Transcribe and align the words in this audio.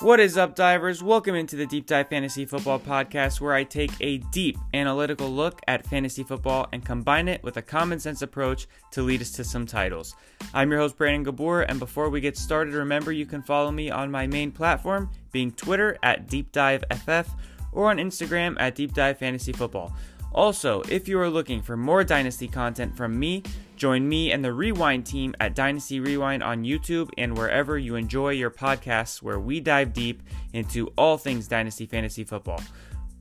What 0.00 0.18
is 0.18 0.36
up, 0.36 0.56
divers? 0.56 1.00
Welcome 1.02 1.36
into 1.36 1.54
the 1.54 1.66
Deep 1.66 1.86
Dive 1.86 2.08
Fantasy 2.08 2.44
Football 2.44 2.80
Podcast, 2.80 3.40
where 3.40 3.52
I 3.52 3.62
take 3.62 3.92
a 4.00 4.18
deep 4.18 4.56
analytical 4.74 5.28
look 5.28 5.60
at 5.68 5.86
fantasy 5.86 6.24
football 6.24 6.66
and 6.72 6.84
combine 6.84 7.28
it 7.28 7.42
with 7.44 7.58
a 7.58 7.62
common 7.62 8.00
sense 8.00 8.22
approach 8.22 8.66
to 8.92 9.02
lead 9.02 9.20
us 9.20 9.30
to 9.32 9.44
some 9.44 9.66
titles. 9.66 10.16
I'm 10.54 10.70
your 10.70 10.80
host, 10.80 10.96
Brandon 10.96 11.22
Gabor, 11.22 11.62
and 11.62 11.78
before 11.78 12.08
we 12.08 12.20
get 12.20 12.36
started, 12.36 12.74
remember 12.74 13.12
you 13.12 13.26
can 13.26 13.42
follow 13.42 13.70
me 13.70 13.90
on 13.90 14.10
my 14.10 14.26
main 14.26 14.50
platform, 14.50 15.10
being 15.30 15.52
Twitter 15.52 15.96
at 16.02 16.26
Deep 16.26 16.50
Dive 16.52 16.82
FF, 16.90 17.30
or 17.70 17.90
on 17.90 17.98
Instagram 17.98 18.56
at 18.58 18.74
Deep 18.74 18.94
Dive 18.94 19.18
Fantasy 19.18 19.52
Football. 19.52 19.94
Also, 20.34 20.80
if 20.88 21.08
you 21.08 21.20
are 21.20 21.28
looking 21.28 21.60
for 21.60 21.76
more 21.76 22.02
Dynasty 22.02 22.48
content 22.48 22.96
from 22.96 23.18
me, 23.18 23.42
join 23.76 24.08
me 24.08 24.32
and 24.32 24.42
the 24.42 24.52
Rewind 24.52 25.04
team 25.04 25.34
at 25.40 25.54
Dynasty 25.54 26.00
Rewind 26.00 26.42
on 26.42 26.64
YouTube 26.64 27.10
and 27.18 27.36
wherever 27.36 27.76
you 27.76 27.96
enjoy 27.96 28.30
your 28.30 28.50
podcasts, 28.50 29.20
where 29.20 29.38
we 29.38 29.60
dive 29.60 29.92
deep 29.92 30.22
into 30.54 30.86
all 30.96 31.18
things 31.18 31.48
Dynasty 31.48 31.84
Fantasy 31.84 32.24
Football. 32.24 32.62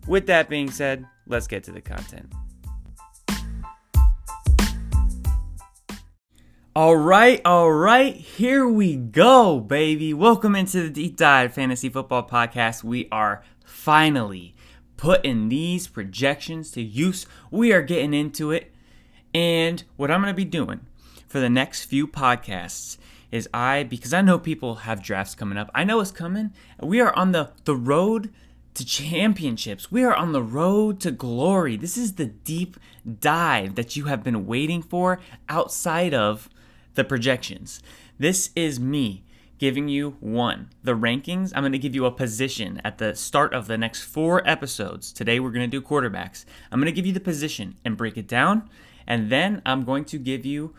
With 0.08 0.26
that 0.28 0.48
being 0.48 0.72
said, 0.72 1.06
let's 1.28 1.48
get 1.48 1.66
to 1.66 1.72
the 1.72 1.82
content. 1.82 2.32
All 6.74 6.96
right, 6.96 7.42
all 7.44 7.70
right, 7.70 8.16
here 8.16 8.66
we 8.66 8.96
go, 8.96 9.60
baby. 9.60 10.14
Welcome 10.14 10.56
into 10.56 10.82
the 10.84 10.90
Deep 10.90 11.18
Dive 11.18 11.54
Fantasy 11.54 11.90
Football 11.90 12.26
Podcast. 12.26 12.86
We 12.86 13.10
are 13.12 13.44
finally 13.66 14.56
putting 15.02 15.50
these 15.50 15.88
projections 15.88 16.70
to 16.70 16.80
use. 16.80 17.26
We 17.50 17.74
are 17.74 17.82
getting 17.82 18.14
into 18.14 18.52
it. 18.52 18.72
And 19.34 19.84
what 19.98 20.12
I'm 20.12 20.22
going 20.22 20.32
to 20.32 20.38
be 20.38 20.46
doing 20.46 20.82
for 21.28 21.40
the 21.40 21.50
next 21.50 21.86
few 21.86 22.06
podcasts 22.06 23.00
is 23.32 23.50
I, 23.52 23.82
because 23.82 24.14
I 24.14 24.22
know 24.22 24.38
people 24.38 24.76
have 24.76 25.02
drafts 25.02 25.34
coming 25.34 25.58
up, 25.58 25.72
I 25.74 25.86
know 25.86 26.02
it's 26.02 26.12
coming. 26.12 26.54
We 26.80 27.02
are 27.02 27.16
on 27.16 27.32
the, 27.32 27.50
the 27.66 27.76
road 27.76 28.32
to 28.76 28.86
championships. 28.86 29.92
We 29.92 30.04
are 30.04 30.14
on 30.14 30.34
the 30.34 30.44
road 30.44 31.00
to 31.00 31.10
glory. 31.10 31.78
This 31.78 31.98
is 31.98 32.14
the 32.14 32.28
deep 32.28 32.78
dive 33.20 33.74
that 33.74 33.96
you 33.96 34.06
have 34.06 34.24
been 34.24 34.46
waiting 34.46 34.84
for 34.84 35.20
outside 35.50 36.14
of 36.14 36.48
the 36.94 37.04
projections. 37.04 37.82
This 38.20 38.52
is 38.56 38.80
me 38.80 39.24
giving 39.62 39.88
you 39.88 40.18
one, 40.22 40.68
the 40.84 40.96
rankings. 40.96 41.54
I'm 41.54 41.62
going 41.62 41.72
to 41.72 41.78
give 41.78 41.94
you 41.94 42.08
a 42.08 42.12
position 42.12 42.82
at 42.84 42.98
the 42.98 43.14
start 43.14 43.54
of 43.54 43.68
the 43.68 43.78
next 43.78 44.02
four 44.02 44.42
episodes. 44.50 45.14
Today 45.14 45.40
we're 45.40 45.52
going 45.52 45.70
to 45.70 45.80
do 45.80 45.86
quarterbacks. 45.86 46.46
I'm 46.72 46.80
going 46.80 46.88
to 46.88 46.92
give 46.92 47.06
you 47.06 47.14
the 47.14 47.20
position 47.20 47.76
and 47.86 47.96
break 47.96 48.18
it 48.18 48.28
down. 48.28 48.68
And 49.06 49.30
then 49.30 49.62
I'm 49.64 49.84
going 49.84 50.06
to 50.06 50.18
give 50.18 50.48
you 50.48 50.74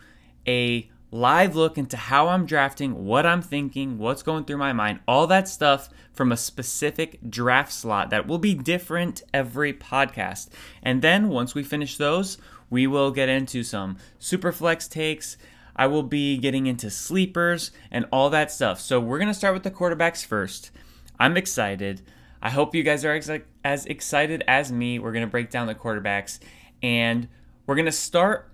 a 0.45 0.91
live 1.11 1.55
look 1.55 1.77
into 1.77 1.95
how 1.95 2.27
I'm 2.27 2.45
drafting, 2.45 3.05
what 3.05 3.25
I'm 3.25 3.41
thinking, 3.41 3.99
what's 3.99 4.21
going 4.21 4.43
through 4.43 4.57
my 4.57 4.73
mind, 4.73 4.99
all 5.07 5.27
that 5.27 5.47
stuff 5.47 5.87
from 6.11 6.33
a 6.33 6.37
specific 6.37 7.19
draft 7.29 7.71
slot 7.71 8.09
that 8.09 8.27
will 8.27 8.37
be 8.37 8.53
different 8.53 9.23
every 9.33 9.71
podcast. 9.71 10.49
And 10.81 11.01
then 11.01 11.29
once 11.29 11.55
we 11.55 11.63
finish 11.63 11.95
those, 11.95 12.37
we 12.69 12.87
will 12.87 13.11
get 13.11 13.29
into 13.29 13.63
some 13.63 13.97
super 14.19 14.51
flex 14.51 14.89
takes, 14.89 15.37
I 15.75 15.87
will 15.87 16.03
be 16.03 16.37
getting 16.37 16.67
into 16.67 16.89
sleepers 16.89 17.71
and 17.91 18.05
all 18.11 18.29
that 18.29 18.51
stuff. 18.51 18.79
So 18.79 18.99
we're 18.99 19.19
going 19.19 19.27
to 19.27 19.33
start 19.33 19.53
with 19.53 19.63
the 19.63 19.71
quarterbacks 19.71 20.25
first. 20.25 20.71
I'm 21.19 21.37
excited. 21.37 22.01
I 22.41 22.49
hope 22.49 22.75
you 22.75 22.83
guys 22.83 23.05
are 23.05 23.13
ex- 23.13 23.29
as 23.63 23.85
excited 23.85 24.43
as 24.47 24.71
me. 24.71 24.99
We're 24.99 25.13
going 25.13 25.25
to 25.25 25.31
break 25.31 25.49
down 25.49 25.67
the 25.67 25.75
quarterbacks 25.75 26.39
and 26.81 27.27
we're 27.65 27.75
going 27.75 27.85
to 27.85 27.91
start 27.91 28.49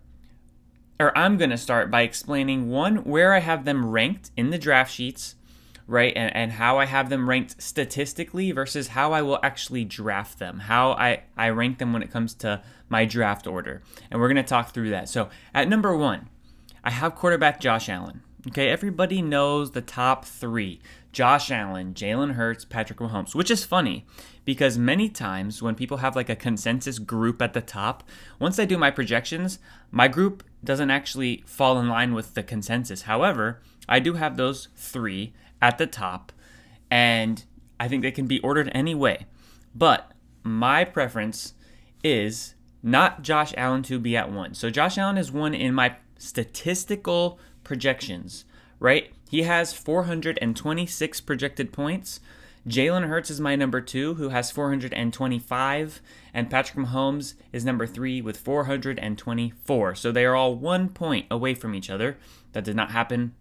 or 1.00 1.18
I'm 1.18 1.38
going 1.38 1.50
to 1.50 1.58
start 1.58 1.90
by 1.90 2.02
explaining 2.02 2.70
one 2.70 2.98
where 2.98 3.34
I 3.34 3.40
have 3.40 3.64
them 3.64 3.90
ranked 3.90 4.32
in 4.36 4.50
the 4.50 4.58
draft 4.58 4.92
sheets, 4.94 5.36
right? 5.88 6.12
And, 6.16 6.36
and 6.36 6.52
how 6.52 6.78
I 6.78 6.86
have 6.86 7.10
them 7.10 7.30
ranked 7.30 7.62
statistically 7.62 8.52
versus 8.52 8.90
how 8.90 9.14
I 9.14 9.22
will 9.22 9.40
actually 9.42 9.86
draft 9.86 10.40
them, 10.40 10.60
how 10.60 10.92
I, 10.92 11.24
I 11.38 11.50
rank 11.50 11.78
them 11.78 11.94
when 11.94 12.04
it 12.04 12.12
comes 12.12 12.34
to 12.36 12.62
my 12.90 13.06
draft 13.06 13.48
order. 13.48 13.82
And 14.12 14.20
we're 14.20 14.28
going 14.28 14.44
to 14.44 14.44
talk 14.44 14.74
through 14.74 14.90
that. 14.90 15.08
So 15.08 15.30
at 15.54 15.70
number 15.70 15.96
one, 15.96 16.28
I 16.84 16.92
have 16.92 17.16
quarterback 17.16 17.60
Josh 17.60 17.90
Allen. 17.90 18.22
Okay, 18.48 18.70
everybody 18.70 19.22
knows 19.22 19.72
the 19.72 19.82
top 19.82 20.24
three 20.24 20.80
Josh 21.12 21.52
Allen, 21.52 21.94
Jalen 21.94 22.34
Hurts, 22.34 22.64
Patrick 22.64 23.00
Mahomes, 23.00 23.36
which 23.36 23.52
is 23.52 23.66
funny 23.66 24.06
because 24.46 24.78
many 24.78 25.10
times 25.10 25.62
when 25.62 25.76
people 25.76 25.98
have 25.98 26.16
like 26.16 26.30
a 26.30 26.36
consensus 26.36 27.00
group 27.00 27.42
at 27.42 27.54
the 27.54 27.62
top, 27.62 28.04
once 28.40 28.58
I 28.58 28.66
do 28.66 28.78
my 28.78 28.92
projections, 28.92 29.60
my 29.92 30.08
group 30.08 30.44
doesn't 30.64 30.90
actually 30.90 31.44
fall 31.46 31.80
in 31.80 31.90
line 31.90 32.14
with 32.14 32.34
the 32.34 32.44
consensus. 32.44 33.04
However, 33.04 33.62
I 33.90 34.00
do 34.00 34.14
have 34.14 34.38
those 34.38 34.70
three 34.76 35.34
at 35.62 35.78
the 35.78 35.88
top, 35.88 36.32
and 36.90 37.44
I 37.80 37.88
think 37.88 38.04
they 38.04 38.12
can 38.12 38.28
be 38.28 38.40
ordered 38.40 38.72
any 38.74 38.96
way. 38.96 39.26
But 39.76 40.12
my 40.44 40.86
preference 40.86 41.54
is 42.04 42.56
not 42.82 43.22
Josh 43.22 43.54
Allen 43.58 43.84
to 43.84 44.00
be 44.00 44.16
at 44.16 44.32
one. 44.32 44.54
So 44.54 44.70
Josh 44.70 44.98
Allen 44.98 45.18
is 45.18 45.32
one 45.32 45.54
in 45.54 45.74
my 45.74 45.96
statistical 46.20 47.40
projections, 47.64 48.46
right? 48.80 49.12
He 49.30 49.44
has 49.44 49.74
426 49.74 51.22
projected 51.22 51.74
points. 51.74 52.20
Jalen 52.68 53.08
Hurts 53.08 53.32
is 53.32 53.40
my 53.40 53.56
number 53.56 53.82
two, 53.82 54.16
who 54.16 54.30
has 54.30 54.52
425, 54.52 56.02
and 56.34 56.50
Patrick 56.50 56.86
Mahomes 56.86 57.34
is 57.52 57.66
number 57.66 57.88
three 57.88 58.22
with 58.22 58.38
424. 58.38 59.96
So 59.96 60.12
they 60.12 60.26
are 60.26 60.36
all 60.36 60.56
one 60.56 60.90
point 60.90 61.26
away 61.32 61.56
from 61.56 61.74
each 61.74 61.90
other. 61.90 62.18
That 62.52 62.66
did 62.66 62.76
not 62.76 62.92
happen 62.92 63.34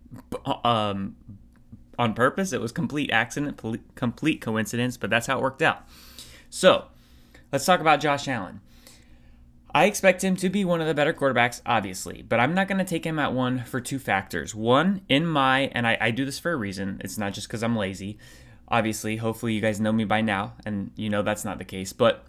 um, 0.65 1.17
on 1.99 2.15
purpose. 2.15 2.53
It 2.53 2.61
was 2.61 2.73
complete 2.73 3.11
accident, 3.11 3.61
complete 3.97 4.41
coincidence, 4.41 4.97
but 4.97 5.11
that's 5.11 5.27
how 5.27 5.39
it 5.39 5.43
worked 5.43 5.63
out. 5.63 5.85
So 6.49 6.87
let's 7.53 7.65
talk 7.67 7.81
about 7.81 8.01
Josh 8.01 8.29
Allen. 8.29 8.61
I 9.75 9.85
expect 9.85 10.25
him 10.25 10.35
to 10.37 10.49
be 10.49 10.65
one 10.65 10.81
of 10.81 10.87
the 10.87 10.95
better 10.95 11.13
quarterbacks, 11.13 11.61
obviously, 11.67 12.23
but 12.23 12.41
I'm 12.41 12.55
not 12.55 12.69
going 12.69 12.79
to 12.79 12.85
take 12.85 13.05
him 13.05 13.19
at 13.19 13.35
one 13.35 13.65
for 13.65 13.81
two 13.81 13.99
factors. 13.99 14.55
One, 14.55 15.03
in 15.09 15.27
my, 15.27 15.71
and 15.73 15.87
I, 15.87 15.99
I 16.01 16.11
do 16.11 16.25
this 16.25 16.39
for 16.39 16.53
a 16.53 16.57
reason, 16.57 17.01
it's 17.05 17.19
not 17.19 17.35
just 17.35 17.49
because 17.49 17.63
I'm 17.63 17.77
lazy. 17.77 18.19
Obviously, 18.69 19.17
hopefully, 19.17 19.53
you 19.53 19.61
guys 19.61 19.81
know 19.81 19.93
me 19.93 20.05
by 20.05 20.21
now, 20.21 20.55
and 20.65 20.91
you 20.97 21.11
know 21.11 21.23
that's 21.23 21.45
not 21.45 21.59
the 21.59 21.65
case, 21.65 21.93
but 21.93 22.27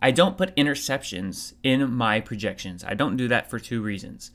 I 0.00 0.10
don't 0.10 0.36
put 0.36 0.56
interceptions 0.56 1.54
in 1.62 1.92
my 1.92 2.20
projections. 2.20 2.82
I 2.82 2.94
don't 2.94 3.16
do 3.16 3.28
that 3.28 3.48
for 3.48 3.58
two 3.58 3.82
reasons. 3.82 4.30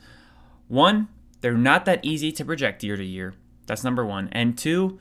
One, 0.67 1.07
they're 1.41 1.53
not 1.53 1.85
that 1.85 2.03
easy 2.03 2.31
to 2.31 2.45
project 2.45 2.83
year 2.83 2.97
to 2.97 3.03
year. 3.03 3.33
That's 3.65 3.83
number 3.83 4.05
one. 4.05 4.29
And 4.31 4.57
two, 4.57 4.99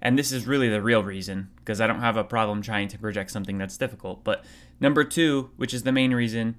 and 0.00 0.18
this 0.18 0.32
is 0.32 0.46
really 0.46 0.68
the 0.68 0.82
real 0.82 1.02
reason, 1.02 1.50
because 1.56 1.80
I 1.80 1.86
don't 1.86 2.00
have 2.00 2.16
a 2.16 2.24
problem 2.24 2.62
trying 2.62 2.88
to 2.88 2.98
project 2.98 3.30
something 3.30 3.58
that's 3.58 3.76
difficult, 3.76 4.24
but 4.24 4.44
Number 4.80 5.04
two, 5.04 5.50
which 5.56 5.74
is 5.74 5.82
the 5.82 5.92
main 5.92 6.14
reason, 6.14 6.56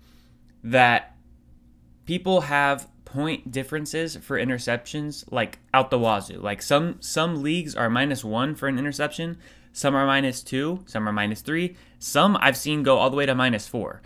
that 0.63 1.15
people 2.05 2.41
have 2.41 2.87
point 3.05 3.51
differences 3.51 4.15
for 4.17 4.37
interceptions 4.37 5.23
like 5.31 5.59
out 5.73 5.89
the 5.89 5.99
wazoo. 5.99 6.39
Like 6.39 6.61
some 6.61 6.97
some 6.99 7.41
leagues 7.41 7.75
are 7.75 7.89
minus 7.89 8.23
one 8.23 8.55
for 8.55 8.67
an 8.67 8.77
interception, 8.77 9.37
some 9.73 9.95
are 9.95 10.05
minus 10.05 10.43
two, 10.43 10.83
some 10.85 11.07
are 11.07 11.13
minus 11.13 11.41
three, 11.41 11.75
some 11.97 12.37
I've 12.41 12.57
seen 12.57 12.83
go 12.83 12.97
all 12.97 13.09
the 13.09 13.17
way 13.17 13.25
to 13.25 13.35
minus 13.35 13.67
four. 13.67 14.01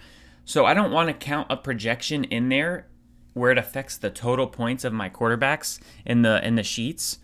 So 0.46 0.66
I 0.66 0.74
don't 0.74 0.92
want 0.92 1.08
to 1.08 1.14
count 1.14 1.48
a 1.50 1.58
projection 1.58 2.24
in 2.26 2.50
there 2.50 2.88
where 3.34 3.52
it 3.52 3.58
affects 3.58 3.98
the 3.98 4.10
total 4.10 4.48
points 4.48 4.84
of 4.84 4.94
my 4.94 5.10
quarterbacks 5.10 5.80
in 6.06 6.22
the 6.22 6.46
in 6.46 6.56
the 6.56 6.64
sheets 6.64 7.20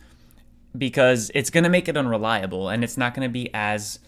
because 0.78 1.31
it's 1.33 1.49
going 1.49 1.63
to 1.63 1.69
make 1.69 1.88
it 1.88 1.97
unreliable 1.97 2.69
and 2.69 2.83
it's 2.83 2.97
not 2.97 3.13
going 3.13 3.28
to 3.28 3.31
be 3.31 3.49
as 3.53 3.99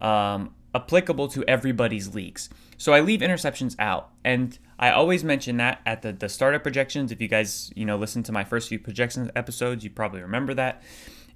um, 0.00 0.54
applicable 0.74 1.28
to 1.28 1.44
everybody's 1.44 2.14
leagues. 2.14 2.48
So 2.76 2.92
I 2.92 3.00
leave 3.00 3.20
interceptions 3.20 3.74
out. 3.78 4.10
And 4.24 4.58
I 4.78 4.90
always 4.90 5.24
mention 5.24 5.56
that 5.56 5.80
at 5.84 6.02
the, 6.02 6.12
the 6.12 6.28
startup 6.28 6.62
projections. 6.62 7.10
If 7.10 7.20
you 7.20 7.28
guys, 7.28 7.72
you 7.74 7.84
know, 7.84 7.96
listen 7.96 8.22
to 8.24 8.32
my 8.32 8.44
first 8.44 8.68
few 8.68 8.78
projections 8.78 9.30
episodes, 9.34 9.82
you 9.82 9.90
probably 9.90 10.20
remember 10.20 10.54
that. 10.54 10.82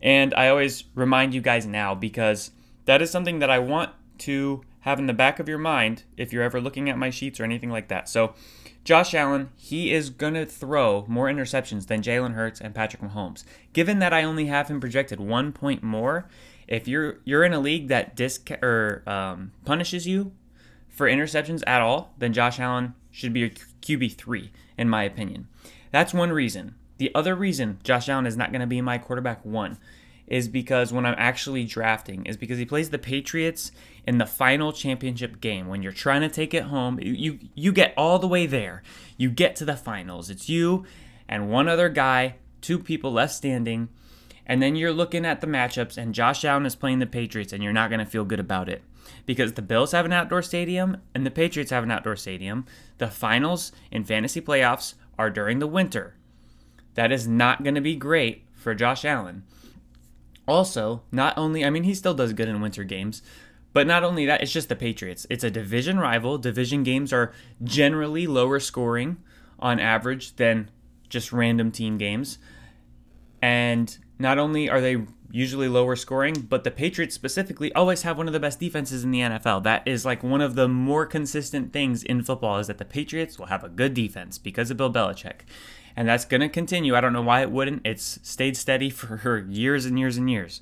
And 0.01 0.35
I 0.35 0.49
always 0.49 0.85
remind 0.95 1.35
you 1.35 1.41
guys 1.41 1.67
now 1.67 1.95
because 1.95 2.51
that 2.85 3.01
is 3.01 3.11
something 3.11 3.39
that 3.39 3.51
I 3.51 3.59
want 3.59 3.91
to 4.19 4.63
have 4.81 4.99
in 4.99 5.07
the 5.07 5.13
back 5.13 5.39
of 5.39 5.49
your 5.49 5.59
mind 5.59 6.03
if 6.17 6.33
you're 6.33 6.43
ever 6.43 6.61
looking 6.61 6.91
at 6.91 6.99
my 6.99 7.11
sheets 7.11 7.39
or 7.39 7.45
anything 7.45 7.71
like 7.71 7.89
that. 7.89 8.09
So 8.09 8.35
Josh 8.85 9.15
Allen, 9.15 9.51
he 9.57 9.93
is 9.93 10.11
going 10.11 10.35
to 10.35 10.45
throw 10.45 11.05
more 11.09 11.29
interceptions 11.29 11.87
than 11.87 12.03
Jalen 12.03 12.35
Hurts 12.35 12.61
and 12.61 12.75
Patrick 12.75 13.01
Mahomes. 13.01 13.45
Given 13.73 14.01
that 14.01 14.13
I 14.13 14.25
only 14.25 14.47
have 14.47 14.69
him 14.69 14.81
projected 14.81 15.21
one 15.21 15.53
point 15.53 15.85
more, 15.85 16.29
if 16.69 16.89
you're 16.89 17.19
you're 17.25 17.45
in 17.45 17.53
a 17.53 17.61
league 17.61 17.89
that 17.89 18.17
disc 18.17 18.51
or 18.63 19.03
um, 19.07 19.53
punishes 19.65 20.07
you 20.07 20.33
for 20.89 21.07
interceptions 21.07 21.63
at 21.67 21.81
all, 21.81 22.15
then 22.19 22.33
Josh 22.33 22.61
Allen 22.61 22.95
should 23.11 23.33
be 23.33 23.41
your 23.41 23.51
QB 23.81 24.15
three, 24.15 24.53
in 24.77 24.89
my 24.89 25.05
opinion. 25.05 25.49
That's 25.91 26.15
one 26.15 26.33
reason. 26.33 26.75
The 26.99 27.15
other 27.15 27.35
reason 27.35 27.79
Josh 27.83 28.09
Allen 28.09 28.27
is 28.27 28.37
not 28.37 28.53
going 28.53 28.61
to 28.61 28.67
be 28.67 28.81
my 28.81 28.99
quarterback 28.99 29.45
one 29.45 29.79
is 30.27 30.49
because 30.49 30.93
when 30.93 31.05
I'm 31.05 31.15
actually 31.19 31.65
drafting 31.65 32.25
is 32.27 32.37
because 32.37 32.59
he 32.59 32.65
plays 32.65 32.91
the 32.91 32.99
Patriots 32.99 33.73
in 34.07 34.19
the 34.19 34.27
final 34.27 34.73
championship 34.73 35.41
game. 35.41 35.69
When 35.69 35.83
you're 35.83 35.93
trying 35.93 36.23
to 36.23 36.29
take 36.29 36.55
it 36.55 36.65
home, 36.65 36.99
you 37.01 37.39
you 37.55 37.73
get 37.73 37.93
all 37.97 38.19
the 38.19 38.29
way 38.29 38.47
there. 38.47 38.83
You 39.17 39.31
get 39.31 39.57
to 39.57 39.65
the 39.65 39.77
finals. 39.77 40.31
It's 40.31 40.49
you 40.49 40.87
and 41.29 41.51
one 41.51 41.69
other 41.69 41.89
guy, 41.89 42.37
two 42.61 42.79
people 42.79 43.13
left 43.13 43.35
standing 43.35 43.89
And 44.53 44.61
then 44.63 44.77
you're 44.77 44.93
looking 44.93 45.25
at 45.25 45.41
the 45.41 45.47
matchups, 45.47 45.97
and 45.97 46.15
Josh 46.15 46.45
Allen 46.45 46.67
is 46.67 46.77
playing 46.77 46.99
the 46.99 47.07
Patriots, 47.07 47.55
and 47.55 47.63
you're 47.63 47.73
not 47.73 47.89
going 47.89 48.01
to 48.01 48.05
feel 48.05 48.27
good 48.27 48.39
about 48.39 48.69
it 48.69 48.83
because 49.25 49.55
the 49.55 49.63
Bills 49.63 49.93
have 49.93 50.05
an 50.05 50.13
outdoor 50.13 50.43
stadium 50.43 50.99
and 51.15 51.25
the 51.25 51.31
Patriots 51.31 51.71
have 51.71 51.85
an 51.85 51.91
outdoor 51.91 52.17
stadium. 52.17 52.67
The 52.99 53.09
finals 53.09 53.73
in 53.91 54.05
fantasy 54.05 54.43
playoffs 54.43 54.93
are 55.19 55.31
during 55.31 55.59
the 55.59 55.67
winter. 55.67 56.17
That 56.97 57.11
is 57.11 57.27
not 57.27 57.65
going 57.65 57.77
to 57.77 57.81
be 57.81 57.97
great 57.97 58.45
for 58.55 58.75
Josh 58.75 59.07
Allen. 59.07 59.45
Also, 60.47 61.01
not 61.11 61.39
only, 61.39 61.65
I 61.65 61.71
mean, 61.71 61.85
he 61.85 61.95
still 61.95 62.13
does 62.13 62.35
good 62.35 62.49
in 62.49 62.61
winter 62.61 62.85
games, 62.85 63.23
but 63.73 63.87
not 63.87 64.05
only 64.05 64.27
that, 64.27 64.43
it's 64.43 64.53
just 64.53 64.69
the 64.69 64.77
Patriots. 64.77 65.27
It's 65.31 65.45
a 65.45 65.51
division 65.51 65.99
rival. 65.99 66.37
Division 66.37 66.83
games 66.83 67.11
are 67.11 67.33
generally 67.65 68.27
lower 68.27 68.61
scoring 68.61 69.17
on 69.59 69.81
average 69.81 70.37
than 70.37 70.71
just 71.09 71.33
random 71.33 71.73
team 71.73 71.97
games. 71.97 72.37
And 73.41 73.97
not 74.19 74.39
only 74.39 74.69
are 74.69 74.81
they 74.81 75.05
usually 75.33 75.69
lower 75.69 75.97
scoring, 75.97 76.47
but 76.49 76.63
the 76.63 76.71
Patriots 76.71 77.15
specifically 77.15 77.73
always 77.73 78.03
have 78.03 78.19
one 78.19 78.27
of 78.27 78.35
the 78.35 78.41
best 78.41 78.61
defenses 78.61 79.03
in 79.03 79.11
the 79.11 79.21
NFL. 79.21 79.65
That 79.65 79.87
is 79.89 80.05
like 80.05 80.23
one 80.23 80.43
of 80.43 80.55
the 80.55 80.69
more 80.69 81.07
consistent 81.07 81.73
things 81.73 82.03
in 82.03 82.23
football 82.23 82.59
is 82.59 82.67
that 82.67 82.79
the 82.79 82.85
Patriots 82.85 83.39
will 83.39 83.47
have 83.47 83.65
a 83.65 83.69
good 83.69 83.95
defense 83.95 84.37
because 84.39 84.71
of 84.71 84.77
Bill 84.77 84.93
Belichick. 84.93 85.41
And 85.97 86.09
that's 86.09 86.27
going 86.27 86.43
to 86.43 86.49
continue. 86.49 86.95
I 86.95 87.01
don't 87.01 87.13
know 87.13 87.23
why 87.23 87.43
it 87.43 87.51
wouldn't. 87.51 87.83
It's 87.85 88.19
stayed 88.23 88.57
steady 88.57 88.91
for 88.91 89.39
years 89.49 89.87
and 89.87 89.99
years 89.99 90.17
and 90.17 90.31
years. 90.31 90.61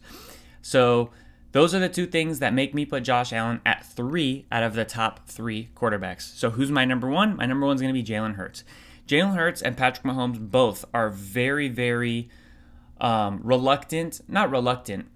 So, 0.62 1.10
those 1.52 1.74
are 1.74 1.80
the 1.80 1.88
two 1.88 2.06
things 2.06 2.38
that 2.38 2.54
make 2.54 2.74
me 2.74 2.86
put 2.86 3.02
Josh 3.02 3.32
Allen 3.32 3.60
at 3.66 3.84
three 3.84 4.46
out 4.52 4.62
of 4.62 4.74
the 4.74 4.84
top 4.84 5.28
three 5.28 5.70
quarterbacks. 5.74 6.22
So, 6.36 6.50
who's 6.50 6.70
my 6.70 6.84
number 6.84 7.08
one? 7.08 7.36
My 7.36 7.46
number 7.46 7.66
one 7.66 7.74
is 7.74 7.82
going 7.82 7.92
to 7.92 8.00
be 8.00 8.06
Jalen 8.06 8.36
Hurts. 8.36 8.62
Jalen 9.08 9.34
Hurts 9.34 9.60
and 9.60 9.76
Patrick 9.76 10.04
Mahomes 10.04 10.38
both 10.38 10.84
are 10.94 11.10
very, 11.10 11.68
very 11.68 12.28
um, 13.00 13.40
reluctant, 13.42 14.20
not 14.28 14.50
reluctant, 14.50 15.06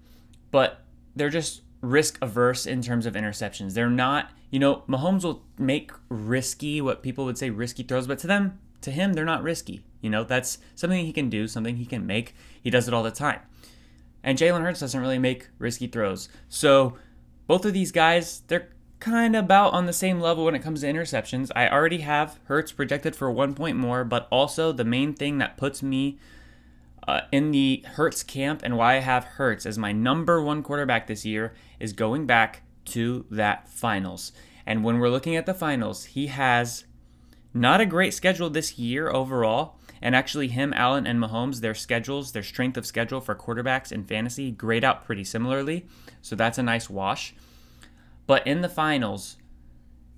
but 0.51 0.81
they're 1.15 1.29
just 1.29 1.61
risk 1.81 2.17
averse 2.21 2.65
in 2.65 2.81
terms 2.81 3.05
of 3.05 3.13
interceptions. 3.13 3.73
They're 3.73 3.89
not, 3.89 4.31
you 4.49 4.59
know, 4.59 4.83
Mahomes 4.87 5.23
will 5.23 5.43
make 5.57 5.91
risky, 6.09 6.81
what 6.81 7.03
people 7.03 7.25
would 7.25 7.37
say 7.37 7.49
risky 7.49 7.83
throws, 7.83 8.07
but 8.07 8.19
to 8.19 8.27
them, 8.27 8.59
to 8.81 8.91
him, 8.91 9.13
they're 9.13 9.25
not 9.25 9.43
risky. 9.43 9.83
You 10.01 10.09
know, 10.09 10.23
that's 10.23 10.57
something 10.75 11.05
he 11.05 11.13
can 11.13 11.29
do, 11.29 11.47
something 11.47 11.77
he 11.77 11.85
can 11.85 12.05
make. 12.05 12.35
He 12.61 12.69
does 12.69 12.87
it 12.87 12.93
all 12.93 13.03
the 13.03 13.11
time. 13.11 13.41
And 14.23 14.37
Jalen 14.37 14.61
Hurts 14.61 14.79
doesn't 14.79 14.99
really 14.99 15.19
make 15.19 15.49
risky 15.59 15.87
throws. 15.87 16.29
So 16.49 16.97
both 17.47 17.65
of 17.65 17.73
these 17.73 17.91
guys, 17.91 18.41
they're 18.47 18.69
kind 18.99 19.35
of 19.35 19.45
about 19.45 19.73
on 19.73 19.85
the 19.85 19.93
same 19.93 20.19
level 20.19 20.45
when 20.45 20.55
it 20.55 20.63
comes 20.63 20.81
to 20.81 20.87
interceptions. 20.87 21.51
I 21.55 21.69
already 21.69 21.99
have 21.99 22.39
Hurts 22.45 22.71
projected 22.71 23.15
for 23.15 23.31
one 23.31 23.53
point 23.53 23.77
more, 23.77 24.03
but 24.03 24.27
also 24.31 24.71
the 24.71 24.83
main 24.83 25.13
thing 25.13 25.37
that 25.37 25.57
puts 25.57 25.83
me 25.83 26.17
uh, 27.07 27.21
in 27.31 27.51
the 27.51 27.83
Hurts 27.85 28.23
camp 28.23 28.61
and 28.63 28.77
why 28.77 28.95
I 28.95 28.99
have 28.99 29.23
Hurts 29.23 29.65
as 29.65 29.77
my 29.77 29.91
number 29.91 30.41
one 30.41 30.63
quarterback 30.63 31.07
this 31.07 31.25
year 31.25 31.53
is 31.79 31.93
going 31.93 32.25
back 32.25 32.63
to 32.85 33.25
that 33.31 33.69
finals. 33.69 34.31
And 34.65 34.83
when 34.83 34.99
we're 34.99 35.09
looking 35.09 35.35
at 35.35 35.45
the 35.45 35.53
finals, 35.53 36.05
he 36.05 36.27
has 36.27 36.85
not 37.53 37.81
a 37.81 37.85
great 37.85 38.13
schedule 38.13 38.49
this 38.49 38.77
year 38.77 39.09
overall. 39.09 39.79
And 40.01 40.15
actually, 40.15 40.49
him, 40.49 40.73
Allen, 40.73 41.07
and 41.07 41.19
Mahomes, 41.19 41.61
their 41.61 41.73
schedules, 41.73 42.31
their 42.31 42.43
strength 42.43 42.77
of 42.77 42.85
schedule 42.85 43.21
for 43.21 43.33
quarterbacks 43.33 43.91
in 43.91 44.03
fantasy 44.03 44.51
grade 44.51 44.83
out 44.83 45.05
pretty 45.05 45.23
similarly. 45.23 45.85
So 46.21 46.35
that's 46.35 46.57
a 46.57 46.63
nice 46.63 46.89
wash. 46.89 47.33
But 48.27 48.45
in 48.45 48.61
the 48.61 48.69
finals, 48.69 49.37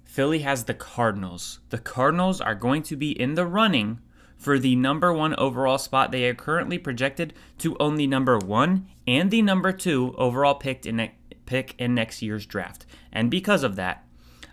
Philly 0.03 0.39
has 0.39 0.63
the 0.63 0.73
Cardinals. 0.73 1.59
The 1.69 1.77
Cardinals 1.77 2.41
are 2.41 2.55
going 2.55 2.81
to 2.83 2.95
be 2.95 3.11
in 3.11 3.35
the 3.35 3.45
running 3.45 3.99
for 4.37 4.59
the 4.59 4.75
number 4.75 5.11
one 5.11 5.35
overall 5.35 5.77
spot. 5.77 6.11
They 6.11 6.25
are 6.27 6.35
currently 6.35 6.77
projected 6.77 7.33
to 7.59 7.77
own 7.79 7.95
the 7.95 8.07
number 8.07 8.37
one 8.37 8.87
and 9.05 9.31
the 9.31 9.41
number 9.41 9.71
two 9.71 10.13
overall 10.17 10.55
picked 10.55 10.85
in 10.85 10.97
ne- 10.97 11.15
pick 11.45 11.73
in 11.77 11.95
next 11.95 12.21
year's 12.21 12.45
draft. 12.45 12.85
And 13.11 13.31
because 13.31 13.63
of 13.63 13.75
that, 13.77 14.05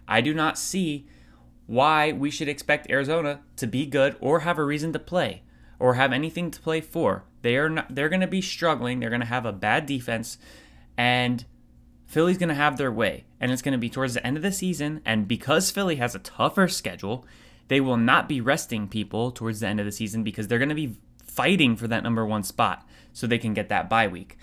I 0.08 0.20
do 0.20 0.32
not 0.32 0.58
see 0.58 1.06
why 1.66 2.12
we 2.12 2.30
should 2.30 2.48
expect 2.48 2.90
Arizona 2.90 3.40
to 3.56 3.66
be 3.66 3.86
good 3.86 4.16
or 4.20 4.40
have 4.40 4.58
a 4.58 4.64
reason 4.64 4.92
to 4.92 4.98
play 4.98 5.42
or 5.78 5.94
have 5.94 6.12
anything 6.12 6.50
to 6.50 6.60
play 6.60 6.80
for. 6.80 7.24
They 7.42 7.56
are 7.56 7.68
not, 7.68 7.94
they're 7.94 8.08
going 8.08 8.20
to 8.20 8.26
be 8.26 8.42
struggling. 8.42 9.00
They're 9.00 9.10
going 9.10 9.20
to 9.20 9.26
have 9.26 9.46
a 9.46 9.52
bad 9.52 9.86
defense 9.86 10.38
and 10.96 11.44
Philly's 12.06 12.38
going 12.38 12.48
to 12.48 12.54
have 12.54 12.76
their 12.76 12.92
way. 12.92 13.24
And 13.40 13.50
it's 13.50 13.62
going 13.62 13.72
to 13.72 13.78
be 13.78 13.90
towards 13.90 14.14
the 14.14 14.26
end 14.26 14.36
of 14.36 14.42
the 14.42 14.52
season 14.52 15.02
and 15.04 15.28
because 15.28 15.70
Philly 15.70 15.96
has 15.96 16.14
a 16.14 16.20
tougher 16.20 16.68
schedule, 16.68 17.26
they 17.68 17.80
will 17.80 17.96
not 17.96 18.28
be 18.28 18.40
resting 18.40 18.88
people 18.88 19.30
towards 19.30 19.60
the 19.60 19.66
end 19.66 19.80
of 19.80 19.86
the 19.86 19.92
season 19.92 20.22
because 20.22 20.48
they're 20.48 20.58
going 20.58 20.68
to 20.68 20.74
be 20.74 20.96
fighting 21.24 21.76
for 21.76 21.88
that 21.88 22.02
number 22.02 22.24
one 22.24 22.42
spot 22.42 22.86
so 23.12 23.26
they 23.26 23.38
can 23.38 23.54
get 23.54 23.68
that 23.68 23.88
bye 23.88 24.06
week. 24.06 24.36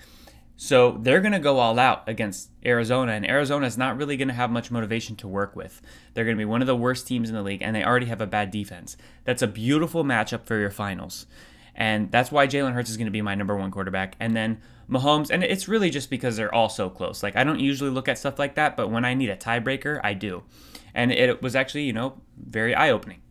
So 0.58 1.00
they're 1.02 1.22
going 1.22 1.32
to 1.32 1.40
go 1.40 1.58
all 1.58 1.80
out 1.80 2.08
against 2.08 2.52
Arizona, 2.64 3.14
and 3.14 3.28
Arizona 3.28 3.66
is 3.66 3.80
not 3.80 3.98
really 3.98 4.16
going 4.16 4.28
to 4.28 4.34
have 4.36 4.52
much 4.52 4.70
motivation 4.70 5.16
to 5.16 5.28
work 5.28 5.56
with. 5.56 5.82
They're 6.14 6.24
going 6.24 6.38
to 6.38 6.42
be 6.42 6.46
one 6.46 6.62
of 6.62 6.68
the 6.68 6.76
worst 6.76 7.08
teams 7.08 7.30
in 7.30 7.36
the 7.36 7.42
league, 7.42 7.64
and 7.64 7.76
they 7.76 7.84
already 7.84 8.06
have 8.06 8.22
a 8.22 8.28
bad 8.28 8.52
defense. 8.52 8.96
That's 9.24 9.42
a 9.42 9.48
beautiful 9.48 10.04
matchup 10.04 10.44
for 10.46 10.60
your 10.60 10.70
finals. 10.70 11.26
And 11.74 12.12
that's 12.12 12.32
why 12.32 12.46
Jalen 12.46 12.74
Hurts 12.74 12.92
is 12.92 12.98
going 12.98 13.08
to 13.08 13.12
be 13.12 13.24
my 13.24 13.34
number 13.34 13.56
one 13.56 13.72
quarterback. 13.72 14.16
And 14.20 14.36
then 14.36 14.62
Mahomes, 14.88 15.32
and 15.32 15.44
it's 15.44 15.68
really 15.68 15.90
just 15.90 16.12
because 16.12 16.38
they're 16.38 16.54
all 16.54 16.70
so 16.70 16.92
close. 16.92 17.24
Like, 17.24 17.36
I 17.36 17.44
don't 17.44 17.60
usually 17.60 17.90
look 17.90 18.08
at 18.08 18.20
stuff 18.20 18.38
like 18.38 18.54
that, 18.54 18.78
but 18.78 18.92
when 18.92 19.04
I 19.04 19.16
need 19.16 19.32
a 19.32 19.38
tiebreaker, 19.38 20.00
I 20.04 20.14
do 20.14 20.44
and 20.94 21.12
it 21.12 21.42
was 21.42 21.56
actually 21.56 21.84
you 21.84 21.94
know 21.94 22.22
very 22.38 22.74
eye 22.76 22.90
opening. 22.90 23.22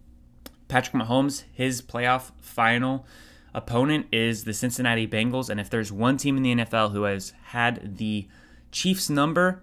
Patrick 0.69 1.03
Mahomes, 1.03 1.45
his 1.53 1.83
playoff 1.83 2.31
final 2.41 3.07
opponent 3.53 4.07
is 4.13 4.45
the 4.45 4.55
Cincinnati 4.55 5.07
Bengals, 5.07 5.51
and 5.51 5.59
if 5.59 5.69
there's 5.69 5.91
one 5.91 6.17
team 6.17 6.37
in 6.37 6.43
the 6.43 6.55
NFL 6.55 6.93
who 6.93 7.03
has 7.03 7.33
had 7.47 7.99
the 7.99 8.29
Chiefs 8.71 9.11
number, 9.11 9.63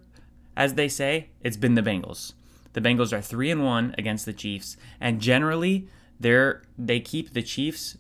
as 0.56 0.74
they 0.74 0.90
say, 0.90 1.30
it's 1.42 1.56
been 1.56 1.76
the 1.76 1.82
Bengals. 1.82 2.34
The 2.74 2.82
Bengals 2.82 3.14
are 3.14 3.22
three 3.22 3.50
and 3.50 3.64
one 3.64 3.96
against 3.98 4.26
the 4.26 4.34
Chiefs, 4.34 4.76
and 5.00 5.22
generally 5.22 5.88
they're 6.20 6.64
they 6.78 7.00
keep 7.00 7.34
the 7.34 7.42
Chiefs 7.42 7.98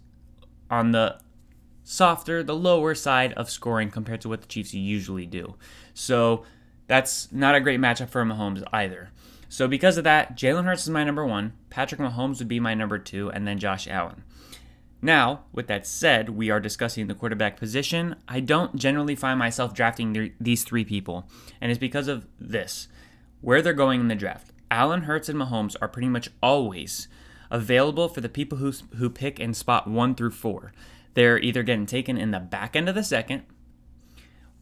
on 0.69 0.91
the 0.91 1.19
softer, 1.83 2.43
the 2.43 2.55
lower 2.55 2.93
side 2.93 3.31
of 3.33 3.49
scoring 3.49 3.89
compared 3.89 4.19
to 4.21 4.29
what 4.29 4.41
the 4.41 4.47
Chiefs 4.47 4.73
usually 4.73 5.25
do. 5.25 5.55
So 5.93 6.43
that's 6.87 7.31
not 7.31 7.55
a 7.55 7.61
great 7.61 7.79
matchup 7.79 8.09
for 8.09 8.23
Mahomes 8.25 8.63
either. 8.73 9.11
So 9.49 9.67
because 9.67 9.97
of 9.97 10.03
that, 10.03 10.35
Jalen 10.37 10.65
Hurts 10.65 10.83
is 10.83 10.89
my 10.89 11.03
number 11.03 11.25
one, 11.25 11.53
Patrick 11.69 12.01
Mahomes 12.01 12.39
would 12.39 12.47
be 12.47 12.59
my 12.59 12.73
number 12.73 12.99
two, 12.99 13.29
and 13.31 13.47
then 13.47 13.59
Josh 13.59 13.87
Allen. 13.87 14.23
Now, 15.01 15.43
with 15.53 15.67
that 15.67 15.85
said, 15.85 16.29
we 16.29 16.49
are 16.49 16.59
discussing 16.59 17.07
the 17.07 17.13
quarterback 17.13 17.57
position. 17.57 18.15
I 18.27 18.39
don't 18.39 18.75
generally 18.75 19.15
find 19.15 19.37
myself 19.37 19.73
drafting 19.73 20.33
these 20.39 20.63
three 20.63 20.83
people, 20.83 21.29
and 21.61 21.71
it's 21.71 21.79
because 21.79 22.07
of 22.07 22.27
this 22.39 22.87
where 23.41 23.61
they're 23.61 23.73
going 23.73 24.01
in 24.01 24.07
the 24.07 24.15
draft. 24.15 24.51
Allen, 24.71 25.03
Hurts, 25.03 25.29
and 25.29 25.39
Mahomes 25.39 25.75
are 25.81 25.87
pretty 25.87 26.09
much 26.09 26.29
always 26.41 27.07
available 27.49 28.09
for 28.09 28.21
the 28.21 28.27
people 28.27 28.57
who, 28.57 28.71
who 28.97 29.09
pick 29.09 29.39
in 29.39 29.53
spot 29.53 29.87
one 29.87 30.15
through 30.15 30.31
four. 30.31 30.73
They're 31.13 31.39
either 31.39 31.63
getting 31.63 31.85
taken 31.85 32.17
in 32.17 32.31
the 32.31 32.39
back 32.39 32.75
end 32.75 32.89
of 32.89 32.95
the 32.95 33.03
second, 33.03 33.43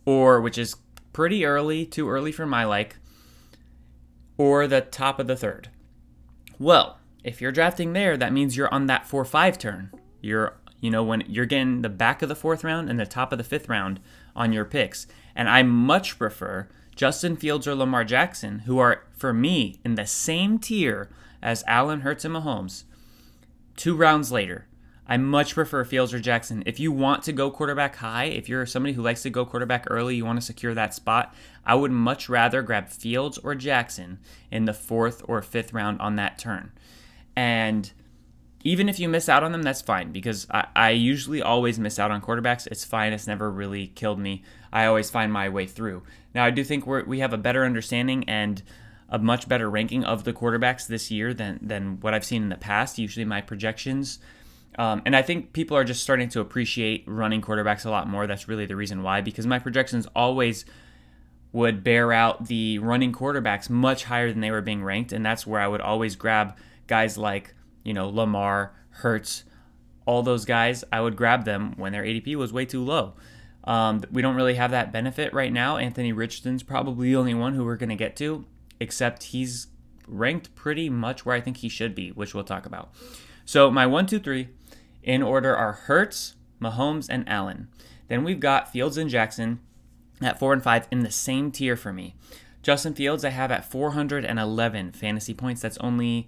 or 0.06 0.42
which 0.42 0.58
is 0.58 0.76
pretty 1.14 1.46
early, 1.46 1.86
too 1.86 2.10
early 2.10 2.32
for 2.32 2.46
my 2.46 2.66
like, 2.66 2.98
or 4.38 4.68
the 4.68 4.82
top 4.82 5.20
of 5.20 5.28
the 5.28 5.36
third. 5.36 5.70
Well, 6.60 7.00
if 7.24 7.42
you're 7.42 7.52
drafting 7.52 7.94
there, 7.94 8.18
that 8.18 8.34
means 8.34 8.56
you're 8.56 8.74
on 8.74 8.86
that 8.88 9.08
4 9.08 9.26
5 9.26 9.58
turn. 9.58 9.92
You're, 10.22 10.58
you 10.80 10.90
know, 10.92 11.04
when 11.04 11.24
you're 11.28 11.46
getting 11.46 11.82
the 11.82 11.90
back 11.90 12.22
of 12.22 12.30
the 12.30 12.36
fourth 12.36 12.64
round 12.64 12.90
and 12.90 13.00
the 13.00 13.06
top 13.06 13.32
of 13.32 13.38
the 13.38 13.44
fifth 13.44 13.70
round 13.70 14.00
on 14.36 14.54
your 14.54 14.66
picks. 14.66 15.08
And 15.36 15.50
I 15.50 15.64
much 15.64 16.18
prefer 16.18 16.68
Justin 16.96 17.36
Fields 17.36 17.68
or 17.68 17.76
Lamar 17.76 18.04
Jackson, 18.04 18.60
who 18.60 18.80
are, 18.80 19.04
for 19.12 19.34
me, 19.34 19.80
in 19.84 19.96
the 19.96 20.06
same 20.06 20.58
tier 20.60 21.10
as 21.42 21.64
Allen 21.68 22.02
Hurts 22.02 22.26
and 22.26 22.34
Mahomes, 22.34 22.86
two 23.76 23.96
rounds 23.96 24.32
later. 24.32 24.68
I 25.08 25.18
much 25.18 25.54
prefer 25.54 25.84
Fields 25.84 26.14
or 26.14 26.20
Jackson. 26.20 26.64
If 26.66 26.80
you 26.80 26.92
want 26.92 27.24
to 27.24 27.32
go 27.32 27.52
quarterback 27.52 27.98
high, 27.98 28.26
if 28.26 28.50
you're 28.50 28.66
somebody 28.66 28.94
who 28.94 29.04
likes 29.04 29.22
to 29.24 29.30
go 29.30 29.46
quarterback 29.46 29.86
early, 29.90 30.16
you 30.16 30.26
want 30.26 30.40
to 30.40 30.46
secure 30.46 30.74
that 30.74 30.94
spot, 30.94 31.34
I 31.66 31.76
would 31.76 31.92
much 31.92 32.28
rather 32.28 32.62
grab 32.62 32.90
Fields 32.90 33.38
or 33.38 33.54
Jackson 33.54 34.20
in 34.50 34.66
the 34.66 34.74
fourth 34.74 35.22
or 35.28 35.42
fifth 35.42 35.74
round 35.74 36.02
on 36.02 36.16
that 36.16 36.40
turn. 36.40 36.72
And 37.36 37.92
even 38.64 38.90
if 38.90 39.00
you 39.00 39.08
miss 39.08 39.30
out 39.30 39.44
on 39.44 39.52
them, 39.52 39.62
that's 39.62 39.84
fine 39.84 40.12
because 40.12 40.48
I, 40.50 40.68
I 40.76 40.90
usually 40.90 41.40
always 41.40 41.78
miss 41.78 42.00
out 42.00 42.10
on 42.10 42.20
quarterbacks. 42.20 42.66
It's 42.68 42.84
fine. 42.84 43.14
It's 43.14 43.28
never 43.28 43.52
really 43.52 43.88
killed 43.88 44.18
me. 44.18 44.44
I 44.74 44.88
always 44.88 45.12
find 45.12 45.32
my 45.32 45.50
way 45.50 45.68
through. 45.68 46.02
Now, 46.34 46.46
I 46.46 46.50
do 46.50 46.64
think 46.64 46.88
we 46.88 47.04
we 47.04 47.20
have 47.20 47.32
a 47.32 47.38
better 47.38 47.64
understanding 47.64 48.28
and 48.28 48.64
a 49.08 49.20
much 49.20 49.48
better 49.48 49.70
ranking 49.70 50.04
of 50.04 50.24
the 50.24 50.34
quarterbacks 50.34 50.88
this 50.88 51.12
year 51.12 51.32
than, 51.32 51.60
than 51.62 52.00
what 52.00 52.16
I've 52.16 52.26
seen 52.26 52.42
in 52.42 52.50
the 52.50 52.56
past. 52.56 52.98
Usually, 52.98 53.24
my 53.24 53.40
projections 53.40 54.18
um, 54.78 55.02
and 55.06 55.16
I 55.16 55.22
think 55.22 55.54
people 55.54 55.78
are 55.78 55.84
just 55.84 56.04
starting 56.04 56.30
to 56.30 56.42
appreciate 56.42 57.04
running 57.08 57.42
quarterbacks 57.42 57.86
a 57.86 57.90
lot 57.90 58.08
more. 58.08 58.28
That's 58.28 58.48
really 58.48 58.66
the 58.66 58.76
reason 58.76 59.04
why, 59.04 59.22
because 59.22 59.48
my 59.48 59.60
projections 59.60 60.08
always 60.16 60.66
would 61.54 61.84
bear 61.84 62.12
out 62.12 62.48
the 62.48 62.80
running 62.80 63.14
quarterbacks 63.14 63.70
much 63.70 64.04
higher 64.04 64.30
than 64.30 64.42
they 64.42 64.52
were 64.52 64.62
being 64.62 64.84
ranked. 64.84 65.14
And 65.14 65.26
that's 65.26 65.48
where 65.48 65.62
I 65.62 65.68
would 65.68 65.80
always 65.80 66.18
grab 66.18 66.58
guys 66.88 67.18
like, 67.18 67.54
you 67.84 67.94
know, 67.94 68.10
Lamar, 68.10 68.74
Hurts, 68.90 69.46
all 70.06 70.22
those 70.22 70.44
guys. 70.44 70.84
I 70.92 71.00
would 71.00 71.16
grab 71.16 71.46
them 71.46 71.74
when 71.78 71.94
their 71.94 72.04
ADP 72.04 72.36
was 72.36 72.52
way 72.52 72.66
too 72.66 72.84
low. 72.84 73.14
Um, 73.64 74.04
we 74.12 74.22
don't 74.22 74.36
really 74.36 74.56
have 74.56 74.72
that 74.72 74.92
benefit 74.92 75.34
right 75.34 75.52
now. 75.52 75.78
Anthony 75.78 76.12
Richardson's 76.12 76.62
probably 76.62 77.10
the 77.10 77.16
only 77.16 77.34
one 77.34 77.54
who 77.54 77.64
we're 77.64 77.78
going 77.78 77.90
to 77.90 77.96
get 77.96 78.18
to, 78.18 78.46
except 78.80 79.24
he's 79.24 79.68
ranked 80.08 80.54
pretty 80.56 80.90
much 80.90 81.26
where 81.26 81.36
I 81.36 81.42
think 81.42 81.58
he 81.58 81.70
should 81.70 81.96
be, 81.96 82.12
which 82.12 82.36
we'll 82.36 82.44
talk 82.44 82.66
about. 82.66 82.94
So 83.46 83.72
my 83.72 83.86
one, 83.86 84.08
two, 84.08 84.20
three 84.20 84.50
in 85.06 85.22
order 85.24 85.56
are 85.56 85.74
Hurts, 85.74 86.36
Mahomes, 86.60 87.08
and 87.10 87.30
Allen. 87.30 87.70
Then 88.10 88.24
we've 88.24 88.40
got 88.40 88.72
Fields 88.72 88.98
and 88.98 89.10
Jackson 89.10 89.60
at 90.22 90.40
four 90.40 90.52
and 90.52 90.64
five 90.64 90.88
in 90.92 91.02
the 91.02 91.12
same 91.12 91.52
tier 91.52 91.78
for 91.78 91.94
me. 91.94 92.16
Justin 92.64 92.96
Fields, 92.96 93.24
I 93.24 93.30
have 93.30 93.52
at 93.52 93.70
411 93.70 94.92
fantasy 94.92 95.36
points. 95.36 95.62
That's 95.62 95.78
only 95.78 96.28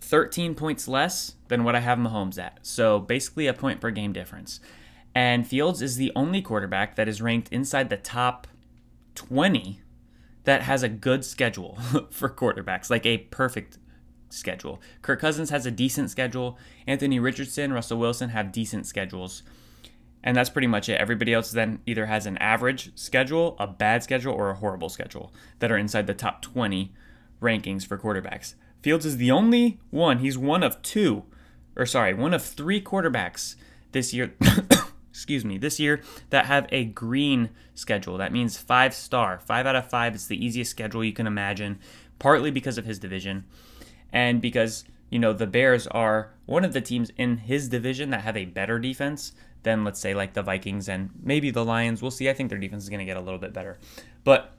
13 0.00 0.56
points 0.56 0.88
less 0.88 1.34
than 1.46 1.62
what 1.62 1.76
I 1.76 1.80
have 1.80 1.98
Mahomes 1.98 2.38
at. 2.38 2.58
So 2.62 2.98
basically 2.98 3.46
a 3.46 3.54
point 3.54 3.80
per 3.80 3.92
game 3.92 4.12
difference. 4.12 4.58
And 5.14 5.46
Fields 5.46 5.80
is 5.80 5.96
the 5.96 6.12
only 6.16 6.42
quarterback 6.42 6.96
that 6.96 7.08
is 7.08 7.22
ranked 7.22 7.48
inside 7.52 7.88
the 7.88 7.96
top 7.96 8.48
20 9.14 9.80
that 10.42 10.62
has 10.62 10.82
a 10.82 10.88
good 10.88 11.24
schedule 11.24 11.78
for 12.10 12.28
quarterbacks, 12.28 12.90
like 12.90 13.06
a 13.06 13.18
perfect 13.18 13.78
schedule. 14.28 14.80
Kirk 15.02 15.20
Cousins 15.20 15.50
has 15.50 15.66
a 15.66 15.70
decent 15.70 16.10
schedule. 16.10 16.58
Anthony 16.86 17.18
Richardson, 17.18 17.72
Russell 17.72 17.98
Wilson 17.98 18.30
have 18.30 18.52
decent 18.52 18.86
schedules. 18.86 19.42
And 20.22 20.36
that's 20.36 20.50
pretty 20.50 20.66
much 20.66 20.88
it. 20.88 21.00
Everybody 21.00 21.32
else 21.32 21.52
then 21.52 21.80
either 21.86 22.06
has 22.06 22.26
an 22.26 22.36
average 22.38 22.90
schedule, 22.98 23.56
a 23.60 23.66
bad 23.66 24.02
schedule, 24.02 24.34
or 24.34 24.50
a 24.50 24.56
horrible 24.56 24.88
schedule 24.88 25.32
that 25.60 25.70
are 25.70 25.78
inside 25.78 26.06
the 26.06 26.14
top 26.14 26.42
20 26.42 26.92
rankings 27.40 27.86
for 27.86 27.96
quarterbacks. 27.96 28.54
Fields 28.82 29.06
is 29.06 29.18
the 29.18 29.30
only 29.30 29.78
one, 29.90 30.18
he's 30.18 30.38
one 30.38 30.62
of 30.62 30.80
two, 30.82 31.24
or 31.76 31.86
sorry, 31.86 32.14
one 32.14 32.34
of 32.34 32.42
three 32.42 32.80
quarterbacks 32.80 33.56
this 33.92 34.12
year 34.12 34.34
excuse 35.16 35.46
me, 35.46 35.56
this 35.56 35.80
year 35.80 36.02
that 36.28 36.44
have 36.44 36.66
a 36.70 36.84
green 36.84 37.48
schedule. 37.74 38.18
That 38.18 38.32
means 38.32 38.58
five 38.58 38.92
star. 38.94 39.38
Five 39.38 39.64
out 39.64 39.74
of 39.74 39.88
five 39.88 40.14
is 40.14 40.28
the 40.28 40.44
easiest 40.44 40.70
schedule 40.70 41.02
you 41.02 41.14
can 41.14 41.26
imagine, 41.26 41.78
partly 42.18 42.50
because 42.50 42.76
of 42.76 42.84
his 42.84 42.98
division 42.98 43.44
and 44.12 44.40
because, 44.40 44.84
you 45.10 45.18
know, 45.18 45.32
the 45.32 45.46
Bears 45.46 45.86
are 45.88 46.32
one 46.46 46.64
of 46.64 46.72
the 46.72 46.80
teams 46.80 47.10
in 47.16 47.38
his 47.38 47.68
division 47.68 48.10
that 48.10 48.22
have 48.22 48.36
a 48.36 48.44
better 48.44 48.78
defense 48.78 49.32
than, 49.62 49.84
let's 49.84 50.00
say, 50.00 50.14
like 50.14 50.34
the 50.34 50.42
Vikings 50.42 50.88
and 50.88 51.10
maybe 51.22 51.50
the 51.50 51.64
Lions. 51.64 52.00
We'll 52.00 52.10
see. 52.10 52.30
I 52.30 52.32
think 52.32 52.50
their 52.50 52.58
defense 52.58 52.84
is 52.84 52.88
going 52.88 53.00
to 53.00 53.04
get 53.04 53.16
a 53.16 53.20
little 53.20 53.40
bit 53.40 53.52
better. 53.52 53.78
But 54.24 54.56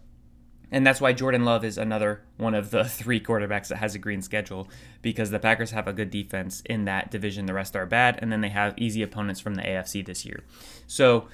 and 0.72 0.86
that's 0.86 1.00
why 1.00 1.14
Jordan 1.14 1.46
Love 1.46 1.64
is 1.64 1.78
another 1.78 2.22
one 2.36 2.54
of 2.54 2.72
the 2.72 2.84
three 2.86 3.20
quarterbacks 3.20 3.70
that 3.70 3.78
has 3.78 3.96
a 3.96 4.00
green 4.00 4.22
schedule 4.22 4.68
because 5.02 5.30
the 5.30 5.40
Packers 5.40 5.72
have 5.72 5.88
a 5.88 5.94
good 5.94 6.10
defense 6.10 6.62
in 6.66 6.86
that 6.86 7.10
division. 7.10 7.46
The 7.46 7.54
rest 7.54 7.76
are 7.76 7.86
bad. 7.86 8.20
And 8.22 8.32
then 8.32 8.42
they 8.42 8.50
have 8.50 8.74
easy 8.78 9.02
opponents 9.02 9.40
from 9.40 9.56
the 9.56 9.62
AFC 9.62 10.06
this 10.06 10.26
year. 10.26 10.44
So, 10.86 11.28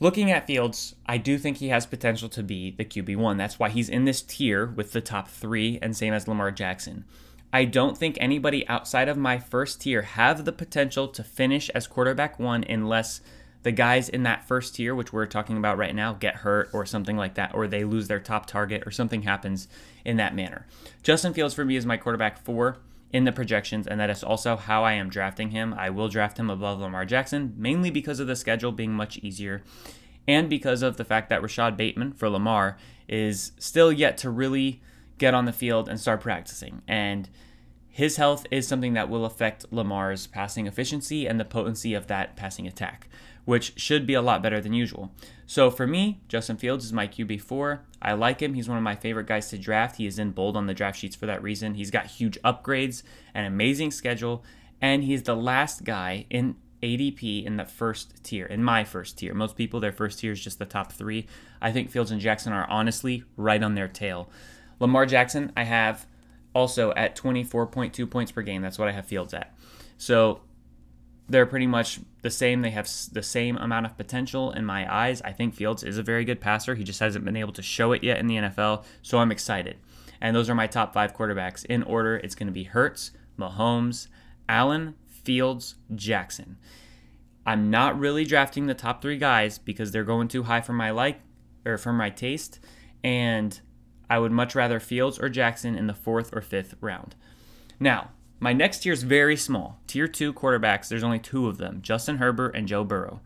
looking 0.00 0.30
at 0.30 0.46
Fields, 0.46 0.94
I 1.06 1.18
do 1.18 1.38
think 1.38 1.58
he 1.58 1.68
has 1.68 1.86
potential 1.86 2.28
to 2.30 2.42
be 2.42 2.72
the 2.72 2.84
QB1. 2.84 3.38
That's 3.38 3.58
why 3.58 3.68
he's 3.68 3.88
in 3.88 4.04
this 4.04 4.22
tier 4.22 4.66
with 4.66 4.92
the 4.92 5.00
top 5.00 5.28
three 5.28 5.78
and 5.80 5.96
same 5.96 6.12
as 6.12 6.28
Lamar 6.28 6.50
Jackson. 6.50 7.04
I 7.52 7.64
don't 7.64 7.96
think 7.96 8.18
anybody 8.20 8.66
outside 8.68 9.08
of 9.08 9.16
my 9.16 9.38
first 9.38 9.80
tier 9.80 10.02
have 10.02 10.44
the 10.44 10.52
potential 10.52 11.08
to 11.08 11.24
finish 11.24 11.70
as 11.70 11.86
quarterback 11.86 12.38
one 12.38 12.64
unless 12.68 13.20
the 13.62 13.72
guys 13.72 14.08
in 14.08 14.22
that 14.24 14.46
first 14.46 14.74
tier, 14.74 14.94
which 14.94 15.12
we're 15.12 15.26
talking 15.26 15.56
about 15.56 15.78
right 15.78 15.94
now, 15.94 16.12
get 16.12 16.36
hurt 16.36 16.70
or 16.72 16.86
something 16.86 17.16
like 17.16 17.34
that, 17.34 17.54
or 17.54 17.66
they 17.66 17.82
lose 17.82 18.08
their 18.08 18.20
top 18.20 18.46
target 18.46 18.86
or 18.86 18.90
something 18.90 19.22
happens 19.22 19.68
in 20.04 20.18
that 20.18 20.34
manner. 20.34 20.66
Justin 21.02 21.32
Fields 21.32 21.54
for 21.54 21.64
me 21.64 21.76
is 21.76 21.86
my 21.86 21.96
quarterback 21.96 22.38
four 22.44 22.78
in 23.12 23.24
the 23.24 23.32
projections, 23.32 23.86
and 23.86 24.00
that 24.00 24.10
is 24.10 24.24
also 24.24 24.56
how 24.56 24.84
I 24.84 24.92
am 24.92 25.08
drafting 25.08 25.50
him. 25.50 25.74
I 25.74 25.90
will 25.90 26.08
draft 26.08 26.38
him 26.38 26.50
above 26.50 26.80
Lamar 26.80 27.04
Jackson, 27.04 27.54
mainly 27.56 27.90
because 27.90 28.20
of 28.20 28.26
the 28.26 28.36
schedule 28.36 28.72
being 28.72 28.92
much 28.92 29.18
easier 29.18 29.62
and 30.28 30.50
because 30.50 30.82
of 30.82 30.96
the 30.96 31.04
fact 31.04 31.28
that 31.28 31.42
Rashod 31.42 31.76
Bateman 31.76 32.12
for 32.12 32.28
Lamar 32.28 32.76
is 33.08 33.52
still 33.58 33.92
yet 33.92 34.18
to 34.18 34.30
really 34.30 34.82
get 35.18 35.34
on 35.34 35.44
the 35.44 35.52
field 35.52 35.88
and 35.88 36.00
start 36.00 36.20
practicing. 36.20 36.82
And 36.88 37.28
his 37.88 38.16
health 38.16 38.46
is 38.50 38.68
something 38.68 38.94
that 38.94 39.08
will 39.08 39.24
affect 39.24 39.72
Lamar's 39.72 40.26
passing 40.26 40.66
efficiency 40.66 41.26
and 41.26 41.40
the 41.40 41.44
potency 41.44 41.94
of 41.94 42.08
that 42.08 42.36
passing 42.36 42.66
attack 42.66 43.08
which 43.46 43.72
should 43.80 44.06
be 44.06 44.12
a 44.12 44.20
lot 44.20 44.42
better 44.42 44.60
than 44.60 44.74
usual. 44.74 45.10
So 45.46 45.70
for 45.70 45.86
me, 45.86 46.20
Justin 46.28 46.58
Fields 46.58 46.84
is 46.84 46.92
my 46.92 47.06
QB4. 47.06 47.78
I 48.02 48.12
like 48.12 48.42
him. 48.42 48.54
He's 48.54 48.68
one 48.68 48.76
of 48.76 48.84
my 48.84 48.96
favorite 48.96 49.26
guys 49.26 49.48
to 49.50 49.58
draft. 49.58 49.96
He 49.96 50.06
is 50.06 50.18
in 50.18 50.32
bold 50.32 50.56
on 50.56 50.66
the 50.66 50.74
draft 50.74 50.98
sheets 50.98 51.16
for 51.16 51.26
that 51.26 51.42
reason. 51.42 51.74
He's 51.74 51.90
got 51.90 52.06
huge 52.06 52.38
upgrades, 52.42 53.02
an 53.34 53.46
amazing 53.46 53.92
schedule, 53.92 54.44
and 54.80 55.04
he's 55.04 55.22
the 55.22 55.36
last 55.36 55.84
guy 55.84 56.26
in 56.28 56.56
ADP 56.82 57.44
in 57.44 57.56
the 57.56 57.64
first 57.64 58.22
tier, 58.24 58.46
in 58.46 58.62
my 58.62 58.84
first 58.84 59.16
tier. 59.18 59.32
Most 59.32 59.56
people, 59.56 59.80
their 59.80 59.92
first 59.92 60.18
tier 60.18 60.32
is 60.32 60.42
just 60.42 60.58
the 60.58 60.66
top 60.66 60.92
three. 60.92 61.26
I 61.62 61.72
think 61.72 61.90
Fields 61.90 62.10
and 62.10 62.20
Jackson 62.20 62.52
are 62.52 62.68
honestly 62.68 63.24
right 63.36 63.62
on 63.62 63.76
their 63.76 63.88
tail. 63.88 64.28
Lamar 64.80 65.06
Jackson, 65.06 65.52
I 65.56 65.62
have 65.62 66.06
also 66.52 66.92
at 66.94 67.16
24.2 67.16 68.10
points 68.10 68.32
per 68.32 68.42
game. 68.42 68.60
That's 68.60 68.78
what 68.78 68.88
I 68.88 68.92
have 68.92 69.06
Fields 69.06 69.32
at. 69.34 69.56
So 69.98 70.40
they're 71.28 71.46
pretty 71.46 71.66
much 71.66 72.00
the 72.22 72.30
same. 72.30 72.62
They 72.62 72.70
have 72.70 72.88
the 73.12 73.22
same 73.22 73.56
amount 73.56 73.86
of 73.86 73.96
potential 73.96 74.52
in 74.52 74.64
my 74.64 74.92
eyes. 74.92 75.22
I 75.22 75.32
think 75.32 75.54
Fields 75.54 75.82
is 75.82 75.98
a 75.98 76.02
very 76.02 76.24
good 76.24 76.40
passer. 76.40 76.74
He 76.74 76.84
just 76.84 77.00
hasn't 77.00 77.24
been 77.24 77.36
able 77.36 77.52
to 77.54 77.62
show 77.62 77.92
it 77.92 78.04
yet 78.04 78.18
in 78.18 78.26
the 78.26 78.36
NFL, 78.36 78.84
so 79.02 79.18
I'm 79.18 79.32
excited. 79.32 79.76
And 80.20 80.34
those 80.34 80.48
are 80.48 80.54
my 80.54 80.66
top 80.66 80.94
five 80.94 81.14
quarterbacks. 81.14 81.64
In 81.66 81.82
order, 81.82 82.16
it's 82.16 82.34
going 82.34 82.46
to 82.46 82.52
be 82.52 82.64
Hurts, 82.64 83.10
Mahomes, 83.38 84.08
Allen, 84.48 84.94
Fields, 85.06 85.74
Jackson. 85.94 86.56
I'm 87.44 87.70
not 87.70 87.98
really 87.98 88.24
drafting 88.24 88.66
the 88.66 88.74
top 88.74 89.02
three 89.02 89.18
guys 89.18 89.58
because 89.58 89.92
they're 89.92 90.04
going 90.04 90.28
too 90.28 90.44
high 90.44 90.60
for 90.60 90.72
my 90.72 90.90
like 90.90 91.20
or 91.64 91.78
for 91.78 91.92
my 91.92 92.10
taste, 92.10 92.60
and 93.04 93.60
I 94.08 94.18
would 94.18 94.32
much 94.32 94.54
rather 94.54 94.80
Fields 94.80 95.18
or 95.18 95.28
Jackson 95.28 95.76
in 95.76 95.86
the 95.86 95.94
fourth 95.94 96.34
or 96.34 96.40
fifth 96.40 96.74
round. 96.80 97.14
Now, 97.78 98.10
my 98.38 98.52
next 98.52 98.80
tier 98.80 98.92
is 98.92 99.02
very 99.02 99.36
small. 99.36 99.80
Tier 99.86 100.08
two 100.08 100.32
quarterbacks, 100.32 100.88
there's 100.88 101.02
only 101.02 101.18
two 101.18 101.48
of 101.48 101.58
them 101.58 101.80
Justin 101.82 102.18
Herbert 102.18 102.54
and 102.54 102.68
Joe 102.68 102.84
Burrow. 102.84 103.20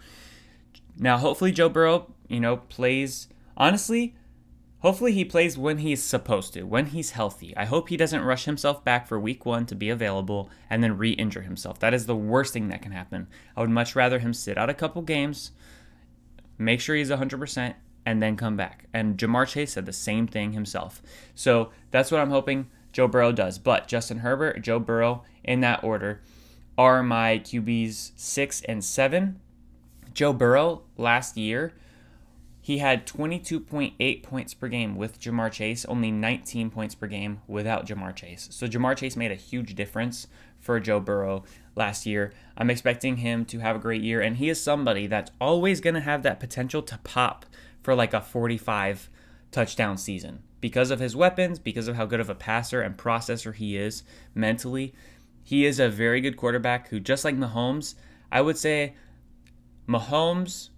Now, 0.97 1.19
hopefully, 1.19 1.53
Joe 1.53 1.69
Burrow, 1.69 2.13
you 2.29 2.41
know, 2.41 2.59
plays. 2.59 3.29
Honestly, 3.57 4.15
hopefully 4.81 5.13
he 5.13 5.25
plays 5.25 5.59
when 5.59 5.79
he's 5.79 6.03
supposed 6.03 6.53
to, 6.55 6.63
when 6.63 6.87
he's 6.87 7.13
healthy. 7.13 7.57
I 7.57 7.65
hope 7.65 7.89
he 7.89 7.97
doesn't 7.97 8.23
rush 8.23 8.45
himself 8.45 8.85
back 8.85 9.07
for 9.07 9.19
week 9.19 9.45
one 9.45 9.67
to 9.67 9.75
be 9.75 9.91
available 9.91 10.51
and 10.69 10.83
then 10.83 10.99
re 10.99 11.11
injure 11.11 11.43
himself. 11.43 11.79
That 11.81 11.95
is 11.95 12.07
the 12.07 12.17
worst 12.17 12.53
thing 12.53 12.69
that 12.69 12.83
can 12.83 12.93
happen. 12.93 13.29
I 13.57 13.61
would 13.61 13.71
much 13.71 13.97
rather 13.97 14.19
him 14.19 14.33
sit 14.33 14.59
out 14.59 14.71
a 14.71 14.75
couple 14.75 15.03
games, 15.03 15.53
make 16.59 16.81
sure 16.81 16.97
he's 16.97 17.11
100%, 17.11 17.75
and 18.07 18.23
then 18.23 18.37
come 18.37 18.57
back. 18.57 18.87
And 18.93 19.19
Ja'Marr 19.19 19.47
Chase 19.47 19.73
said 19.73 19.87
the 19.87 19.93
same 19.93 20.27
thing 20.27 20.53
himself. 20.53 21.03
So 21.35 21.71
that's 21.91 22.11
what 22.11 22.21
I'm 22.21 22.31
hoping. 22.31 22.71
Joe 22.93 23.09
Burrow 23.09 23.33
does. 23.33 23.59
But 23.59 23.89
Justin 23.89 24.19
Herbert, 24.19 24.63
Joe 24.63 24.79
Burrow, 24.79 25.25
in 25.45 25.61
that 25.61 25.83
order, 25.85 26.21
are 26.77 27.03
my 27.03 27.39
QBs 27.39 28.13
six 28.17 28.63
and 28.63 28.85
seven. 28.85 29.41
Joe 30.13 30.33
Burrow 30.33 30.83
last 30.97 31.37
year, 31.37 31.73
he 32.61 32.79
had 32.79 33.07
22.8 33.07 34.23
points 34.23 34.55
per 34.55 34.69
game 34.69 34.97
with 34.97 35.21
Ja'Marr 35.21 35.51
Chase, 35.51 35.85
only 35.87 36.11
19 36.11 36.71
points 36.71 36.95
per 36.95 37.07
game 37.07 37.41
without 37.47 37.87
Ja'Marr 37.87 38.15
Chase. 38.15 38.49
So 38.51 38.67
Ja'Marr 38.67 38.97
Chase 38.97 39.17
made 39.17 39.33
a 39.33 39.37
huge 39.37 39.75
difference 39.75 40.27
for 40.59 40.79
Joe 40.79 41.01
Burrow 41.01 41.45
last 41.75 42.05
year. 42.05 42.33
I'm 42.57 42.71
expecting 42.71 43.19
him 43.19 43.45
to 43.47 43.61
have 43.61 43.77
a 43.77 43.81
great 43.81 44.03
year, 44.03 44.21
and 44.21 44.37
he 44.37 44.51
is 44.51 44.63
somebody 44.63 45.07
that's 45.07 45.31
always 45.41 45.81
going 45.81 45.95
to 45.95 46.01
have 46.01 46.23
that 46.23 46.39
potential 46.39 46.83
to 46.83 46.99
pop 46.99 47.47
for 47.83 47.95
like 47.95 48.13
a 48.13 48.21
45 48.21 49.09
touchdown 49.51 49.97
season 49.97 50.43
because 50.61 50.91
of 50.91 51.01
his 51.01 51.17
weapons, 51.17 51.59
because 51.59 51.89
of 51.89 51.97
how 51.97 52.07
good 52.07 52.21
of 52.21 52.31
a 52.31 52.35
passer 52.35 52.81
and 52.81 52.97
processor 52.97 53.55
he 53.55 53.77
is 53.77 54.03
mentally. 54.35 54.95
He 55.43 55.65
is 55.65 55.81
a 55.81 55.89
very 55.89 56.21
good 56.21 56.37
quarterback 56.37 56.89
who, 56.89 57.01
just 57.01 57.25
like 57.25 57.37
Mahomes, 57.37 57.95
I 58.31 58.41
would 58.41 58.59
say 58.59 58.95
Mahomes, 59.89 60.69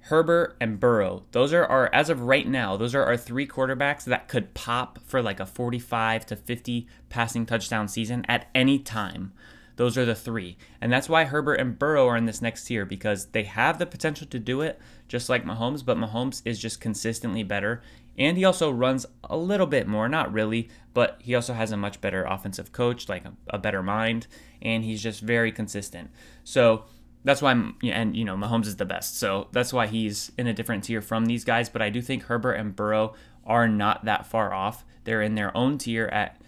Herbert, 0.00 0.56
and 0.60 0.78
Burrow. 0.78 1.24
Those 1.32 1.52
are 1.52 1.64
our, 1.64 1.88
as 1.92 2.10
of 2.10 2.22
right 2.22 2.46
now, 2.46 2.76
those 2.76 2.94
are 2.94 3.04
our 3.04 3.16
three 3.16 3.46
quarterbacks 3.46 4.04
that 4.04 4.28
could 4.28 4.54
pop 4.54 4.98
for 5.06 5.22
like 5.22 5.40
a 5.40 5.46
45 5.46 6.26
to 6.26 6.36
50 6.36 6.86
passing 7.08 7.46
touchdown 7.46 7.88
season 7.88 8.24
at 8.28 8.48
any 8.54 8.78
time. 8.78 9.32
Those 9.76 9.96
are 9.96 10.04
the 10.04 10.14
three. 10.14 10.56
And 10.80 10.92
that's 10.92 11.08
why 11.08 11.24
Herbert 11.24 11.54
and 11.54 11.78
Burrow 11.78 12.06
are 12.06 12.16
in 12.16 12.26
this 12.26 12.42
next 12.42 12.64
tier 12.64 12.84
because 12.84 13.26
they 13.26 13.44
have 13.44 13.78
the 13.78 13.86
potential 13.86 14.26
to 14.28 14.38
do 14.38 14.60
it, 14.60 14.78
just 15.08 15.28
like 15.28 15.44
Mahomes, 15.44 15.84
but 15.84 15.96
Mahomes 15.96 16.42
is 16.44 16.58
just 16.58 16.80
consistently 16.80 17.42
better. 17.42 17.82
And 18.18 18.36
he 18.36 18.44
also 18.44 18.70
runs 18.70 19.06
a 19.24 19.36
little 19.36 19.66
bit 19.66 19.86
more, 19.86 20.08
not 20.08 20.32
really, 20.32 20.68
but 20.92 21.16
he 21.20 21.34
also 21.34 21.54
has 21.54 21.72
a 21.72 21.76
much 21.76 22.00
better 22.00 22.24
offensive 22.24 22.72
coach, 22.72 23.08
like 23.08 23.24
a, 23.24 23.32
a 23.48 23.58
better 23.58 23.82
mind, 23.82 24.26
and 24.60 24.84
he's 24.84 25.02
just 25.02 25.20
very 25.20 25.50
consistent. 25.50 26.10
So 26.44 26.84
that's 27.24 27.40
why, 27.40 27.52
I'm, 27.52 27.76
and 27.82 28.16
you 28.16 28.24
know, 28.24 28.36
Mahomes 28.36 28.66
is 28.66 28.76
the 28.76 28.84
best. 28.84 29.18
So 29.18 29.48
that's 29.52 29.72
why 29.72 29.86
he's 29.86 30.32
in 30.36 30.46
a 30.46 30.52
different 30.52 30.84
tier 30.84 31.00
from 31.00 31.26
these 31.26 31.44
guys. 31.44 31.68
But 31.68 31.80
I 31.80 31.88
do 31.88 32.02
think 32.02 32.24
Herbert 32.24 32.54
and 32.54 32.76
Burrow 32.76 33.14
are 33.44 33.68
not 33.68 34.04
that 34.04 34.26
far 34.26 34.52
off. 34.52 34.84
They're 35.04 35.22
in 35.22 35.34
their 35.34 35.56
own 35.56 35.78
tier 35.78 36.06
at 36.06 36.40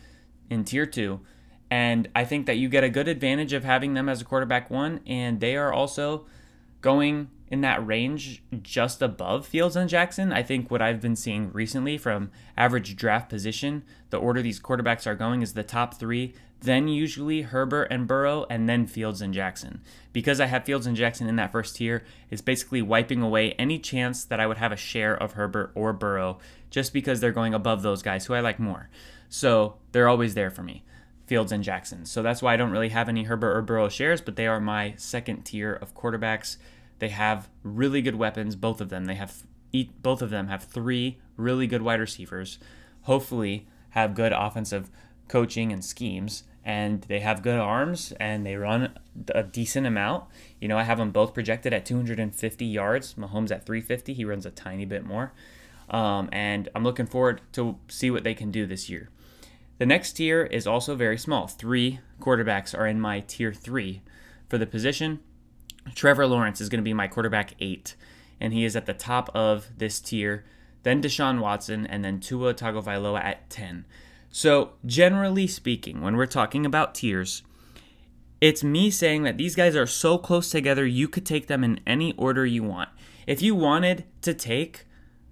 in 0.51 0.65
tier 0.65 0.87
two. 0.87 1.21
And 1.71 2.09
I 2.15 2.25
think 2.25 2.47
that 2.47 2.59
you 2.59 2.69
get 2.69 2.85
a 2.85 2.89
good 2.89 3.09
advantage 3.09 3.53
of 3.53 3.65
having 3.65 3.95
them 3.95 4.09
as 4.09 4.21
a 4.21 4.25
quarterback 4.25 4.71
one, 4.71 5.01
and 5.07 5.41
they 5.41 5.57
are 5.57 5.73
also 5.73 6.27
going 6.83 7.31
in 7.55 7.61
that 7.61 7.87
range 7.87 8.43
just 8.63 9.01
above 9.01 9.47
Fields 9.47 9.77
and 9.77 9.89
Jackson. 9.89 10.33
I 10.33 10.43
think 10.43 10.73
what 10.73 10.83
I've 10.83 11.01
been 11.01 11.15
seeing 11.15 11.53
recently 11.53 11.97
from 11.97 12.33
average 12.57 12.97
draft 12.97 13.29
position, 13.29 13.85
the 14.11 14.17
order 14.17 14.43
these 14.43 14.59
quarterbacks 14.59 15.07
are 15.07 15.15
going 15.15 15.41
is 15.41 15.55
the 15.55 15.63
top 15.63 15.95
three, 15.95 16.35
then 16.63 16.89
usually 16.89 17.43
Herbert 17.43 17.85
and 17.93 18.09
Burrow, 18.09 18.45
and 18.51 18.69
then 18.69 18.89
Fields 18.89 19.21
and 19.21 19.33
Jackson. 19.33 19.83
Because 20.13 20.41
I 20.41 20.47
have 20.47 20.65
Fields 20.65 20.85
and 20.85 20.97
Jackson 20.97 21.29
in 21.29 21.37
that 21.37 21.53
first 21.53 21.77
tier, 21.77 22.03
it's 22.29 22.43
basically 22.43 22.83
wiping 22.83 23.23
away 23.23 23.53
any 23.53 23.79
chance 23.79 24.25
that 24.25 24.41
I 24.41 24.49
would 24.49 24.57
have 24.57 24.73
a 24.73 24.77
share 24.77 25.15
of 25.15 25.35
Herbert 25.35 25.71
or 25.77 25.93
Burrow 25.93 26.39
just 26.71 26.93
because 26.93 27.21
they're 27.21 27.31
going 27.31 27.55
above 27.55 27.83
those 27.83 28.03
guys 28.03 28.27
who 28.27 28.35
I 28.35 28.41
like 28.41 28.59
more. 28.59 28.91
So 29.29 29.77
they're 29.93 30.09
always 30.09 30.35
there 30.35 30.51
for 30.51 30.65
me. 30.65 30.83
Fields 31.27 31.53
and 31.53 31.63
Jackson. 31.63 32.05
So 32.05 32.21
that's 32.21 32.43
why 32.43 32.55
I 32.55 32.57
don't 32.57 32.73
really 32.73 32.89
have 32.89 33.09
any 33.09 33.23
Herbert 33.23 33.57
or 33.57 33.63
Burrow 33.63 33.89
shares, 33.89 34.21
but 34.21 34.35
they 34.35 34.49
are 34.49 34.61
my 34.61 34.95
second 34.97 35.45
tier 35.45 35.73
of 35.73 35.95
quarterbacks. 35.95 36.57
They 36.99 37.09
have 37.09 37.49
really 37.63 38.03
good 38.03 38.17
weapons, 38.17 38.57
both 38.57 38.81
of 38.81 38.89
them. 38.89 39.07
They 39.07 39.15
have 39.15 39.43
both 40.03 40.23
of 40.23 40.31
them 40.31 40.47
have 40.47 40.65
three 40.65 41.19
really 41.37 41.67
good 41.67 41.83
wide 41.83 42.01
receivers. 42.01 42.59
Hopefully, 43.03 43.67
have 43.91 44.15
good 44.15 44.33
offensive 44.33 44.91
coaching 45.29 45.73
and 45.73 45.85
schemes, 45.85 46.45
and 46.65 47.03
they 47.03 47.21
have 47.21 47.43
good 47.43 47.59
arms 47.59 48.13
and 48.19 48.47
they 48.47 48.57
run 48.57 48.99
a 49.35 49.43
decent 49.43 49.87
amount. 49.87 50.25
You 50.61 50.69
know, 50.69 50.79
I 50.79 50.85
have 50.85 50.99
them 50.99 51.11
both 51.11 51.35
projected 51.35 51.73
at 51.73 51.85
250 51.85 52.65
yards. 52.65 53.15
Mahomes 53.15 53.51
at 53.51 53.67
350. 53.67 54.15
He 54.15 54.25
runs 54.25 54.47
a 54.47 54.51
tiny 54.51 54.85
bit 54.85 55.05
more, 55.05 55.33
um, 55.91 56.29
and 56.33 56.69
I'm 56.75 56.85
looking 56.85 57.07
forward 57.07 57.41
to 57.53 57.77
see 57.89 58.11
what 58.11 58.25
they 58.25 58.35
can 58.35 58.51
do 58.51 58.67
this 58.67 58.89
year. 58.89 59.11
The 59.79 59.87
next 59.87 60.13
tier 60.13 60.45
is 60.45 60.67
also 60.67 60.95
very 60.95 61.19
small. 61.19 61.49
Three 61.49 62.01
quarterbacks 62.21 62.79
are 62.79 62.87
in 62.87 63.01
my 63.01 63.21
tier 63.21 63.53
three 63.53 64.03
for 64.49 64.57
the 64.57 64.67
position. 64.67 65.21
Trevor 65.95 66.27
Lawrence 66.27 66.61
is 66.61 66.69
going 66.69 66.81
to 66.81 66.85
be 66.85 66.95
my 66.95 67.09
quarterback 67.09 67.55
eight, 67.61 67.95
and 68.41 68.53
he 68.53 68.65
is 68.65 68.77
at 68.77 68.87
the 68.87 68.95
top 68.95 69.31
of 69.35 69.69
this 69.77 70.01
tier. 70.01 70.45
Then 70.83 71.03
Deshaun 71.03 71.41
Watson, 71.41 71.87
and 71.87 72.05
then 72.05 72.21
Tua 72.21 72.55
Tagovailoa 72.55 73.23
at 73.23 73.49
10. 73.51 73.85
So, 74.31 74.73
generally 74.85 75.47
speaking, 75.47 76.01
when 76.01 76.17
we're 76.17 76.27
talking 76.27 76.67
about 76.67 76.95
tiers, 76.95 77.43
it's 78.41 78.65
me 78.65 78.91
saying 78.91 79.23
that 79.23 79.39
these 79.39 79.55
guys 79.55 79.77
are 79.77 79.87
so 79.87 80.19
close 80.19 80.51
together, 80.51 80.85
you 80.85 81.09
could 81.09 81.25
take 81.25 81.47
them 81.47 81.65
in 81.65 81.81
any 81.87 82.13
order 82.17 82.45
you 82.45 82.63
want. 82.63 82.91
If 83.27 83.41
you 83.41 83.55
wanted 83.55 84.05
to 84.23 84.35
take, 84.35 84.87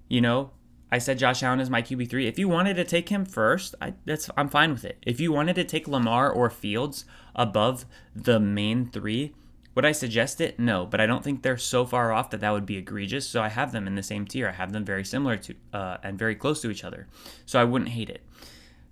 you 0.08 0.20
know, 0.20 0.52
I 0.90 0.98
said 0.98 1.18
Josh 1.18 1.42
Allen 1.42 1.60
is 1.60 1.70
my 1.70 1.82
QB3. 1.82 2.26
If 2.26 2.38
you 2.38 2.48
wanted 2.48 2.74
to 2.74 2.84
take 2.84 3.08
him 3.08 3.24
first, 3.24 3.74
I, 3.80 3.94
that's 4.04 4.30
I'm 4.36 4.48
fine 4.48 4.72
with 4.72 4.84
it. 4.84 4.98
If 5.02 5.20
you 5.20 5.32
wanted 5.32 5.56
to 5.56 5.64
take 5.64 5.88
Lamar 5.88 6.30
or 6.30 6.50
Fields 6.50 7.04
above 7.34 7.86
the 8.14 8.38
main 8.38 8.86
three, 8.86 9.34
would 9.74 9.84
I 9.84 9.92
suggest 9.92 10.40
it? 10.40 10.58
No, 10.58 10.84
but 10.86 11.00
I 11.00 11.06
don't 11.06 11.24
think 11.24 11.42
they're 11.42 11.56
so 11.56 11.86
far 11.86 12.12
off 12.12 12.30
that 12.30 12.40
that 12.40 12.50
would 12.50 12.66
be 12.66 12.76
egregious. 12.76 13.28
So 13.28 13.42
I 13.42 13.48
have 13.48 13.72
them 13.72 13.86
in 13.86 13.94
the 13.94 14.02
same 14.02 14.26
tier. 14.26 14.48
I 14.48 14.52
have 14.52 14.72
them 14.72 14.84
very 14.84 15.04
similar 15.04 15.36
to 15.38 15.54
uh, 15.72 15.96
and 16.02 16.18
very 16.18 16.34
close 16.34 16.60
to 16.62 16.70
each 16.70 16.84
other. 16.84 17.08
So 17.46 17.60
I 17.60 17.64
wouldn't 17.64 17.90
hate 17.90 18.10
it. 18.10 18.22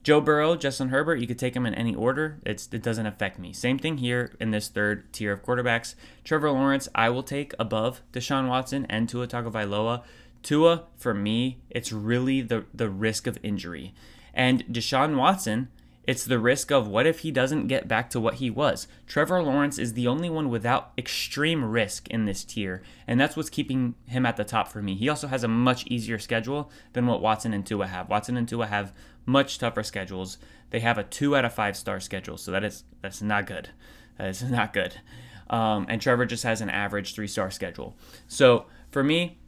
Joe 0.03 0.23
Burrow, 0.23 0.57
Justin 0.57 0.89
Herbert, 0.89 1.17
you 1.17 1.27
could 1.27 1.39
take 1.39 1.53
them 1.53 1.67
in 1.67 1.75
any 1.75 1.95
order. 1.95 2.39
It's, 2.47 2.71
it 2.73 2.83
doesn't 2.83 3.05
affect 3.05 3.39
me. 3.39 3.53
Same 3.53 3.79
thing 3.79 3.99
here 3.99 4.35
in 4.41 4.51
this 4.51 4.69
third 4.69 5.13
tier 5.13 5.33
of 5.33 5.43
quarterbacks. 5.43 5.95
Trevor 6.25 6.51
Lawrence, 6.51 6.89
I 6.95 7.11
will 7.11 7.23
take 7.23 7.53
above 7.59 8.01
Deshaun 8.13 8.49
Watson 8.49 8.87
and 8.89 9.09
Tua 9.09 9.27
Tagovailoa. 9.27 10.03
Tua, 10.43 10.85
for 10.97 11.13
me, 11.13 11.59
it's 11.69 11.93
really 11.93 12.41
the, 12.41 12.65
the 12.73 12.89
risk 12.89 13.27
of 13.27 13.39
injury. 13.43 13.93
And 14.33 14.65
Deshaun 14.69 15.17
Watson, 15.17 15.69
it's 16.11 16.25
the 16.25 16.41
risk 16.41 16.73
of 16.73 16.89
what 16.89 17.07
if 17.07 17.21
he 17.21 17.31
doesn't 17.31 17.69
get 17.69 17.87
back 17.87 18.11
to 18.11 18.19
what 18.19 18.35
he 18.35 18.51
was. 18.51 18.89
Trevor 19.07 19.41
Lawrence 19.45 19.79
is 19.79 19.93
the 19.93 20.09
only 20.09 20.29
one 20.29 20.51
without 20.51 20.91
extreme 20.99 21.65
risk 21.65 22.09
in 22.09 22.25
this 22.25 22.43
tier, 22.43 22.83
and 23.07 23.21
that's 23.21 23.37
what's 23.37 23.49
keeping 23.49 23.95
him 24.07 24.27
at 24.27 24.37
the 24.37 24.43
top 24.43 24.67
for 24.67 24.83
me. 24.83 24.97
He 24.97 25.09
also 25.09 25.29
has 25.29 25.45
a 25.45 25.49
much 25.49 25.87
easier 25.87 26.19
schedule 26.19 26.69
than 26.95 27.07
what 27.07 27.23
Watson 27.23 27.55
and 27.55 27.65
Tua 27.65 27.87
have. 27.87 28.09
Watson 28.09 28.37
and 28.37 28.49
Tua 28.49 28.67
have 28.67 28.93
much 29.25 29.61
tougher 29.61 29.85
schedules. 29.85 30.37
They 30.71 30.81
have 30.81 30.99
a 30.99 31.05
two 31.05 31.37
out 31.37 31.45
of 31.45 31.55
five 31.55 31.77
star 31.77 32.01
schedule, 32.01 32.37
so 32.37 32.51
that 32.51 32.65
is 32.65 32.83
that's 33.03 33.23
not 33.23 33.47
good. 33.47 33.69
That 34.19 34.31
is 34.31 34.43
not 34.51 34.73
good. 34.73 34.97
Um, 35.49 35.87
and 35.89 36.03
Trevor 36.03 36.27
just 36.27 36.43
has 36.43 36.61
an 36.61 36.71
average 36.71 37.15
three 37.15 37.29
star 37.29 37.53
schedule. 37.53 37.97
So 38.27 38.67
for 38.91 39.05
me, 39.05 39.39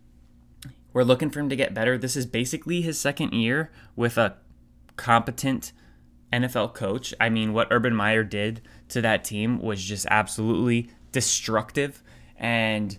we're 0.92 1.03
looking 1.03 1.31
for 1.31 1.40
him 1.40 1.48
to 1.48 1.57
get 1.57 1.75
better. 1.75 1.98
This 1.98 2.14
is 2.14 2.25
basically 2.25 2.83
his 2.83 3.01
second 3.01 3.33
year 3.33 3.72
with 3.96 4.16
a 4.16 4.37
competent 4.96 5.72
NFL 6.33 6.75
coach. 6.75 7.14
I 7.21 7.29
mean, 7.29 7.53
what 7.53 7.68
Urban 7.71 7.95
Meyer 7.95 8.25
did 8.25 8.62
to 8.88 9.01
that 9.03 9.25
team 9.25 9.61
was 9.61 9.83
just 9.83 10.07
absolutely 10.11 10.90
destructive 11.12 12.03
and 12.37 12.97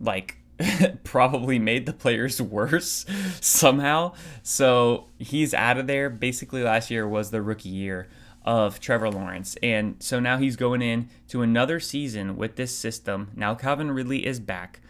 like 0.00 0.38
probably 1.04 1.58
made 1.58 1.86
the 1.86 1.92
players 1.92 2.40
worse 2.42 3.04
somehow. 3.40 4.12
So 4.42 5.08
he's 5.18 5.54
out 5.54 5.78
of 5.78 5.86
there. 5.86 6.08
Basically, 6.08 6.62
last 6.62 6.90
year 6.90 7.06
was 7.06 7.30
the 7.30 7.42
rookie 7.42 7.68
year 7.68 8.08
of 8.44 8.78
Trevor 8.78 9.10
Lawrence. 9.10 9.56
And 9.62 9.96
so 9.98 10.20
now 10.20 10.38
he's 10.38 10.54
going 10.56 10.80
in 10.80 11.08
to 11.28 11.42
another 11.42 11.80
season 11.80 12.36
with 12.36 12.56
this 12.56 12.76
system. 12.76 13.32
Now 13.34 13.54
Calvin 13.56 13.90
Ridley 13.90 14.24
is 14.24 14.38
back 14.38 14.80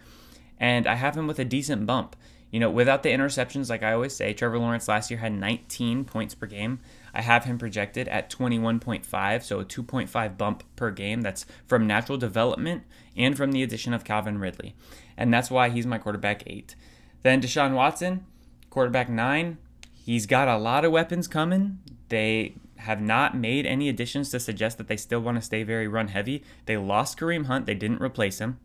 and 0.59 0.87
I 0.87 0.95
have 0.95 1.17
him 1.17 1.27
with 1.27 1.39
a 1.39 1.45
decent 1.45 1.85
bump. 1.85 2.15
You 2.51 2.59
know, 2.61 2.69
without 2.69 3.03
the 3.03 3.09
interceptions, 3.09 3.69
like 3.69 3.83
I 3.83 3.93
always 3.93 4.15
say, 4.15 4.33
Trevor 4.33 4.59
Lawrence 4.59 4.87
last 4.87 5.11
year 5.11 5.19
had 5.19 5.33
19 5.33 6.05
points 6.05 6.33
per 6.33 6.45
game. 6.45 6.79
I 7.17 7.21
have 7.21 7.45
him 7.45 7.57
projected 7.57 8.07
at 8.09 8.29
21.5, 8.29 9.41
so 9.41 9.59
a 9.59 9.65
2.5 9.65 10.37
bump 10.37 10.63
per 10.75 10.91
game. 10.91 11.21
That's 11.21 11.47
from 11.65 11.87
natural 11.87 12.19
development 12.19 12.83
and 13.15 13.35
from 13.35 13.51
the 13.51 13.63
addition 13.63 13.91
of 13.91 14.03
Calvin 14.03 14.37
Ridley. 14.37 14.75
And 15.17 15.33
that's 15.33 15.49
why 15.49 15.69
he's 15.69 15.87
my 15.87 15.97
quarterback 15.97 16.43
eight. 16.45 16.75
Then 17.23 17.41
Deshaun 17.41 17.73
Watson, 17.73 18.27
quarterback 18.69 19.09
nine. 19.09 19.57
He's 19.95 20.27
got 20.27 20.47
a 20.47 20.59
lot 20.59 20.85
of 20.85 20.91
weapons 20.91 21.27
coming. 21.27 21.79
They 22.09 22.53
have 22.75 23.01
not 23.01 23.35
made 23.35 23.65
any 23.65 23.89
additions 23.89 24.29
to 24.29 24.39
suggest 24.39 24.77
that 24.77 24.87
they 24.87 24.95
still 24.95 25.19
want 25.19 25.37
to 25.37 25.41
stay 25.41 25.63
very 25.63 25.87
run 25.87 26.09
heavy. 26.09 26.43
They 26.67 26.77
lost 26.77 27.17
Kareem 27.17 27.47
Hunt, 27.47 27.65
they 27.65 27.73
didn't 27.73 27.99
replace 27.99 28.37
him. 28.37 28.59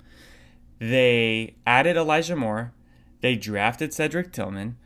They 0.79 1.55
added 1.67 1.97
Elijah 1.97 2.37
Moore. 2.37 2.75
They 3.23 3.35
drafted 3.35 3.95
Cedric 3.95 4.31
Tillman. 4.31 4.77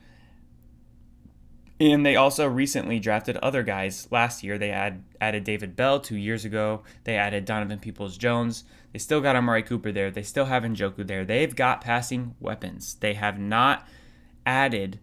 And 1.79 2.07
they 2.07 2.17
also 2.17 2.49
recently 2.49 2.99
drafted 2.99 3.37
other 3.39 3.63
guys. 3.63 4.09
Last 4.11 4.43
year, 4.43 4.57
they 4.57 4.71
add, 4.71 5.03
added 5.21 5.45
David 5.45 5.77
Bell. 5.77 6.01
Two 6.01 6.17
years 6.17 6.45
ago, 6.45 6.83
they 7.05 7.17
added 7.17 7.45
Donovan 7.45 7.79
Peoples 7.79 8.17
Jones. 8.17 8.65
They 8.93 8.99
still 8.99 9.21
got 9.21 9.37
Amari 9.37 9.63
Cooper 9.63 9.93
there. 9.93 10.11
They 10.11 10.23
still 10.23 10.47
have 10.47 10.63
Njoku 10.63 11.07
there. 11.07 11.25
They've 11.25 11.55
got 11.55 11.83
passing 11.83 12.35
weapons. 12.41 12.95
They 12.95 13.13
have 13.15 13.39
not 13.39 13.87
added 14.47 15.01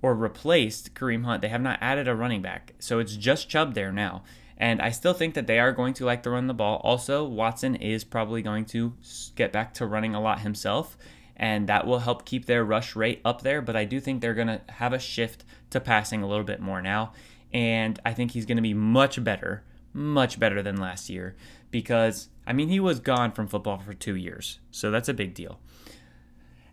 or 0.00 0.14
replaced 0.14 0.94
Kareem 0.94 1.24
Hunt. 1.24 1.42
They 1.42 1.48
have 1.48 1.60
not 1.60 1.78
added 1.82 2.08
a 2.08 2.14
running 2.14 2.40
back. 2.40 2.72
So 2.78 2.98
it's 2.98 3.16
just 3.16 3.50
Chubb 3.50 3.74
there 3.74 3.92
now. 3.92 4.22
And 4.56 4.80
I 4.80 4.90
still 4.90 5.12
think 5.12 5.34
that 5.34 5.46
they 5.46 5.58
are 5.58 5.72
going 5.72 5.92
to 5.94 6.06
like 6.06 6.22
to 6.22 6.30
run 6.30 6.46
the 6.46 6.54
ball. 6.54 6.80
Also, 6.82 7.24
Watson 7.24 7.74
is 7.76 8.04
probably 8.04 8.40
going 8.40 8.64
to 8.66 8.94
get 9.34 9.52
back 9.52 9.74
to 9.74 9.86
running 9.86 10.14
a 10.14 10.20
lot 10.20 10.40
himself, 10.40 10.96
and 11.36 11.68
that 11.68 11.86
will 11.86 11.98
help 11.98 12.24
keep 12.24 12.46
their 12.46 12.64
rush 12.64 12.96
rate 12.96 13.20
up 13.22 13.42
there. 13.42 13.60
But 13.60 13.76
I 13.76 13.84
do 13.84 14.00
think 14.00 14.22
they're 14.22 14.32
going 14.32 14.46
to 14.46 14.62
have 14.68 14.94
a 14.94 14.98
shift 14.98 15.44
to 15.76 15.80
passing 15.80 16.22
a 16.22 16.28
little 16.28 16.44
bit 16.44 16.60
more 16.60 16.82
now. 16.82 17.12
And 17.52 17.98
I 18.04 18.12
think 18.12 18.32
he's 18.32 18.46
going 18.46 18.56
to 18.56 18.62
be 18.62 18.74
much 18.74 19.22
better, 19.22 19.62
much 19.92 20.38
better 20.38 20.62
than 20.62 20.76
last 20.76 21.08
year 21.08 21.36
because, 21.70 22.28
I 22.46 22.52
mean, 22.52 22.68
he 22.68 22.80
was 22.80 23.00
gone 23.00 23.32
from 23.32 23.46
football 23.46 23.78
for 23.78 23.94
two 23.94 24.16
years. 24.16 24.58
So 24.70 24.90
that's 24.90 25.08
a 25.08 25.14
big 25.14 25.34
deal. 25.34 25.60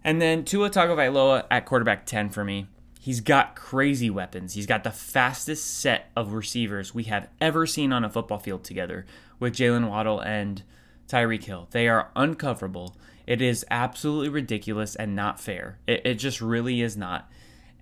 And 0.03 0.21
then 0.21 0.43
Tua 0.43 0.69
Tagovailoa 0.69 1.45
at 1.49 1.65
quarterback 1.65 2.05
10 2.05 2.29
for 2.29 2.43
me. 2.43 2.67
He's 2.99 3.19
got 3.19 3.55
crazy 3.55 4.09
weapons. 4.09 4.53
He's 4.53 4.65
got 4.65 4.83
the 4.83 4.91
fastest 4.91 5.79
set 5.79 6.09
of 6.15 6.33
receivers 6.33 6.93
we 6.93 7.03
have 7.03 7.27
ever 7.41 7.65
seen 7.65 7.91
on 7.91 8.05
a 8.05 8.09
football 8.09 8.39
field 8.39 8.63
together 8.63 9.05
with 9.39 9.55
Jaylen 9.55 9.89
Waddle 9.89 10.21
and 10.21 10.63
Tyreek 11.09 11.43
Hill. 11.43 11.67
They 11.71 11.89
are 11.89 12.11
uncoverable. 12.15 12.95
It 13.27 13.41
is 13.41 13.65
absolutely 13.69 14.29
ridiculous 14.29 14.95
and 14.95 15.15
not 15.15 15.39
fair. 15.39 15.79
It, 15.85 16.05
it 16.05 16.13
just 16.15 16.41
really 16.41 16.81
is 16.81 16.95
not. 16.95 17.29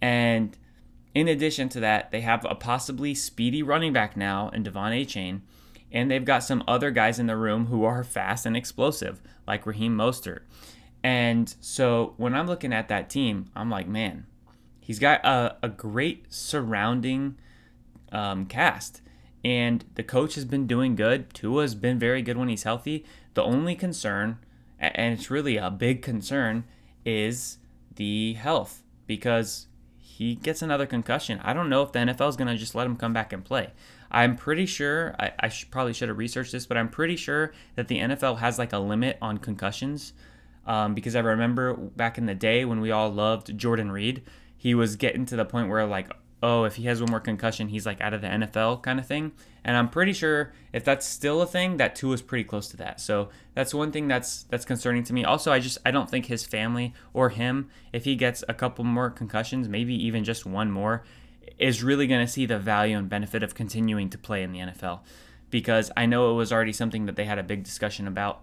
And 0.01 0.57
in 1.13 1.27
addition 1.27 1.69
to 1.69 1.79
that, 1.79 2.11
they 2.11 2.21
have 2.21 2.45
a 2.45 2.55
possibly 2.55 3.13
speedy 3.13 3.63
running 3.63 3.93
back 3.93 4.15
now 4.15 4.49
in 4.49 4.63
De'Von 4.63 4.99
Achane, 4.99 5.41
and 5.91 6.09
they've 6.09 6.23
got 6.23 6.43
some 6.43 6.63
other 6.67 6.91
guys 6.91 7.19
in 7.19 7.27
the 7.27 7.35
room 7.35 7.67
who 7.67 7.83
are 7.83 8.03
fast 8.03 8.45
and 8.45 8.55
explosive, 8.55 9.21
like 9.47 9.65
Raheem 9.65 9.95
Mostert. 9.95 10.41
And 11.03 11.53
so 11.59 12.13
when 12.17 12.33
I'm 12.33 12.47
looking 12.47 12.71
at 12.73 12.87
that 12.87 13.09
team, 13.09 13.49
I'm 13.55 13.69
like, 13.69 13.87
man, 13.87 14.25
He's 14.81 14.99
got 14.99 15.23
a, 15.23 15.55
a 15.61 15.69
great 15.69 16.33
surrounding 16.33 17.37
um, 18.11 18.45
cast, 18.45 19.01
and 19.41 19.85
the 19.95 20.03
coach 20.03 20.35
has 20.35 20.43
been 20.43 20.67
doing 20.67 20.95
good. 20.95 21.33
Tua's 21.33 21.75
been 21.75 21.97
very 21.97 22.21
good 22.21 22.35
when 22.35 22.49
he's 22.49 22.63
healthy. 22.63 23.05
The 23.35 23.41
only 23.41 23.75
concern, 23.75 24.39
and 24.79 25.13
it's 25.13 25.31
really 25.31 25.55
a 25.55 25.69
big 25.69 26.01
concern, 26.01 26.65
is 27.05 27.59
the 27.95 28.33
health 28.33 28.83
because 29.07 29.67
he 30.21 30.35
gets 30.35 30.61
another 30.61 30.85
concussion. 30.85 31.41
I 31.43 31.51
don't 31.51 31.67
know 31.67 31.81
if 31.81 31.93
the 31.93 31.97
NFL 31.97 32.29
is 32.29 32.35
going 32.35 32.47
to 32.47 32.55
just 32.55 32.75
let 32.75 32.85
him 32.85 32.95
come 32.95 33.11
back 33.11 33.33
and 33.33 33.43
play. 33.43 33.71
I'm 34.11 34.35
pretty 34.35 34.67
sure, 34.67 35.15
I, 35.19 35.31
I 35.39 35.51
probably 35.71 35.93
should 35.93 36.09
have 36.09 36.17
researched 36.19 36.51
this, 36.51 36.67
but 36.67 36.77
I'm 36.77 36.89
pretty 36.89 37.15
sure 37.15 37.53
that 37.73 37.87
the 37.87 37.97
NFL 37.97 38.37
has 38.37 38.59
like 38.59 38.71
a 38.71 38.77
limit 38.77 39.17
on 39.19 39.39
concussions 39.39 40.13
um, 40.67 40.93
because 40.93 41.15
I 41.15 41.21
remember 41.21 41.73
back 41.73 42.19
in 42.19 42.27
the 42.27 42.35
day 42.35 42.65
when 42.65 42.81
we 42.81 42.91
all 42.91 43.09
loved 43.09 43.57
Jordan 43.57 43.91
Reed, 43.91 44.21
he 44.55 44.75
was 44.75 44.95
getting 44.95 45.25
to 45.25 45.35
the 45.35 45.43
point 45.43 45.69
where 45.69 45.87
like, 45.87 46.11
oh, 46.43 46.63
if 46.63 46.75
he 46.75 46.83
has 46.83 47.01
one 47.01 47.11
more 47.11 47.19
concussion, 47.19 47.67
he's 47.67 47.85
like 47.85 48.01
out 48.01 48.13
of 48.13 48.21
the 48.21 48.27
NFL 48.27 48.81
kind 48.81 48.99
of 48.99 49.05
thing. 49.05 49.31
And 49.63 49.77
I'm 49.77 49.89
pretty 49.89 50.13
sure 50.13 50.53
if 50.73 50.83
that's 50.83 51.05
still 51.05 51.41
a 51.41 51.45
thing, 51.45 51.77
that 51.77 51.95
two 51.95 52.11
is 52.13 52.21
pretty 52.21 52.43
close 52.43 52.67
to 52.69 52.77
that. 52.77 52.99
So 52.99 53.29
that's 53.53 53.73
one 53.73 53.91
thing 53.91 54.07
that's 54.07 54.43
that's 54.43 54.65
concerning 54.65 55.03
to 55.03 55.13
me. 55.13 55.23
Also, 55.23 55.51
I 55.51 55.59
just 55.59 55.77
I 55.85 55.91
don't 55.91 56.09
think 56.09 56.25
his 56.25 56.43
family 56.43 56.93
or 57.13 57.29
him, 57.29 57.69
if 57.93 58.05
he 58.05 58.15
gets 58.15 58.43
a 58.49 58.53
couple 58.53 58.83
more 58.83 59.09
concussions, 59.09 59.69
maybe 59.69 59.93
even 59.93 60.23
just 60.23 60.45
one 60.45 60.71
more, 60.71 61.03
is 61.59 61.83
really 61.83 62.07
going 62.07 62.25
to 62.25 62.31
see 62.31 62.45
the 62.45 62.57
value 62.57 62.97
and 62.97 63.07
benefit 63.07 63.43
of 63.43 63.53
continuing 63.53 64.09
to 64.09 64.17
play 64.17 64.41
in 64.41 64.51
the 64.51 64.59
NFL. 64.59 65.01
Because 65.51 65.91
I 65.95 66.05
know 66.05 66.31
it 66.31 66.35
was 66.35 66.51
already 66.51 66.73
something 66.73 67.05
that 67.05 67.15
they 67.15 67.25
had 67.25 67.37
a 67.37 67.43
big 67.43 67.63
discussion 67.63 68.07
about, 68.07 68.41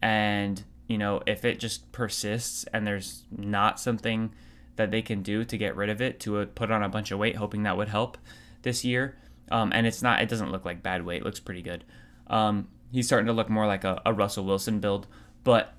and 0.00 0.62
you 0.86 0.98
know 0.98 1.20
if 1.26 1.44
it 1.44 1.58
just 1.58 1.90
persists 1.90 2.64
and 2.72 2.86
there's 2.86 3.24
not 3.30 3.80
something 3.80 4.32
that 4.76 4.90
they 4.90 5.02
can 5.02 5.22
do 5.22 5.44
to 5.44 5.58
get 5.58 5.76
rid 5.76 5.90
of 5.90 6.00
it 6.00 6.20
to 6.20 6.46
put 6.46 6.70
on 6.70 6.82
a 6.82 6.88
bunch 6.88 7.10
of 7.10 7.18
weight, 7.18 7.36
hoping 7.36 7.62
that 7.64 7.76
would 7.76 7.88
help 7.88 8.16
this 8.62 8.84
year 8.84 9.16
um, 9.50 9.72
and 9.74 9.86
it's 9.86 10.02
not. 10.02 10.22
It 10.22 10.28
doesn't 10.28 10.52
look 10.52 10.64
like 10.64 10.82
bad 10.82 11.04
weight. 11.04 11.22
It 11.22 11.24
looks 11.24 11.40
pretty 11.40 11.62
good. 11.62 11.84
Um, 12.28 12.68
he's 12.92 13.06
starting 13.06 13.26
to 13.26 13.32
look 13.32 13.50
more 13.50 13.66
like 13.66 13.84
a, 13.84 14.00
a 14.06 14.12
Russell 14.12 14.44
Wilson 14.44 14.80
build, 14.80 15.06
but 15.42 15.74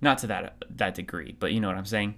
not 0.00 0.18
to 0.18 0.26
that 0.28 0.62
that 0.76 0.94
degree. 0.94 1.34
But 1.38 1.52
you 1.52 1.60
know 1.60 1.68
what 1.68 1.78
I'm 1.78 1.86
saying. 1.86 2.16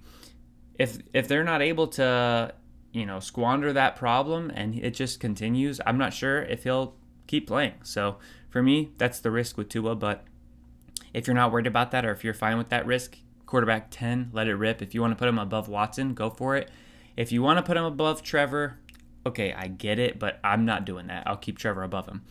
If 0.77 0.97
if 1.13 1.27
they're 1.27 1.43
not 1.43 1.61
able 1.61 1.87
to, 1.87 2.53
you 2.91 3.05
know, 3.05 3.19
squander 3.19 3.71
that 3.73 3.95
problem 3.95 4.51
and 4.53 4.75
it 4.75 4.91
just 4.91 5.19
continues, 5.19 5.79
I'm 5.85 5.97
not 5.97 6.13
sure 6.13 6.41
if 6.43 6.63
he'll 6.63 6.95
keep 7.27 7.47
playing. 7.47 7.75
So 7.83 8.17
for 8.49 8.61
me, 8.61 8.91
that's 8.97 9.19
the 9.19 9.31
risk 9.31 9.57
with 9.57 9.69
Tua. 9.69 9.95
But 9.95 10.25
if 11.13 11.25
you're 11.25 11.35
not 11.35 11.51
worried 11.51 11.67
about 11.67 11.91
that, 11.91 12.05
or 12.05 12.11
if 12.11 12.23
you're 12.23 12.33
fine 12.33 12.57
with 12.57 12.69
that 12.69 12.85
risk, 12.85 13.17
quarterback 13.51 13.91
10, 13.91 14.29
let 14.31 14.47
it 14.47 14.55
rip. 14.55 14.81
If 14.81 14.95
you 14.95 15.01
want 15.01 15.11
to 15.11 15.17
put 15.17 15.27
him 15.27 15.37
above 15.37 15.67
Watson, 15.67 16.13
go 16.13 16.29
for 16.29 16.55
it. 16.55 16.71
If 17.17 17.33
you 17.33 17.43
want 17.43 17.57
to 17.57 17.63
put 17.63 17.75
him 17.75 17.83
above 17.83 18.23
Trevor, 18.23 18.79
okay, 19.25 19.51
I 19.51 19.67
get 19.67 19.99
it, 19.99 20.17
but 20.17 20.39
I'm 20.41 20.63
not 20.63 20.85
doing 20.85 21.07
that. 21.07 21.27
I'll 21.27 21.35
keep 21.35 21.57
Trevor 21.57 21.83
above 21.83 22.07
him. 22.07 22.23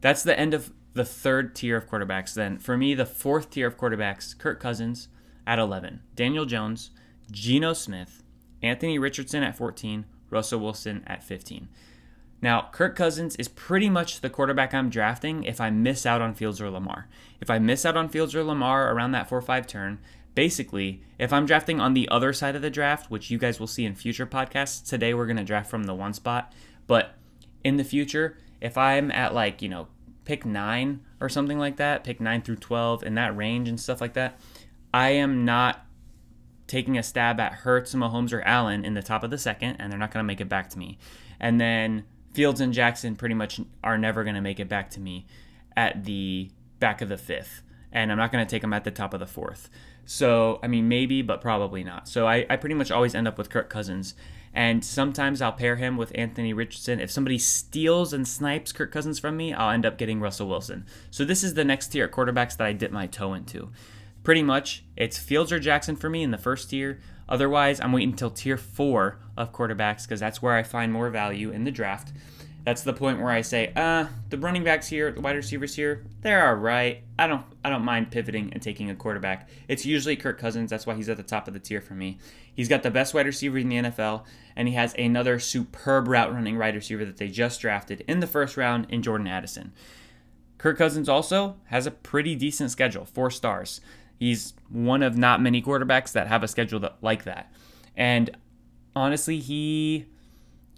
That's 0.00 0.22
the 0.22 0.38
end 0.38 0.54
of 0.54 0.72
the 0.92 1.04
third 1.04 1.56
tier 1.56 1.76
of 1.76 1.88
quarterbacks. 1.88 2.34
Then 2.34 2.58
for 2.58 2.76
me, 2.76 2.94
the 2.94 3.04
fourth 3.04 3.50
tier 3.50 3.66
of 3.66 3.76
quarterbacks, 3.76 4.38
Kirk 4.38 4.60
Cousins 4.60 5.08
at 5.44 5.58
11, 5.58 6.02
Daniel 6.14 6.44
Jones, 6.44 6.92
Geno 7.32 7.72
Smith, 7.72 8.22
Anthony 8.62 8.96
Richardson 8.96 9.42
at 9.42 9.56
14, 9.56 10.04
Russell 10.30 10.60
Wilson 10.60 11.02
at 11.08 11.24
15. 11.24 11.68
Now, 12.40 12.68
Kirk 12.70 12.94
Cousins 12.94 13.34
is 13.36 13.48
pretty 13.48 13.90
much 13.90 14.20
the 14.20 14.30
quarterback 14.30 14.72
I'm 14.72 14.88
drafting 14.88 15.42
if 15.42 15.60
I 15.60 15.70
miss 15.70 16.06
out 16.06 16.22
on 16.22 16.34
Fields 16.34 16.60
or 16.60 16.70
Lamar. 16.70 17.08
If 17.40 17.50
I 17.50 17.58
miss 17.58 17.84
out 17.84 17.96
on 17.96 18.08
Fields 18.08 18.36
or 18.36 18.44
Lamar 18.44 18.92
around 18.92 19.12
that 19.12 19.28
4 19.28 19.42
5 19.42 19.66
turn, 19.66 19.98
basically, 20.34 21.02
if 21.18 21.32
I'm 21.32 21.46
drafting 21.46 21.80
on 21.80 21.94
the 21.94 22.08
other 22.08 22.32
side 22.32 22.56
of 22.56 22.62
the 22.62 22.70
draft, 22.70 23.10
which 23.10 23.30
you 23.30 23.38
guys 23.38 23.60
will 23.60 23.66
see 23.66 23.84
in 23.84 23.94
future 23.94 24.26
podcasts, 24.26 24.86
today 24.86 25.14
we're 25.14 25.26
going 25.26 25.36
to 25.36 25.44
draft 25.44 25.70
from 25.70 25.84
the 25.84 25.94
one 25.94 26.14
spot. 26.14 26.52
But 26.86 27.14
in 27.62 27.76
the 27.76 27.84
future, 27.84 28.36
if 28.60 28.76
I'm 28.76 29.10
at 29.10 29.34
like, 29.34 29.62
you 29.62 29.68
know, 29.68 29.88
pick 30.24 30.44
nine 30.44 31.00
or 31.20 31.28
something 31.28 31.58
like 31.58 31.76
that, 31.76 32.04
pick 32.04 32.20
nine 32.20 32.42
through 32.42 32.56
12 32.56 33.02
in 33.04 33.14
that 33.14 33.36
range 33.36 33.68
and 33.68 33.78
stuff 33.78 34.00
like 34.00 34.14
that, 34.14 34.40
I 34.92 35.10
am 35.10 35.44
not 35.44 35.84
taking 36.66 36.96
a 36.96 37.02
stab 37.02 37.38
at 37.40 37.52
Hurts, 37.52 37.94
Mahomes, 37.94 38.32
or 38.32 38.42
Allen 38.42 38.84
in 38.84 38.94
the 38.94 39.02
top 39.02 39.22
of 39.22 39.30
the 39.30 39.38
second, 39.38 39.76
and 39.78 39.90
they're 39.90 39.98
not 39.98 40.10
going 40.10 40.22
to 40.22 40.26
make 40.26 40.40
it 40.40 40.48
back 40.48 40.70
to 40.70 40.78
me. 40.78 40.98
And 41.38 41.60
then 41.60 42.04
Fields 42.32 42.60
and 42.60 42.72
Jackson 42.72 43.16
pretty 43.16 43.34
much 43.34 43.60
are 43.82 43.98
never 43.98 44.24
going 44.24 44.34
to 44.34 44.40
make 44.40 44.58
it 44.60 44.68
back 44.68 44.90
to 44.90 45.00
me 45.00 45.26
at 45.76 46.04
the 46.04 46.50
back 46.80 47.00
of 47.00 47.08
the 47.08 47.18
fifth. 47.18 47.62
And 47.92 48.10
I'm 48.10 48.18
not 48.18 48.32
going 48.32 48.44
to 48.44 48.50
take 48.50 48.62
them 48.62 48.72
at 48.72 48.84
the 48.84 48.90
top 48.90 49.14
of 49.14 49.20
the 49.20 49.26
fourth. 49.26 49.68
So, 50.06 50.60
I 50.62 50.66
mean, 50.66 50.88
maybe, 50.88 51.22
but 51.22 51.40
probably 51.40 51.84
not. 51.84 52.08
So, 52.08 52.26
I, 52.26 52.46
I 52.50 52.56
pretty 52.56 52.74
much 52.74 52.90
always 52.90 53.14
end 53.14 53.28
up 53.28 53.38
with 53.38 53.50
Kirk 53.50 53.68
Cousins. 53.70 54.14
And 54.56 54.84
sometimes 54.84 55.42
I'll 55.42 55.52
pair 55.52 55.76
him 55.76 55.96
with 55.96 56.12
Anthony 56.14 56.52
Richardson. 56.52 57.00
If 57.00 57.10
somebody 57.10 57.38
steals 57.38 58.12
and 58.12 58.26
snipes 58.28 58.72
Kirk 58.72 58.92
Cousins 58.92 59.18
from 59.18 59.36
me, 59.36 59.52
I'll 59.52 59.70
end 59.70 59.84
up 59.84 59.98
getting 59.98 60.20
Russell 60.20 60.48
Wilson. 60.48 60.86
So, 61.10 61.24
this 61.24 61.42
is 61.42 61.54
the 61.54 61.64
next 61.64 61.88
tier 61.88 62.04
of 62.06 62.10
quarterbacks 62.12 62.56
that 62.56 62.66
I 62.66 62.72
dip 62.72 62.92
my 62.92 63.06
toe 63.06 63.34
into. 63.34 63.70
Pretty 64.22 64.42
much, 64.42 64.84
it's 64.96 65.18
Fields 65.18 65.52
or 65.52 65.58
Jackson 65.58 65.96
for 65.96 66.08
me 66.08 66.22
in 66.22 66.30
the 66.30 66.38
first 66.38 66.70
tier. 66.70 67.00
Otherwise, 67.28 67.80
I'm 67.80 67.92
waiting 67.92 68.10
until 68.10 68.30
tier 68.30 68.56
four 68.56 69.18
of 69.36 69.52
quarterbacks 69.52 70.02
because 70.02 70.20
that's 70.20 70.40
where 70.42 70.54
I 70.54 70.62
find 70.62 70.92
more 70.92 71.10
value 71.10 71.50
in 71.50 71.64
the 71.64 71.70
draft. 71.70 72.12
That's 72.64 72.82
the 72.82 72.94
point 72.94 73.20
where 73.20 73.30
I 73.30 73.42
say, 73.42 73.72
uh, 73.76 74.06
the 74.30 74.38
running 74.38 74.64
backs 74.64 74.88
here, 74.88 75.12
the 75.12 75.20
wide 75.20 75.36
receivers 75.36 75.74
here, 75.74 76.06
they're 76.22 76.48
all 76.48 76.54
right. 76.54 77.02
I 77.18 77.26
don't, 77.26 77.44
I 77.62 77.68
don't 77.68 77.84
mind 77.84 78.10
pivoting 78.10 78.52
and 78.54 78.62
taking 78.62 78.88
a 78.88 78.94
quarterback. 78.94 79.50
It's 79.68 79.84
usually 79.84 80.16
Kirk 80.16 80.38
Cousins. 80.38 80.70
That's 80.70 80.86
why 80.86 80.94
he's 80.94 81.10
at 81.10 81.18
the 81.18 81.22
top 81.22 81.46
of 81.46 81.52
the 81.52 81.60
tier 81.60 81.82
for 81.82 81.92
me. 81.92 82.18
He's 82.54 82.68
got 82.68 82.82
the 82.82 82.90
best 82.90 83.12
wide 83.12 83.26
receiver 83.26 83.58
in 83.58 83.68
the 83.68 83.76
NFL, 83.76 84.24
and 84.56 84.66
he 84.66 84.74
has 84.74 84.94
another 84.94 85.38
superb 85.38 86.08
route 86.08 86.32
running 86.32 86.56
wide 86.56 86.74
receiver 86.74 87.04
that 87.04 87.18
they 87.18 87.28
just 87.28 87.60
drafted 87.60 88.02
in 88.08 88.20
the 88.20 88.26
first 88.26 88.56
round 88.56 88.86
in 88.88 89.02
Jordan 89.02 89.26
Addison. 89.26 89.72
Kirk 90.56 90.78
Cousins 90.78 91.10
also 91.10 91.56
has 91.66 91.86
a 91.86 91.90
pretty 91.90 92.34
decent 92.34 92.70
schedule, 92.70 93.04
four 93.04 93.30
stars. 93.30 93.82
He's 94.18 94.54
one 94.70 95.02
of 95.02 95.18
not 95.18 95.42
many 95.42 95.60
quarterbacks 95.60 96.12
that 96.12 96.28
have 96.28 96.42
a 96.42 96.48
schedule 96.48 96.80
that, 96.80 96.96
like 97.02 97.24
that. 97.24 97.52
And 97.94 98.30
honestly, 98.96 99.40
he 99.40 100.06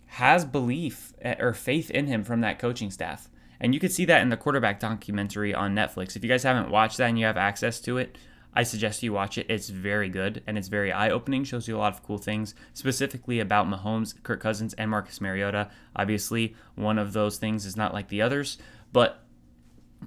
has 0.06 0.44
belief 0.44 1.12
eh, 1.22 1.34
or 1.38 1.52
faith 1.52 1.90
in 1.90 2.06
him 2.06 2.24
from 2.24 2.40
that 2.40 2.58
coaching 2.58 2.90
staff. 2.90 3.28
And 3.60 3.74
you 3.74 3.80
could 3.80 3.92
see 3.92 4.04
that 4.04 4.22
in 4.22 4.28
the 4.28 4.36
quarterback 4.36 4.80
documentary 4.80 5.54
on 5.54 5.74
Netflix. 5.74 6.14
If 6.14 6.22
you 6.22 6.28
guys 6.28 6.42
haven't 6.42 6.70
watched 6.70 6.98
that 6.98 7.08
and 7.08 7.18
you 7.18 7.26
have 7.26 7.36
access 7.36 7.80
to 7.82 7.98
it, 7.98 8.16
I 8.56 8.62
suggest 8.62 9.02
you 9.02 9.12
watch 9.12 9.36
it. 9.36 9.46
It's 9.50 9.68
very 9.68 10.08
good 10.08 10.42
and 10.46 10.56
it's 10.56 10.68
very 10.68 10.90
eye 10.90 11.10
opening, 11.10 11.44
shows 11.44 11.68
you 11.68 11.76
a 11.76 11.78
lot 11.78 11.92
of 11.92 12.02
cool 12.02 12.18
things, 12.18 12.54
specifically 12.72 13.38
about 13.40 13.66
Mahomes, 13.66 14.20
Kirk 14.22 14.40
Cousins, 14.40 14.72
and 14.74 14.90
Marcus 14.90 15.20
Mariota. 15.20 15.70
Obviously, 15.94 16.54
one 16.74 16.98
of 16.98 17.12
those 17.12 17.36
things 17.36 17.66
is 17.66 17.76
not 17.76 17.92
like 17.92 18.08
the 18.08 18.22
others, 18.22 18.56
but 18.92 19.22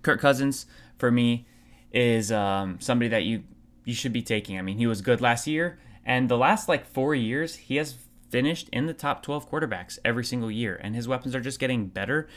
Kirk 0.02 0.20
Cousins, 0.20 0.66
for 0.98 1.12
me, 1.12 1.48
is 1.92 2.32
um, 2.32 2.80
somebody 2.80 3.10
that 3.10 3.24
you 3.24 3.44
you 3.86 3.94
should 3.94 4.14
be 4.14 4.22
taking. 4.22 4.58
I 4.58 4.62
mean, 4.62 4.78
he 4.78 4.88
was 4.88 5.02
good 5.02 5.22
last 5.22 5.48
year, 5.48 5.80
and 6.06 6.30
the 6.30 6.38
last 6.38 6.68
like 6.68 6.86
four 6.86 7.14
years, 7.14 7.56
he 7.56 7.76
has 7.78 7.96
finished 8.30 8.70
in 8.70 8.86
the 8.86 8.94
top 8.94 9.24
12 9.24 9.50
quarterbacks 9.50 10.00
every 10.06 10.24
single 10.24 10.52
year, 10.52 10.80
and 10.82 10.96
his 10.96 11.08
weapons 11.08 11.36
are 11.36 11.42
just 11.42 11.60
getting 11.60 11.88
better. 11.88 12.28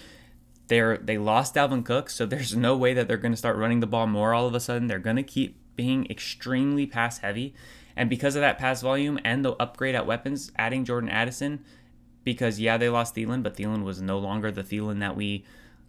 They're 0.68 0.96
they 0.96 1.18
lost 1.18 1.54
Dalvin 1.54 1.84
Cook, 1.84 2.10
so 2.10 2.26
there's 2.26 2.56
no 2.56 2.76
way 2.76 2.94
that 2.94 3.08
they're 3.08 3.16
going 3.16 3.32
to 3.32 3.38
start 3.38 3.56
running 3.56 3.80
the 3.80 3.86
ball 3.86 4.06
more 4.06 4.34
all 4.34 4.46
of 4.46 4.54
a 4.54 4.60
sudden. 4.60 4.88
They're 4.88 4.98
going 4.98 5.16
to 5.16 5.22
keep 5.22 5.58
being 5.76 6.06
extremely 6.10 6.86
pass 6.86 7.18
heavy, 7.18 7.54
and 7.96 8.10
because 8.10 8.36
of 8.36 8.40
that 8.40 8.58
pass 8.58 8.82
volume 8.82 9.18
and 9.24 9.44
the 9.44 9.52
upgrade 9.52 9.94
at 9.94 10.06
weapons, 10.06 10.52
adding 10.56 10.84
Jordan 10.84 11.10
Addison, 11.10 11.64
because 12.24 12.60
yeah 12.60 12.76
they 12.76 12.88
lost 12.88 13.14
Thielen, 13.14 13.42
but 13.42 13.56
Thielen 13.56 13.84
was 13.84 14.00
no 14.00 14.18
longer 14.18 14.50
the 14.50 14.62
Thielen 14.62 15.00
that 15.00 15.16
we 15.16 15.44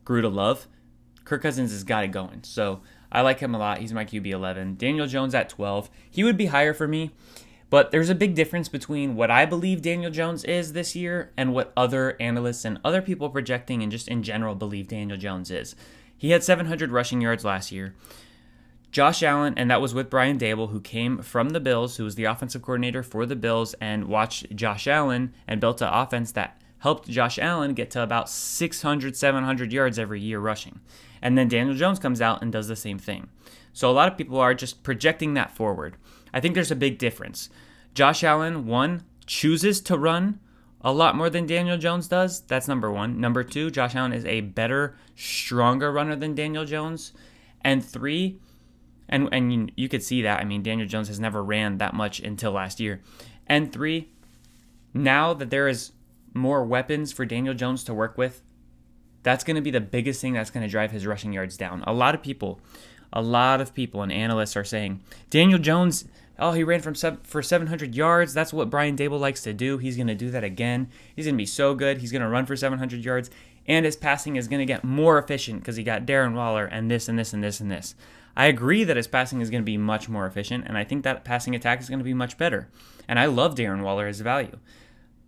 grew 0.05 0.21
to 0.21 0.29
love. 0.29 0.67
Kirk 1.25 1.41
Cousins 1.41 1.71
has 1.71 1.83
got 1.83 2.03
it 2.03 2.09
going, 2.09 2.43
so 2.43 2.81
I 3.11 3.21
like 3.21 3.39
him 3.39 3.55
a 3.55 3.59
lot. 3.59 3.77
He's 3.77 3.93
my 3.93 4.03
QB 4.03 4.27
11. 4.27 4.75
Daniel 4.75 5.07
Jones 5.07 5.35
at 5.35 5.47
12. 5.47 5.89
He 6.09 6.23
would 6.23 6.35
be 6.35 6.47
higher 6.47 6.73
for 6.73 6.87
me 6.87 7.11
but 7.73 7.89
there's 7.89 8.11
a 8.11 8.13
big 8.13 8.35
difference 8.35 8.69
between 8.69 9.15
what 9.15 9.31
I 9.31 9.47
believe 9.47 9.81
Daniel 9.81 10.11
Jones 10.11 10.43
is 10.43 10.73
this 10.73 10.95
year 10.95 11.31
and 11.35 11.55
what 11.55 11.73
other 11.75 12.15
analysts 12.19 12.65
and 12.65 12.79
other 12.85 13.01
people 13.01 13.31
projecting 13.31 13.81
and 13.81 13.91
just 13.91 14.07
in 14.07 14.21
general 14.21 14.53
believe 14.53 14.87
Daniel 14.87 15.17
Jones 15.17 15.49
is. 15.49 15.75
He 16.15 16.29
had 16.29 16.43
700 16.43 16.91
rushing 16.91 17.19
yards 17.19 17.43
last 17.43 17.71
year. 17.71 17.95
Josh 18.91 19.23
Allen, 19.23 19.55
and 19.57 19.71
that 19.71 19.81
was 19.81 19.91
with 19.91 20.11
Brian 20.11 20.37
Daboll, 20.37 20.69
who 20.69 20.79
came 20.79 21.23
from 21.23 21.49
the 21.49 21.59
Bills, 21.59 21.97
who 21.97 22.03
was 22.03 22.13
the 22.13 22.25
offensive 22.25 22.61
coordinator 22.61 23.01
for 23.01 23.25
the 23.25 23.35
Bills, 23.35 23.73
and 23.81 24.05
watched 24.05 24.55
Josh 24.55 24.85
Allen 24.85 25.33
and 25.47 25.59
built 25.59 25.81
an 25.81 25.89
offense 25.91 26.31
that 26.33 26.61
helped 26.77 27.09
Josh 27.09 27.39
Allen 27.39 27.73
get 27.73 27.89
to 27.89 28.03
about 28.03 28.29
600, 28.29 29.17
700 29.17 29.73
yards 29.73 29.97
every 29.97 30.21
year 30.21 30.39
rushing. 30.39 30.79
And 31.23 31.35
then 31.35 31.47
Daniel 31.47 31.75
Jones 31.75 31.97
comes 31.97 32.21
out 32.21 32.43
and 32.43 32.51
does 32.51 32.67
the 32.67 32.75
same 32.75 32.99
thing. 32.99 33.29
So 33.73 33.89
a 33.89 33.93
lot 33.93 34.11
of 34.11 34.15
people 34.15 34.39
are 34.39 34.53
just 34.53 34.83
projecting 34.83 35.33
that 35.33 35.49
forward. 35.49 35.97
I 36.33 36.39
think 36.39 36.55
there's 36.55 36.71
a 36.71 36.75
big 36.75 36.97
difference. 36.97 37.49
Josh 37.93 38.23
Allen, 38.23 38.65
one, 38.65 39.03
chooses 39.25 39.79
to 39.81 39.97
run 39.97 40.39
a 40.81 40.91
lot 40.91 41.15
more 41.15 41.29
than 41.29 41.45
Daniel 41.45 41.77
Jones 41.77 42.07
does. 42.07 42.41
That's 42.41 42.67
number 42.67 42.91
one. 42.91 43.19
Number 43.19 43.43
two, 43.43 43.71
Josh 43.71 43.95
Allen 43.95 44.13
is 44.13 44.25
a 44.25 44.41
better, 44.41 44.95
stronger 45.15 45.91
runner 45.91 46.15
than 46.15 46.35
Daniel 46.35 46.65
Jones. 46.65 47.13
And 47.61 47.83
three, 47.83 48.39
and 49.07 49.29
and 49.31 49.71
you, 49.77 49.87
could 49.87 50.03
see 50.03 50.21
that. 50.23 50.41
I 50.41 50.43
mean, 50.43 50.63
Daniel 50.63 50.87
Jones 50.87 51.07
has 51.07 51.19
never 51.19 51.41
ran 51.41 51.77
that 51.77 51.93
much 51.93 52.19
until 52.19 52.51
last 52.51 52.79
year. 52.79 53.01
And 53.47 53.71
three, 53.71 54.09
now 54.93 55.33
that 55.33 55.49
there 55.49 55.67
is 55.67 55.91
more 56.33 56.65
weapons 56.65 57.13
for 57.13 57.25
Daniel 57.25 57.53
Jones 57.53 57.83
to 57.85 57.93
work 57.93 58.17
with, 58.17 58.41
that's 59.21 59.43
going 59.43 59.55
to 59.55 59.61
be 59.61 59.71
the 59.71 59.81
biggest 59.81 60.19
thing 60.19 60.33
that's 60.33 60.49
going 60.49 60.65
to 60.65 60.71
drive 60.71 60.91
his 60.91 61.07
rushing 61.07 61.31
yards 61.31 61.55
down. 61.55 61.83
A 61.87 61.93
lot 61.93 62.15
of 62.15 62.21
people, 62.21 62.59
a 63.13 63.21
lot 63.21 63.61
of 63.61 63.73
people 63.73 64.01
and 64.01 64.11
analysts 64.11 64.57
are 64.57 64.63
saying 64.65 65.01
Daniel 65.29 65.59
Jones 65.59 66.05
oh, 66.39 66.51
he 66.51 66.63
ran 66.63 66.81
from 66.81 66.95
seven, 66.95 67.19
for 67.23 67.41
700 67.41 67.95
yards. 67.95 68.33
That's 68.33 68.53
what 68.53 68.69
Brian 68.69 68.97
Daboll 68.97 69.19
likes 69.19 69.43
to 69.43 69.53
do. 69.53 69.77
He's 69.77 69.95
going 69.95 70.07
to 70.07 70.15
do 70.15 70.31
that 70.31 70.43
again. 70.43 70.89
He's 71.15 71.25
going 71.25 71.35
to 71.35 71.41
be 71.41 71.45
so 71.45 71.75
good. 71.75 71.99
He's 71.99 72.11
going 72.11 72.21
to 72.21 72.27
run 72.27 72.45
for 72.45 72.55
700 72.55 73.03
yards, 73.03 73.29
and 73.67 73.85
his 73.85 73.95
passing 73.95 74.35
is 74.35 74.47
going 74.47 74.59
to 74.59 74.65
get 74.65 74.83
more 74.83 75.17
efficient 75.17 75.59
because 75.59 75.75
he 75.75 75.83
got 75.83 76.05
Darren 76.05 76.33
Waller 76.33 76.65
and 76.65 76.89
this 76.89 77.07
and 77.07 77.17
this 77.17 77.33
and 77.33 77.43
this 77.43 77.59
and 77.59 77.71
this. 77.71 77.95
I 78.35 78.47
agree 78.47 78.83
that 78.83 78.97
his 78.97 79.07
passing 79.07 79.41
is 79.41 79.49
going 79.49 79.61
to 79.61 79.65
be 79.65 79.77
much 79.77 80.09
more 80.09 80.25
efficient, 80.25 80.65
and 80.67 80.77
I 80.77 80.83
think 80.83 81.03
that 81.03 81.23
passing 81.23 81.55
attack 81.55 81.81
is 81.81 81.89
going 81.89 81.99
to 81.99 82.05
be 82.05 82.15
much 82.15 82.37
better. 82.37 82.69
And 83.07 83.19
I 83.19 83.25
love 83.27 83.55
Darren 83.55 83.83
Waller 83.83 84.07
as 84.07 84.19
a 84.19 84.23
value. 84.23 84.57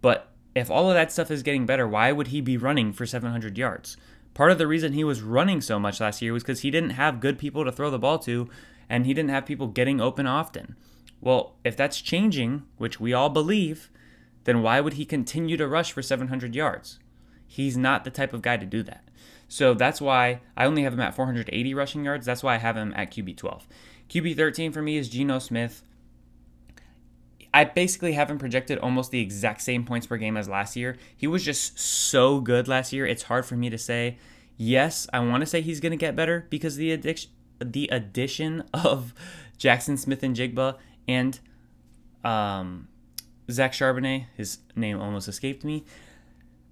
But 0.01 0.31
if 0.55 0.71
all 0.71 0.89
of 0.89 0.95
that 0.95 1.11
stuff 1.11 1.29
is 1.29 1.43
getting 1.43 1.65
better, 1.65 1.87
why 1.87 2.11
would 2.11 2.27
he 2.27 2.41
be 2.41 2.57
running 2.57 2.93
for 2.93 3.05
700 3.05 3.57
yards? 3.57 3.97
Part 4.33 4.51
of 4.51 4.57
the 4.57 4.67
reason 4.67 4.93
he 4.93 5.03
was 5.03 5.21
running 5.21 5.61
so 5.61 5.79
much 5.79 6.01
last 6.01 6.21
year 6.21 6.33
was 6.33 6.43
because 6.43 6.61
he 6.61 6.71
didn't 6.71 6.91
have 6.91 7.19
good 7.19 7.37
people 7.37 7.63
to 7.63 7.71
throw 7.71 7.89
the 7.89 7.99
ball 7.99 8.19
to, 8.19 8.49
and 8.89 9.05
he 9.05 9.13
didn't 9.13 9.29
have 9.29 9.45
people 9.45 9.67
getting 9.67 10.01
open 10.01 10.25
often. 10.25 10.75
Well, 11.21 11.55
if 11.63 11.75
that's 11.75 12.01
changing, 12.01 12.63
which 12.77 12.99
we 12.99 13.13
all 13.13 13.29
believe, 13.29 13.89
then 14.43 14.61
why 14.61 14.79
would 14.79 14.93
he 14.93 15.05
continue 15.05 15.57
to 15.57 15.67
rush 15.67 15.91
for 15.91 16.01
700 16.01 16.55
yards? 16.55 16.99
He's 17.47 17.77
not 17.77 18.03
the 18.03 18.11
type 18.11 18.33
of 18.33 18.41
guy 18.41 18.57
to 18.57 18.65
do 18.65 18.83
that. 18.83 19.09
So 19.47 19.73
that's 19.73 20.01
why 20.01 20.41
I 20.57 20.65
only 20.65 20.83
have 20.83 20.93
him 20.93 20.99
at 20.99 21.15
480 21.15 21.73
rushing 21.73 22.05
yards. 22.05 22.25
That's 22.25 22.43
why 22.43 22.55
I 22.55 22.59
have 22.59 22.77
him 22.77 22.93
at 22.95 23.11
QB 23.11 23.37
12. 23.37 23.67
QB 24.09 24.35
13 24.35 24.71
for 24.71 24.81
me 24.81 24.97
is 24.97 25.09
Geno 25.09 25.39
Smith. 25.39 25.83
I 27.53 27.63
basically 27.63 28.13
have 28.13 28.29
him 28.29 28.37
projected 28.37 28.79
almost 28.79 29.11
the 29.11 29.21
exact 29.21 29.61
same 29.61 29.85
points 29.85 30.07
per 30.07 30.17
game 30.17 30.35
as 30.35 30.49
last 30.49 30.75
year. 30.75 30.97
He 31.15 31.25
was 31.25 31.43
just 31.43 31.79
so 31.79 32.41
good 32.41 32.67
last 32.67 32.91
year. 32.91 33.05
It's 33.05 33.23
hard 33.23 33.45
for 33.45 33.55
me 33.55 33.69
to 33.69 33.77
say. 33.77 34.17
Yes, 34.57 35.07
I 35.13 35.19
want 35.19 35.41
to 35.41 35.45
say 35.45 35.61
he's 35.61 35.79
going 35.79 35.91
to 35.91 35.97
get 35.97 36.15
better 36.15 36.47
because 36.49 36.75
the 36.75 36.91
addiction, 36.91 37.31
the 37.59 37.87
addition 37.91 38.63
of 38.73 39.13
Jaxon 39.57 39.97
Smith 39.97 40.21
and 40.21 40.37
and 40.37 40.75
um, 42.23 42.87
Zach 43.49 43.73
Charbonnet, 43.73 44.25
his 44.35 44.59
name 44.75 44.99
almost 44.99 45.27
escaped 45.27 45.63
me, 45.63 45.85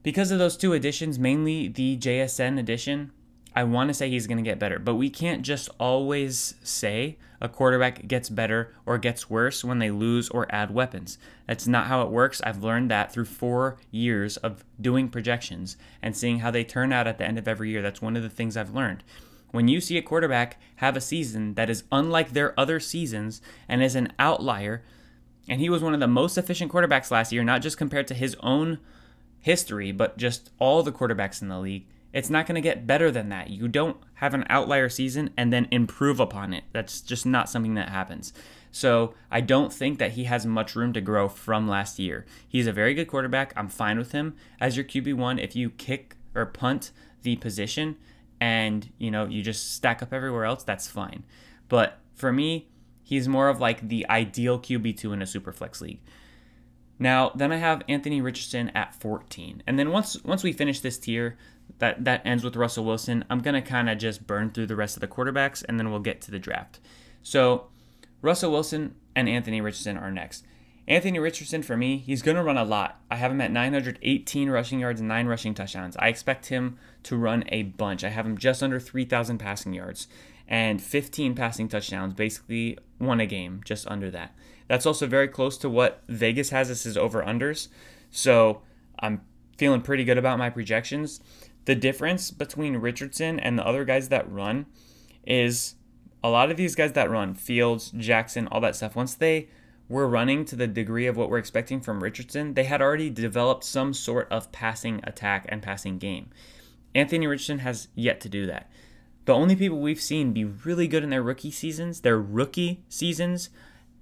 because 0.01 0.31
of 0.31 0.39
those 0.39 0.57
two 0.57 0.73
additions, 0.73 1.17
mainly 1.17 1.67
the 1.69 1.97
JSN 1.97 2.59
addition, 2.59 3.11
I 3.55 3.63
want 3.63 3.89
to 3.89 3.93
say 3.93 4.09
he's 4.09 4.27
going 4.27 4.43
to 4.43 4.49
get 4.49 4.59
better. 4.59 4.79
But 4.79 4.95
we 4.95 5.09
can't 5.09 5.43
just 5.43 5.69
always 5.79 6.55
say 6.63 7.17
a 7.39 7.47
quarterback 7.47 8.07
gets 8.07 8.29
better 8.29 8.73
or 8.85 8.97
gets 8.97 9.29
worse 9.29 9.63
when 9.63 9.79
they 9.79 9.91
lose 9.91 10.29
or 10.29 10.47
add 10.53 10.71
weapons. 10.71 11.17
That's 11.47 11.67
not 11.67 11.87
how 11.87 12.01
it 12.01 12.09
works. 12.09 12.41
I've 12.43 12.63
learned 12.63 12.89
that 12.91 13.13
through 13.13 13.25
four 13.25 13.77
years 13.91 14.37
of 14.37 14.65
doing 14.81 15.07
projections 15.07 15.77
and 16.01 16.17
seeing 16.17 16.39
how 16.39 16.51
they 16.51 16.63
turn 16.63 16.91
out 16.91 17.07
at 17.07 17.17
the 17.17 17.25
end 17.25 17.37
of 17.37 17.47
every 17.47 17.69
year. 17.69 17.81
That's 17.81 18.01
one 18.01 18.17
of 18.17 18.23
the 18.23 18.29
things 18.29 18.57
I've 18.57 18.73
learned. 18.73 19.03
When 19.53 19.67
you 19.67 19.81
see 19.81 19.99
a 19.99 20.01
quarterback 20.01 20.59
have 20.77 20.97
a 20.97 21.01
season 21.01 21.53
that 21.53 21.69
is 21.69 21.83
unlike 21.91 22.31
their 22.31 22.59
other 22.59 22.79
seasons 22.79 23.39
and 23.69 23.83
is 23.83 23.95
an 23.95 24.11
outlier, 24.17 24.83
and 25.47 25.61
he 25.61 25.69
was 25.69 25.83
one 25.83 25.93
of 25.93 25.99
the 25.99 26.07
most 26.07 26.39
efficient 26.39 26.71
quarterbacks 26.71 27.11
last 27.11 27.31
year, 27.31 27.43
not 27.43 27.61
just 27.61 27.77
compared 27.77 28.07
to 28.07 28.15
his 28.15 28.35
own 28.39 28.79
history, 29.41 29.91
but 29.91 30.17
just 30.17 30.49
all 30.57 30.81
the 30.81 30.91
quarterbacks 30.91 31.39
in 31.39 31.49
the 31.49 31.59
league. 31.59 31.85
It's 32.11 32.31
not 32.31 32.47
going 32.47 32.55
to 32.55 32.61
get 32.61 32.87
better 32.87 33.11
than 33.11 33.29
that. 33.29 33.51
You 33.51 33.67
don't 33.67 33.97
have 34.15 34.33
an 34.33 34.47
outlier 34.49 34.89
season 34.89 35.29
and 35.37 35.53
then 35.53 35.67
improve 35.69 36.19
upon 36.19 36.51
it. 36.51 36.63
That's 36.71 36.99
just 36.99 37.23
not 37.23 37.47
something 37.47 37.75
that 37.75 37.89
happens. 37.89 38.33
So 38.71 39.13
I 39.29 39.41
don't 39.41 39.71
think 39.71 39.99
that 39.99 40.13
he 40.13 40.23
has 40.23 40.47
much 40.47 40.75
room 40.75 40.93
to 40.93 41.01
grow 41.01 41.29
from 41.29 41.67
last 41.67 41.99
year. 41.99 42.25
He's 42.47 42.65
a 42.65 42.73
very 42.73 42.95
good 42.95 43.07
quarterback. 43.07 43.53
I'm 43.55 43.69
fine 43.69 43.99
with 43.99 44.13
him 44.13 44.35
as 44.59 44.75
your 44.75 44.83
QB1 44.83 45.39
if 45.39 45.55
you 45.55 45.69
kick 45.69 46.15
or 46.33 46.47
punt 46.47 46.89
the 47.21 47.35
position 47.35 47.97
and 48.39 48.91
you 48.97 49.11
know 49.11 49.25
you 49.25 49.41
just 49.41 49.73
stack 49.75 50.01
up 50.01 50.13
everywhere 50.13 50.45
else 50.45 50.63
that's 50.63 50.87
fine 50.87 51.23
but 51.69 51.99
for 52.13 52.31
me 52.31 52.67
he's 53.03 53.27
more 53.27 53.49
of 53.49 53.59
like 53.59 53.87
the 53.87 54.07
ideal 54.09 54.59
qb2 54.59 55.13
in 55.13 55.21
a 55.21 55.25
super 55.25 55.51
flex 55.51 55.81
league 55.81 55.99
now, 56.99 57.31
then 57.35 57.51
I 57.51 57.57
have 57.57 57.83
Anthony 57.89 58.21
Richardson 58.21 58.69
at 58.69 58.95
14. 58.95 59.63
And 59.65 59.77
then 59.77 59.91
once 59.91 60.23
once 60.23 60.43
we 60.43 60.53
finish 60.53 60.79
this 60.79 60.97
tier, 60.97 61.37
that 61.79 62.05
that 62.05 62.25
ends 62.25 62.43
with 62.43 62.55
Russell 62.55 62.85
Wilson, 62.85 63.25
I'm 63.29 63.39
going 63.39 63.61
to 63.61 63.61
kind 63.61 63.89
of 63.89 63.97
just 63.97 64.27
burn 64.27 64.51
through 64.51 64.67
the 64.67 64.75
rest 64.75 64.95
of 64.95 65.01
the 65.01 65.07
quarterbacks 65.07 65.63
and 65.67 65.79
then 65.79 65.89
we'll 65.89 65.99
get 65.99 66.21
to 66.21 66.31
the 66.31 66.39
draft. 66.39 66.79
So, 67.21 67.67
Russell 68.21 68.51
Wilson 68.51 68.95
and 69.15 69.27
Anthony 69.27 69.59
Richardson 69.59 69.97
are 69.97 70.11
next. 70.11 70.45
Anthony 70.87 71.17
Richardson, 71.17 71.63
for 71.63 71.77
me, 71.77 71.97
he's 71.97 72.21
going 72.21 72.35
to 72.35 72.43
run 72.43 72.57
a 72.57 72.65
lot. 72.65 72.99
I 73.09 73.15
have 73.15 73.31
him 73.31 73.39
at 73.39 73.51
918 73.51 74.49
rushing 74.49 74.79
yards 74.79 74.99
and 74.99 75.07
9 75.07 75.27
rushing 75.27 75.53
touchdowns. 75.53 75.95
I 75.97 76.09
expect 76.09 76.47
him 76.47 76.77
to 77.03 77.15
run 77.15 77.45
a 77.47 77.63
bunch. 77.63 78.03
I 78.03 78.09
have 78.09 78.25
him 78.25 78.37
just 78.37 78.61
under 78.61 78.79
3,000 78.79 79.37
passing 79.37 79.73
yards 79.73 80.07
and 80.47 80.81
15 80.81 81.35
passing 81.35 81.69
touchdowns, 81.69 82.13
basically 82.13 82.77
won 82.99 83.21
a 83.21 83.25
game, 83.25 83.61
just 83.63 83.87
under 83.87 84.11
that. 84.11 84.35
That's 84.67 84.85
also 84.85 85.07
very 85.07 85.29
close 85.29 85.57
to 85.59 85.69
what 85.69 86.03
Vegas 86.09 86.49
has 86.49 86.69
as 86.69 86.83
his 86.83 86.97
over 86.97 87.23
unders. 87.23 87.69
So 88.11 88.61
I'm 88.99 89.21
feeling 89.57 89.81
pretty 89.81 90.03
good 90.03 90.17
about 90.17 90.37
my 90.37 90.49
projections. 90.49 91.21
The 91.65 91.75
difference 91.75 92.29
between 92.29 92.75
Richardson 92.77 93.39
and 93.39 93.57
the 93.57 93.65
other 93.65 93.85
guys 93.85 94.09
that 94.09 94.29
run 94.29 94.65
is 95.25 95.75
a 96.21 96.29
lot 96.29 96.51
of 96.51 96.57
these 96.57 96.75
guys 96.75 96.91
that 96.93 97.09
run, 97.09 97.33
Fields, 97.33 97.91
Jackson, 97.91 98.47
all 98.47 98.59
that 98.61 98.75
stuff, 98.75 98.95
once 98.97 99.13
they 99.13 99.47
were 99.89 100.07
running 100.07 100.45
to 100.45 100.55
the 100.55 100.67
degree 100.67 101.07
of 101.07 101.17
what 101.17 101.29
we're 101.29 101.37
expecting 101.37 101.81
from 101.81 102.01
Richardson, 102.01 102.53
they 102.53 102.63
had 102.63 102.81
already 102.81 103.09
developed 103.09 103.63
some 103.63 103.93
sort 103.93 104.31
of 104.31 104.51
passing 104.51 105.01
attack 105.03 105.45
and 105.49 105.61
passing 105.61 105.97
game. 105.97 106.29
Anthony 106.95 107.27
Richardson 107.27 107.59
has 107.59 107.87
yet 107.95 108.21
to 108.21 108.29
do 108.29 108.45
that. 108.45 108.69
The 109.25 109.33
only 109.33 109.55
people 109.55 109.79
we've 109.79 110.01
seen 110.01 110.33
be 110.33 110.43
really 110.43 110.87
good 110.87 111.03
in 111.03 111.09
their 111.09 111.23
rookie 111.23 111.51
seasons, 111.51 112.01
their 112.01 112.19
rookie 112.19 112.83
seasons, 112.89 113.49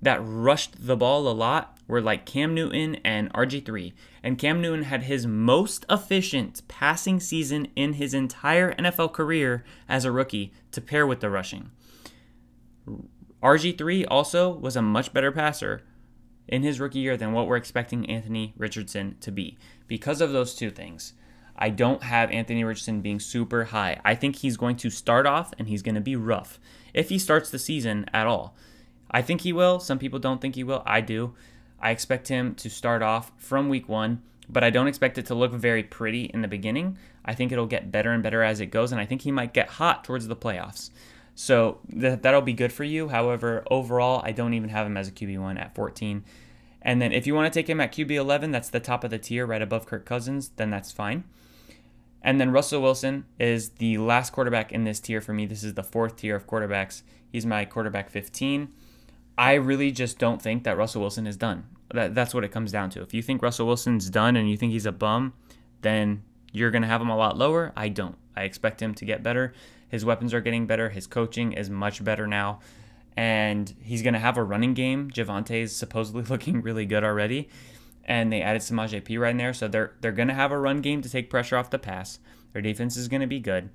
that 0.01 0.19
rushed 0.23 0.87
the 0.87 0.97
ball 0.97 1.27
a 1.27 1.29
lot 1.29 1.77
were 1.87 2.01
like 2.01 2.25
Cam 2.25 2.55
Newton 2.55 2.95
and 3.03 3.31
RG3. 3.33 3.93
And 4.23 4.37
Cam 4.37 4.61
Newton 4.61 4.83
had 4.83 5.03
his 5.03 5.27
most 5.27 5.85
efficient 5.89 6.67
passing 6.67 7.19
season 7.19 7.67
in 7.75 7.93
his 7.93 8.13
entire 8.13 8.73
NFL 8.75 9.13
career 9.13 9.63
as 9.87 10.03
a 10.03 10.11
rookie 10.11 10.53
to 10.71 10.81
pair 10.81 11.05
with 11.05 11.19
the 11.19 11.29
rushing. 11.29 11.69
RG3 13.43 14.05
also 14.07 14.49
was 14.49 14.75
a 14.75 14.81
much 14.81 15.13
better 15.13 15.31
passer 15.31 15.81
in 16.47 16.63
his 16.63 16.79
rookie 16.79 16.99
year 16.99 17.17
than 17.17 17.31
what 17.31 17.47
we're 17.47 17.55
expecting 17.55 18.09
Anthony 18.09 18.53
Richardson 18.57 19.17
to 19.21 19.31
be. 19.31 19.57
Because 19.87 20.21
of 20.21 20.31
those 20.31 20.53
two 20.53 20.69
things, 20.69 21.13
I 21.55 21.69
don't 21.69 22.03
have 22.03 22.31
Anthony 22.31 22.63
Richardson 22.63 23.01
being 23.01 23.19
super 23.19 23.65
high. 23.65 23.99
I 24.05 24.15
think 24.15 24.37
he's 24.37 24.57
going 24.57 24.75
to 24.77 24.89
start 24.89 25.25
off 25.25 25.53
and 25.57 25.67
he's 25.67 25.81
going 25.81 25.95
to 25.95 26.01
be 26.01 26.15
rough 26.15 26.59
if 26.93 27.09
he 27.09 27.17
starts 27.17 27.49
the 27.49 27.59
season 27.59 28.05
at 28.13 28.27
all. 28.27 28.55
I 29.09 29.21
think 29.21 29.41
he 29.41 29.53
will. 29.53 29.79
Some 29.79 29.99
people 29.99 30.19
don't 30.19 30.39
think 30.39 30.55
he 30.55 30.63
will. 30.63 30.83
I 30.85 31.01
do. 31.01 31.33
I 31.79 31.91
expect 31.91 32.27
him 32.27 32.55
to 32.55 32.69
start 32.69 33.01
off 33.01 33.31
from 33.37 33.69
week 33.69 33.89
one, 33.89 34.21
but 34.47 34.63
I 34.63 34.69
don't 34.69 34.87
expect 34.87 35.17
it 35.17 35.25
to 35.27 35.35
look 35.35 35.51
very 35.51 35.83
pretty 35.83 36.25
in 36.25 36.41
the 36.41 36.47
beginning. 36.47 36.97
I 37.25 37.33
think 37.33 37.51
it'll 37.51 37.65
get 37.65 37.91
better 37.91 38.11
and 38.11 38.23
better 38.23 38.43
as 38.43 38.59
it 38.59 38.67
goes, 38.67 38.91
and 38.91 39.01
I 39.01 39.05
think 39.05 39.21
he 39.21 39.31
might 39.31 39.53
get 39.53 39.67
hot 39.67 40.03
towards 40.03 40.27
the 40.27 40.35
playoffs. 40.35 40.91
So 41.41 41.79
th- 41.89 42.21
that'll 42.21 42.43
be 42.43 42.53
good 42.53 42.71
for 42.71 42.83
you. 42.83 43.07
However, 43.07 43.63
overall, 43.71 44.21
I 44.23 44.31
don't 44.31 44.53
even 44.53 44.69
have 44.69 44.85
him 44.85 44.95
as 44.95 45.07
a 45.07 45.11
QB1 45.11 45.59
at 45.59 45.73
14. 45.73 46.23
And 46.83 47.01
then 47.01 47.11
if 47.11 47.25
you 47.25 47.33
want 47.33 47.51
to 47.51 47.59
take 47.59 47.67
him 47.67 47.81
at 47.81 47.91
QB11, 47.91 48.51
that's 48.51 48.69
the 48.69 48.79
top 48.79 49.03
of 49.03 49.09
the 49.09 49.17
tier 49.17 49.47
right 49.47 49.61
above 49.63 49.87
Kirk 49.87 50.05
Cousins, 50.05 50.51
then 50.57 50.69
that's 50.69 50.91
fine. 50.91 51.23
And 52.21 52.39
then 52.39 52.51
Russell 52.51 52.83
Wilson 52.83 53.25
is 53.39 53.69
the 53.69 53.97
last 53.97 54.33
quarterback 54.33 54.71
in 54.71 54.83
this 54.83 54.99
tier 54.99 55.19
for 55.19 55.33
me. 55.33 55.47
This 55.47 55.63
is 55.63 55.73
the 55.73 55.81
fourth 55.81 56.17
tier 56.17 56.35
of 56.35 56.45
quarterbacks. 56.45 57.01
He's 57.31 57.43
my 57.43 57.65
quarterback 57.65 58.11
15. 58.11 58.71
I 59.35 59.55
really 59.55 59.89
just 59.89 60.19
don't 60.19 60.39
think 60.43 60.63
that 60.65 60.77
Russell 60.77 61.01
Wilson 61.01 61.25
is 61.25 61.37
done. 61.37 61.65
That, 61.91 62.13
that's 62.13 62.35
what 62.35 62.43
it 62.43 62.51
comes 62.51 62.71
down 62.71 62.91
to. 62.91 63.01
If 63.01 63.15
you 63.15 63.23
think 63.23 63.41
Russell 63.41 63.65
Wilson's 63.65 64.11
done 64.11 64.35
and 64.35 64.47
you 64.47 64.57
think 64.57 64.73
he's 64.73 64.85
a 64.85 64.91
bum, 64.91 65.33
then 65.81 66.21
you're 66.51 66.69
going 66.69 66.83
to 66.83 66.87
have 66.87 67.01
him 67.01 67.09
a 67.09 67.17
lot 67.17 67.35
lower. 67.35 67.73
I 67.75 67.89
don't. 67.89 68.15
I 68.35 68.43
expect 68.43 68.79
him 68.79 68.93
to 68.93 69.05
get 69.05 69.23
better. 69.23 69.55
His 69.91 70.05
weapons 70.05 70.33
are 70.33 70.39
getting 70.39 70.65
better. 70.65 70.89
His 70.89 71.05
coaching 71.05 71.51
is 71.51 71.69
much 71.69 72.01
better 72.01 72.25
now. 72.25 72.61
And 73.17 73.71
he's 73.81 74.01
going 74.01 74.13
to 74.13 74.19
have 74.19 74.37
a 74.37 74.43
running 74.43 74.73
game. 74.73 75.11
Javonte 75.11 75.61
is 75.61 75.75
supposedly 75.75 76.23
looking 76.29 76.61
really 76.61 76.85
good 76.85 77.03
already. 77.03 77.49
And 78.05 78.31
they 78.31 78.41
added 78.41 78.61
Samaje 78.61 79.03
Perine 79.03 79.31
in 79.31 79.37
there. 79.37 79.53
So 79.53 79.67
they're, 79.67 79.93
they're 79.99 80.13
going 80.13 80.29
to 80.29 80.33
have 80.33 80.53
a 80.53 80.57
run 80.57 80.79
game 80.79 81.01
to 81.01 81.09
take 81.09 81.29
pressure 81.29 81.57
off 81.57 81.69
the 81.69 81.77
pass. 81.77 82.19
Their 82.53 82.61
defense 82.61 82.95
is 82.95 83.09
going 83.09 83.21
to 83.21 83.27
be 83.27 83.41
good. 83.41 83.69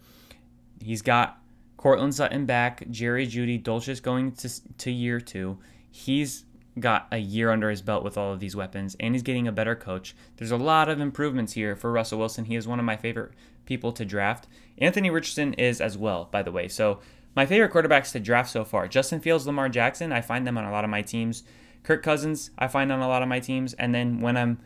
He's 0.80 1.02
got 1.02 1.38
Courtland 1.76 2.14
Sutton 2.14 2.46
back, 2.46 2.88
Jerry 2.90 3.26
Jeudy, 3.26 3.62
Dulcich 3.62 3.88
is 3.88 4.00
going 4.00 4.32
to, 4.32 4.50
to 4.78 4.90
year 4.90 5.20
two. 5.20 5.58
He's 5.90 6.44
got 6.78 7.06
a 7.10 7.18
year 7.18 7.50
under 7.50 7.70
his 7.70 7.82
belt 7.82 8.04
with 8.04 8.18
all 8.18 8.32
of 8.32 8.40
these 8.40 8.56
weapons, 8.56 8.96
and 9.00 9.14
he's 9.14 9.22
getting 9.22 9.48
a 9.48 9.52
better 9.52 9.74
coach. 9.74 10.14
There's 10.36 10.50
a 10.50 10.56
lot 10.56 10.88
of 10.88 11.00
improvements 11.00 11.54
here 11.54 11.74
for 11.74 11.90
Russell 11.90 12.18
Wilson. 12.18 12.44
He 12.44 12.56
is 12.56 12.68
one 12.68 12.78
of 12.78 12.84
my 12.84 12.96
favorite 12.96 13.32
people 13.64 13.92
to 13.92 14.04
draft. 14.04 14.46
Anthony 14.78 15.10
Richardson 15.10 15.54
is 15.54 15.80
as 15.80 15.96
well, 15.96 16.28
by 16.30 16.42
the 16.42 16.52
way. 16.52 16.68
So 16.68 17.00
my 17.34 17.46
favorite 17.46 17.72
quarterbacks 17.72 18.12
to 18.12 18.20
draft 18.20 18.50
so 18.50 18.64
far: 18.64 18.88
Justin 18.88 19.20
Fields, 19.20 19.46
Lamar 19.46 19.68
Jackson. 19.68 20.12
I 20.12 20.20
find 20.20 20.46
them 20.46 20.58
on 20.58 20.64
a 20.64 20.70
lot 20.70 20.84
of 20.84 20.90
my 20.90 21.02
teams. 21.02 21.42
Kirk 21.82 22.02
Cousins, 22.02 22.50
I 22.58 22.68
find 22.68 22.90
on 22.90 23.00
a 23.00 23.08
lot 23.08 23.22
of 23.22 23.28
my 23.28 23.40
teams. 23.40 23.72
And 23.74 23.94
then 23.94 24.20
when 24.20 24.36
I'm 24.36 24.58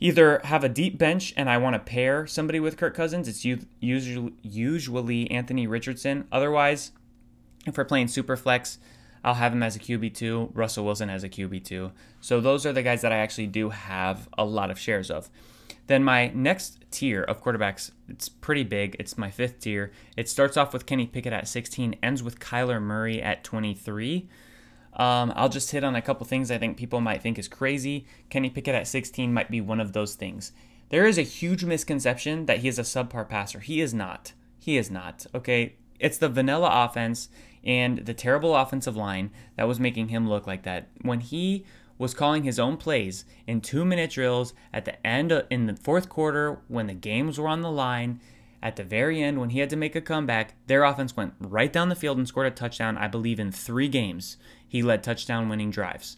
either 0.00 0.40
have 0.44 0.64
a 0.64 0.68
deep 0.68 0.98
bench 0.98 1.32
and 1.36 1.48
I 1.48 1.56
want 1.58 1.74
to 1.74 1.78
pair 1.78 2.26
somebody 2.26 2.58
with 2.60 2.76
Kirk 2.76 2.94
Cousins, 2.94 3.28
it's 3.28 3.44
usually 3.80 4.32
usually 4.42 5.30
Anthony 5.30 5.66
Richardson. 5.66 6.26
Otherwise, 6.32 6.92
if 7.66 7.78
we're 7.78 7.84
playing 7.84 8.08
super 8.08 8.36
flex, 8.36 8.78
I'll 9.24 9.34
have 9.34 9.52
him 9.52 9.62
as 9.62 9.74
a 9.74 9.80
QB2, 9.80 10.50
Russell 10.52 10.84
Wilson 10.84 11.08
as 11.08 11.24
a 11.24 11.28
QB2. 11.28 11.90
So 12.20 12.40
those 12.40 12.66
are 12.66 12.72
the 12.72 12.82
guys 12.82 13.00
that 13.02 13.12
I 13.12 13.16
actually 13.16 13.46
do 13.46 13.70
have 13.70 14.28
a 14.36 14.44
lot 14.44 14.70
of 14.70 14.78
shares 14.78 15.10
of. 15.10 15.30
Then 15.86 16.04
my 16.04 16.28
next 16.28 16.84
tier 16.90 17.22
of 17.22 17.42
quarterbacks, 17.42 17.90
it's 18.08 18.28
pretty 18.28 18.64
big. 18.64 18.96
It's 18.98 19.18
my 19.18 19.30
fifth 19.30 19.60
tier. 19.60 19.92
It 20.16 20.28
starts 20.28 20.56
off 20.56 20.72
with 20.72 20.86
Kenny 20.86 21.06
Pickett 21.06 21.32
at 21.32 21.48
16, 21.48 21.96
ends 22.02 22.22
with 22.22 22.38
Kyler 22.38 22.80
Murray 22.80 23.22
at 23.22 23.44
23. 23.44 24.28
Um, 24.94 25.32
I'll 25.34 25.48
just 25.48 25.70
hit 25.70 25.84
on 25.84 25.96
a 25.96 26.02
couple 26.02 26.26
things 26.26 26.50
I 26.50 26.58
think 26.58 26.76
people 26.76 27.00
might 27.00 27.22
think 27.22 27.38
is 27.38 27.48
crazy. 27.48 28.06
Kenny 28.30 28.48
Pickett 28.48 28.74
at 28.74 28.86
16 28.86 29.32
might 29.32 29.50
be 29.50 29.60
one 29.60 29.80
of 29.80 29.92
those 29.92 30.14
things. 30.14 30.52
There 30.90 31.06
is 31.06 31.18
a 31.18 31.22
huge 31.22 31.64
misconception 31.64 32.46
that 32.46 32.58
he 32.58 32.68
is 32.68 32.78
a 32.78 32.82
subpar 32.82 33.28
passer. 33.28 33.60
He 33.60 33.80
is 33.80 33.92
not. 33.92 34.32
He 34.58 34.76
is 34.76 34.90
not. 34.90 35.26
Okay. 35.34 35.76
It's 35.98 36.18
the 36.18 36.28
vanilla 36.28 36.70
offense 36.72 37.28
and 37.64 37.98
the 37.98 38.14
terrible 38.14 38.54
offensive 38.54 38.96
line 38.96 39.30
that 39.56 39.68
was 39.68 39.80
making 39.80 40.08
him 40.08 40.28
look 40.28 40.46
like 40.46 40.62
that. 40.64 40.88
When 41.02 41.20
he 41.20 41.64
was 41.98 42.14
calling 42.14 42.42
his 42.42 42.58
own 42.58 42.76
plays 42.76 43.24
in 43.46 43.60
two 43.60 43.84
minute 43.84 44.10
drills 44.10 44.52
at 44.72 44.84
the 44.84 45.06
end 45.06 45.32
of, 45.32 45.46
in 45.50 45.66
the 45.66 45.76
fourth 45.76 46.08
quarter 46.08 46.60
when 46.68 46.86
the 46.86 46.94
games 46.94 47.38
were 47.38 47.48
on 47.48 47.62
the 47.62 47.70
line. 47.70 48.20
At 48.62 48.76
the 48.76 48.84
very 48.84 49.22
end, 49.22 49.38
when 49.38 49.50
he 49.50 49.58
had 49.58 49.70
to 49.70 49.76
make 49.76 49.94
a 49.94 50.00
comeback, 50.00 50.54
their 50.66 50.84
offense 50.84 51.16
went 51.16 51.34
right 51.38 51.72
down 51.72 51.90
the 51.90 51.94
field 51.94 52.16
and 52.16 52.26
scored 52.26 52.46
a 52.46 52.50
touchdown, 52.50 52.96
I 52.96 53.08
believe, 53.08 53.38
in 53.38 53.52
three 53.52 53.88
games. 53.88 54.38
He 54.66 54.82
led 54.82 55.02
touchdown 55.02 55.48
winning 55.48 55.70
drives. 55.70 56.16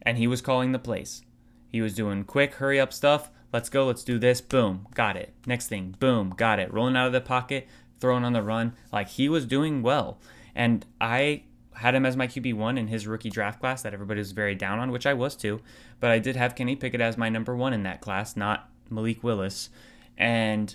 And 0.00 0.16
he 0.16 0.26
was 0.26 0.40
calling 0.40 0.72
the 0.72 0.78
plays. 0.78 1.22
He 1.68 1.82
was 1.82 1.94
doing 1.94 2.24
quick, 2.24 2.54
hurry 2.54 2.80
up 2.80 2.92
stuff. 2.92 3.30
Let's 3.52 3.68
go, 3.68 3.86
let's 3.86 4.04
do 4.04 4.18
this. 4.18 4.40
Boom, 4.40 4.88
got 4.94 5.16
it. 5.16 5.34
Next 5.46 5.68
thing, 5.68 5.94
boom, 6.00 6.30
got 6.30 6.58
it. 6.58 6.72
Rolling 6.72 6.96
out 6.96 7.06
of 7.06 7.12
the 7.12 7.20
pocket, 7.20 7.68
throwing 8.00 8.24
on 8.24 8.32
the 8.32 8.42
run. 8.42 8.74
Like 8.90 9.08
he 9.08 9.28
was 9.28 9.44
doing 9.44 9.82
well. 9.82 10.18
And 10.54 10.84
I 11.00 11.44
had 11.74 11.94
him 11.94 12.04
as 12.04 12.16
my 12.16 12.26
QB1 12.26 12.78
in 12.78 12.88
his 12.88 13.06
rookie 13.06 13.30
draft 13.30 13.60
class 13.60 13.82
that 13.82 13.94
everybody 13.94 14.18
was 14.18 14.32
very 14.32 14.54
down 14.54 14.78
on, 14.78 14.90
which 14.90 15.06
I 15.06 15.14
was 15.14 15.34
too. 15.34 15.60
But 16.00 16.10
I 16.10 16.18
did 16.18 16.36
have 16.36 16.54
Kenny 16.54 16.76
Pickett 16.76 17.00
as 17.00 17.16
my 17.16 17.28
number 17.28 17.56
one 17.56 17.72
in 17.72 17.82
that 17.84 18.00
class, 18.00 18.36
not 18.36 18.68
Malik 18.90 19.22
Willis. 19.22 19.70
And 20.18 20.74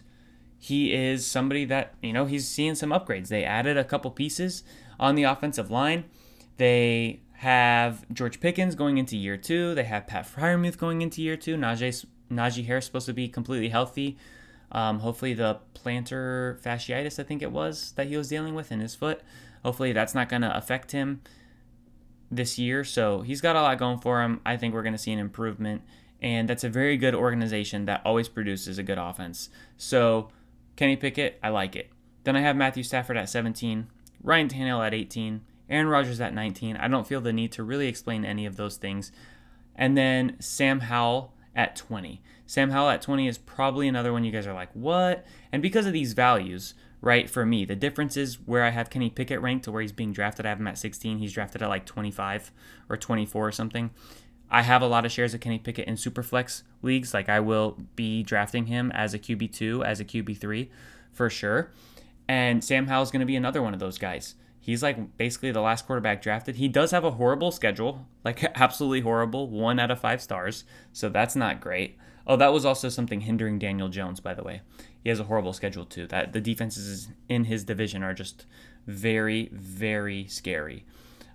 he 0.58 0.94
is 0.94 1.26
somebody 1.26 1.66
that, 1.66 1.94
you 2.02 2.14
know, 2.14 2.26
he's 2.26 2.48
seeing 2.48 2.76
some 2.76 2.90
upgrades. 2.90 3.28
They 3.28 3.44
added 3.44 3.78
a 3.78 3.84
couple 3.84 4.10
pieces 4.12 4.64
on 5.00 5.16
the 5.16 5.24
offensive 5.24 5.70
line. 5.70 6.06
They 6.58 7.22
have 7.34 8.12
George 8.12 8.40
Pickens 8.40 8.74
going 8.74 8.98
into 8.98 9.16
year 9.16 9.38
two. 9.38 9.76
They 9.76 9.84
have 9.84 10.08
Pat 10.08 10.28
Freiermuth 10.28 10.78
going 10.78 11.04
into 11.04 11.22
year 11.22 11.38
two. 11.38 11.56
Najee, 11.56 12.06
Najee 12.32 12.66
Harris 12.66 12.86
supposed 12.86 13.06
to 13.06 13.14
be 13.14 13.28
completely 13.28 13.70
healthy. 13.70 14.18
Um, 14.72 15.00
hopefully, 15.00 15.34
the 15.34 15.60
plantar 15.76 16.60
fasciitis, 16.60 17.20
I 17.20 17.24
think 17.24 17.42
it 17.42 17.52
was, 17.52 17.94
that 17.96 18.08
he 18.08 18.18
was 18.18 18.28
dealing 18.28 18.56
with 18.56 18.72
in 18.72 18.80
his 18.80 18.96
foot 18.96 19.22
Hopefully, 19.64 19.92
that's 19.92 20.16
not 20.16 20.30
going 20.30 20.42
to 20.42 20.56
affect 20.56 20.92
him 20.92 21.22
this 22.32 22.58
year. 22.58 22.84
So 22.84 23.22
he's 23.22 23.42
got 23.42 23.56
a 23.56 23.62
lot 23.62 23.78
going 23.78 24.00
for 24.00 24.22
him. 24.22 24.42
I 24.46 24.58
think 24.58 24.74
we're 24.74 24.84
going 24.84 24.94
to 24.94 25.00
see 25.00 25.14
an 25.14 25.20
improvement. 25.20 25.82
And 26.22 26.50
that's 26.50 26.64
a 26.64 26.70
very 26.70 26.98
good 26.98 27.14
organization 27.14 27.86
that 27.86 28.02
always 28.04 28.28
produces 28.28 28.78
a 28.78 28.84
good 28.84 28.98
offense. 28.98 29.50
So 29.78 30.30
Kenny 30.76 30.96
Pickett, 30.96 31.40
I 31.44 31.50
like 31.50 31.76
it. 31.76 31.92
Then 32.24 32.36
I 32.36 32.42
have 32.42 32.56
Matthew 32.56 32.84
Stafford 32.84 33.18
at 33.18 33.30
17, 33.30 33.88
Ryan 34.22 34.50
Tannehill 34.50 34.86
at 34.86 34.94
18, 34.94 35.42
Aaron 35.70 35.88
Rodgers 35.88 36.20
at 36.20 36.34
19. 36.34 36.76
I 36.78 36.88
don't 36.88 37.08
feel 37.08 37.22
the 37.22 37.32
need 37.32 37.52
to 37.54 37.64
really 37.64 37.88
explain 37.88 38.26
any 38.26 38.46
of 38.46 38.58
those 38.58 38.78
things. 38.78 39.12
And 39.76 39.98
then 39.98 40.36
Sam 40.40 40.82
Howell 40.82 41.34
at 41.56 41.76
20. 41.76 42.22
Sam 42.46 42.72
Howell 42.72 42.90
at 42.90 43.02
20 43.02 43.28
is 43.28 43.38
probably 43.38 43.88
another 43.88 44.12
one 44.12 44.24
you 44.24 44.32
guys 44.32 44.48
are 44.48 44.54
like, 44.54 44.70
what? 44.74 45.26
And 45.52 45.62
because 45.62 45.86
of 45.86 45.94
these 45.94 46.14
values, 46.14 46.74
right, 47.02 47.30
for 47.30 47.46
me, 47.46 47.66
the 47.66 47.76
difference 47.76 48.18
is 48.18 48.36
where 48.46 48.64
I 48.64 48.70
have 48.70 48.90
Kenny 48.90 49.10
Pickett 49.10 49.42
ranked 49.42 49.66
to 49.66 49.72
where 49.72 49.82
he's 49.82 49.92
being 49.92 50.14
drafted. 50.14 50.46
I 50.46 50.50
have 50.50 50.60
him 50.60 50.68
at 50.68 50.78
16. 50.78 51.20
He's 51.20 51.34
drafted 51.34 51.62
at 51.62 51.70
like 51.70 51.86
25 51.86 52.52
or 52.90 52.98
24 52.98 53.48
or 53.48 53.52
something. 53.52 53.92
I 54.50 54.62
have 54.62 54.82
a 54.82 54.88
lot 54.88 55.06
of 55.06 55.12
shares 55.12 55.34
of 55.34 55.42
Kenny 55.42 55.60
Pickett 55.60 55.88
in 55.88 55.96
Superflex 55.96 56.64
leagues. 56.82 57.14
Like 57.14 57.30
I 57.30 57.40
will 57.40 57.78
be 57.96 58.24
drafting 58.24 58.68
him 58.68 58.92
as 58.94 59.14
a 59.14 59.20
QB2, 59.20 59.86
as 59.86 60.00
a 60.00 60.06
QB3 60.06 60.70
for 61.12 61.30
sure. 61.30 61.72
And 62.28 62.64
Sam 62.64 62.88
Howell's 62.88 63.12
going 63.12 63.22
to 63.22 63.26
be 63.26 63.36
another 63.36 63.62
one 63.62 63.74
of 63.74 63.80
those 63.80 63.98
guys. 63.98 64.36
He's 64.60 64.84
like 64.84 65.18
basically 65.18 65.52
the 65.52 65.62
last 65.62 65.86
quarterback 65.86 66.22
drafted. 66.22 66.58
He 66.58 66.68
does 66.68 66.92
have 66.92 67.06
a 67.06 67.12
horrible 67.12 67.52
schedule, 67.52 68.06
like 68.24 68.44
absolutely 68.56 69.02
horrible, 69.02 69.50
one 69.50 69.80
out 69.80 69.92
of 69.92 70.00
five 70.00 70.22
stars. 70.22 70.64
So 70.92 71.10
that's 71.10 71.36
not 71.36 71.62
great. 71.62 71.98
Oh, 72.26 72.36
that 72.36 72.52
was 72.52 72.66
also 72.66 72.90
something 72.90 73.22
hindering 73.22 73.60
Daniel 73.60 73.88
Jones, 73.88 74.20
by 74.20 74.34
the 74.34 74.44
way. 74.44 74.62
He 75.04 75.10
has 75.10 75.20
a 75.20 75.26
horrible 75.26 75.54
schedule 75.54 75.86
too. 75.86 76.08
That 76.08 76.34
the 76.34 76.42
defenses 76.42 77.10
in 77.30 77.46
his 77.46 77.64
division 77.64 78.04
are 78.04 78.14
just 78.14 78.46
very, 78.86 79.50
very 79.52 80.28
scary. 80.28 80.86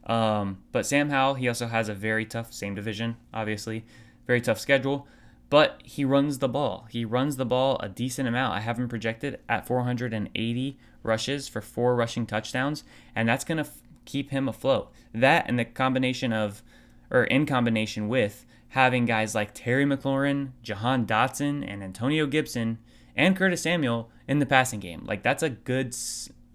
Um, 0.07 0.59
but 0.73 0.87
Sam 0.87 1.11
Howell, 1.11 1.35
he 1.35 1.49
also 1.49 1.67
has 1.69 1.89
a 1.89 1.95
very 1.95 2.25
tough, 2.25 2.53
same 2.53 2.75
division, 2.75 3.17
obviously, 3.33 3.85
very 4.27 4.41
tough 4.41 4.59
schedule. 4.59 5.07
But 5.49 5.83
he 5.85 6.05
runs 6.05 6.39
the 6.39 6.49
ball. 6.49 6.87
He 6.91 7.05
runs 7.05 7.37
the 7.37 7.45
ball 7.45 7.79
a 7.81 7.89
decent 7.89 8.27
amount. 8.27 8.55
I 8.55 8.61
have 8.61 8.79
him 8.79 8.89
projected 8.89 9.39
at 9.49 9.67
480 9.67 10.79
rushes 11.03 11.47
for 11.47 11.61
four 11.61 11.95
rushing 11.95 12.27
touchdowns, 12.27 12.85
and 13.15 13.29
that's 13.29 13.45
going 13.45 13.59
to 13.59 13.65
f- 13.65 13.83
keep 14.07 14.31
him 14.31 14.49
afloat. 14.49 14.91
That 15.13 15.45
and 15.47 15.59
the 15.59 15.67
combination 15.67 16.33
of, 16.33 16.63
or 17.11 17.25
in 17.25 17.45
combination 17.45 18.09
with, 18.09 18.47
having 18.69 19.05
guys 19.05 19.35
like 19.35 19.53
Terry 19.53 19.85
McLaurin, 19.85 20.53
Jahan 20.63 21.05
Dotson, 21.05 21.63
and 21.71 21.83
Antonio 21.85 22.25
Gibson 22.27 22.79
and 23.17 23.37
Curtis 23.37 23.63
Samuel 23.63 24.11
in 24.29 24.39
the 24.39 24.47
passing 24.47 24.81
game. 24.81 25.05
Like 25.05 25.23
that's 25.23 25.43
a 25.43 25.51
good, 25.51 25.95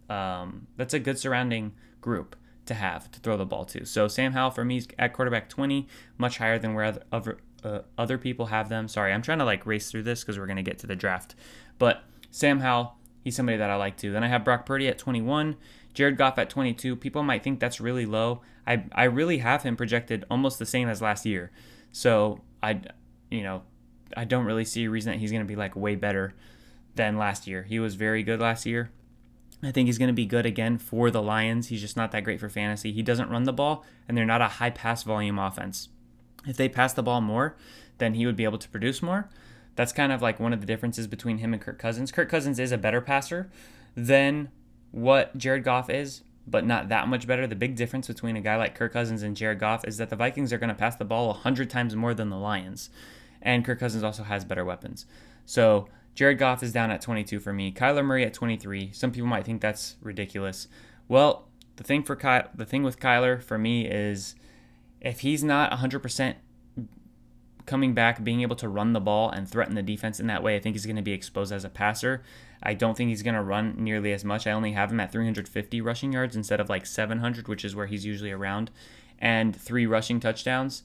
um, 0.09 0.67
that's 0.77 0.93
a 0.93 0.99
good 0.99 1.19
surrounding 1.19 1.73
group 2.01 2.35
to 2.65 2.73
have 2.73 3.11
to 3.11 3.19
throw 3.19 3.37
the 3.37 3.45
ball 3.45 3.65
to. 3.65 3.85
So 3.85 4.07
Sam 4.07 4.33
Howell 4.33 4.51
for 4.51 4.65
me 4.65 4.77
is 4.77 4.87
at 4.99 5.13
quarterback 5.13 5.49
20, 5.49 5.87
much 6.17 6.37
higher 6.37 6.59
than 6.59 6.73
where 6.73 6.99
other 7.11 7.37
uh, 7.63 7.79
other 7.97 8.17
people 8.17 8.47
have 8.47 8.69
them. 8.69 8.87
Sorry, 8.87 9.11
I'm 9.11 9.21
trying 9.21 9.39
to 9.39 9.45
like 9.45 9.65
race 9.65 9.89
through 9.89 10.03
this 10.03 10.21
because 10.21 10.37
we're 10.37 10.47
gonna 10.47 10.63
get 10.63 10.77
to 10.79 10.87
the 10.87 10.95
draft. 10.95 11.35
But 11.79 12.03
Sam 12.29 12.59
Howell 12.59 12.97
He's 13.27 13.35
somebody 13.35 13.57
that 13.57 13.69
I 13.69 13.75
like 13.75 13.97
too. 13.97 14.13
Then 14.13 14.23
I 14.23 14.29
have 14.29 14.45
Brock 14.45 14.65
Purdy 14.65 14.87
at 14.87 14.97
21, 14.97 15.57
Jared 15.93 16.15
Goff 16.15 16.37
at 16.37 16.49
22. 16.49 16.95
People 16.95 17.23
might 17.23 17.43
think 17.43 17.59
that's 17.59 17.81
really 17.81 18.05
low. 18.05 18.39
I 18.65 18.85
I 18.93 19.03
really 19.03 19.39
have 19.39 19.63
him 19.63 19.75
projected 19.75 20.23
almost 20.31 20.59
the 20.59 20.65
same 20.65 20.87
as 20.87 21.01
last 21.01 21.25
year. 21.25 21.51
So 21.91 22.39
I, 22.63 22.79
you 23.29 23.43
know, 23.43 23.63
I 24.15 24.25
don't 24.25 24.45
really 24.45 24.65
see 24.65 24.85
a 24.85 24.89
reason 24.89 25.11
that 25.11 25.19
he's 25.19 25.31
going 25.31 25.43
to 25.43 25.47
be 25.47 25.55
like 25.55 25.75
way 25.75 25.95
better 25.95 26.33
than 26.95 27.17
last 27.17 27.47
year. 27.47 27.63
He 27.63 27.79
was 27.79 27.95
very 27.95 28.23
good 28.23 28.39
last 28.39 28.65
year. 28.65 28.91
I 29.63 29.71
think 29.71 29.87
he's 29.87 29.97
going 29.97 30.09
to 30.09 30.13
be 30.13 30.25
good 30.25 30.45
again 30.45 30.77
for 30.77 31.09
the 31.09 31.21
Lions. 31.21 31.67
He's 31.67 31.81
just 31.81 31.97
not 31.97 32.11
that 32.11 32.23
great 32.23 32.39
for 32.39 32.49
fantasy. 32.49 32.91
He 32.91 33.01
doesn't 33.01 33.29
run 33.29 33.45
the 33.45 33.53
ball, 33.53 33.83
and 34.07 34.15
they're 34.15 34.25
not 34.25 34.41
a 34.41 34.47
high 34.47 34.69
pass 34.69 35.03
volume 35.03 35.39
offense. 35.39 35.89
If 36.45 36.57
they 36.57 36.69
pass 36.69 36.93
the 36.93 37.03
ball 37.03 37.21
more, 37.21 37.55
then 37.97 38.13
he 38.13 38.25
would 38.25 38.35
be 38.35 38.43
able 38.43 38.59
to 38.59 38.69
produce 38.69 39.01
more. 39.01 39.29
That's 39.75 39.91
kind 39.91 40.11
of 40.11 40.21
like 40.21 40.39
one 40.39 40.53
of 40.53 40.61
the 40.61 40.67
differences 40.67 41.07
between 41.07 41.39
him 41.39 41.53
and 41.53 41.61
Kirk 41.61 41.79
Cousins. 41.79 42.11
Kirk 42.11 42.29
Cousins 42.29 42.59
is 42.59 42.71
a 42.71 42.77
better 42.77 43.01
passer 43.01 43.49
than 43.95 44.49
what 44.91 45.37
Jared 45.37 45.63
Goff 45.63 45.89
is, 45.89 46.21
but 46.47 46.65
not 46.65 46.89
that 46.89 47.07
much 47.07 47.27
better. 47.27 47.45
The 47.45 47.55
big 47.55 47.75
difference 47.75 48.07
between 48.07 48.37
a 48.37 48.41
guy 48.41 48.55
like 48.55 48.75
Kirk 48.75 48.93
Cousins 48.93 49.23
and 49.23 49.35
Jared 49.35 49.59
Goff 49.59 49.85
is 49.85 49.97
that 49.97 50.09
the 50.09 50.15
Vikings 50.15 50.53
are 50.53 50.57
going 50.57 50.69
to 50.69 50.75
pass 50.75 50.95
the 50.95 51.05
ball 51.05 51.27
100 51.27 51.69
times 51.69 51.95
more 51.95 52.13
than 52.13 52.29
the 52.29 52.37
Lions. 52.37 52.89
And 53.41 53.63
Kirk 53.65 53.79
Cousins 53.79 54.03
also 54.03 54.23
has 54.23 54.45
better 54.45 54.65
weapons. 54.65 55.05
So 55.45 55.87
Jared 56.15 56.39
Goff 56.39 56.63
is 56.63 56.71
down 56.71 56.91
at 56.91 57.01
22 57.01 57.39
for 57.39 57.53
me. 57.53 57.71
Kyler 57.71 58.03
Murray 58.03 58.25
at 58.25 58.33
23. 58.33 58.91
Some 58.91 59.11
people 59.11 59.27
might 59.27 59.45
think 59.45 59.61
that's 59.61 59.97
ridiculous. 60.01 60.67
Well, 61.07 61.47
the 61.75 61.83
thing 61.83 62.03
for 62.03 62.15
Ky- 62.15 62.49
the 62.55 62.65
thing 62.65 62.83
with 62.83 62.99
Kyler 62.99 63.41
for 63.41 63.57
me 63.57 63.87
is 63.87 64.35
if 64.99 65.19
he's 65.19 65.43
not 65.43 65.71
100% 65.71 66.35
coming 67.67 67.93
back, 67.93 68.23
being 68.23 68.41
able 68.41 68.55
to 68.55 68.67
run 68.67 68.93
the 68.93 68.99
ball 68.99 69.29
and 69.29 69.47
threaten 69.47 69.75
the 69.75 69.83
defense 69.83 70.19
in 70.19 70.27
that 70.27 70.41
way, 70.41 70.55
I 70.55 70.59
think 70.59 70.75
he's 70.75 70.85
going 70.85 70.95
to 70.95 71.01
be 71.03 71.11
exposed 71.11 71.51
as 71.51 71.63
a 71.63 71.69
passer. 71.69 72.23
I 72.63 72.73
don't 72.73 72.97
think 72.97 73.09
he's 73.09 73.21
going 73.21 73.35
to 73.35 73.43
run 73.43 73.75
nearly 73.77 74.11
as 74.13 74.25
much. 74.25 74.47
I 74.47 74.51
only 74.51 74.71
have 74.71 74.91
him 74.91 74.99
at 74.99 75.11
350 75.11 75.81
rushing 75.81 76.13
yards 76.13 76.35
instead 76.35 76.59
of 76.59 76.69
like 76.69 76.85
700, 76.87 77.47
which 77.47 77.63
is 77.63 77.75
where 77.75 77.85
he's 77.85 78.05
usually 78.05 78.31
around, 78.31 78.71
and 79.19 79.55
three 79.55 79.85
rushing 79.85 80.19
touchdowns. 80.19 80.81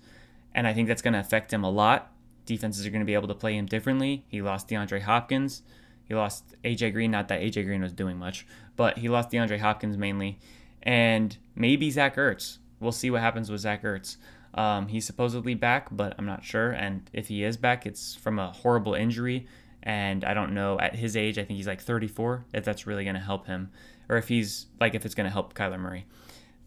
And 0.55 0.67
I 0.67 0.75
think 0.75 0.89
that's 0.89 1.01
going 1.01 1.15
to 1.15 1.21
affect 1.21 1.53
him 1.53 1.65
a 1.65 1.71
lot. 1.71 2.12
Defenses 2.47 2.87
are 2.87 2.91
going 2.91 3.01
to 3.01 3.07
be 3.07 3.15
able 3.15 3.29
to 3.29 3.35
play 3.35 3.57
him 3.57 3.67
differently. 3.67 4.25
He 4.29 4.43
lost 4.43 4.69
DeAndre 4.69 5.03
Hopkins. 5.03 5.63
He 6.05 6.15
lost 6.15 6.57
AJ 6.65 6.93
Green. 6.93 7.11
Not 7.11 7.29
that 7.29 7.41
AJ 7.41 7.65
Green 7.67 7.83
was 7.83 7.93
doing 7.93 8.19
much, 8.19 8.47
but 8.77 8.99
he 8.99 9.09
lost 9.09 9.31
DeAndre 9.31 9.61
Hopkins 9.61 9.97
mainly. 9.97 10.39
And 10.83 11.37
maybe 11.55 11.91
Zach 11.91 12.17
Ertz. 12.17 12.59
We'll 12.81 12.93
see 12.93 13.11
what 13.11 13.21
happens 13.21 13.51
with 13.51 13.61
Zach 13.61 13.83
Ertz. 13.83 14.17
Um, 14.55 14.89
he's 14.89 15.07
supposedly 15.07 15.55
back, 15.55 15.89
but 15.91 16.15
I'm 16.19 16.27
not 16.27 16.45
sure. 16.45 16.73
And 16.73 17.09
if 17.13 17.29
he 17.29 17.45
is 17.45 17.57
back, 17.57 17.87
it's 17.87 18.15
from 18.15 18.39
a 18.39 18.53
horrible 18.53 18.95
injury. 18.95 19.47
And 19.83 20.25
I 20.25 20.35
don't 20.35 20.55
know 20.55 20.79
at 20.79 20.95
his 20.95 21.17
age, 21.17 21.39
I 21.39 21.45
think 21.45 21.57
he's 21.57 21.67
like 21.67 21.81
34, 21.81 22.45
if 22.53 22.65
that's 22.65 22.87
really 22.87 23.05
going 23.05 23.15
to 23.15 23.21
help 23.21 23.47
him, 23.47 23.71
or 24.09 24.17
if 24.17 24.29
he's 24.29 24.67
like 24.81 24.95
if 24.95 25.05
it's 25.05 25.15
going 25.15 25.27
to 25.27 25.33
help 25.33 25.55
Kyler 25.55 25.79
Murray. 25.79 26.07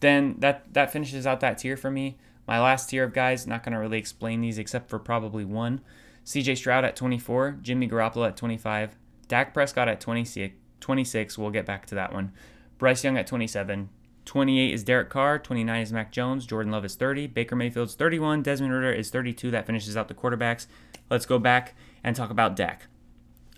Then 0.01 0.35
that 0.39 0.73
that 0.73 0.91
finishes 0.91 1.25
out 1.25 1.39
that 1.39 1.57
tier 1.57 1.77
for 1.77 1.89
me. 1.89 2.17
My 2.47 2.59
last 2.59 2.89
tier 2.89 3.03
of 3.03 3.13
guys, 3.13 3.47
not 3.47 3.63
going 3.63 3.73
to 3.73 3.79
really 3.79 3.97
explain 3.97 4.41
these 4.41 4.57
except 4.57 4.89
for 4.89 4.99
probably 4.99 5.45
one. 5.45 5.81
CJ 6.25 6.57
Stroud 6.57 6.85
at 6.85 6.95
24, 6.95 7.59
Jimmy 7.61 7.87
Garoppolo 7.87 8.27
at 8.27 8.37
25, 8.37 8.97
Dak 9.27 9.53
Prescott 9.53 9.87
at 9.87 10.01
26. 10.01 10.55
26. 10.79 11.37
We'll 11.37 11.49
get 11.49 11.65
back 11.65 11.87
to 11.87 11.95
that 11.95 12.13
one. 12.13 12.31
Bryce 12.77 13.03
Young 13.03 13.17
at 13.17 13.25
27, 13.25 13.89
28 14.25 14.73
is 14.73 14.83
Derek 14.83 15.09
Carr, 15.09 15.39
29 15.39 15.81
is 15.81 15.93
Mac 15.93 16.11
Jones, 16.11 16.45
Jordan 16.45 16.71
Love 16.71 16.85
is 16.85 16.95
30, 16.95 17.27
Baker 17.27 17.55
Mayfield's 17.55 17.95
31, 17.95 18.43
Desmond 18.43 18.73
Ridder 18.73 18.91
is 18.91 19.09
32. 19.09 19.49
That 19.49 19.65
finishes 19.65 19.95
out 19.97 20.07
the 20.07 20.13
quarterbacks. 20.13 20.67
Let's 21.09 21.25
go 21.25 21.39
back 21.39 21.75
and 22.03 22.15
talk 22.15 22.29
about 22.29 22.55
Dak. 22.55 22.87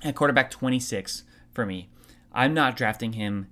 At 0.04 0.16
quarterback 0.16 0.52
26 0.52 1.24
for 1.52 1.66
me, 1.66 1.90
I'm 2.32 2.54
not 2.54 2.78
drafting 2.78 3.14
him 3.14 3.48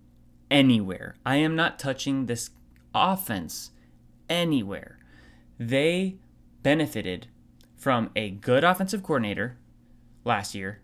anywhere. 0.51 1.15
I 1.25 1.38
am 1.38 1.55
not 1.55 1.79
touching 1.79 2.27
this 2.27 2.51
offense 2.93 3.71
anywhere. 4.29 4.99
They 5.59 6.17
benefited 6.63 7.27
from 7.75 8.09
a 8.15 8.29
good 8.29 8.63
offensive 8.63 9.03
coordinator 9.03 9.57
last 10.23 10.55
year 10.55 10.81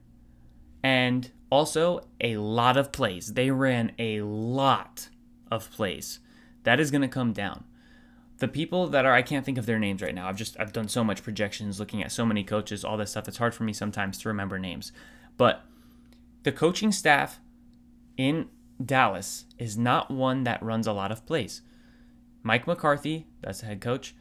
and 0.84 1.32
also 1.50 2.02
a 2.20 2.38
lot 2.38 2.78
of 2.78 2.92
plays. 2.92 3.34
They 3.34 3.52
ran 3.52 3.92
a 4.00 4.22
lot 4.22 5.10
of 5.50 5.72
plays. 5.72 6.20
That 6.64 6.80
is 6.80 6.92
going 6.92 7.02
to 7.02 7.08
come 7.08 7.34
down. 7.34 7.66
The 8.38 8.48
people 8.48 8.88
that 8.88 9.06
are 9.06 9.14
I 9.14 9.22
can't 9.22 9.46
think 9.46 9.58
of 9.58 9.66
their 9.66 9.78
names 9.78 10.02
right 10.02 10.16
now. 10.16 10.28
I've 10.28 10.36
just 10.36 10.60
I've 10.60 10.74
done 10.74 10.88
so 10.88 11.04
much 11.04 11.22
projections 11.22 11.80
looking 11.80 12.02
at 12.02 12.12
so 12.12 12.26
many 12.26 12.44
coaches, 12.44 12.84
all 12.84 12.98
this 12.98 13.12
stuff. 13.12 13.28
It's 13.28 13.38
hard 13.38 13.54
for 13.54 13.64
me 13.64 13.74
sometimes 13.74 14.18
to 14.20 14.30
remember 14.30 14.58
names. 14.58 14.92
But 15.38 15.64
the 16.44 16.52
coaching 16.52 16.92
staff 16.92 17.40
in 18.18 18.50
Dallas 18.84 19.46
is 19.60 19.78
not 19.78 20.10
one 20.10 20.44
that 20.44 20.64
runs 20.64 20.88
a 20.88 20.94
lot 20.94 21.12
of 21.12 21.26
plays. 21.26 21.62
Mike 22.42 22.66
McCarthy, 22.66 23.28
that's 23.42 23.62
the 23.62 23.68
head 23.68 23.82
coach, 23.82 24.16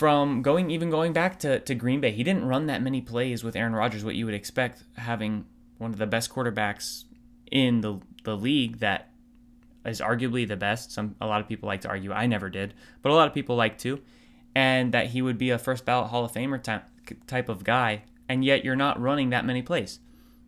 from 0.00 0.40
going 0.40 0.70
even 0.70 0.88
going 0.88 1.12
back 1.12 1.38
to, 1.40 1.60
to 1.60 1.74
Green 1.74 2.00
Bay, 2.00 2.10
he 2.10 2.24
didn't 2.24 2.46
run 2.46 2.68
that 2.68 2.80
many 2.80 3.02
plays 3.02 3.44
with 3.44 3.54
Aaron 3.54 3.74
Rodgers, 3.74 4.02
what 4.02 4.14
you 4.14 4.24
would 4.24 4.34
expect 4.34 4.82
having 4.96 5.44
one 5.76 5.90
of 5.90 5.98
the 5.98 6.06
best 6.06 6.32
quarterbacks 6.32 7.04
in 7.50 7.82
the 7.82 8.00
the 8.24 8.34
league 8.34 8.78
that 8.78 9.10
is 9.84 10.00
arguably 10.00 10.48
the 10.48 10.56
best. 10.56 10.90
Some 10.90 11.16
a 11.20 11.26
lot 11.26 11.42
of 11.42 11.48
people 11.48 11.66
like 11.66 11.82
to 11.82 11.88
argue. 11.88 12.12
I 12.12 12.24
never 12.26 12.48
did, 12.48 12.72
but 13.02 13.12
a 13.12 13.14
lot 13.14 13.28
of 13.28 13.34
people 13.34 13.56
like 13.56 13.76
to, 13.80 14.00
and 14.54 14.92
that 14.92 15.08
he 15.08 15.20
would 15.20 15.36
be 15.36 15.50
a 15.50 15.58
first 15.58 15.84
ballot 15.84 16.08
Hall 16.08 16.24
of 16.24 16.32
Famer 16.32 16.62
type 16.62 16.84
type 17.26 17.50
of 17.50 17.62
guy. 17.62 18.04
And 18.26 18.42
yet 18.42 18.64
you're 18.64 18.76
not 18.76 18.98
running 18.98 19.28
that 19.30 19.44
many 19.44 19.60
plays. 19.60 19.98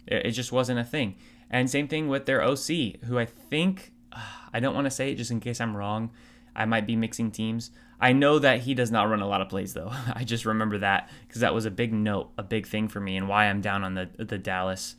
It, 0.06 0.28
it 0.28 0.30
just 0.30 0.50
wasn't 0.50 0.80
a 0.80 0.84
thing. 0.84 1.16
And 1.50 1.68
same 1.68 1.88
thing 1.88 2.08
with 2.08 2.24
their 2.24 2.42
OC, 2.42 3.02
who 3.04 3.18
I 3.18 3.26
think 3.26 3.92
I 4.54 4.60
don't 4.60 4.74
want 4.74 4.86
to 4.86 4.90
say 4.90 5.12
it 5.12 5.16
just 5.16 5.30
in 5.30 5.40
case 5.40 5.60
I'm 5.60 5.76
wrong. 5.76 6.08
I 6.56 6.64
might 6.64 6.86
be 6.86 6.96
mixing 6.96 7.30
teams. 7.30 7.70
I 8.02 8.12
know 8.12 8.40
that 8.40 8.62
he 8.62 8.74
does 8.74 8.90
not 8.90 9.08
run 9.08 9.22
a 9.22 9.28
lot 9.28 9.40
of 9.40 9.48
plays 9.48 9.74
though. 9.74 9.92
I 10.14 10.24
just 10.24 10.44
remember 10.44 10.78
that 10.78 11.08
because 11.26 11.40
that 11.40 11.54
was 11.54 11.64
a 11.64 11.70
big 11.70 11.92
note, 11.92 12.32
a 12.36 12.42
big 12.42 12.66
thing 12.66 12.88
for 12.88 13.00
me, 13.00 13.16
and 13.16 13.28
why 13.28 13.46
I'm 13.46 13.60
down 13.60 13.84
on 13.84 13.94
the 13.94 14.10
the 14.18 14.38
Dallas 14.38 14.96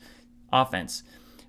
offense 0.52 1.04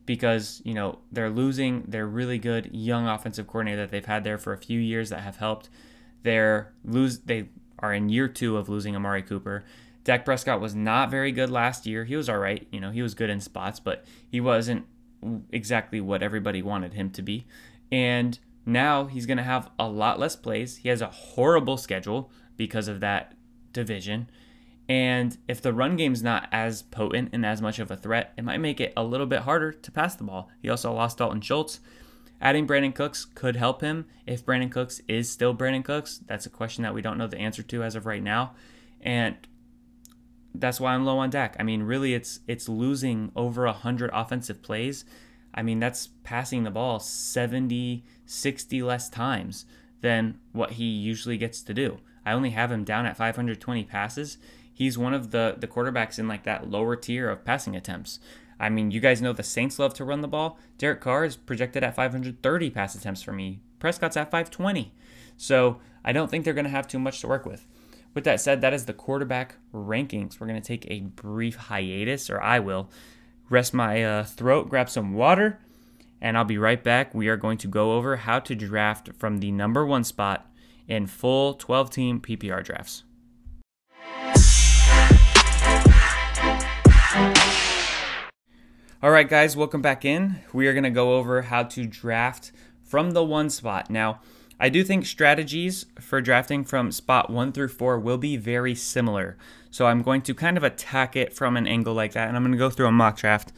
because 0.07 0.61
you 0.65 0.75
know 0.75 0.99
they're 1.13 1.31
losing 1.31 1.85
their 1.87 2.07
really 2.07 2.39
good 2.39 2.71
young 2.73 3.07
offensive 3.07 3.47
coordinator 3.47 3.83
that 3.83 3.91
they've 3.91 4.05
had 4.05 4.25
there 4.25 4.37
for 4.37 4.53
a 4.53 4.59
few 4.59 4.81
years 4.81 5.11
that 5.11 5.21
have 5.21 5.37
helped. 5.37 5.71
They're 6.25 6.73
lose 6.85 7.21
they 7.21 7.49
are 7.79 7.95
in 7.95 8.09
year 8.09 8.29
two 8.29 8.57
of 8.57 8.69
losing 8.69 8.97
Amari 8.97 9.23
Cooper. 9.23 9.65
Dak 10.03 10.25
Prescott 10.25 10.61
was 10.61 10.75
not 10.75 11.11
very 11.11 11.33
good 11.33 11.51
last 11.51 11.87
year. 11.87 12.05
He 12.05 12.17
was 12.17 12.29
all 12.29 12.39
right, 12.39 12.67
you 12.71 12.81
know, 12.81 12.91
he 12.91 13.01
was 13.01 13.15
good 13.15 13.31
in 13.31 13.41
spots, 13.41 13.81
but 13.81 14.05
he 14.29 14.41
wasn't 14.41 14.85
exactly 15.51 16.01
what 16.01 16.23
everybody 16.23 16.61
wanted 16.61 16.93
him 16.93 17.11
to 17.11 17.23
be. 17.23 17.47
And 17.91 18.39
now 18.67 19.05
he's 19.07 19.27
going 19.27 19.39
to 19.39 19.45
have 19.45 19.71
a 19.79 19.89
lot 19.89 20.19
less 20.19 20.37
plays. 20.37 20.79
He 20.79 20.89
has 20.89 21.01
a 21.01 21.09
horrible 21.09 21.77
schedule 21.77 22.31
because 22.57 22.89
of 22.89 23.01
that 23.01 23.35
division. 23.73 24.29
And 24.89 25.37
if 25.49 25.62
the 25.62 25.73
run 25.73 25.97
game's 25.97 26.23
not 26.23 26.49
as 26.53 26.83
potent 26.83 27.31
and 27.33 27.45
as 27.45 27.62
much 27.62 27.79
of 27.79 27.91
a 27.91 27.97
threat, 27.97 28.33
it 28.37 28.45
might 28.45 28.61
make 28.61 28.81
it 28.81 28.93
a 28.97 29.05
little 29.05 29.27
bit 29.27 29.41
harder 29.41 29.73
to 29.73 29.93
pass 29.93 30.15
the 30.15 30.25
ball. 30.25 30.51
He 30.61 30.69
also 30.69 30.93
lost 30.93 31.19
Dalton 31.19 31.41
Schultz. 31.41 31.81
Adding 32.41 32.67
Brandin 32.67 32.95
Cooks 32.95 33.25
could 33.25 33.57
help 33.57 33.81
him 33.81 34.07
if 34.27 34.45
Brandin 34.45 34.71
Cooks 34.71 35.01
is 35.09 35.31
still 35.31 35.55
Brandin 35.55 35.85
Cooks. 35.85 36.21
That's 36.27 36.47
a 36.47 36.51
question 36.51 36.83
that 36.83 36.93
we 36.93 37.01
don't 37.01 37.17
know 37.17 37.27
the 37.27 37.39
answer 37.39 37.62
to 37.62 37.83
as 37.83 37.95
of 37.95 38.05
right 38.05 38.23
now. 38.23 38.55
And 39.01 39.37
that's 40.55 40.81
why 40.81 40.93
I'm 40.93 41.05
low 41.05 41.19
on 41.19 41.31
Dak. 41.31 41.57
I 41.59 41.62
mean, 41.62 41.83
really 41.83 42.15
it's 42.15 42.41
it's 42.47 42.69
losing 42.69 43.33
over 43.35 43.65
100 43.65 44.11
offensive 44.12 44.62
plays 44.62 45.05
I 45.55 45.63
mean, 45.63 45.79
that's 45.79 46.09
passing 46.25 46.65
the 46.65 46.71
ball 46.71 46.99
70, 46.99 48.05
60 48.27 48.83
less 48.83 49.09
times 49.09 49.67
than 50.01 50.39
what 50.53 50.73
he 50.73 50.85
usually 50.85 51.39
gets 51.39 51.63
to 51.63 51.73
do. 51.73 51.99
I 52.27 52.33
only 52.33 52.51
have 52.51 52.73
him 52.73 52.85
down 52.85 53.07
at 53.07 53.17
520 53.17 53.85
passes. 53.85 54.39
He's 54.73 54.99
one 54.99 55.15
of 55.15 55.31
the, 55.31 55.55
the 55.57 55.69
quarterbacks 55.69 56.19
in 56.19 56.27
like 56.27 56.43
that 56.45 56.69
lower 56.69 56.97
tier 56.97 57.31
of 57.31 57.45
passing 57.45 57.77
attempts. 57.77 58.19
I 58.59 58.69
mean, 58.69 58.91
you 58.91 59.01
guys 59.01 59.23
know 59.23 59.33
the 59.33 59.43
Saints 59.43 59.79
love 59.79 59.95
to 59.95 60.05
run 60.05 60.21
the 60.21 60.29
ball. 60.29 60.59
Derek 60.79 61.01
Carr 61.01 61.25
is 61.25 61.37
projected 61.37 61.85
at 61.85 61.97
530 61.97 62.71
pass 62.71 62.95
attempts 62.95 63.23
for 63.23 63.33
me. 63.33 63.61
Prescott's 63.79 64.17
at 64.17 64.31
520. 64.31 64.93
So 65.37 65.81
I 66.05 66.13
don't 66.13 66.31
think 66.31 66.45
they're 66.45 66.55
going 66.55 66.65
to 66.65 66.71
have 66.71 66.89
too 66.89 66.99
much 66.99 67.21
to 67.21 67.29
work 67.29 67.47
with. 67.47 67.67
With 68.15 68.25
that 68.25 68.41
said, 68.41 68.61
that 68.61 68.73
is 68.73 68.87
the 68.87 68.93
quarterback 68.93 69.57
rankings. 69.73 70.39
We're 70.39 70.47
going 70.47 70.61
to 70.61 70.67
take 70.67 70.87
a 70.89 71.01
brief 71.01 71.57
hiatus, 71.57 72.31
or 72.31 72.41
I 72.41 72.61
will, 72.61 72.91
rest 73.51 73.75
my 73.75 74.03
uh, 74.03 74.25
throat, 74.25 74.69
grab 74.69 74.89
some 74.89 75.15
water, 75.15 75.61
and 76.21 76.37
I'll 76.37 76.45
be 76.45 76.59
right 76.59 76.83
back. 76.83 77.15
We 77.15 77.29
are 77.29 77.37
going 77.37 77.59
to 77.59 77.69
go 77.69 77.93
over 77.93 78.17
how 78.17 78.39
to 78.41 78.55
draft 78.55 79.11
from 79.19 79.39
the 79.39 79.51
number 79.53 79.85
one 79.85 80.05
spot 80.05 80.51
in 80.89 81.07
full 81.07 81.55
12 81.55 81.91
team 81.91 82.21
PPR 82.21 82.65
drafts. 82.65 83.05
All 89.03 89.11
right, 89.11 89.29
guys, 89.29 89.55
welcome 89.55 89.83
back 89.83 90.07
in. 90.07 90.37
We 90.55 90.67
are 90.67 90.73
going 90.73 90.85
to 90.85 90.91
go 90.91 91.17
over 91.17 91.43
how 91.43 91.65
to 91.65 91.87
draft 91.87 92.53
from 92.83 93.11
the 93.11 93.23
one 93.23 93.51
spot. 93.51 93.91
Now, 93.91 94.21
I 94.59 94.71
do 94.71 94.83
think 94.83 95.05
strategies 95.05 95.85
for 96.01 96.23
drafting 96.23 96.65
from 96.65 96.91
spot 96.91 97.29
one 97.29 97.53
through 97.53 97.69
four 97.69 97.99
will 97.99 98.17
be 98.17 98.39
very 98.39 98.75
similar. 98.75 99.37
So 99.75 99.89
I'm 99.89 100.03
going 100.03 100.22
to 100.22 100.35
kind 100.35 100.57
of 100.57 100.62
attack 100.62 101.16
it 101.16 101.33
from 101.33 101.57
an 101.57 101.66
angle 101.66 101.95
like 101.95 102.12
that, 102.12 102.29
and 102.29 102.37
I'm 102.37 102.45
going 102.45 102.53
to 102.53 102.59
go 102.59 102.70
through 102.70 102.87
a 102.87 102.93
mock 102.93 103.16
draft 103.16 103.53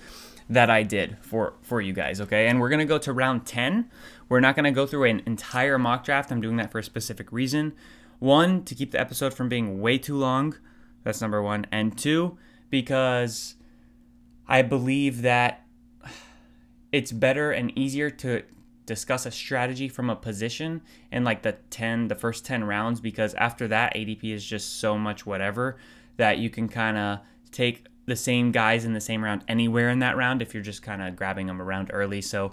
that 0.49 0.71
I 0.71 0.83
did 0.83 1.19
for 1.21 1.53
for 1.61 1.83
you 1.83 1.93
guys, 1.93 2.23
okay? 2.23 2.49
And 2.49 2.59
we're 2.59 2.71
going 2.71 2.79
to 2.79 2.87
go 2.87 2.97
to 2.97 3.13
round 3.13 3.45
10. 3.45 3.91
We're 4.31 4.41
not 4.41 4.57
going 4.57 4.65
to 4.65 4.71
go 4.71 4.87
through 4.87 5.05
an 5.05 5.21
entire 5.27 5.79
mock 5.79 6.07
draft. 6.07 6.33
I'm 6.33 6.41
doing 6.41 6.57
that 6.57 6.73
for 6.73 6.79
a 6.79 6.83
specific 6.83 7.31
reason. 7.33 7.75
One, 8.19 8.65
to 8.65 8.75
keep 8.75 8.93
the 8.93 8.99
episode 8.99 9.35
from 9.35 9.51
being 9.51 9.83
way 9.83 9.99
too 9.99 10.17
long. 10.17 10.57
That's 11.05 11.21
number 11.21 11.43
1. 11.43 11.67
And 11.71 11.99
two, 11.99 12.39
because 12.71 13.57
I 14.49 14.63
believe 14.63 15.21
that 15.21 15.67
it's 16.93 17.13
better 17.13 17.51
and 17.51 17.79
easier 17.79 18.09
to 18.09 18.43
discuss 18.87 19.27
a 19.27 19.31
strategy 19.31 19.89
from 19.89 20.09
a 20.09 20.17
position 20.17 20.81
in 21.13 21.25
like 21.25 21.43
the 21.43 21.57
10 21.71 22.09
the 22.09 22.15
first 22.15 22.47
10 22.47 22.65
rounds 22.65 23.01
because 23.01 23.35
after 23.35 23.67
that 23.69 23.93
ADP 23.95 24.25
is 24.33 24.45
just 24.45 24.79
so 24.81 24.97
much 24.97 25.27
whatever 25.27 25.77
that 26.17 26.39
you 26.39 26.51
can 26.51 26.69
kind 26.69 26.97
of 26.97 27.21
take 27.51 27.87
the 28.07 28.17
same 28.17 28.53
guys 28.53 28.85
in 28.85 28.93
the 28.93 29.01
same 29.01 29.25
round 29.25 29.45
anywhere 29.49 29.89
in 29.91 29.99
that 29.99 30.17
round 30.17 30.41
if 30.41 30.55
you're 30.55 30.63
just 30.63 30.83
kind 30.83 31.03
of 31.03 31.17
grabbing 31.17 31.47
them 31.47 31.61
around 31.61 31.91
early 31.93 32.21
so 32.21 32.53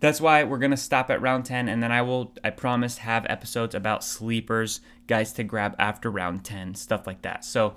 that's 0.00 0.20
why 0.20 0.44
we're 0.44 0.58
going 0.58 0.70
to 0.70 0.76
stop 0.76 1.10
at 1.10 1.20
round 1.20 1.44
10 1.44 1.68
and 1.68 1.82
then 1.82 1.92
I 1.92 2.02
will 2.02 2.34
I 2.42 2.50
promise 2.50 2.98
have 2.98 3.26
episodes 3.28 3.74
about 3.74 4.02
sleepers 4.02 4.80
guys 5.06 5.32
to 5.34 5.44
grab 5.44 5.76
after 5.78 6.10
round 6.10 6.44
10 6.44 6.74
stuff 6.74 7.06
like 7.06 7.22
that 7.22 7.44
so 7.44 7.74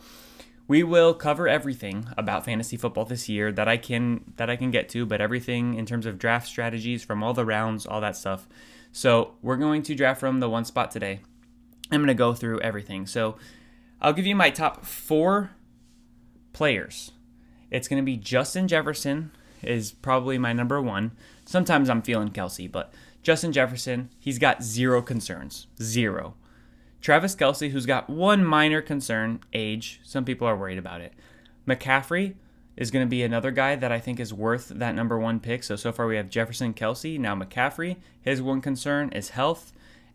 we 0.71 0.84
will 0.84 1.13
cover 1.13 1.49
everything 1.49 2.07
about 2.17 2.45
fantasy 2.45 2.77
football 2.77 3.03
this 3.03 3.27
year 3.27 3.51
that 3.51 3.67
I 3.67 3.75
can 3.75 4.34
that 4.38 4.49
I 4.49 4.55
can 4.55 4.71
get 4.71 4.88
to, 4.91 5.05
but 5.05 5.19
everything 5.19 5.73
in 5.73 5.86
terms 5.86 6.05
of 6.05 6.17
draft 6.17 6.47
strategies 6.47 7.03
from 7.03 7.21
all 7.21 7.34
the 7.34 7.43
rounds, 7.43 7.86
all 7.86 7.99
that 7.99 8.15
stuff. 8.15 8.47
So 8.93 9.34
we're 9.41 9.57
going 9.57 9.84
to 9.84 9.95
draft 9.95 10.21
from 10.21 10.39
the 10.39 10.49
one 10.49 10.63
spot 10.63 10.89
today. 10.89 11.19
I'm 11.91 11.99
going 11.99 12.07
to 12.07 12.13
go 12.13 12.34
through 12.34 12.61
everything. 12.61 13.05
So 13.05 13.36
I'll 14.02 14.14
give 14.14 14.26
you 14.26 14.36
my 14.36 14.49
top 14.49 14.86
four 14.86 15.52
players. 16.54 17.12
It's 17.70 17.88
going 17.88 18.02
to 18.02 18.06
be 18.06 18.18
Justin 18.18 18.68
Jefferson 18.68 19.32
is 19.62 19.91
probably 19.91 20.38
my 20.38 20.54
number 20.54 20.82
one. 20.82 21.12
Sometimes 21.45 21.89
I'm 21.89 22.02
feeling 22.02 22.30
Kelce, 22.30 22.72
but 22.72 22.93
Justin 23.22 23.52
Jefferson, 23.52 24.10
he's 24.20 24.39
got 24.39 24.64
zero 24.64 25.02
concerns. 25.02 25.68
Zero. 25.82 26.36
Travis 26.99 27.36
Kelce, 27.36 27.70
who's 27.70 27.86
got 27.86 28.10
one 28.10 28.43
minor 28.43 28.82
concern, 28.82 29.39
age. 29.54 30.02
Some 30.04 30.26
people 30.26 30.47
are 30.47 30.58
worried 30.58 30.78
about 30.78 31.02
it. 31.02 31.14
McCaffrey 31.68 32.36
is 32.76 32.91
going 32.91 33.06
to 33.06 33.10
be 33.10 33.24
another 33.24 33.52
guy 33.52 33.76
that 33.76 33.91
I 33.91 33.99
think 33.99 34.20
is 34.20 34.34
worth 34.34 34.70
that 34.70 34.95
number 34.95 35.20
one 35.20 35.39
pick. 35.39 35.64
So, 35.64 35.76
so 35.76 35.91
far 35.91 36.08
we 36.08 36.16
have 36.16 36.30
Jefferson, 36.30 36.74
Kelce, 36.74 37.20
now 37.20 37.36
McCaffrey. 37.36 37.97
His 38.22 38.41
one 38.41 38.62
concern 38.62 39.10
is 39.10 39.30
health. 39.30 39.72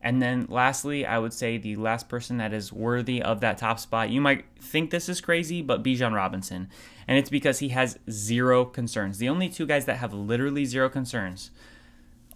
And 0.06 0.22
then 0.22 0.46
lastly, 0.48 1.04
I 1.04 1.18
would 1.18 1.32
say 1.32 1.58
the 1.58 1.74
last 1.74 2.08
person 2.08 2.36
that 2.36 2.52
is 2.52 2.72
worthy 2.72 3.20
of 3.20 3.40
that 3.40 3.58
top 3.58 3.80
spot, 3.80 4.08
you 4.08 4.20
might 4.20 4.44
think 4.60 4.92
this 4.92 5.08
is 5.08 5.20
crazy, 5.20 5.62
but 5.62 5.82
Bijan 5.82 6.14
Robinson. 6.14 6.68
And 7.08 7.18
it's 7.18 7.28
because 7.28 7.58
he 7.58 7.70
has 7.70 7.98
zero 8.08 8.64
concerns. 8.64 9.18
The 9.18 9.28
only 9.28 9.48
two 9.48 9.66
guys 9.66 9.84
that 9.86 9.96
have 9.96 10.14
literally 10.14 10.64
zero 10.64 10.88
concerns 10.88 11.50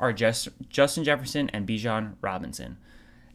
are 0.01 0.13
just 0.13 0.49
Justin 0.69 1.05
Jefferson 1.05 1.49
and 1.51 1.65
Bijan 1.65 2.15
Robinson. 2.21 2.77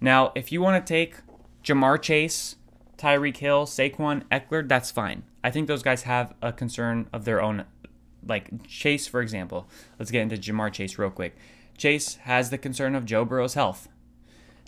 Now, 0.01 0.33
if 0.35 0.51
you 0.51 0.61
want 0.61 0.85
to 0.85 0.93
take 0.93 1.15
Ja'Marr 1.63 2.01
Chase, 2.01 2.57
Tyreek 2.97 3.37
Hill, 3.37 3.65
Saquon, 3.65 4.23
Ekeler, 4.25 4.67
that's 4.67 4.91
fine. 4.91 5.23
I 5.45 5.49
think 5.49 5.69
those 5.69 5.81
guys 5.81 6.03
have 6.03 6.33
a 6.41 6.51
concern 6.51 7.07
of 7.13 7.23
their 7.23 7.41
own. 7.41 7.63
Like 8.27 8.67
Chase, 8.67 9.07
for 9.07 9.21
example. 9.21 9.69
Let's 9.97 10.11
get 10.11 10.23
into 10.23 10.35
Ja'Marr 10.35 10.73
Chase 10.73 10.97
real 10.97 11.09
quick. 11.09 11.37
Chase 11.77 12.15
has 12.23 12.49
the 12.49 12.57
concern 12.57 12.95
of 12.95 13.05
Joe 13.05 13.23
Burrow's 13.23 13.53
health. 13.53 13.87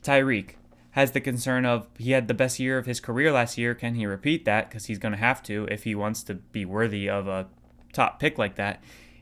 Tyreek 0.08 0.52
has 0.92 1.12
the 1.12 1.22
concern 1.22 1.66
of 1.66 1.88
he 1.98 2.12
had 2.12 2.28
the 2.28 2.34
best 2.34 2.60
year 2.60 2.78
of 2.78 2.86
his 2.86 3.00
career 3.00 3.32
last 3.32 3.58
year. 3.58 3.76
Can 3.76 3.96
he 3.96 4.06
repeat 4.06 4.46
that? 4.46 4.70
Because 4.70 4.86
he's 4.86 5.00
going 5.00 5.12
to 5.12 5.18
have 5.18 5.44
to 5.44 5.68
if 5.70 5.84
he 5.84 5.94
wants 5.94 6.24
to 6.24 6.36
be 6.36 6.66
worthy 6.66 7.10
of 7.10 7.28
a 7.28 7.48
top 7.94 8.20
pick 8.20 8.38
like 8.38 8.56
that. 8.56 8.82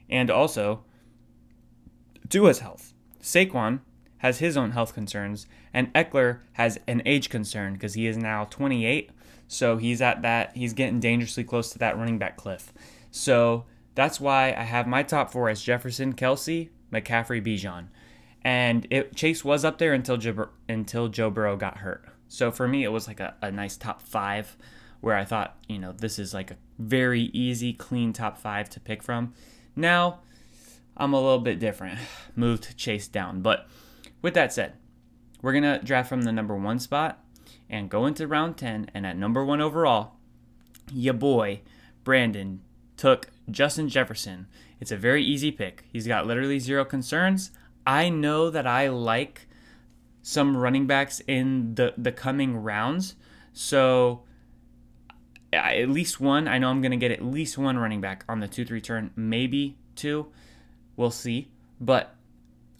And 0.10 0.30
also, 0.30 0.84
Tua's 2.30 2.60
health. 2.60 2.94
Saquon 3.22 3.80
has 4.20 4.40
his 4.40 4.56
own 4.56 4.72
health 4.72 4.94
concerns, 4.94 5.48
and 5.74 5.92
Ekeler 5.94 6.40
has 6.54 6.80
an 6.88 7.02
age 7.06 7.30
concern 7.30 7.74
because 7.74 7.96
he 7.96 8.08
is 8.08 8.16
now 8.16 8.46
28. 8.46 9.10
So 9.48 9.78
he's 9.78 10.02
at 10.02 10.22
that, 10.22 10.56
he's 10.56 10.74
getting 10.74 11.00
dangerously 11.00 11.44
close 11.44 11.72
to 11.72 11.80
that 11.80 11.98
running 11.98 12.18
back 12.18 12.38
cliff. 12.38 12.72
So 13.12 13.66
that's 13.96 14.20
why 14.20 14.54
I 14.54 14.64
have 14.64 14.88
my 14.88 15.04
top 15.04 15.32
four 15.32 15.50
as 15.50 15.62
Jefferson, 15.62 16.14
Kelce, 16.14 16.70
McCaffrey, 16.92 17.46
Bijan. 17.46 17.88
And 18.46 18.86
it, 18.92 19.16
Chase 19.16 19.44
was 19.44 19.66
up 19.66 19.80
there 19.80 19.92
until 19.92 20.18
Joe, 20.18 20.50
until 20.70 21.08
Joe 21.08 21.32
Burrow 21.32 21.58
got 21.58 21.80
hurt. 21.80 22.06
So 22.28 22.52
for 22.52 22.68
me, 22.68 22.84
it 22.84 22.90
was 22.90 23.08
like 23.08 23.20
a, 23.20 23.34
a 23.42 23.52
nice 23.52 23.76
top 23.76 24.04
five 24.04 24.56
where 25.02 25.16
I 25.16 25.26
thought, 25.26 25.58
you 25.68 25.80
know, 25.80 25.92
this 25.92 26.20
is 26.20 26.32
like 26.32 26.52
a 26.52 26.58
very 26.78 27.24
easy, 27.34 27.74
clean 27.74 28.14
top 28.14 28.38
five 28.38 28.70
to 28.70 28.80
pick 28.80 29.02
from. 29.02 29.34
Now, 29.76 30.20
I'm 30.96 31.12
a 31.12 31.20
little 31.20 31.40
bit 31.40 31.58
different. 31.60 31.98
Moved 32.36 32.78
Chase 32.78 33.08
down. 33.08 33.42
But 33.42 33.68
with 34.22 34.36
that 34.36 34.54
said, 34.54 34.74
we're 35.42 35.52
going 35.52 35.64
to 35.64 35.84
draft 35.84 36.08
from 36.08 36.22
the 36.22 36.32
number 36.32 36.56
one 36.56 36.78
spot 36.78 37.24
and 37.68 37.90
go 37.90 38.06
into 38.06 38.28
round 38.28 38.58
10. 38.58 38.92
And 38.94 39.08
at 39.08 39.18
number 39.18 39.44
one 39.44 39.60
overall, 39.60 40.18
your 40.94 41.16
boy, 41.16 41.62
Brandon, 42.04 42.62
took 42.96 43.32
Justin 43.50 43.90
Jefferson. 43.90 44.46
It's 44.80 44.92
a 44.92 44.98
very 44.98 45.24
easy 45.24 45.52
pick. 45.52 45.86
He's 45.92 46.08
got 46.08 46.28
literally 46.28 46.60
zero 46.60 46.86
concerns. 46.86 47.50
I 47.86 48.10
know 48.10 48.50
that 48.50 48.66
I 48.66 48.88
like 48.90 49.48
some 50.22 50.58
running 50.58 50.88
backs 50.88 51.22
in 51.28 51.76
the, 51.76 51.94
the 51.98 52.12
coming 52.12 52.58
rounds. 52.58 53.16
So 53.54 54.24
at 55.54 55.90
least 55.90 56.20
one. 56.20 56.48
I 56.48 56.58
know 56.58 56.70
I'm 56.70 56.82
going 56.82 56.92
to 56.92 56.98
get 56.98 57.12
at 57.12 57.24
least 57.24 57.58
one 57.58 57.78
running 57.78 58.02
back 58.02 58.26
on 58.28 58.40
the 58.40 58.48
2 58.48 58.66
3 58.66 58.82
turn, 58.82 59.12
maybe 59.16 59.78
two. 59.96 60.28
We'll 60.96 61.12
see. 61.12 61.50
But 61.80 62.16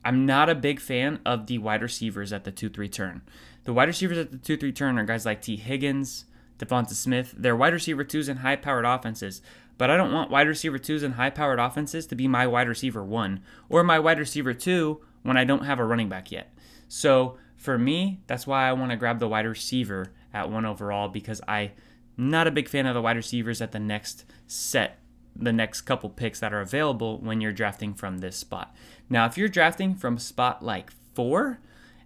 I'm 0.04 0.26
not 0.26 0.50
a 0.50 0.56
big 0.56 0.80
fan 0.80 1.20
of 1.26 1.48
the 1.48 1.58
wide 1.58 1.82
receivers 1.82 2.34
at 2.34 2.44
the 2.44 2.52
2 2.52 2.70
3 2.70 2.90
turn. 2.90 3.22
The 3.64 3.74
wide 3.74 3.88
receivers 3.88 4.18
at 4.18 4.32
the 4.32 4.38
2 4.38 4.58
3 4.58 4.72
turn 4.72 5.00
are 5.00 5.06
guys 5.06 5.26
like 5.26 5.42
Tee 5.42 5.58
Higgins, 5.58 6.26
DeVonta 6.60 6.94
Smith. 6.94 7.34
They're 7.38 7.56
wide 7.56 7.74
receiver 7.74 8.04
twos 8.04 8.30
in 8.30 8.38
high 8.38 8.56
powered 8.56 8.86
offenses. 8.86 9.42
But 9.78 9.90
I 9.90 9.98
don't 9.98 10.14
want 10.14 10.32
wide 10.32 10.48
receiver 10.48 10.78
twos 10.78 11.04
in 11.04 11.14
high 11.14 11.30
powered 11.30 11.60
offenses 11.60 12.08
to 12.08 12.16
be 12.16 12.28
my 12.28 12.48
wide 12.48 12.68
receiver 12.68 13.04
one 13.04 13.42
or 13.70 13.84
my 13.84 14.00
wide 14.00 14.20
receiver 14.20 14.54
two 14.54 15.02
when 15.24 15.38
I 15.38 15.44
don't 15.44 15.66
have 15.66 15.80
a 15.80 15.86
running 15.86 16.10
back 16.10 16.32
yet. 16.32 16.54
So 16.88 17.38
for 17.58 17.78
me, 17.78 18.22
that's 18.28 18.48
why 18.48 18.68
I 18.70 18.74
want 18.74 18.92
to 18.92 18.98
grab 18.98 19.20
the 19.20 19.28
wide 19.28 19.46
receiver 19.46 20.14
at 20.34 20.50
one 20.50 20.66
overall 20.66 21.10
because 21.10 21.42
I'm 21.48 21.72
not 22.18 22.48
a 22.48 22.52
big 22.52 22.70
fan 22.70 22.86
of 22.86 22.94
the 22.94 23.02
wide 23.02 23.18
receivers 23.18 23.62
at 23.62 23.72
the 23.72 23.80
next 23.80 24.26
set, 24.48 25.00
the 25.36 25.54
next 25.54 25.82
couple 25.82 26.10
picks 26.10 26.40
that 26.40 26.54
are 26.54 26.62
available 26.62 27.18
when 27.20 27.42
you're 27.42 27.52
drafting 27.52 27.94
from 27.94 28.20
this 28.20 28.38
spot. 28.38 28.74
Now, 29.10 29.26
if 29.26 29.38
you're 29.38 29.50
drafting 29.50 29.96
from 29.96 30.18
spot 30.18 30.64
like 30.64 30.92
four 31.14 31.60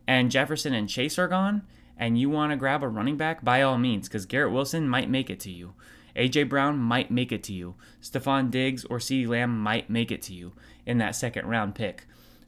and 0.08 0.32
Jefferson 0.32 0.74
and 0.74 0.90
Chase 0.90 1.20
are 1.20 1.28
gone, 1.28 1.64
and 2.00 2.18
you 2.18 2.30
want 2.30 2.52
to 2.52 2.56
grab 2.56 2.82
a 2.82 2.88
running 2.88 3.18
back, 3.18 3.44
by 3.44 3.62
all 3.62 3.78
means, 3.78 4.08
because 4.08 4.26
Garrett 4.26 4.54
Wilson 4.54 4.88
might 4.88 5.10
make 5.10 5.30
it 5.30 5.42
to 5.42 5.52
you. 5.52 5.74
AJ 6.20 6.50
Brown 6.50 6.78
might 6.78 7.10
make 7.10 7.32
it 7.32 7.44
to 7.44 7.54
you. 7.54 7.76
Stefon 8.02 8.52
Diggs 8.52 8.84
or 8.86 8.98
CeeDee 8.98 9.28
Lamb 9.28 9.58
might 9.58 9.90
make 9.90 10.12
it 10.12 10.22
to 10.24 10.34
you 10.34 10.54
in 10.86 10.98
that 10.98 11.16
second 11.16 11.48
round 11.48 11.76
pick. 11.76 12.06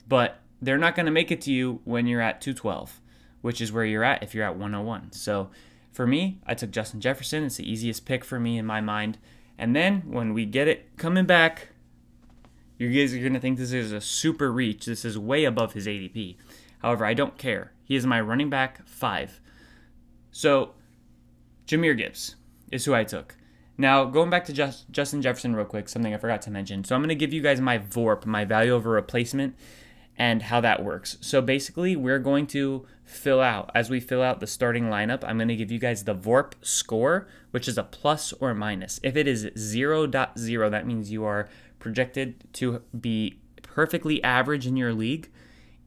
But 0.08 0.40
they're 0.62 0.78
not 0.78 0.96
going 0.96 1.06
to 1.06 1.12
make 1.12 1.32
it 1.32 1.42
to 1.42 1.52
you 1.52 1.80
when 1.86 2.06
you're 2.06 2.22
at 2.22 2.42
212, 2.42 3.00
which 3.42 3.62
is 3.62 3.72
where 3.72 3.86
you're 3.86 4.04
at 4.04 4.22
if 4.22 4.36
you're 4.36 4.46
at 4.46 4.58
101. 4.58 5.14
So 5.14 5.50
for 5.92 6.06
me, 6.06 6.40
I 6.46 6.54
took 6.54 6.72
Justin 6.72 7.02
Jefferson. 7.02 7.46
It's 7.46 7.58
the 7.58 7.70
easiest 7.70 8.06
pick 8.06 8.24
for 8.24 8.40
me 8.40 8.58
in 8.58 8.66
my 8.66 8.82
mind. 8.82 9.18
And 9.58 9.76
then 9.76 10.02
when 10.06 10.34
we 10.34 10.46
get 10.46 10.68
it 10.68 10.98
coming 10.98 11.26
back, 11.26 11.70
you 12.78 12.90
guys 12.90 13.14
are 13.14 13.20
going 13.20 13.34
to 13.34 13.40
think 13.40 13.58
this 13.58 13.74
is 13.74 13.92
a 13.92 14.02
super 14.02 14.52
reach. 14.52 14.86
This 14.86 15.06
is 15.06 15.18
way 15.18 15.46
above 15.46 15.74
his 15.74 15.88
ADP. 15.88 16.36
However, 16.80 17.06
I 17.06 17.14
don't 17.14 17.38
care. 17.38 17.74
He 17.84 17.96
is 17.96 18.06
my 18.06 18.20
running 18.20 18.50
back 18.50 18.86
five. 18.88 19.40
So, 20.32 20.72
Jahmyr 21.68 21.96
Gibbs 21.96 22.36
is 22.72 22.86
who 22.86 22.96
I 22.96 23.04
took. 23.04 23.36
Now, 23.78 24.06
going 24.06 24.30
back 24.30 24.46
to 24.46 24.54
Just, 24.54 24.90
Justin 24.92 25.22
Jefferson 25.22 25.56
real 25.56 25.66
quick, 25.66 25.90
something 25.90 26.14
I 26.14 26.18
forgot 26.18 26.42
to 26.44 26.52
mention. 26.52 26.84
So, 26.84 26.96
I'm 26.96 27.02
going 27.02 27.10
to 27.10 27.16
give 27.16 27.34
you 27.34 27.42
guys 27.42 27.60
my 27.60 27.80
VORP, 27.80 28.26
my 28.26 28.46
value 28.46 28.74
over 28.74 28.92
replacement, 28.92 29.56
and 30.18 30.44
how 30.44 30.62
that 30.62 30.84
works. 30.84 31.18
So, 31.22 31.42
basically, 31.42 31.96
we're 31.96 32.20
going 32.20 32.48
to 32.48 32.86
fill 33.04 33.42
out, 33.42 33.72
as 33.74 33.90
we 33.90 34.00
fill 34.00 34.22
out 34.22 34.40
the 34.40 34.48
starting 34.48 34.86
lineup, 34.86 35.24
I'm 35.24 35.38
going 35.38 35.48
to 35.48 35.56
give 35.56 35.72
you 35.72 35.80
guys 35.80 36.04
the 36.04 36.16
VORP 36.16 36.54
score, 36.62 37.28
which 37.52 37.68
is 37.68 37.78
a 37.78 37.84
plus 37.84 38.34
or 38.34 38.54
minus. 38.54 39.00
If 39.04 39.16
it 39.16 39.28
is 39.28 39.46
0.0, 39.46 40.72
that 40.72 40.88
means 40.88 41.12
you 41.12 41.24
are 41.26 41.50
projected 41.80 42.54
to 42.54 42.82
be 43.00 43.40
perfectly 43.64 44.24
average 44.24 44.68
in 44.68 44.78
your 44.78 44.94
league 44.94 45.30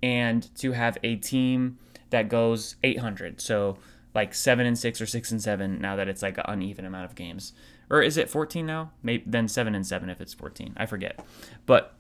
and 0.03 0.55
to 0.57 0.73
have 0.73 0.99
a 1.03 1.17
team 1.17 1.79
that 2.11 2.29
goes 2.29 2.77
800. 2.83 3.41
So, 3.41 3.79
like 4.15 4.35
7 4.35 4.67
and 4.67 4.79
6 4.79 5.01
or 5.01 5.07
6 5.07 5.33
and 5.33 5.43
7 5.43 5.81
now 5.81 5.97
that 5.97 6.09
it's 6.09 6.23
like 6.23 6.39
an 6.39 6.45
uneven 6.47 6.85
amount 6.85 7.07
of 7.07 7.15
games. 7.15 7.53
Or 7.95 8.03
is 8.03 8.17
it 8.17 8.29
14 8.29 8.67
now? 8.67 8.91
Maybe 9.05 9.23
then 9.25 9.47
7 9.47 9.73
and 9.73 9.87
7 9.87 10.11
if 10.11 10.21
it's 10.21 10.35
14. 10.35 10.75
I 10.77 10.85
forget. 10.85 11.25
But 11.65 11.95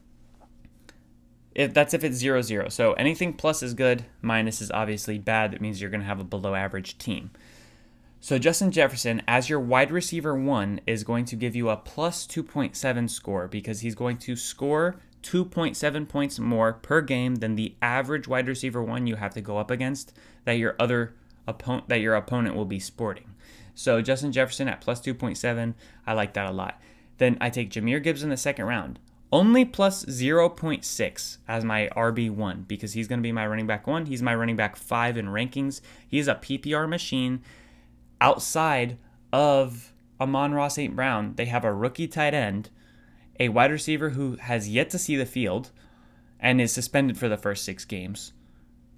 if 1.54 1.72
that's 1.72 1.94
if 1.94 2.02
it's 2.02 2.16
zero 2.16 2.42
zero. 2.42 2.68
So 2.68 2.94
anything 2.94 3.32
plus 3.32 3.62
is 3.62 3.74
good, 3.74 4.04
minus 4.20 4.60
is 4.60 4.72
obviously 4.72 5.18
bad. 5.18 5.52
That 5.52 5.60
means 5.60 5.80
you're 5.80 5.90
going 5.90 6.00
to 6.00 6.06
have 6.08 6.18
a 6.18 6.24
below 6.24 6.56
average 6.56 6.98
team. 6.98 7.30
So 8.20 8.40
Justin 8.40 8.72
Jefferson, 8.72 9.22
as 9.28 9.48
your 9.48 9.60
wide 9.60 9.92
receiver 9.92 10.34
one, 10.34 10.80
is 10.84 11.04
going 11.04 11.26
to 11.26 11.36
give 11.36 11.54
you 11.54 11.68
a 11.68 11.76
plus 11.76 12.26
2.7 12.26 13.08
score 13.08 13.46
because 13.46 13.82
he's 13.82 13.94
going 13.94 14.16
to 14.18 14.34
score 14.34 14.96
2.7 15.22 16.08
points 16.08 16.40
more 16.40 16.72
per 16.72 17.02
game 17.02 17.36
than 17.36 17.54
the 17.54 17.76
average 17.80 18.26
wide 18.26 18.48
receiver 18.48 18.82
one 18.82 19.06
you 19.06 19.14
have 19.14 19.34
to 19.34 19.40
go 19.40 19.58
up 19.58 19.70
against 19.70 20.12
that 20.44 20.58
your 20.58 20.74
other 20.80 21.14
opponent 21.46 21.88
that 21.88 22.00
your 22.00 22.16
opponent 22.16 22.56
will 22.56 22.64
be 22.64 22.80
sporting. 22.80 23.33
So 23.74 24.00
Justin 24.00 24.32
Jefferson 24.32 24.68
at 24.68 24.80
plus 24.80 25.00
2.7, 25.00 25.74
I 26.06 26.12
like 26.12 26.34
that 26.34 26.50
a 26.50 26.52
lot. 26.52 26.80
Then 27.18 27.38
I 27.40 27.50
take 27.50 27.70
Jahmyr 27.70 28.02
Gibbs 28.02 28.22
in 28.22 28.30
the 28.30 28.36
second 28.36 28.66
round 28.66 28.98
only 29.34 29.64
plus 29.64 30.04
0.6 30.04 31.38
as 31.48 31.64
my 31.64 31.88
RB1 31.96 32.68
because 32.68 32.92
he's 32.92 33.08
going 33.08 33.18
to 33.18 33.22
be 33.22 33.32
my 33.32 33.44
running 33.44 33.66
back 33.66 33.84
one. 33.84 34.06
He's 34.06 34.22
my 34.22 34.32
running 34.32 34.54
back 34.54 34.76
five 34.76 35.16
in 35.16 35.26
rankings. 35.26 35.80
He's 36.06 36.28
a 36.28 36.36
PPR 36.36 36.88
machine 36.88 37.42
outside 38.20 38.96
of 39.32 39.92
Amon-Ra 40.20 40.68
St. 40.68 40.94
Brown. 40.94 41.34
They 41.34 41.46
have 41.46 41.64
a 41.64 41.74
rookie 41.74 42.06
tight 42.06 42.32
end, 42.32 42.70
a 43.40 43.48
wide 43.48 43.72
receiver 43.72 44.10
who 44.10 44.36
has 44.36 44.68
yet 44.68 44.88
to 44.90 45.00
see 45.00 45.16
the 45.16 45.26
field 45.26 45.72
and 46.38 46.60
is 46.60 46.70
suspended 46.70 47.18
for 47.18 47.28
the 47.28 47.36
first 47.36 47.64
six 47.64 47.84
games, 47.84 48.34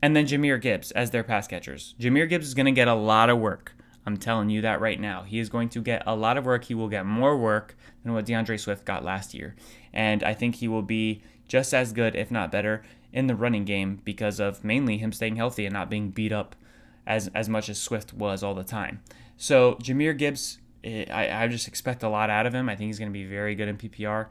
and 0.03 0.15
then 0.15 0.27
Jahmyr 0.27 0.61
Gibbs 0.61 0.91
as 0.91 1.13
their 1.13 1.25
pass 1.25 1.47
catchers. 1.47 1.95
Jahmyr 1.99 2.29
Gibbs 2.29 2.49
is 2.49 2.55
going 2.55 2.67
to 2.67 2.73
get 2.73 2.89
a 2.89 2.95
lot 2.95 3.31
of 3.31 3.39
work. 3.39 3.75
I'm 4.07 4.17
telling 4.17 4.51
you 4.51 4.61
that 4.61 4.81
right 4.81 5.01
now. 5.01 5.23
He 5.23 5.41
is 5.41 5.49
going 5.49 5.69
to 5.71 5.83
get 5.83 6.03
a 6.07 6.15
lot 6.15 6.39
of 6.39 6.47
work. 6.47 6.65
He 6.65 6.75
will 6.75 6.89
get 6.89 7.05
more 7.05 7.37
work 7.37 7.77
than 8.05 8.15
what 8.15 8.25
DeAndre 8.25 8.59
Swift 8.59 8.85
got 8.85 9.05
last 9.05 9.35
year. 9.35 9.57
And 9.93 10.23
I 10.23 10.33
think 10.33 10.57
he 10.57 10.69
will 10.69 10.83
be 10.83 11.23
just 11.49 11.75
as 11.75 11.93
good, 11.93 12.15
if 12.15 12.31
not 12.31 12.53
better, 12.53 12.85
in 13.13 13.27
the 13.27 13.35
running 13.35 13.65
game 13.65 14.01
because 14.05 14.39
of 14.39 14.63
mainly 14.63 14.99
him 14.99 15.13
staying 15.13 15.37
healthy 15.37 15.67
and 15.67 15.73
not 15.73 15.91
being 15.91 16.11
beat 16.11 16.33
up 16.33 16.55
as, 17.07 17.29
as 17.35 17.49
much 17.49 17.69
as 17.69 17.81
Swift 17.81 18.13
was 18.13 18.43
all 18.43 18.55
the 18.55 18.65
time. 18.65 19.03
So, 19.37 19.75
Jahmyr 19.83 20.17
Gibbs, 20.17 20.59
eh, 20.85 21.07
I, 21.11 21.45
I 21.45 21.49
just 21.49 21.67
expect 21.67 22.03
a 22.03 22.09
lot 22.09 22.31
out 22.31 22.47
of 22.47 22.55
him. 22.55 22.69
I 22.69 22.77
think 22.77 22.89
he's 22.89 22.99
going 22.99 23.11
to 23.11 23.19
be 23.19 23.25
very 23.25 23.55
good 23.55 23.69
in 23.69 23.77
PPR. 23.77 24.29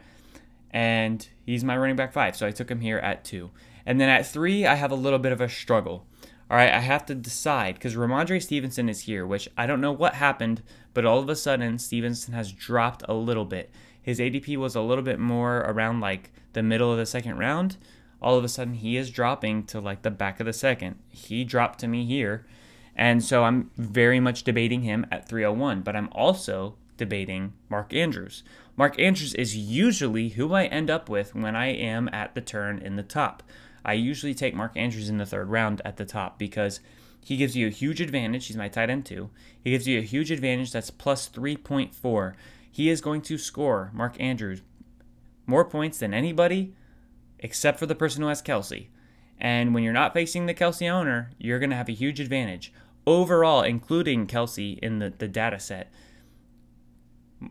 And 0.72 1.28
he's 1.46 1.64
my 1.64 1.78
running 1.78 1.96
back 1.96 2.12
five. 2.12 2.36
So 2.36 2.46
I 2.46 2.52
took 2.52 2.70
him 2.70 2.82
here 2.82 2.98
at 2.98 3.24
two. 3.24 3.52
And 3.86 4.00
then 4.00 4.10
at 4.10 4.26
three, 4.26 4.66
I 4.66 4.76
have 4.76 4.92
a 4.92 4.96
little 4.96 5.20
bit 5.20 5.32
of 5.32 5.40
a 5.40 5.48
struggle. 5.48 6.06
All 6.50 6.58
right, 6.58 6.72
I 6.72 6.80
have 6.80 7.06
to 7.08 7.16
decide 7.16 7.76
because 7.76 7.96
Rhamondre 7.96 8.42
Stevenson 8.42 8.88
is 8.88 9.02
here, 9.02 9.26
which 9.26 9.50
I 9.58 9.66
don't 9.66 9.82
know 9.82 9.92
what 9.92 10.16
happened, 10.16 10.62
but 10.94 11.06
all 11.06 11.20
of 11.20 11.28
a 11.28 11.36
sudden 11.36 11.80
Stevenson 11.80 12.36
has 12.36 12.52
dropped 12.52 13.04
a 13.08 13.14
little 13.16 13.46
bit. 13.46 13.72
His 14.00 14.20
ADP 14.20 14.56
was 14.58 14.76
a 14.76 14.82
little 14.82 15.04
bit 15.04 15.20
more 15.20 15.58
around 15.58 16.02
like 16.02 16.32
the 16.54 16.62
middle 16.62 16.92
of 16.92 17.00
the 17.00 17.08
second 17.08 17.40
round. 17.40 17.78
All 18.22 18.38
of 18.38 18.44
a 18.44 18.50
sudden 18.50 18.76
he 18.76 18.96
is 18.96 19.10
dropping 19.10 19.64
to 19.66 19.80
like 19.80 20.04
the 20.04 20.12
back 20.12 20.40
of 20.40 20.46
the 20.46 20.54
second. 20.54 21.00
He 21.10 21.44
dropped 21.44 21.80
to 21.80 21.88
me 21.88 22.06
here. 22.06 22.46
And 22.96 23.24
so 23.24 23.44
I'm 23.44 23.72
very 23.76 24.20
much 24.20 24.44
debating 24.44 24.84
him 24.84 25.08
at 25.12 25.28
301, 25.28 25.82
but 25.82 25.96
I'm 25.96 26.10
also 26.12 26.76
debating 26.98 27.54
Mark 27.70 27.94
Andrews. 27.94 28.44
Mark 28.78 29.00
Andrews 29.00 29.34
is 29.34 29.58
usually 29.58 30.30
who 30.30 30.54
I 30.54 30.66
end 30.66 30.90
up 30.90 31.10
with 31.10 31.34
when 31.34 31.56
I 31.56 31.68
am 31.68 32.08
at 32.14 32.36
the 32.36 32.42
turn 32.42 32.78
in 32.78 32.96
the 32.96 33.04
top. 33.04 33.42
I 33.86 33.94
usually 33.94 34.34
take 34.34 34.56
Mark 34.56 34.76
Andrews 34.76 35.10
in 35.10 35.18
the 35.18 35.26
third 35.26 35.50
round 35.50 35.82
at 35.86 35.98
the 35.98 36.06
top 36.06 36.40
because 36.40 36.80
he 37.24 37.38
gives 37.38 37.56
you 37.56 37.68
a 37.68 37.72
huge 37.72 38.02
advantage. 38.02 38.48
He's 38.48 38.58
my 38.58 38.68
tight 38.68 38.90
end 38.90 39.06
too. 39.06 39.30
He 39.64 39.72
gives 39.72 39.88
you 39.88 40.00
a 40.00 40.04
huge 40.04 40.32
advantage 40.32 40.72
that's 40.72 40.90
plus 40.90 41.30
3.4. 41.30 42.34
He 42.70 42.90
is 42.90 43.00
going 43.00 43.22
to 43.22 43.38
score, 43.38 43.92
Mark 43.94 44.20
Andrews, 44.20 44.62
more 45.46 45.66
points 45.66 46.00
than 46.00 46.14
anybody 46.14 46.74
except 47.40 47.78
for 47.80 47.86
the 47.86 47.96
person 47.96 48.22
who 48.22 48.28
has 48.28 48.42
Kelce. 48.42 48.88
And 49.40 49.74
when 49.74 49.84
you're 49.84 49.94
not 49.94 50.14
facing 50.14 50.46
the 50.46 50.54
Kelce 50.54 50.90
owner, 50.90 51.32
you're 51.38 51.60
going 51.60 51.70
to 51.70 51.76
have 51.76 51.90
a 51.90 51.94
huge 51.94 52.20
advantage. 52.20 52.74
Overall, 53.06 53.62
including 53.62 54.26
Kelce 54.26 54.80
in 54.80 55.00
the, 55.00 55.14
the 55.16 55.28
data 55.28 55.60
set, 55.60 55.92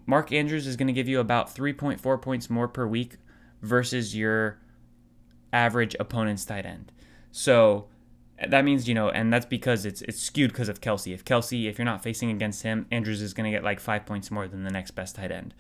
Mark 0.07 0.33
Andrews 0.33 0.67
is 0.67 0.77
going 0.77 0.89
to 0.89 0.93
give 0.93 1.09
you 1.09 1.21
about 1.21 1.55
3.4 1.55 2.21
points 2.21 2.51
more 2.51 2.67
per 2.67 2.87
week 2.87 3.17
versus 3.63 4.17
your 4.17 4.59
average 5.55 5.97
opponent's 5.99 6.45
tight 6.45 6.67
end. 6.67 6.93
So 7.31 7.87
that 8.47 8.65
means 8.65 8.89
you 8.89 8.95
know, 8.95 9.09
and 9.09 9.33
that's 9.33 9.47
because 9.47 9.87
it's 9.87 10.03
it's 10.03 10.21
skewed 10.21 10.51
because 10.51 10.69
of 10.69 10.81
Kelce. 10.81 11.15
If 11.15 11.25
Kelce, 11.25 11.69
if 11.69 11.79
you're 11.79 11.85
not 11.85 12.03
facing 12.03 12.31
against 12.31 12.63
him, 12.63 12.87
Andrews 12.91 13.23
is 13.23 13.33
going 13.33 13.51
to 13.51 13.57
get 13.57 13.65
like 13.65 13.81
five 13.81 14.05
points 14.05 14.31
more 14.31 14.49
than 14.49 14.65
the 14.65 14.71
next 14.71 14.91
best 14.91 15.17
tight 15.17 15.31
end, 15.31 15.55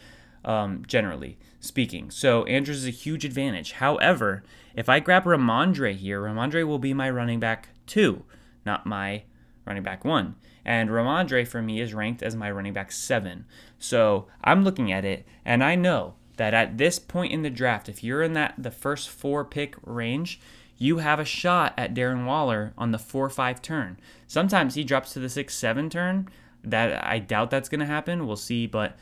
um, 0.44 0.82
generally 0.86 1.38
speaking. 1.60 2.10
So 2.10 2.44
Andrews 2.44 2.78
is 2.78 2.86
a 2.86 2.90
huge 2.90 3.24
advantage. 3.24 3.72
However, 3.72 4.42
if 4.74 4.88
I 4.88 5.00
grab 5.00 5.24
Rhamondre 5.24 5.94
here, 5.94 6.20
Rhamondre 6.20 6.66
will 6.66 6.80
be 6.80 6.92
my 6.92 7.08
running 7.08 7.40
back 7.40 7.68
two, 7.86 8.24
not 8.66 8.84
my 8.84 9.22
running 9.64 9.84
back 9.84 10.04
one. 10.04 10.34
And 10.64 10.90
Rhamondre 10.90 11.46
for 11.46 11.62
me 11.62 11.80
is 11.80 11.94
ranked 11.94 12.22
as 12.22 12.34
my 12.34 12.50
running 12.50 12.72
back 12.72 12.90
seven. 12.90 13.44
So 13.78 14.26
I'm 14.42 14.64
looking 14.64 14.90
at 14.90 15.04
it, 15.04 15.26
and 15.44 15.62
I 15.62 15.74
know 15.76 16.14
that 16.36 16.54
at 16.54 16.78
this 16.78 16.98
point 16.98 17.32
in 17.32 17.42
the 17.42 17.50
draft, 17.50 17.88
if 17.88 18.02
you're 18.02 18.22
in 18.22 18.32
that 18.34 18.54
the 18.58 18.70
first 18.70 19.08
four 19.08 19.44
pick 19.44 19.76
range, 19.84 20.40
you 20.76 20.98
have 20.98 21.20
a 21.20 21.24
shot 21.24 21.72
at 21.76 21.94
Darren 21.94 22.26
Waller 22.26 22.72
on 22.76 22.90
the 22.90 22.98
4 22.98 23.30
5 23.30 23.62
turn. 23.62 23.98
Sometimes 24.26 24.74
he 24.74 24.84
drops 24.84 25.12
to 25.12 25.20
the 25.20 25.28
6 25.28 25.54
7 25.54 25.90
turn. 25.90 26.28
That 26.62 27.04
I 27.04 27.18
doubt 27.18 27.50
that's 27.50 27.68
to 27.68 27.84
happen. 27.84 28.26
We'll 28.26 28.36
see. 28.36 28.66
But 28.66 28.96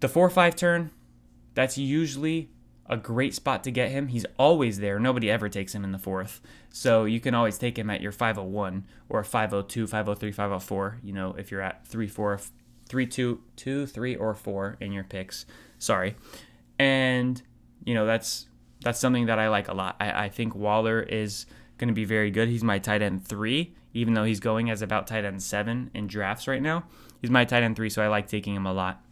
the 0.00 0.08
4 0.08 0.30
5 0.30 0.56
turn, 0.56 0.90
that's 1.54 1.76
usually 1.76 2.50
a 2.86 2.96
great 2.96 3.34
spot 3.34 3.64
to 3.64 3.70
get 3.70 3.90
him. 3.90 4.08
He's 4.08 4.26
always 4.38 4.78
there. 4.78 4.98
Nobody 4.98 5.30
ever 5.30 5.48
takes 5.48 5.74
him 5.74 5.84
in 5.84 5.92
the 5.92 5.98
fourth. 5.98 6.40
So 6.70 7.04
you 7.04 7.20
can 7.20 7.34
always 7.34 7.58
take 7.58 7.78
him 7.78 7.90
at 7.90 8.00
your 8.00 8.12
501 8.12 8.86
or 9.08 9.24
502, 9.24 9.86
503, 9.86 10.32
504. 10.32 10.98
You 11.02 11.12
know, 11.12 11.34
if 11.38 11.50
you're 11.50 11.60
at 11.60 11.86
3 11.86 12.08
4, 12.08 12.40
3 12.88 13.06
2, 13.06 13.40
2, 13.56 13.86
3, 13.86 14.16
or 14.16 14.34
4 14.34 14.76
in 14.80 14.92
your 14.92 15.04
picks. 15.04 15.46
Sorry. 15.82 16.14
And, 16.78 17.42
you 17.84 17.94
know, 17.94 18.06
that's 18.06 18.46
that's 18.84 19.00
something 19.00 19.26
that 19.26 19.38
I 19.38 19.48
like 19.48 19.68
a 19.68 19.74
lot. 19.74 19.96
I, 20.00 20.24
I 20.24 20.28
think 20.28 20.54
Waller 20.54 21.00
is 21.00 21.46
going 21.78 21.88
to 21.88 21.94
be 21.94 22.04
very 22.04 22.30
good. 22.30 22.48
He's 22.48 22.62
my 22.62 22.78
tight 22.78 23.02
end 23.02 23.26
three, 23.26 23.74
even 23.92 24.14
though 24.14 24.22
he's 24.22 24.38
going 24.38 24.70
as 24.70 24.80
about 24.80 25.08
tight 25.08 25.24
end 25.24 25.42
seven 25.42 25.90
in 25.92 26.06
drafts 26.06 26.46
right 26.46 26.62
now. 26.62 26.84
He's 27.20 27.30
my 27.30 27.44
tight 27.44 27.64
end 27.64 27.74
three, 27.74 27.90
so 27.90 28.00
I 28.00 28.06
like 28.06 28.28
taking 28.28 28.54
him 28.54 28.64
a 28.64 28.72
lot. 28.72 29.04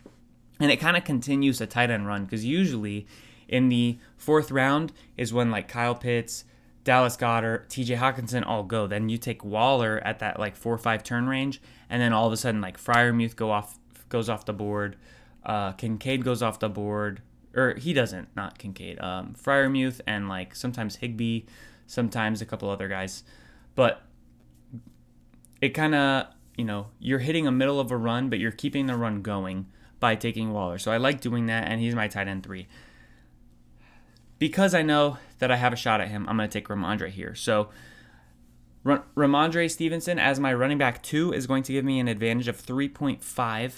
And 0.61 0.71
it 0.71 0.77
kind 0.77 0.97
of 0.97 1.03
continues 1.05 1.61
a 1.61 1.67
tight 1.67 1.91
end 1.91 2.07
run 2.07 2.25
because 2.25 2.45
usually 2.45 3.07
in 3.49 3.69
the 3.69 3.99
fourth 4.17 4.53
round 4.53 4.93
is 5.17 5.33
when 5.33 5.51
like 5.51 5.67
Kyle 5.67 5.97
Pitts, 5.97 6.45
Dallas 6.85 7.17
Goedert, 7.17 7.69
TJ 7.69 7.99
Hockenson 7.99 8.47
all 8.47 8.63
go. 8.63 8.87
Then 8.87 9.09
you 9.09 9.19
take 9.19 9.45
Waller 9.45 10.01
at 10.05 10.21
that 10.21 10.39
like 10.39 10.55
four 10.55 10.75
or 10.75 10.79
five 10.79 11.03
turn 11.03 11.27
range, 11.27 11.61
and 11.89 12.01
then 12.01 12.13
all 12.13 12.29
of 12.29 12.33
a 12.33 12.37
sudden 12.37 12.61
like 12.61 12.79
Freiermuth 12.79 13.35
go 13.35 13.51
off 13.51 13.77
goes 14.09 14.29
off 14.29 14.45
the 14.45 14.53
board, 14.53 14.97
uh, 15.45 15.73
Kincaid 15.73 16.25
goes 16.25 16.43
off 16.43 16.59
the 16.59 16.69
board, 16.69 17.23
or 17.55 17.75
he 17.75 17.93
doesn't, 17.93 18.29
not 18.37 18.59
Kincaid. 18.59 19.01
Um, 19.01 19.35
Freiermuth 19.35 20.01
and 20.07 20.29
like 20.29 20.55
sometimes 20.55 20.97
Higbee, 20.97 21.43
sometimes 21.87 22.41
a 22.41 22.47
couple 22.47 22.69
other 22.71 22.89
guys, 22.89 23.23
but 23.75 24.03
it 25.61 25.71
kind 25.71 25.95
of 25.95 26.27
you 26.57 26.65
know 26.65 26.89
you're 26.99 27.19
hitting 27.19 27.47
a 27.47 27.53
middle 27.53 27.81
of 27.81 27.91
a 27.91 27.97
run, 27.97 28.29
but 28.29 28.39
you're 28.39 28.51
keeping 28.51 28.87
the 28.87 28.97
run 28.97 29.23
going 29.23 29.67
by 29.99 30.15
taking 30.15 30.53
Waller. 30.53 30.79
So 30.79 30.91
I 30.91 30.97
like 30.97 31.21
doing 31.21 31.47
that, 31.47 31.69
and 31.69 31.81
he's 31.81 31.95
my 31.95 32.09
tight 32.09 32.29
end 32.29 32.43
three. 32.43 32.69
Because 34.39 34.75
I 34.75 34.81
know 34.81 35.19
that 35.39 35.51
I 35.51 35.57
have 35.57 35.73
a 35.75 35.77
shot 35.77 36.01
at 36.01 36.09
him, 36.09 36.27
I'm 36.27 36.39
going 36.39 36.49
to 36.49 36.53
take 36.53 36.69
Rhamondre 36.69 37.11
here. 37.11 37.35
So 37.35 37.69
Rhamondre 38.85 39.71
Stevenson 39.71 40.19
as 40.19 40.41
my 40.41 40.55
running 40.55 40.79
back 40.79 41.03
two 41.03 41.33
is 41.33 41.47
going 41.47 41.63
to 41.65 41.73
give 41.73 41.85
me 41.85 42.01
an 42.01 42.09
advantage 42.09 42.49
of 42.49 42.61
3.5 42.61 43.73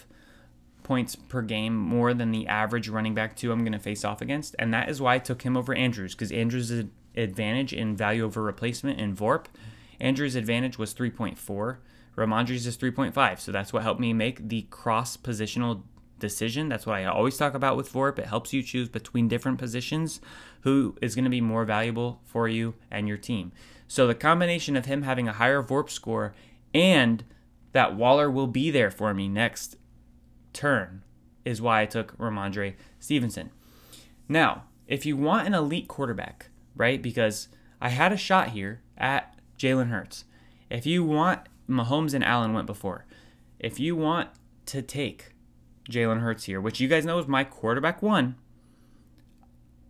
points 0.83 1.17
per 1.17 1.43
game 1.43 1.77
more 1.77 2.15
than 2.15 2.31
the 2.31 2.47
average 2.47 2.89
running 2.89 3.15
back 3.15 3.37
two 3.37 3.53
I'm 3.53 3.61
going 3.61 3.73
to 3.73 3.79
face 3.79 4.05
off 4.05 4.21
against. 4.21 4.57
And 4.59 4.73
that 4.75 4.89
is 4.89 5.01
why 5.01 5.15
I 5.15 5.19
took 5.19 5.43
him 5.43 5.57
over 5.57 5.75
Andrews 5.75 6.15
because 6.15 6.33
Andrews' 6.33 6.85
advantage 7.17 7.73
in 7.73 7.97
value 7.97 8.25
over 8.25 8.43
replacement 8.43 9.01
in 9.01 9.15
VORP. 9.15 9.47
Andrews' 10.01 10.35
advantage 10.35 10.79
was 10.79 10.95
3.4. 10.95 11.77
Rhamondre's 12.17 12.67
is 12.67 12.77
3.5. 12.77 13.41
So 13.41 13.53
that's 13.53 13.73
what 13.73 13.83
helped 13.83 14.01
me 14.01 14.13
make 14.13 14.49
the 14.49 14.63
cross 14.63 15.17
positional 15.17 15.83
decision. 16.19 16.69
That's 16.69 16.87
what 16.87 16.97
I 16.97 17.05
always 17.05 17.37
talk 17.37 17.55
about 17.55 17.77
with 17.77 17.93
VORP. 17.93 18.19
It 18.19 18.27
helps 18.27 18.53
you 18.53 18.63
choose 18.63 18.89
between 18.89 19.29
different 19.29 19.59
positions 19.59 20.21
who 20.63 20.97
is 21.03 21.15
going 21.15 21.25
to 21.25 21.31
be 21.31 21.41
more 21.41 21.65
valuable 21.65 22.21
for 22.25 22.49
you 22.49 22.75
and 22.91 23.09
your 23.09 23.17
team. 23.17 23.53
So 23.89 24.07
the 24.07 24.15
combination 24.15 24.77
of 24.77 24.87
him 24.87 25.03
having 25.03 25.29
a 25.29 25.35
higher 25.35 25.63
VORP 25.63 25.91
score 25.91 26.35
and 26.73 27.25
that 27.73 27.95
Waller 27.95 28.31
will 28.31 28.47
be 28.47 28.71
there 28.71 28.91
for 28.91 29.13
me 29.13 29.29
next 29.29 29.77
turn 30.53 31.03
is 31.45 31.61
why 31.61 31.83
I 31.83 31.87
took 31.87 32.17
Rhamondre 32.19 32.75
Stevenson. 32.99 33.51
Now, 34.29 34.65
if 34.87 35.07
you 35.07 35.17
want 35.17 35.47
an 35.47 35.55
elite 35.55 35.89
quarterback, 35.89 36.51
right? 36.77 37.01
Because 37.01 37.49
I 37.81 37.89
had 37.89 38.13
a 38.13 38.17
shot 38.17 38.51
here 38.51 38.83
at 38.97 39.37
Jalen 39.59 39.89
Hurts. 39.89 40.25
If 40.71 40.87
you 40.87 41.05
want 41.05 41.41
Mahomes 41.69 42.15
and 42.15 42.25
Allen 42.25 42.53
went 42.53 42.67
before. 42.67 43.07
If 43.59 43.81
you 43.81 43.97
want 43.97 44.31
to 44.67 44.83
take 44.83 45.33
Jalen 45.91 46.21
Hurts 46.21 46.45
here, 46.45 46.61
which 46.61 46.81
you 46.81 46.89
guys 46.89 47.05
know 47.05 47.19
is 47.19 47.27
my 47.27 47.45
quarterback 47.45 48.03
one, 48.03 48.37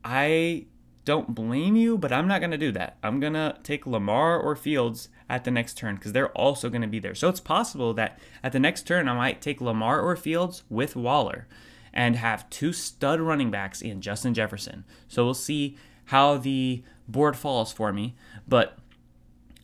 I 0.05 0.67
don't 1.05 1.35
blame 1.35 1.77
you, 1.77 1.99
but 1.99 2.13
I'm 2.13 2.29
not 2.29 2.41
going 2.41 2.51
to 2.51 2.59
do 2.59 2.73
that. 2.73 2.97
I'm 3.03 3.21
going 3.21 3.33
to 3.35 3.57
take 3.63 3.87
Lamar 3.87 4.39
or 4.39 4.55
Fields 4.55 5.09
at 5.33 5.45
the 5.45 5.51
next 5.51 5.79
turn 5.79 5.95
because 5.95 6.13
they're 6.13 6.31
also 6.33 6.69
going 6.69 6.83
to 6.83 6.87
be 6.87 6.99
there. 6.99 7.15
So 7.15 7.31
it's 7.31 7.41
possible 7.41 7.95
that 7.95 8.19
at 8.45 8.53
the 8.53 8.61
next 8.61 8.87
turn, 8.87 9.09
I 9.09 9.15
might 9.15 9.41
take 9.41 9.63
Lamar 9.63 9.99
or 10.03 10.15
Fields 10.15 10.63
with 10.69 10.95
Waller 10.95 11.49
and 11.91 12.17
have 12.17 12.49
two 12.51 12.75
stud 12.75 13.19
running 13.19 13.51
backs 13.51 13.81
in 13.81 14.03
Justin 14.03 14.35
Jefferson. 14.35 14.85
So 15.09 15.25
we'll 15.25 15.33
see 15.33 15.79
how 16.07 16.37
the 16.37 16.83
board 17.09 17.35
falls 17.35 17.73
for 17.73 17.95
me. 17.95 18.15
But 18.47 18.77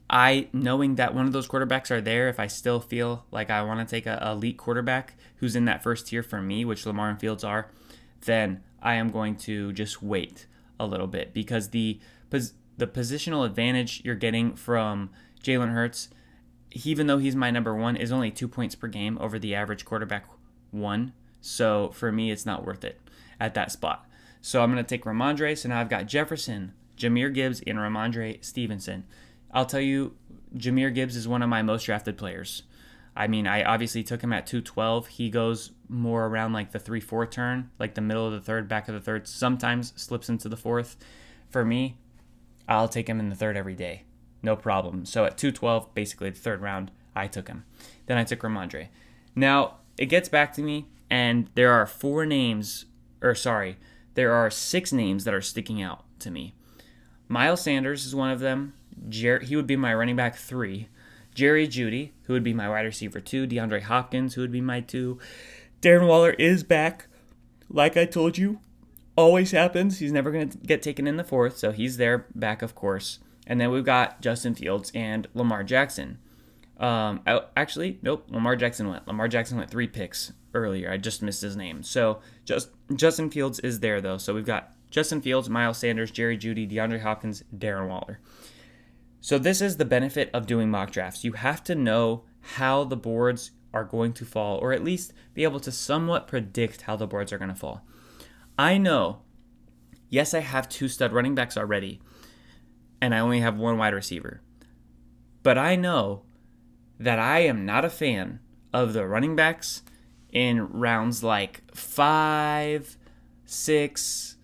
I, 0.09 0.49
knowing 0.55 0.95
that 0.95 1.14
one 1.14 1.27
of 1.27 1.35
those 1.35 1.47
quarterbacks 1.47 1.91
are 1.91 2.01
there, 2.01 2.31
if 2.31 2.41
I 2.41 2.47
still 2.47 2.81
feel 2.81 3.27
like 3.31 3.51
I 3.51 3.61
want 3.61 3.87
to 3.87 3.95
take 3.95 4.07
a 4.07 4.27
elite 4.27 4.57
quarterback 4.57 5.16
who's 5.37 5.55
in 5.55 5.66
that 5.66 5.83
first 5.83 6.07
tier 6.07 6.23
for 6.23 6.41
me, 6.41 6.64
which 6.64 6.87
Lamar 6.87 7.11
and 7.11 7.21
Fields 7.21 7.45
are, 7.45 7.71
then 8.23 8.62
I 8.83 8.95
am 8.95 9.11
going 9.11 9.37
to 9.37 9.75
just 9.75 10.03
wait 10.03 10.47
a 10.81 10.87
little 10.87 11.07
bit 11.07 11.35
because 11.35 11.69
the 11.69 12.01
the 12.79 12.87
positional 12.87 13.45
advantage 13.45 14.01
you're 14.05 14.14
getting 14.14 14.55
from 14.55 15.11
Jalen 15.43 15.72
Hurts, 15.72 16.09
even 16.72 17.07
though 17.07 17.18
he's 17.18 17.37
my 17.37 17.51
number 17.51 17.74
one, 17.74 17.97
is 17.97 18.12
only 18.12 18.31
two 18.31 18.49
points 18.49 18.74
per 18.74 18.89
game 18.89 19.18
over 19.20 19.39
the 19.39 19.55
average 19.55 19.85
quarterback 19.85 20.24
one. 20.70 21.12
So 21.41 21.91
for 21.91 22.11
me, 22.11 22.31
it's 22.31 22.47
not 22.47 22.64
worth 22.64 22.85
it 22.85 23.01
at 23.39 23.55
that 23.55 23.72
spot. 23.72 24.07
So 24.41 24.62
I'm 24.62 24.72
going 24.72 24.83
to 24.83 24.89
take 24.89 25.05
Rhamondre. 25.05 25.59
So 25.59 25.68
now 25.68 25.81
I've 25.81 25.89
got 25.89 26.07
Jefferson, 26.07 26.72
Jahmyr 26.97 27.33
Gibbs, 27.35 27.61
and 27.66 27.79
Ramondre 27.79 28.45
Stevenson. 28.45 29.05
I'll 29.53 29.66
tell 29.66 29.81
you, 29.81 30.14
Jahmyr 30.57 30.95
Gibbs 30.95 31.16
is 31.16 31.29
one 31.29 31.43
of 31.43 31.49
my 31.49 31.62
most 31.62 31.85
drafted 31.85 32.16
players. 32.16 32.62
I 33.16 33.26
mean, 33.26 33.49
I 33.49 33.64
obviously 33.64 34.05
took 34.05 34.22
him 34.22 34.33
at 34.33 34.47
212. 34.47 35.09
He 35.09 35.29
goes 35.29 35.72
more 35.89 36.26
around 36.26 36.53
like 36.53 36.70
the 36.70 36.79
3 36.79 37.01
4 37.01 37.26
turn, 37.26 37.70
like 37.79 37.95
the 37.95 38.01
middle 38.01 38.26
of 38.26 38.33
the 38.33 38.41
third, 38.41 38.68
back 38.68 38.87
of 38.87 38.95
the 38.95 39.01
third, 39.01 39.26
sometimes 39.26 39.93
slips 39.97 40.29
into 40.29 40.49
the 40.49 40.57
fourth. 40.57 40.97
For 41.51 41.64
me, 41.64 41.97
I'll 42.69 42.89
take 42.89 43.09
him 43.09 43.19
in 43.19 43.31
the 43.31 43.35
third 43.35 43.57
every 43.57 43.75
day. 43.75 44.05
No 44.43 44.55
problem. 44.55 45.05
So 45.05 45.25
at 45.25 45.39
212, 45.39 45.95
basically 45.95 46.31
the 46.31 46.39
third 46.39 46.61
round, 46.61 46.91
I 47.16 47.27
took 47.27 47.49
him. 47.49 47.64
Then 48.07 48.19
I 48.19 48.25
took 48.25 48.41
Rhamondre. 48.41 48.89
Now, 49.35 49.79
it 49.97 50.07
gets 50.07 50.29
back 50.29 50.53
to 50.55 50.62
me, 50.62 50.87
and 51.11 51.51
there 51.55 51.73
are 51.73 51.87
four 51.87 52.27
names, 52.27 52.85
or 53.21 53.35
sorry, 53.35 53.79
there 54.14 54.33
are 54.33 54.51
six 54.51 54.93
names 54.93 55.25
that 55.25 55.35
are 55.35 55.41
sticking 55.41 55.83
out 55.83 56.05
to 56.21 56.31
me. 56.31 56.55
Miles 57.29 57.62
Sanders 57.62 58.07
is 58.07 58.14
one 58.14 58.31
of 58.31 58.41
them. 58.41 58.75
Jer- 59.09 59.41
he 59.41 59.57
would 59.57 59.66
be 59.66 59.77
my 59.77 59.95
running 59.95 60.16
back 60.16 60.37
three. 60.37 60.89
Jerry 61.35 61.69
Jeudy, 61.69 62.11
who 62.25 62.33
would 62.33 62.43
be 62.43 62.55
my 62.55 62.69
wide 62.69 62.85
receiver 62.85 63.21
two, 63.21 63.47
DeAndre 63.47 63.83
Hopkins, 63.83 64.35
who 64.35 64.41
would 64.41 64.53
be 64.53 64.61
my 64.61 64.81
two. 64.81 65.19
Darren 65.81 66.09
Waller 66.09 66.31
is 66.33 66.64
back. 66.64 67.07
Like 67.69 67.97
I 67.97 68.07
told 68.07 68.39
you, 68.39 68.61
always 69.19 69.51
happens. 69.51 69.99
He's 69.99 70.12
never 70.12 70.31
going 70.31 70.49
to 70.49 70.59
get 70.59 70.81
taken 70.81 71.09
in 71.09 71.16
the 71.16 71.25
fourth, 71.25 71.59
so 71.59 71.73
he's 71.73 71.97
there 71.97 72.27
back, 72.37 72.62
of 72.62 72.77
course. 72.77 73.19
And 73.47 73.61
then 73.61 73.71
we've 73.73 73.85
got 73.85 74.21
Justin 74.21 74.55
Fields 74.55 74.93
and 74.95 75.27
Lamar 75.35 75.64
Jackson. 75.64 76.19
Um, 76.79 77.23
I, 77.27 77.41
actually, 77.57 77.99
nope. 78.01 78.27
Lamar 78.29 78.55
Jackson 78.55 78.89
went. 78.89 79.09
Lamar 79.09 79.27
Jackson 79.27 79.59
went 79.59 79.71
three 79.71 79.89
picks 79.89 80.33
earlier. 80.55 80.93
I 80.93 80.99
just 80.99 81.23
missed 81.23 81.43
his 81.43 81.57
name. 81.57 81.83
So 81.83 82.21
just 82.45 82.71
Justin 82.95 83.31
Fields 83.31 83.59
is 83.59 83.81
there 83.81 84.01
though. 84.01 84.19
So 84.19 84.33
we've 84.33 84.47
got 84.47 84.73
Justin 84.91 85.21
Fields, 85.21 85.51
Miles 85.51 85.79
Sanders, 85.79 86.12
Jerry 86.12 86.39
Jeudy, 86.39 86.71
DeAndre 86.71 87.01
Hopkins, 87.01 87.43
Darren 87.57 87.89
Waller. 87.89 88.21
So, 89.21 89.37
this 89.37 89.61
is 89.61 89.77
the 89.77 89.85
benefit 89.85 90.31
of 90.33 90.47
doing 90.47 90.71
mock 90.71 90.93
drafts. 90.93 91.25
You 91.25 91.33
have 91.33 91.64
to 91.64 91.75
know 91.75 92.23
how 92.41 92.85
the 92.85 92.97
boards 92.97 93.51
are 93.75 93.85
going 93.85 94.12
to 94.14 94.25
fall, 94.25 94.59
or 94.59 94.73
at 94.73 94.85
least 94.85 95.12
be 95.35 95.43
able 95.43 95.61
to 95.61 95.73
somewhat 95.73 96.29
predict 96.29 96.83
how 96.83 96.95
the 96.95 97.07
boards 97.07 97.33
are 97.33 97.39
going 97.39 97.51
to 97.51 97.55
fall. 97.57 97.85
I 98.59 98.76
know, 98.76 99.20
yes, 100.09 100.34
I 100.34 100.40
have 100.40 100.68
two 100.68 100.88
stud 100.88 101.12
running 101.12 101.34
backs 101.34 101.56
already. 101.56 102.00
and 103.00 103.14
I 103.14 103.20
only 103.20 103.40
have 103.40 103.56
one 103.56 103.78
wide 103.78 103.94
receiver. 103.94 104.40
But 105.42 105.56
I 105.56 105.76
know 105.76 106.22
that 106.98 107.18
I 107.18 107.40
am 107.40 107.64
not 107.64 107.84
a 107.84 107.90
fan 107.90 108.40
of 108.72 108.92
the 108.92 109.06
running 109.06 109.36
backs 109.36 109.82
in 110.32 110.66
rounds 110.72 111.22
like 111.22 111.62
five, 111.74 112.96
six, 113.44 114.36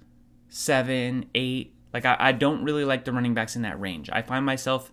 seven, 0.49 1.27
eight. 1.35 1.75
Like, 1.93 2.05
I, 2.07 2.17
I 2.19 2.33
don't 2.33 2.65
really 2.65 2.85
like 2.85 3.05
the 3.05 3.13
running 3.13 3.35
backs 3.35 3.57
in 3.57 3.63
that 3.63 3.81
range. 3.81 4.09
I 4.13 4.23
find 4.23 4.47
myself 4.47 4.93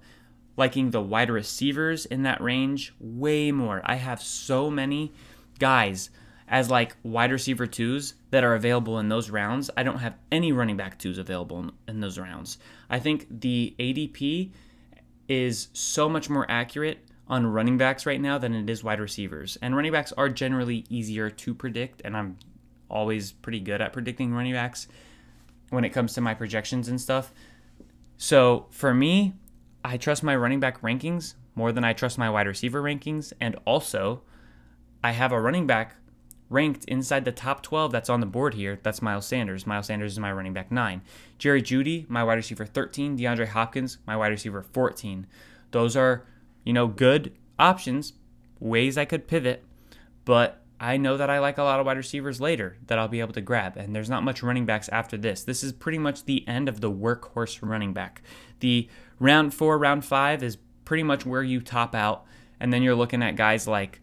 liking 0.57 0.91
the 0.91 1.01
wide 1.01 1.29
receivers 1.29 2.05
in 2.05 2.23
that 2.23 2.41
range 2.41 2.93
way 2.99 3.51
more. 3.51 3.81
I 3.85 3.95
have 3.95 4.21
so 4.21 4.69
many 4.69 5.13
guys 5.59 6.09
as 6.51 6.69
like 6.69 6.97
wide 7.01 7.31
receiver 7.31 7.65
twos 7.65 8.13
that 8.29 8.43
are 8.43 8.55
available 8.55 8.99
in 8.99 9.07
those 9.07 9.29
rounds. 9.29 9.71
I 9.77 9.83
don't 9.83 9.99
have 9.99 10.15
any 10.31 10.51
running 10.51 10.75
back 10.75 10.99
twos 10.99 11.17
available 11.17 11.59
in, 11.59 11.71
in 11.87 11.99
those 12.01 12.19
rounds. 12.19 12.57
I 12.89 12.99
think 12.99 13.25
the 13.39 13.73
ADP 13.79 14.51
is 15.29 15.69
so 15.71 16.09
much 16.09 16.29
more 16.29 16.45
accurate 16.51 16.99
on 17.29 17.47
running 17.47 17.77
backs 17.77 18.05
right 18.05 18.19
now 18.19 18.37
than 18.37 18.53
it 18.53 18.69
is 18.69 18.83
wide 18.83 18.99
receivers. 18.99 19.57
And 19.61 19.77
running 19.77 19.93
backs 19.93 20.11
are 20.11 20.27
generally 20.27 20.85
easier 20.89 21.29
to 21.29 21.53
predict, 21.55 22.01
and 22.03 22.17
I'm 22.17 22.37
always 22.89 23.31
pretty 23.31 23.61
good 23.61 23.79
at 23.79 23.93
predicting 23.93 24.33
running 24.33 24.51
backs 24.51 24.89
when 25.69 25.85
it 25.85 25.91
comes 25.91 26.13
to 26.15 26.21
my 26.21 26.33
projections 26.33 26.89
and 26.89 26.99
stuff. 26.99 27.31
So 28.17 28.67
for 28.71 28.93
me, 28.93 29.33
I 29.85 29.95
trust 29.95 30.21
my 30.21 30.35
running 30.35 30.59
back 30.59 30.81
rankings 30.81 31.35
more 31.55 31.71
than 31.71 31.85
I 31.85 31.93
trust 31.93 32.17
my 32.17 32.29
wide 32.29 32.47
receiver 32.47 32.81
rankings. 32.81 33.31
And 33.39 33.55
also, 33.63 34.23
I 35.01 35.11
have 35.11 35.31
a 35.31 35.39
running 35.39 35.65
back 35.65 35.95
ranked 36.51 36.83
inside 36.85 37.25
the 37.25 37.31
top 37.31 37.63
12 37.63 37.91
that's 37.91 38.09
on 38.09 38.19
the 38.19 38.25
board 38.25 38.53
here. 38.53 38.79
That's 38.83 39.01
Miles 39.01 39.25
Sanders. 39.25 39.65
Miles 39.65 39.87
Sanders 39.87 40.11
is 40.11 40.19
my 40.19 40.31
running 40.31 40.53
back 40.53 40.71
9. 40.71 41.01
Jerry 41.39 41.61
Jeudy, 41.61 42.07
my 42.09 42.23
wide 42.23 42.35
receiver 42.35 42.65
13. 42.65 43.17
DeAndre 43.17 43.47
Hopkins, 43.47 43.97
my 44.05 44.17
wide 44.17 44.27
receiver 44.27 44.61
14. 44.61 45.25
Those 45.71 45.95
are, 45.95 46.25
you 46.65 46.73
know, 46.73 46.87
good 46.87 47.33
options, 47.57 48.13
ways 48.59 48.97
I 48.97 49.05
could 49.05 49.27
pivot, 49.27 49.63
but 50.25 50.61
I 50.79 50.97
know 50.97 51.15
that 51.15 51.29
I 51.29 51.39
like 51.39 51.57
a 51.57 51.63
lot 51.63 51.79
of 51.79 51.85
wide 51.85 51.97
receivers 51.97 52.41
later 52.41 52.75
that 52.87 52.99
I'll 52.99 53.07
be 53.07 53.21
able 53.21 53.33
to 53.33 53.41
grab, 53.41 53.77
and 53.77 53.95
there's 53.95 54.09
not 54.09 54.23
much 54.23 54.43
running 54.43 54.65
backs 54.65 54.89
after 54.89 55.15
this. 55.15 55.43
This 55.43 55.63
is 55.63 55.71
pretty 55.71 55.99
much 55.99 56.25
the 56.25 56.45
end 56.47 56.67
of 56.67 56.81
the 56.81 56.91
workhorse 56.91 57.59
running 57.61 57.93
back. 57.93 58.21
The 58.59 58.89
round 59.19 59.53
four, 59.53 59.77
round 59.77 60.03
five 60.03 60.43
is 60.43 60.57
pretty 60.83 61.03
much 61.03 61.25
where 61.25 61.43
you 61.43 61.61
top 61.61 61.95
out, 61.95 62.25
and 62.59 62.73
then 62.73 62.81
you're 62.81 62.95
looking 62.95 63.23
at 63.23 63.35
guys 63.35 63.67
like 63.67 64.01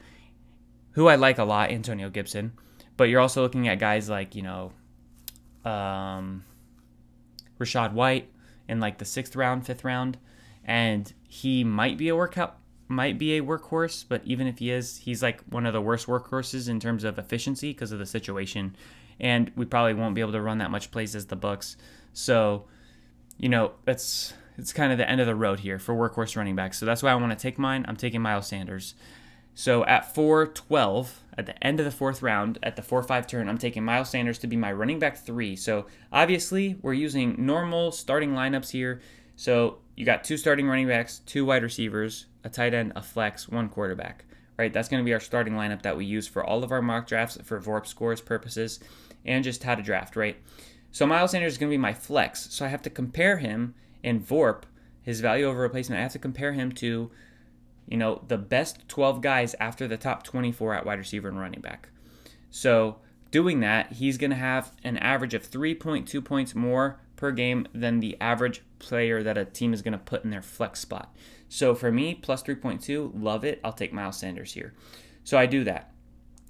who 0.98 1.06
I 1.06 1.14
like 1.14 1.38
a 1.38 1.44
lot, 1.44 1.70
Antonio 1.70 2.10
Gibson, 2.10 2.50
but 2.96 3.04
you're 3.04 3.20
also 3.20 3.40
looking 3.40 3.68
at 3.68 3.78
guys 3.78 4.08
like, 4.08 4.34
you 4.34 4.42
know, 4.42 4.72
um, 5.64 6.44
Rachaad 7.60 7.92
White 7.92 8.28
in 8.68 8.80
like 8.80 8.98
the 8.98 9.04
sixth 9.04 9.36
round, 9.36 9.64
fifth 9.64 9.84
round, 9.84 10.18
and 10.64 11.12
he 11.28 11.62
might 11.62 11.98
be 11.98 12.08
a 12.08 12.16
workout, 12.16 12.58
might 12.88 13.16
be 13.16 13.38
a 13.38 13.42
workhorse, 13.42 14.04
but 14.08 14.22
even 14.24 14.48
if 14.48 14.58
he 14.58 14.72
is, 14.72 14.98
he's 14.98 15.22
like 15.22 15.40
one 15.42 15.66
of 15.66 15.72
the 15.72 15.80
worst 15.80 16.08
workhorses 16.08 16.68
in 16.68 16.80
terms 16.80 17.04
of 17.04 17.16
efficiency 17.16 17.72
because 17.72 17.92
of 17.92 18.00
the 18.00 18.06
situation, 18.06 18.74
and 19.20 19.52
we 19.54 19.66
probably 19.66 19.94
won't 19.94 20.16
be 20.16 20.20
able 20.20 20.32
to 20.32 20.42
run 20.42 20.58
that 20.58 20.72
much 20.72 20.90
plays 20.90 21.14
as 21.14 21.26
the 21.26 21.36
Bucs. 21.36 21.76
So, 22.12 22.64
you 23.36 23.48
know, 23.48 23.70
it's 23.86 24.32
it's 24.56 24.72
kind 24.72 24.90
of 24.90 24.98
the 24.98 25.08
end 25.08 25.20
of 25.20 25.28
the 25.28 25.36
road 25.36 25.60
here 25.60 25.78
for 25.78 25.94
workhorse 25.94 26.36
running 26.36 26.56
backs. 26.56 26.76
So 26.76 26.86
that's 26.86 27.04
why 27.04 27.12
I 27.12 27.14
want 27.14 27.30
to 27.30 27.40
take 27.40 27.56
mine. 27.56 27.84
I'm 27.86 27.94
taking 27.94 28.20
Miles 28.20 28.48
Sanders. 28.48 28.94
So 29.58 29.84
at 29.86 30.14
412, 30.14 31.24
at 31.36 31.46
the 31.46 31.66
end 31.66 31.80
of 31.80 31.84
the 31.84 31.90
fourth 31.90 32.22
round, 32.22 32.60
at 32.62 32.76
the 32.76 32.82
4 32.82 33.02
5 33.02 33.26
turn, 33.26 33.48
I'm 33.48 33.58
taking 33.58 33.84
Miles 33.84 34.08
Sanders 34.08 34.38
to 34.38 34.46
be 34.46 34.54
my 34.54 34.70
running 34.72 35.00
back 35.00 35.16
three. 35.16 35.56
So 35.56 35.86
obviously, 36.12 36.76
we're 36.80 36.92
using 36.92 37.34
normal 37.44 37.90
starting 37.90 38.34
lineups 38.34 38.70
here. 38.70 39.00
So 39.34 39.78
you 39.96 40.06
got 40.06 40.22
two 40.22 40.36
starting 40.36 40.68
running 40.68 40.86
backs, 40.86 41.22
two 41.26 41.44
wide 41.44 41.64
receivers, 41.64 42.26
a 42.44 42.48
tight 42.48 42.72
end, 42.72 42.92
a 42.94 43.02
flex, 43.02 43.48
one 43.48 43.68
quarterback. 43.68 44.26
Right? 44.56 44.72
That's 44.72 44.88
going 44.88 45.02
to 45.02 45.04
be 45.04 45.12
our 45.12 45.18
starting 45.18 45.54
lineup 45.54 45.82
that 45.82 45.96
we 45.96 46.04
use 46.04 46.28
for 46.28 46.44
all 46.44 46.62
of 46.62 46.70
our 46.70 46.80
mock 46.80 47.08
drafts 47.08 47.36
for 47.42 47.60
VORP 47.60 47.88
scores 47.88 48.20
purposes 48.20 48.78
and 49.24 49.42
just 49.42 49.64
how 49.64 49.74
to 49.74 49.82
draft, 49.82 50.14
right? 50.14 50.36
So 50.92 51.04
Miles 51.04 51.32
Sanders 51.32 51.54
is 51.54 51.58
going 51.58 51.70
to 51.70 51.74
be 51.74 51.78
my 51.78 51.94
flex. 51.94 52.54
So 52.54 52.64
I 52.64 52.68
have 52.68 52.82
to 52.82 52.90
compare 52.90 53.38
him 53.38 53.74
in 54.04 54.20
VORP, 54.20 54.62
his 55.02 55.18
value 55.18 55.46
over 55.46 55.62
replacement. 55.62 55.98
I 55.98 56.02
have 56.04 56.12
to 56.12 56.20
compare 56.20 56.52
him 56.52 56.70
to 56.74 57.10
you 57.88 57.96
know, 57.96 58.22
the 58.28 58.38
best 58.38 58.88
12 58.88 59.20
guys 59.20 59.54
after 59.58 59.88
the 59.88 59.96
top 59.96 60.22
24 60.22 60.74
at 60.74 60.86
wide 60.86 60.98
receiver 60.98 61.28
and 61.28 61.38
running 61.38 61.60
back. 61.60 61.88
So, 62.50 62.96
doing 63.30 63.60
that, 63.60 63.94
he's 63.94 64.18
going 64.18 64.30
to 64.30 64.36
have 64.36 64.72
an 64.84 64.98
average 64.98 65.34
of 65.34 65.48
3.2 65.48 66.24
points 66.24 66.54
more 66.54 67.00
per 67.16 67.30
game 67.32 67.66
than 67.74 68.00
the 68.00 68.16
average 68.20 68.62
player 68.78 69.22
that 69.22 69.38
a 69.38 69.44
team 69.44 69.72
is 69.72 69.82
going 69.82 69.92
to 69.92 69.98
put 69.98 70.24
in 70.24 70.30
their 70.30 70.42
flex 70.42 70.80
spot. 70.80 71.14
So, 71.48 71.74
for 71.74 71.90
me, 71.90 72.14
plus 72.14 72.42
3.2, 72.42 73.12
love 73.14 73.44
it. 73.44 73.60
I'll 73.64 73.72
take 73.72 73.92
Miles 73.92 74.18
Sanders 74.18 74.52
here. 74.52 74.74
So, 75.24 75.38
I 75.38 75.46
do 75.46 75.64
that. 75.64 75.92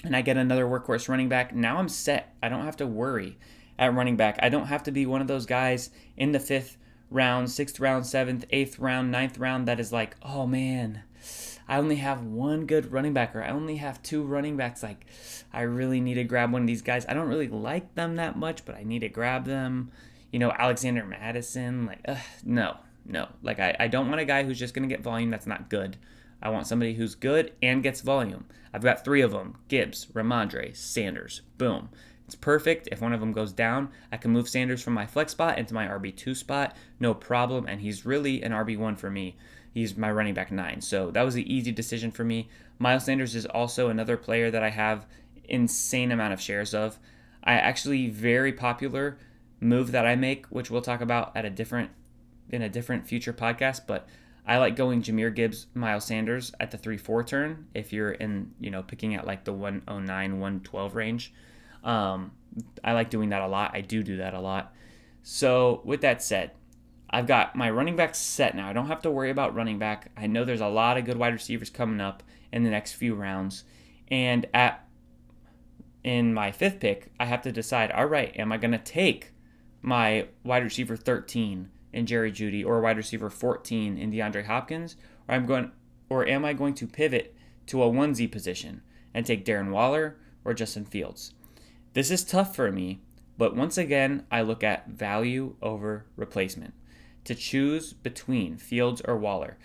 And 0.04 0.14
I 0.14 0.22
get 0.22 0.36
another 0.36 0.66
workhorse 0.66 1.08
running 1.08 1.28
back. 1.28 1.54
Now 1.54 1.78
I'm 1.78 1.88
set. 1.88 2.36
I 2.40 2.48
don't 2.48 2.64
have 2.64 2.76
to 2.76 2.86
worry 2.86 3.36
at 3.78 3.94
running 3.94 4.16
back. 4.16 4.38
I 4.42 4.48
don't 4.48 4.66
have 4.66 4.82
to 4.84 4.92
be 4.92 5.06
one 5.06 5.20
of 5.20 5.26
those 5.26 5.46
guys 5.46 5.90
in 6.16 6.32
the 6.32 6.40
fifth 6.40 6.76
round, 7.10 7.50
sixth 7.50 7.80
round, 7.80 8.06
seventh, 8.06 8.44
eighth 8.50 8.78
round, 8.78 9.10
ninth 9.10 9.38
round 9.38 9.66
that 9.66 9.80
is 9.80 9.92
like, 9.92 10.16
oh 10.22 10.46
man, 10.46 11.02
I 11.68 11.76
only 11.78 11.96
have 11.96 12.22
one 12.22 12.66
good 12.66 12.92
running 12.92 13.12
back 13.12 13.36
or 13.36 13.42
I 13.42 13.50
only 13.50 13.76
have 13.76 14.02
two 14.02 14.22
running 14.22 14.56
backs. 14.56 14.82
Like, 14.82 15.06
I 15.52 15.62
really 15.62 16.00
need 16.00 16.14
to 16.14 16.24
grab 16.24 16.52
one 16.52 16.62
of 16.62 16.66
these 16.66 16.82
guys. 16.82 17.04
I 17.06 17.14
don't 17.14 17.28
really 17.28 17.48
like 17.48 17.94
them 17.94 18.16
that 18.16 18.36
much, 18.36 18.64
but 18.64 18.74
I 18.74 18.84
need 18.84 19.00
to 19.00 19.08
grab 19.08 19.44
them. 19.44 19.90
You 20.32 20.38
know, 20.38 20.50
Alexander 20.50 21.04
Mattison, 21.04 21.86
like, 21.86 22.00
ugh, 22.06 22.18
no, 22.44 22.76
no. 23.04 23.28
Like, 23.42 23.60
I, 23.60 23.76
I 23.78 23.88
don't 23.88 24.08
want 24.08 24.20
a 24.20 24.24
guy 24.24 24.44
who's 24.44 24.58
just 24.58 24.74
going 24.74 24.88
to 24.88 24.94
get 24.94 25.02
volume 25.02 25.30
that's 25.30 25.46
not 25.46 25.68
good. 25.68 25.96
I 26.40 26.50
want 26.50 26.66
somebody 26.66 26.94
who's 26.94 27.14
good 27.14 27.52
and 27.62 27.82
gets 27.82 28.00
volume. 28.00 28.46
I've 28.72 28.82
got 28.82 29.04
three 29.04 29.22
of 29.22 29.32
them 29.32 29.56
Gibbs, 29.68 30.06
Rhamondre, 30.06 30.76
Sanders. 30.76 31.42
Boom. 31.58 31.90
It's 32.26 32.34
perfect. 32.34 32.88
If 32.92 33.00
one 33.00 33.14
of 33.14 33.20
them 33.20 33.32
goes 33.32 33.54
down, 33.54 33.88
I 34.12 34.18
can 34.18 34.30
move 34.30 34.50
Sanders 34.50 34.82
from 34.82 34.92
my 34.92 35.06
flex 35.06 35.32
spot 35.32 35.56
into 35.58 35.72
my 35.72 35.86
RB2 35.86 36.36
spot, 36.36 36.76
no 37.00 37.14
problem. 37.14 37.66
And 37.66 37.80
he's 37.80 38.04
really 38.04 38.42
an 38.42 38.52
RB1 38.52 38.98
for 38.98 39.10
me. 39.10 39.36
He's 39.72 39.96
my 39.96 40.10
running 40.10 40.34
back 40.34 40.50
nine. 40.50 40.80
So 40.80 41.10
that 41.10 41.22
was 41.22 41.34
an 41.34 41.42
easy 41.42 41.72
decision 41.72 42.10
for 42.10 42.24
me. 42.24 42.48
Miles 42.78 43.04
Sanders 43.04 43.34
is 43.34 43.46
also 43.46 43.88
another 43.88 44.16
player 44.16 44.50
that 44.50 44.62
I 44.62 44.70
have 44.70 45.06
insane 45.44 46.12
amount 46.12 46.32
of 46.32 46.40
shares 46.40 46.74
of. 46.74 46.98
I 47.42 47.54
actually 47.54 48.08
very 48.08 48.52
popular 48.52 49.18
move 49.60 49.92
that 49.92 50.06
I 50.06 50.16
make, 50.16 50.46
which 50.46 50.70
we'll 50.70 50.82
talk 50.82 51.00
about 51.00 51.36
at 51.36 51.44
a 51.44 51.50
different 51.50 51.90
in 52.50 52.62
a 52.62 52.68
different 52.68 53.06
future 53.06 53.32
podcast, 53.32 53.82
but 53.86 54.08
I 54.46 54.56
like 54.56 54.76
going 54.76 55.02
Jahmyr 55.02 55.34
Gibbs, 55.34 55.66
Miles 55.74 56.06
Sanders 56.06 56.52
at 56.58 56.70
the 56.70 56.78
3-4 56.78 57.26
turn 57.26 57.66
if 57.74 57.92
you're 57.92 58.12
in, 58.12 58.52
you 58.58 58.70
know, 58.70 58.82
picking 58.82 59.14
at 59.14 59.26
like 59.26 59.44
the 59.44 59.52
109, 59.52 60.06
112 60.06 60.94
range. 60.94 61.34
Um, 61.84 62.32
I 62.82 62.94
like 62.94 63.10
doing 63.10 63.28
that 63.28 63.42
a 63.42 63.46
lot. 63.46 63.72
I 63.74 63.82
do 63.82 64.02
do 64.02 64.16
that 64.16 64.32
a 64.32 64.40
lot. 64.40 64.74
So, 65.22 65.82
with 65.84 66.00
that 66.00 66.22
said, 66.22 66.52
I've 67.10 67.26
got 67.26 67.56
my 67.56 67.70
running 67.70 67.96
back 67.96 68.14
set 68.14 68.54
now. 68.54 68.68
I 68.68 68.72
don't 68.72 68.88
have 68.88 69.02
to 69.02 69.10
worry 69.10 69.30
about 69.30 69.54
running 69.54 69.78
back. 69.78 70.10
I 70.16 70.26
know 70.26 70.44
there's 70.44 70.60
a 70.60 70.68
lot 70.68 70.98
of 70.98 71.04
good 71.04 71.16
wide 71.16 71.32
receivers 71.32 71.70
coming 71.70 72.00
up 72.00 72.22
in 72.52 72.64
the 72.64 72.70
next 72.70 72.92
few 72.92 73.14
rounds. 73.14 73.64
And 74.08 74.46
at 74.52 74.84
in 76.04 76.32
my 76.32 76.52
fifth 76.52 76.80
pick, 76.80 77.10
I 77.18 77.24
have 77.24 77.42
to 77.42 77.52
decide, 77.52 77.90
all 77.92 78.06
right, 78.06 78.34
am 78.36 78.52
I 78.52 78.56
going 78.56 78.72
to 78.72 78.78
take 78.78 79.32
my 79.80 80.28
wide 80.44 80.64
receiver 80.64 80.96
13 80.96 81.70
in 81.92 82.06
Jerry 82.06 82.30
Jeudy 82.30 82.64
or 82.64 82.80
wide 82.80 82.96
receiver 82.96 83.30
14 83.30 83.96
in 83.96 84.12
DeAndre 84.12 84.46
Hopkins 84.46 84.96
or 85.26 85.34
I'm 85.34 85.46
going 85.46 85.72
or 86.10 86.26
am 86.26 86.44
I 86.44 86.52
going 86.52 86.74
to 86.74 86.86
pivot 86.86 87.34
to 87.66 87.82
a 87.82 87.90
onesie 87.90 88.30
position 88.30 88.82
and 89.12 89.26
take 89.26 89.44
Darren 89.44 89.70
Waller 89.70 90.16
or 90.44 90.54
Justin 90.54 90.84
Fields? 90.84 91.34
This 91.94 92.10
is 92.10 92.24
tough 92.24 92.54
for 92.54 92.70
me, 92.70 93.02
but 93.36 93.56
once 93.56 93.76
again, 93.76 94.26
I 94.30 94.42
look 94.42 94.62
at 94.62 94.88
value 94.88 95.56
over 95.60 96.06
replacement 96.16 96.74
to 97.28 97.34
choose 97.34 97.92
between 97.92 98.56
Fields 98.56 99.02
or 99.04 99.16
Waller 99.16 99.58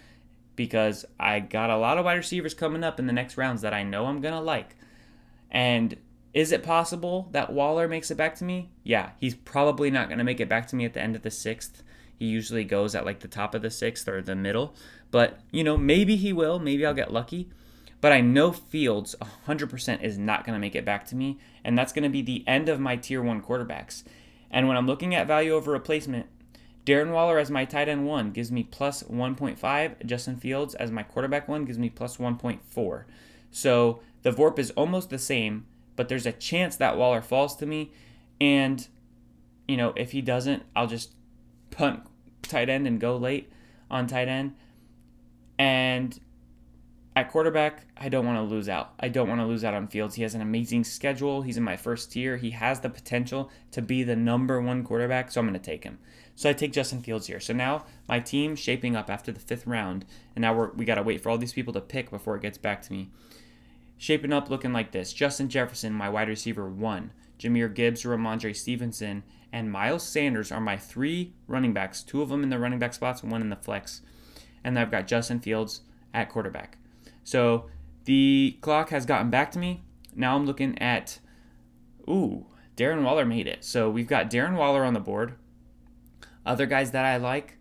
because 0.55 1.05
I 1.18 1.39
got 1.39 1.70
a 1.70 1.78
lot 1.78 1.97
of 1.97 2.03
wide 2.03 2.16
receivers 2.16 2.53
coming 2.53 2.84
up 2.84 2.99
in 2.99 3.07
the 3.07 3.14
next 3.14 3.38
rounds 3.38 3.61
that 3.61 3.74
I 3.74 3.84
know 3.84 4.05
I'm 4.05 4.20
going 4.20 4.34
to 4.34 4.41
like. 4.41 4.76
And 5.49 5.95
is 6.34 6.51
it 6.51 6.61
possible 6.61 7.30
that 7.32 7.53
Waller 7.53 7.88
makes 7.88 8.11
it 8.11 8.18
back 8.18 8.36
to 8.36 8.43
me? 8.43 8.70
Yeah, 8.84 9.11
he's 9.18 9.34
probably 9.34 9.89
not 9.89 10.09
going 10.09 10.18
to 10.18 10.26
make 10.26 10.41
it 10.41 10.49
back 10.49 10.68
to 10.68 10.76
me 10.76 10.84
at 10.84 10.93
the 10.93 11.01
end 11.01 11.16
of 11.16 11.22
the 11.22 11.32
sixth. 11.32 11.84
He 12.20 12.26
usually 12.26 12.66
goes 12.66 12.95
at 12.95 13.05
like 13.05 13.22
the 13.22 13.28
top 13.30 13.55
of 13.55 13.61
the 13.61 13.72
sixth 13.72 14.09
or 14.09 14.22
the 14.22 14.36
middle. 14.36 14.76
But, 15.09 15.39
you 15.51 15.64
know, 15.64 15.78
maybe 15.78 16.18
he 16.18 16.34
will. 16.34 16.59
Maybe 16.59 16.86
I'll 16.86 16.93
get 16.93 17.14
lucky. 17.14 17.49
But 18.01 18.11
I 18.11 18.20
know 18.20 18.51
Fields 18.51 19.16
100% 19.47 20.03
is 20.03 20.18
not 20.18 20.45
going 20.45 20.53
to 20.53 20.59
make 20.59 20.76
it 20.76 20.84
back 20.84 21.05
to 21.07 21.16
me. 21.16 21.39
And 21.64 21.78
that's 21.78 21.93
going 21.93 22.03
to 22.03 22.09
be 22.09 22.22
the 22.22 22.43
end 22.45 22.68
of 22.68 22.82
my 22.82 22.97
tier 22.97 23.22
one 23.22 23.41
quarterbacks. 23.41 24.03
And 24.51 24.68
when 24.68 24.76
I'm 24.76 24.88
looking 24.88 25.16
at 25.16 25.26
value 25.26 25.53
over 25.53 25.72
replacement, 25.72 26.28
Darren 26.86 27.11
Waller 27.11 27.39
as 27.39 27.49
my 27.49 27.65
tight 27.65 27.88
end 27.88 28.05
one 28.05 28.31
gives 28.31 28.51
me 28.51 28.63
plus 28.63 29.03
1.5. 29.03 30.05
Justin 30.05 30.36
Fields 30.36 30.75
as 30.75 30.91
my 30.91 31.03
quarterback 31.03 31.47
one 31.47 31.65
gives 31.65 31.79
me 31.79 31.89
plus 31.89 32.17
1.4. 32.17 33.03
So 33.51 34.01
the 34.23 34.31
VORP 34.31 34.59
is 34.59 34.71
almost 34.71 35.09
the 35.09 35.19
same, 35.19 35.65
but 35.95 36.09
there's 36.09 36.25
a 36.25 36.31
chance 36.31 36.75
that 36.77 36.97
Waller 36.97 37.21
falls 37.21 37.55
to 37.57 37.65
me. 37.65 37.91
And, 38.41 38.86
you 39.67 39.77
know, 39.77 39.93
if 39.95 40.11
he 40.11 40.21
doesn't, 40.21 40.63
I'll 40.75 40.88
just 40.88 41.13
punt 41.71 42.01
tight 42.41 42.69
end 42.69 42.88
and 42.88 42.99
go 42.99 43.15
late 43.15 43.51
on 43.89 44.07
tight 44.07 44.27
end. 44.27 44.55
And 45.57 46.19
at 47.16 47.32
quarterback, 47.32 47.86
I 47.95 48.09
don't 48.09 48.26
want 48.26 48.38
to 48.38 48.55
lose 48.55 48.68
out. 48.68 48.93
I 48.99 49.07
don't 49.07 49.30
want 49.30 49.39
to 49.39 49.45
lose 49.45 49.64
out 49.64 49.76
on 49.76 49.88
Fields. 49.88 50.16
He 50.16 50.24
has 50.24 50.34
an 50.34 50.41
amazing 50.41 50.84
schedule. 50.84 51.43
He's 51.43 51.57
in 51.57 51.64
my 51.64 51.78
first 51.78 52.11
tier. 52.11 52.38
He 52.38 52.51
has 52.51 52.80
the 52.80 52.89
potential 52.89 53.51
to 53.72 53.84
be 53.84 54.03
the 54.03 54.16
number 54.16 54.59
one 54.59 54.84
quarterback, 54.84 55.30
so 55.30 55.39
I'm 55.39 55.47
going 55.47 55.59
to 55.59 55.64
take 55.64 55.84
him. 55.84 55.99
So 56.36 56.49
I 56.49 56.53
take 56.53 56.74
Justin 56.74 57.01
Fields 57.01 57.28
here. 57.28 57.39
So 57.39 57.53
now 57.53 57.86
my 58.07 58.20
team 58.20 58.55
shaping 58.55 58.95
up 58.95 59.11
after 59.11 59.32
the 59.32 59.39
fifth 59.39 59.68
round, 59.68 60.05
and 60.36 60.41
now 60.41 60.55
we're, 60.55 60.72
we 60.72 60.86
got 60.86 60.95
to 60.95 61.03
wait 61.03 61.22
for 61.22 61.30
all 61.30 61.38
these 61.38 61.53
people 61.53 61.74
to 61.74 61.82
pick 61.82 62.09
before 62.09 62.36
it 62.36 62.41
gets 62.41 62.57
back 62.57 62.82
to 62.84 62.91
me. 62.91 63.11
Shaping 63.97 64.34
up 64.34 64.49
looking 64.49 64.74
like 64.74 64.91
this 64.91 65.14
Justin 65.14 65.49
Jefferson, 65.49 65.93
my 65.93 66.09
wide 66.09 66.30
receiver, 66.30 66.68
one. 66.68 67.11
Jahmyr 67.39 67.74
Gibbs, 67.74 68.03
Rhamondre 68.03 68.55
Stevenson, 68.55 69.24
and 69.51 69.72
Miles 69.72 70.03
Sanders 70.03 70.51
are 70.51 70.61
my 70.61 70.78
three 70.78 71.34
running 71.47 71.74
backs. 71.74 72.01
Two 72.01 72.22
of 72.22 72.30
them 72.30 72.41
in 72.41 72.49
the 72.49 72.57
running 72.57 72.80
back 72.80 72.93
spots, 72.93 73.24
one 73.24 73.41
in 73.41 73.49
the 73.49 73.55
flex. 73.55 74.01
And 74.64 74.80
I've 74.80 74.91
got 74.91 75.07
Justin 75.07 75.39
Fields 75.39 75.82
at 76.14 76.30
quarterback. 76.30 76.78
So 77.24 77.69
the 78.05 78.57
clock 78.61 78.89
has 78.89 79.05
gotten 79.05 79.30
back 79.30 79.51
to 79.51 79.59
me. 79.59 79.84
Now 80.15 80.36
I'm 80.36 80.45
looking 80.45 80.78
at, 80.80 81.19
ooh, 82.07 82.45
Darren 82.76 83.03
Waller 83.03 83.26
made 83.26 83.47
it. 83.47 83.63
So 83.63 83.89
we've 83.89 84.07
got 84.07 84.30
Darren 84.30 84.57
Waller 84.57 84.84
on 84.84 84.93
the 84.93 84.99
board. 84.99 85.36
Other 86.45 86.65
guys 86.65 86.91
that 86.91 87.05
I 87.05 87.17
like, 87.17 87.57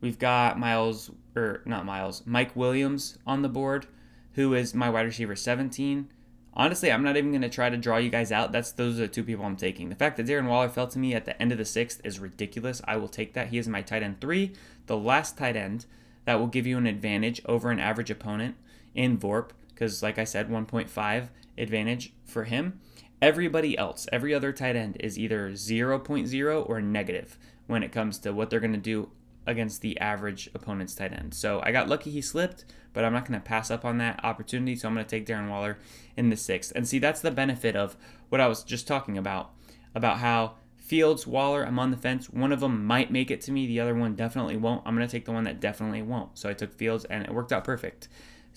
we've 0.00 0.18
got 0.18 0.58
Miles, 0.58 1.10
or 1.34 1.62
not 1.64 1.86
Miles, 1.86 2.22
Mike 2.26 2.54
Williams 2.54 3.18
on 3.26 3.42
the 3.42 3.48
board, 3.48 3.86
who 4.34 4.52
is 4.54 4.74
my 4.74 4.90
wide 4.90 5.06
receiver 5.06 5.34
17. 5.34 6.10
Honestly, 6.52 6.92
I'm 6.92 7.04
not 7.04 7.16
even 7.16 7.30
going 7.30 7.42
to 7.42 7.48
try 7.48 7.70
to 7.70 7.76
draw 7.76 7.96
you 7.96 8.10
guys 8.10 8.32
out. 8.32 8.52
That's 8.52 8.72
those 8.72 8.98
are 8.98 9.02
the 9.02 9.08
two 9.08 9.22
people 9.22 9.44
I'm 9.44 9.56
taking. 9.56 9.88
The 9.88 9.94
fact 9.94 10.16
that 10.16 10.26
Darren 10.26 10.48
Waller 10.48 10.68
fell 10.68 10.88
to 10.88 10.98
me 10.98 11.14
at 11.14 11.24
the 11.24 11.40
end 11.40 11.52
of 11.52 11.58
the 11.58 11.64
sixth 11.64 12.00
is 12.04 12.18
ridiculous. 12.18 12.82
I 12.86 12.96
will 12.96 13.08
take 13.08 13.32
that. 13.34 13.48
He 13.48 13.58
is 13.58 13.68
my 13.68 13.82
tight 13.82 14.02
end 14.02 14.20
three, 14.20 14.52
the 14.86 14.96
last 14.96 15.38
tight 15.38 15.56
end 15.56 15.86
that 16.24 16.38
will 16.38 16.48
give 16.48 16.66
you 16.66 16.76
an 16.76 16.86
advantage 16.86 17.40
over 17.46 17.70
an 17.70 17.78
average 17.78 18.10
opponent 18.10 18.56
in 18.94 19.18
VORP 19.18 19.50
because, 19.68 20.02
like 20.02 20.18
I 20.18 20.24
said, 20.24 20.48
1.5 20.48 21.28
advantage 21.56 22.12
for 22.24 22.44
him. 22.44 22.80
Everybody 23.22 23.76
else, 23.76 24.08
every 24.12 24.34
other 24.34 24.52
tight 24.52 24.76
end 24.76 24.96
is 25.00 25.18
either 25.18 25.50
0.0 25.50 26.68
or 26.68 26.80
negative 26.80 27.38
when 27.66 27.82
it 27.82 27.92
comes 27.92 28.18
to 28.20 28.32
what 28.32 28.50
they're 28.50 28.60
going 28.60 28.72
to 28.72 28.78
do 28.78 29.10
against 29.46 29.82
the 29.82 29.98
average 30.00 30.48
opponent's 30.54 30.94
tight 30.94 31.12
end. 31.12 31.34
So 31.34 31.60
I 31.62 31.72
got 31.72 31.88
lucky 31.88 32.10
he 32.10 32.20
slipped, 32.20 32.64
but 32.92 33.04
I'm 33.04 33.12
not 33.12 33.26
going 33.26 33.40
to 33.40 33.44
pass 33.44 33.70
up 33.70 33.84
on 33.84 33.98
that 33.98 34.24
opportunity. 34.24 34.76
So 34.76 34.88
I'm 34.88 34.94
going 34.94 35.04
to 35.04 35.10
take 35.10 35.26
Darren 35.26 35.48
Waller 35.48 35.78
in 36.16 36.30
the 36.30 36.36
sixth. 36.36 36.72
And 36.74 36.86
see, 36.86 36.98
that's 36.98 37.20
the 37.20 37.30
benefit 37.30 37.76
of 37.76 37.96
what 38.28 38.40
I 38.40 38.48
was 38.48 38.62
just 38.62 38.86
talking 38.86 39.18
about 39.18 39.50
about 39.94 40.18
how 40.18 40.54
Fields, 40.76 41.26
Waller, 41.26 41.64
I'm 41.64 41.78
on 41.78 41.90
the 41.90 41.96
fence. 41.96 42.28
One 42.30 42.52
of 42.52 42.60
them 42.60 42.84
might 42.84 43.12
make 43.12 43.30
it 43.30 43.40
to 43.42 43.52
me, 43.52 43.66
the 43.66 43.80
other 43.80 43.94
one 43.94 44.16
definitely 44.16 44.56
won't. 44.56 44.82
I'm 44.84 44.96
going 44.96 45.06
to 45.06 45.10
take 45.10 45.24
the 45.24 45.32
one 45.32 45.44
that 45.44 45.60
definitely 45.60 46.02
won't. 46.02 46.36
So 46.36 46.48
I 46.48 46.52
took 46.52 46.74
Fields, 46.74 47.04
and 47.04 47.22
it 47.24 47.32
worked 47.32 47.52
out 47.52 47.64
perfect. 47.64 48.08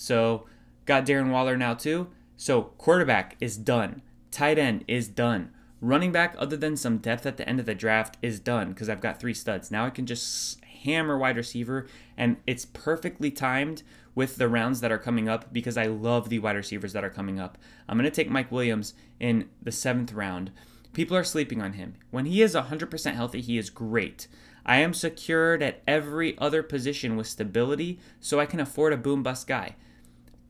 So 0.04 0.47
got 0.86 1.06
Darren 1.06 1.32
Waller 1.32 1.56
now 1.56 1.76
too. 1.76 2.10
So 2.36 2.74
quarterback 2.78 3.38
is 3.39 3.56
done. 3.56 4.01
Tight 4.32 4.60
end 4.60 4.84
is 4.86 5.08
done. 5.08 5.51
Running 5.80 6.12
back, 6.12 6.36
other 6.38 6.58
than 6.58 6.76
some 6.76 6.97
depth 6.97 7.26
at 7.26 7.38
the 7.38 7.47
end 7.47 7.62
of 7.62 7.66
the 7.66 7.74
draft, 7.74 8.18
is 8.22 8.41
done 8.41 8.70
because 8.70 8.89
I've 8.89 8.99
got 8.99 9.18
three 9.18 9.34
studs. 9.34 9.72
Now 9.72 9.86
I 9.86 9.91
can 9.91 10.06
just 10.06 10.62
hammer 10.84 11.18
wide 11.18 11.38
receiver, 11.38 11.88
and 12.18 12.36
it's 12.45 12.66
perfectly 12.66 13.32
timed 13.32 13.84
with 14.14 14.36
the 14.36 14.49
rounds 14.49 14.82
that 14.82 14.91
are 14.91 14.97
coming 14.97 15.30
up 15.30 15.54
because 15.54 15.78
I 15.78 15.86
love 15.86 16.28
the 16.28 16.39
wide 16.39 16.58
receivers 16.58 16.91
that 16.91 17.06
are 17.06 17.10
coming 17.10 17.39
up. 17.39 17.58
I'm 17.88 17.97
going 17.97 18.04
to 18.04 18.12
take 18.12 18.30
Mike 18.30 18.51
Williams 18.51 18.93
in 19.22 19.47
the 19.62 19.72
seventh 19.72 20.12
round. 20.12 20.51
People 20.91 21.16
are 21.16 21.24
sleeping 21.24 21.62
on 21.62 21.74
him. 21.74 21.95
When 22.12 22.26
he 22.26 22.41
is 22.41 22.56
100% 22.56 23.14
healthy, 23.14 23.39
he 23.39 23.58
is 23.58 23.70
great. 23.70 24.28
I 24.66 24.78
am 24.78 24.93
secured 24.93 25.64
at 25.64 25.82
every 25.88 26.38
other 26.39 26.62
position 26.62 27.16
with 27.16 27.28
stability, 27.28 28.01
so 28.20 28.41
I 28.41 28.45
can 28.45 28.60
afford 28.60 28.91
a 28.91 28.97
boom 28.97 29.24
bust 29.24 29.47
guy. 29.47 29.78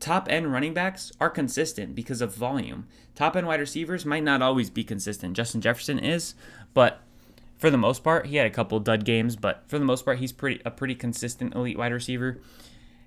Top 0.00 0.26
end 0.30 0.52
running 0.52 0.74
backs 0.74 1.12
are 1.20 1.30
consistent 1.30 1.94
because 1.94 2.20
of 2.20 2.34
volume. 2.34 2.86
Top 3.14 3.36
end 3.36 3.46
wide 3.46 3.60
receivers 3.60 4.04
might 4.04 4.24
not 4.24 4.42
always 4.42 4.70
be 4.70 4.84
consistent. 4.84 5.36
Justin 5.36 5.60
Jefferson 5.60 5.98
is, 5.98 6.34
but 6.74 7.00
for 7.56 7.70
the 7.70 7.78
most 7.78 8.04
part, 8.04 8.26
he 8.26 8.36
had 8.36 8.46
a 8.46 8.50
couple 8.50 8.78
dud 8.80 9.04
games, 9.04 9.36
but 9.36 9.62
for 9.66 9.78
the 9.78 9.84
most 9.84 10.04
part, 10.04 10.18
he's 10.18 10.32
pretty 10.32 10.60
a 10.64 10.70
pretty 10.70 10.94
consistent 10.94 11.54
elite 11.54 11.78
wide 11.78 11.92
receiver. 11.92 12.40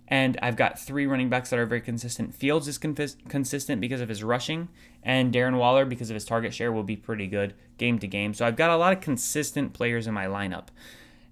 And 0.08 0.40
I've 0.42 0.56
got 0.56 0.80
three 0.80 1.06
running 1.06 1.30
backs 1.30 1.50
that 1.50 1.60
are 1.60 1.66
very 1.66 1.82
consistent. 1.82 2.34
Fields 2.34 2.68
is 2.68 2.78
consistent 2.78 3.82
because 3.82 4.00
of 4.00 4.08
his 4.08 4.24
rushing, 4.24 4.70
and 5.04 5.34
Darren 5.34 5.58
Waller, 5.58 5.84
because 5.84 6.10
of 6.10 6.14
his 6.14 6.24
target 6.24 6.54
share, 6.54 6.72
will 6.72 6.84
be 6.84 6.96
pretty 6.96 7.28
good 7.28 7.54
game 7.78 8.00
to 8.00 8.08
game. 8.08 8.34
So 8.34 8.46
I've 8.46 8.56
got 8.56 8.70
a 8.70 8.78
lot 8.78 8.94
of 8.94 9.02
consistent 9.02 9.74
players 9.74 10.08
in 10.08 10.14
my 10.14 10.26
lineup. 10.26 10.68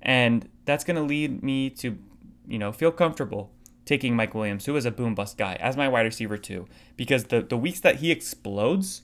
And 0.02 0.50
that's 0.66 0.84
going 0.84 0.98
to 0.98 1.02
lead 1.02 1.42
me 1.42 1.70
to, 1.70 1.98
you 2.46 2.60
know, 2.60 2.74
feel 2.74 2.92
comfortable 2.92 3.50
taking 3.86 4.16
Mike 4.16 4.34
Williams, 4.34 4.66
who 4.66 4.76
is 4.76 4.86
a 4.86 4.92
boom 4.92 5.16
bust 5.16 5.38
guy, 5.38 5.56
as 5.56 5.78
my 5.78 5.88
wide 5.88 6.02
receiver 6.02 6.38
too. 6.38 6.68
Because 6.98 7.26
the, 7.26 7.42
the 7.42 7.58
weeks 7.58 7.80
that 7.82 7.98
he 7.98 8.12
explodes, 8.12 9.04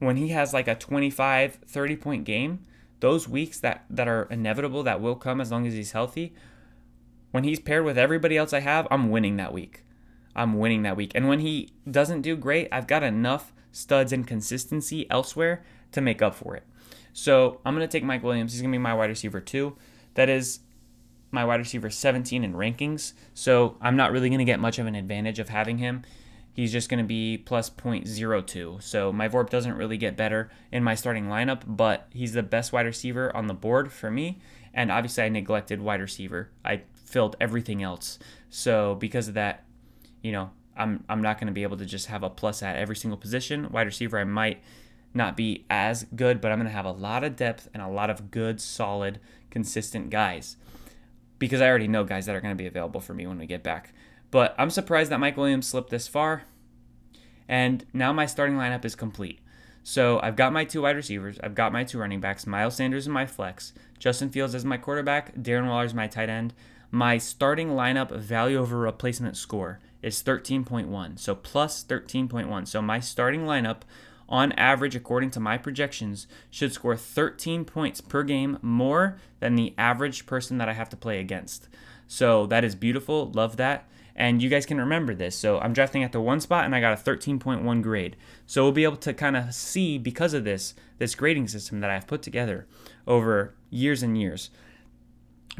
when 0.00 0.16
he 0.16 0.28
has 0.28 0.52
like 0.52 0.68
a 0.68 0.74
25, 0.74 1.60
30 1.66 1.96
point 1.96 2.24
game, 2.24 2.60
those 3.00 3.28
weeks 3.28 3.60
that, 3.60 3.84
that 3.90 4.08
are 4.08 4.24
inevitable, 4.30 4.82
that 4.82 5.00
will 5.00 5.14
come 5.14 5.40
as 5.40 5.50
long 5.50 5.66
as 5.66 5.74
he's 5.74 5.92
healthy, 5.92 6.34
when 7.30 7.44
he's 7.44 7.60
paired 7.60 7.84
with 7.84 7.98
everybody 7.98 8.36
else 8.36 8.52
I 8.52 8.60
have, 8.60 8.86
I'm 8.90 9.10
winning 9.10 9.36
that 9.36 9.52
week. 9.52 9.84
I'm 10.36 10.58
winning 10.58 10.82
that 10.82 10.96
week. 10.96 11.12
And 11.14 11.28
when 11.28 11.40
he 11.40 11.70
doesn't 11.88 12.22
do 12.22 12.36
great, 12.36 12.68
I've 12.72 12.86
got 12.86 13.02
enough 13.02 13.52
studs 13.72 14.12
and 14.12 14.26
consistency 14.26 15.08
elsewhere 15.10 15.64
to 15.92 16.00
make 16.00 16.22
up 16.22 16.34
for 16.34 16.56
it. 16.56 16.64
So 17.12 17.60
I'm 17.64 17.74
going 17.74 17.86
to 17.86 17.90
take 17.90 18.04
Mike 18.04 18.22
Williams. 18.22 18.52
He's 18.52 18.62
going 18.62 18.72
to 18.72 18.78
be 18.78 18.82
my 18.82 18.94
wide 18.94 19.10
receiver 19.10 19.40
too. 19.40 19.76
That 20.14 20.28
is 20.28 20.60
my 21.34 21.44
wide 21.44 21.60
receiver 21.60 21.90
17 21.90 22.44
in 22.44 22.54
rankings. 22.54 23.12
So 23.34 23.76
I'm 23.80 23.96
not 23.96 24.12
really 24.12 24.28
going 24.28 24.38
to 24.38 24.44
get 24.44 24.60
much 24.60 24.78
of 24.78 24.86
an 24.86 24.94
advantage 24.94 25.38
of 25.38 25.48
having 25.50 25.78
him. 25.78 26.02
He's 26.54 26.70
just 26.70 26.88
going 26.88 27.02
to 27.02 27.06
be 27.06 27.36
plus 27.36 27.68
0.02. 27.68 28.80
So 28.80 29.12
my 29.12 29.28
VORP 29.28 29.50
doesn't 29.50 29.74
really 29.74 29.98
get 29.98 30.16
better 30.16 30.50
in 30.70 30.84
my 30.84 30.94
starting 30.94 31.26
lineup, 31.26 31.62
but 31.66 32.06
he's 32.10 32.32
the 32.32 32.44
best 32.44 32.72
wide 32.72 32.86
receiver 32.86 33.34
on 33.36 33.48
the 33.48 33.54
board 33.54 33.92
for 33.92 34.10
me. 34.10 34.38
And 34.72 34.90
obviously, 34.90 35.24
I 35.24 35.28
neglected 35.28 35.82
wide 35.82 36.00
receiver. 36.00 36.50
I 36.64 36.82
filled 36.94 37.36
everything 37.40 37.82
else. 37.82 38.18
So 38.50 38.94
because 38.94 39.26
of 39.28 39.34
that, 39.34 39.64
you 40.22 40.30
know, 40.30 40.50
I'm 40.76 41.04
I'm 41.08 41.22
not 41.22 41.38
going 41.38 41.48
to 41.48 41.52
be 41.52 41.64
able 41.64 41.76
to 41.76 41.86
just 41.86 42.06
have 42.06 42.22
a 42.22 42.30
plus 42.30 42.62
at 42.62 42.76
every 42.76 42.96
single 42.96 43.18
position. 43.18 43.70
Wide 43.70 43.86
receiver, 43.86 44.18
I 44.18 44.24
might 44.24 44.62
not 45.12 45.36
be 45.36 45.64
as 45.70 46.06
good, 46.16 46.40
but 46.40 46.50
I'm 46.50 46.58
going 46.58 46.68
to 46.68 46.74
have 46.74 46.84
a 46.84 46.92
lot 46.92 47.22
of 47.22 47.36
depth 47.36 47.68
and 47.72 47.82
a 47.82 47.88
lot 47.88 48.10
of 48.10 48.32
good, 48.32 48.60
solid, 48.60 49.20
consistent 49.50 50.10
guys 50.10 50.56
because 51.44 51.60
I 51.60 51.68
already 51.68 51.88
know 51.88 52.04
guys 52.04 52.26
that 52.26 52.34
are 52.34 52.40
going 52.40 52.56
to 52.56 52.62
be 52.62 52.66
available 52.66 53.00
for 53.00 53.12
me 53.12 53.26
when 53.26 53.38
we 53.38 53.46
get 53.46 53.62
back. 53.62 53.92
But 54.30 54.54
I'm 54.56 54.70
surprised 54.70 55.10
that 55.10 55.20
Mike 55.20 55.36
Williams 55.36 55.66
slipped 55.66 55.90
this 55.90 56.08
far. 56.08 56.44
And 57.46 57.84
now 57.92 58.12
my 58.12 58.24
starting 58.24 58.56
lineup 58.56 58.84
is 58.84 58.94
complete. 58.94 59.40
So 59.82 60.18
I've 60.22 60.36
got 60.36 60.54
my 60.54 60.64
two 60.64 60.80
wide 60.80 60.96
receivers, 60.96 61.38
I've 61.42 61.54
got 61.54 61.70
my 61.70 61.84
two 61.84 61.98
running 61.98 62.18
backs, 62.18 62.46
Miles 62.46 62.76
Sanders 62.76 63.04
is 63.04 63.08
my 63.10 63.26
flex, 63.26 63.74
Justin 63.98 64.30
Fields 64.30 64.54
is 64.54 64.64
my 64.64 64.78
quarterback, 64.78 65.34
Darren 65.34 65.68
Waller 65.68 65.84
is 65.84 65.92
my 65.92 66.06
tight 66.06 66.30
end. 66.30 66.54
My 66.90 67.18
starting 67.18 67.70
lineup 67.70 68.10
value 68.10 68.56
over 68.56 68.78
replacement 68.78 69.36
score 69.36 69.80
is 70.00 70.22
13.1, 70.22 71.18
so 71.18 71.34
plus 71.34 71.84
13.1. 71.84 72.66
So 72.66 72.80
my 72.80 72.98
starting 72.98 73.42
lineup 73.42 73.80
on 74.28 74.52
average, 74.52 74.96
according 74.96 75.30
to 75.32 75.40
my 75.40 75.58
projections, 75.58 76.26
should 76.50 76.72
score 76.72 76.96
13 76.96 77.64
points 77.64 78.00
per 78.00 78.22
game 78.22 78.58
more 78.62 79.18
than 79.40 79.54
the 79.54 79.74
average 79.76 80.26
person 80.26 80.58
that 80.58 80.68
I 80.68 80.72
have 80.72 80.88
to 80.90 80.96
play 80.96 81.20
against. 81.20 81.68
So 82.06 82.46
that 82.46 82.64
is 82.64 82.74
beautiful. 82.74 83.30
Love 83.32 83.56
that. 83.56 83.88
And 84.16 84.40
you 84.40 84.48
guys 84.48 84.66
can 84.66 84.78
remember 84.78 85.14
this. 85.14 85.36
So 85.36 85.58
I'm 85.58 85.72
drafting 85.72 86.04
at 86.04 86.12
the 86.12 86.20
one 86.20 86.40
spot 86.40 86.64
and 86.64 86.74
I 86.74 86.80
got 86.80 86.98
a 86.98 87.02
13.1 87.02 87.82
grade. 87.82 88.16
So 88.46 88.62
we'll 88.62 88.72
be 88.72 88.84
able 88.84 88.96
to 88.98 89.12
kind 89.12 89.36
of 89.36 89.52
see 89.52 89.98
because 89.98 90.34
of 90.34 90.44
this, 90.44 90.74
this 90.98 91.14
grading 91.14 91.48
system 91.48 91.80
that 91.80 91.90
I've 91.90 92.06
put 92.06 92.22
together 92.22 92.66
over 93.06 93.54
years 93.70 94.02
and 94.02 94.16
years. 94.16 94.50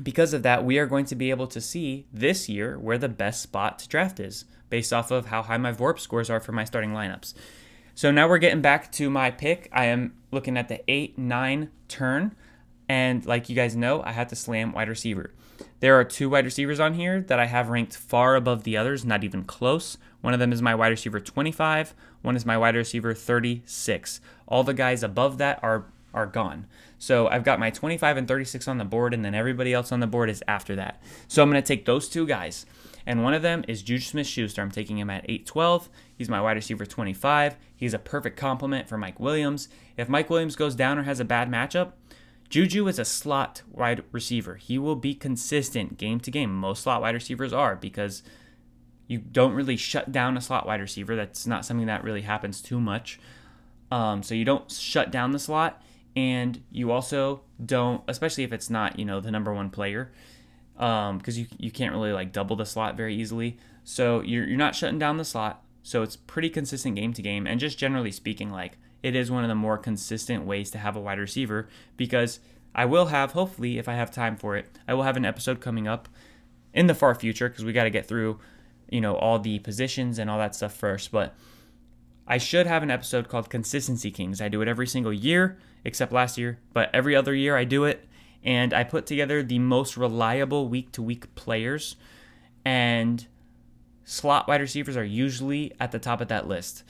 Because 0.01 0.33
of 0.33 0.43
that, 0.43 0.65
we 0.65 0.79
are 0.79 0.87
going 0.87 1.05
to 1.07 1.15
be 1.15 1.31
able 1.31 1.47
to 1.49 1.61
see 1.61 2.07
this 2.13 2.49
year 2.49 2.79
where 2.79 2.99
the 2.99 3.09
best 3.09 3.43
spot 3.43 3.79
to 3.81 3.89
draft 3.89 4.21
is 4.21 4.45
based 4.71 4.93
off 4.93 5.11
of 5.11 5.27
how 5.27 5.43
high 5.43 5.57
my 5.57 5.73
VORP 5.73 5.99
scores 6.01 6.31
are 6.31 6.41
for 6.41 6.53
my 6.53 6.65
starting 6.65 6.91
lineups. 6.91 7.35
So 7.95 8.11
now 8.11 8.29
we're 8.29 8.39
getting 8.39 8.61
back 8.61 8.91
to 8.93 9.09
my 9.09 9.31
pick. 9.31 9.69
I 9.73 9.87
am 9.87 10.15
looking 10.31 10.57
at 10.57 10.69
the 10.69 10.83
8 10.91 11.17
9 11.19 11.71
turn. 11.89 12.35
And 12.89 13.25
like 13.25 13.49
you 13.49 13.57
guys 13.57 13.77
know, 13.77 14.03
I 14.03 14.13
had 14.13 14.29
to 14.31 14.37
slam 14.37 14.73
wide 14.73 14.89
receiver. 14.89 15.33
There 15.81 15.99
are 15.99 16.05
two 16.05 16.29
wide 16.29 16.45
receivers 16.45 16.81
on 16.81 16.95
here 16.95 17.21
that 17.23 17.39
I 17.39 17.47
have 17.47 17.69
ranked 17.69 17.97
far 17.97 18.37
above 18.37 18.65
the 18.65 18.77
others, 18.77 19.05
not 19.05 19.23
even 19.23 19.45
close. 19.45 19.97
One 20.21 20.35
of 20.35 20.41
them 20.41 20.53
is 20.53 20.63
my 20.63 20.75
wide 20.75 20.89
receiver 20.89 21.21
25, 21.21 21.95
one 22.23 22.37
is 22.37 22.47
my 22.47 22.57
wide 22.59 22.75
receiver 22.75 23.15
36. 23.15 24.21
All 24.49 24.65
the 24.65 24.75
guys 24.75 25.03
above 25.03 25.39
that 25.39 25.61
are 25.63 25.87
are 26.15 26.27
gone. 26.27 26.67
So 26.99 27.27
I've 27.29 27.45
got 27.45 27.59
my 27.59 27.71
25 27.71 28.17
and 28.17 28.29
36 28.29 28.69
on 28.69 28.79
the 28.79 28.85
board, 28.85 29.13
and 29.13 29.25
then 29.25 29.35
everybody 29.35 29.75
else 29.75 29.93
on 29.93 30.01
the 30.01 30.07
board 30.07 30.31
is 30.31 30.43
after 30.47 30.77
that. 30.77 31.03
So 31.29 31.43
I'm 31.43 31.51
going 31.51 31.63
to 31.63 31.67
take 31.67 31.85
those 31.85 32.09
two 32.09 32.27
guys. 32.27 32.67
And 33.07 33.23
one 33.23 33.35
of 33.35 33.43
them 33.43 33.65
is 33.69 33.83
Juju 33.83 34.05
Smith 34.05 34.27
Schuster. 34.27 34.63
I'm 34.63 34.71
taking 34.71 34.99
him 34.99 35.11
at 35.11 35.25
812. 35.25 35.89
He's 36.17 36.29
my 36.29 36.41
wide 36.41 36.57
receiver 36.57 36.87
25. 36.87 37.57
He's 37.75 37.95
a 37.95 37.99
perfect 37.99 38.37
complement 38.37 38.89
for 38.89 38.97
Mike 38.97 39.21
Williams. 39.21 39.69
If 39.97 40.09
Mike 40.09 40.31
Williams 40.31 40.57
goes 40.57 40.75
down 40.75 40.99
or 40.99 41.03
has 41.03 41.21
a 41.21 41.25
bad 41.25 41.51
matchup, 41.51 41.93
Juju 42.49 42.87
is 42.89 42.99
a 42.99 43.05
slot 43.05 43.63
wide 43.71 44.05
receiver. 44.13 44.57
He 44.57 44.79
will 44.79 44.97
be 44.97 45.15
consistent 45.15 45.99
game 45.99 46.21
to 46.21 46.31
game. 46.31 46.55
Most 46.55 46.83
slot 46.83 47.03
wide 47.03 47.15
receivers 47.15 47.53
are 47.53 47.77
because 47.77 48.23
you 49.07 49.19
don't 49.19 49.53
really 49.53 49.77
shut 49.77 50.13
down 50.13 50.37
a 50.37 50.41
slot 50.41 50.67
wide 50.67 50.81
receiver. 50.81 51.17
That's 51.17 51.47
not 51.47 51.65
something 51.65 51.87
that 51.87 52.05
really 52.05 52.23
happens 52.23 52.61
too 52.63 52.81
much. 52.81 53.21
Um, 53.91 54.23
so 54.23 54.35
you 54.35 54.45
don't 54.45 54.71
shut 54.71 55.11
down 55.11 55.33
the 55.33 55.39
slot, 55.39 55.83
and 56.17 56.63
you 56.71 56.91
also 56.91 57.43
don't, 57.65 58.03
especially 58.09 58.45
if 58.45 58.53
it's 58.53 58.71
not 58.71 58.99
you 58.99 59.05
know 59.05 59.21
the 59.21 59.31
number 59.31 59.53
one 59.53 59.71
player, 59.71 60.11
because 60.75 61.11
um, 61.11 61.21
you 61.27 61.47
you 61.59 61.71
can't 61.71 61.93
really 61.93 62.13
like 62.13 62.33
double 62.33 62.57
the 62.57 62.67
slot 62.67 62.97
very 62.97 63.15
easily. 63.15 63.57
So 63.85 64.21
you're 64.21 64.47
you're 64.47 64.59
not 64.59 64.75
shutting 64.75 64.99
down 64.99 65.17
the 65.17 65.25
slot. 65.25 65.63
So 65.83 66.03
it's 66.03 66.17
pretty 66.17 66.49
consistent 66.49 66.97
game 66.97 67.13
to 67.13 67.23
game, 67.23 67.47
and 67.47 67.61
just 67.61 67.79
generally 67.79 68.11
speaking, 68.11 68.51
like 68.51 68.79
it 69.03 69.15
is 69.15 69.31
one 69.31 69.45
of 69.45 69.49
the 69.49 69.55
more 69.55 69.77
consistent 69.77 70.47
ways 70.47 70.71
to 70.71 70.79
have 70.79 70.97
a 70.97 71.01
wide 71.01 71.19
receiver 71.19 71.69
because 71.97 72.41
I 72.75 72.87
will 72.87 73.07
have, 73.07 73.33
hopefully, 73.33 73.79
if 73.79 73.89
I 73.89 73.95
have 73.95 74.11
time 74.11 74.37
for 74.37 74.57
it, 74.57 74.79
I 74.89 74.95
will 74.95 75.05
have 75.05 75.17
an 75.17 75.27
episode 75.27 75.61
coming 75.61 75.87
up 75.87 76.09
in 76.73 76.87
the 76.87 76.95
far 76.95 77.15
future 77.15 77.49
because 77.49 77.65
we 77.65 77.73
got 77.73 77.85
to 77.85 77.91
get 77.91 78.07
through, 78.07 78.41
you 78.91 79.01
know, 79.01 79.15
all 79.15 79.39
the 79.39 79.61
positions 79.61 80.19
and 80.19 80.29
all 80.29 80.39
that 80.39 80.57
stuff 80.57 80.75
first. 80.75 81.13
But 81.13 81.35
I 82.27 82.39
should 82.39 82.67
have 82.67 82.83
an 82.83 82.91
episode 82.91 83.29
called 83.29 83.51
Consistency 83.51 84.11
Kings. 84.11 84.41
I 84.41 84.49
do 84.49 84.63
it 84.63 84.69
every 84.69 84.87
single 84.87 85.13
year, 85.13 85.59
except 85.85 86.11
last 86.11 86.37
year, 86.37 86.59
but 86.73 86.91
every 86.93 87.15
other 87.15 87.35
year 87.35 87.57
I 87.57 87.65
do 87.65 87.85
it. 87.85 88.09
And 88.45 88.75
I 88.75 88.85
put 88.85 89.07
together 89.07 89.43
the 89.43 89.59
most 89.59 89.97
reliable 89.97 90.69
week 90.69 90.93
to 90.93 91.03
week 91.03 91.35
players. 91.35 91.97
And 92.65 93.27
slot 94.05 94.49
wide 94.49 94.61
receivers 94.61 94.97
are 94.97 95.05
usually 95.05 95.73
at 95.81 95.93
the 95.93 95.99
top 95.99 96.21
of 96.21 96.29
that 96.29 96.47
list 96.47 96.85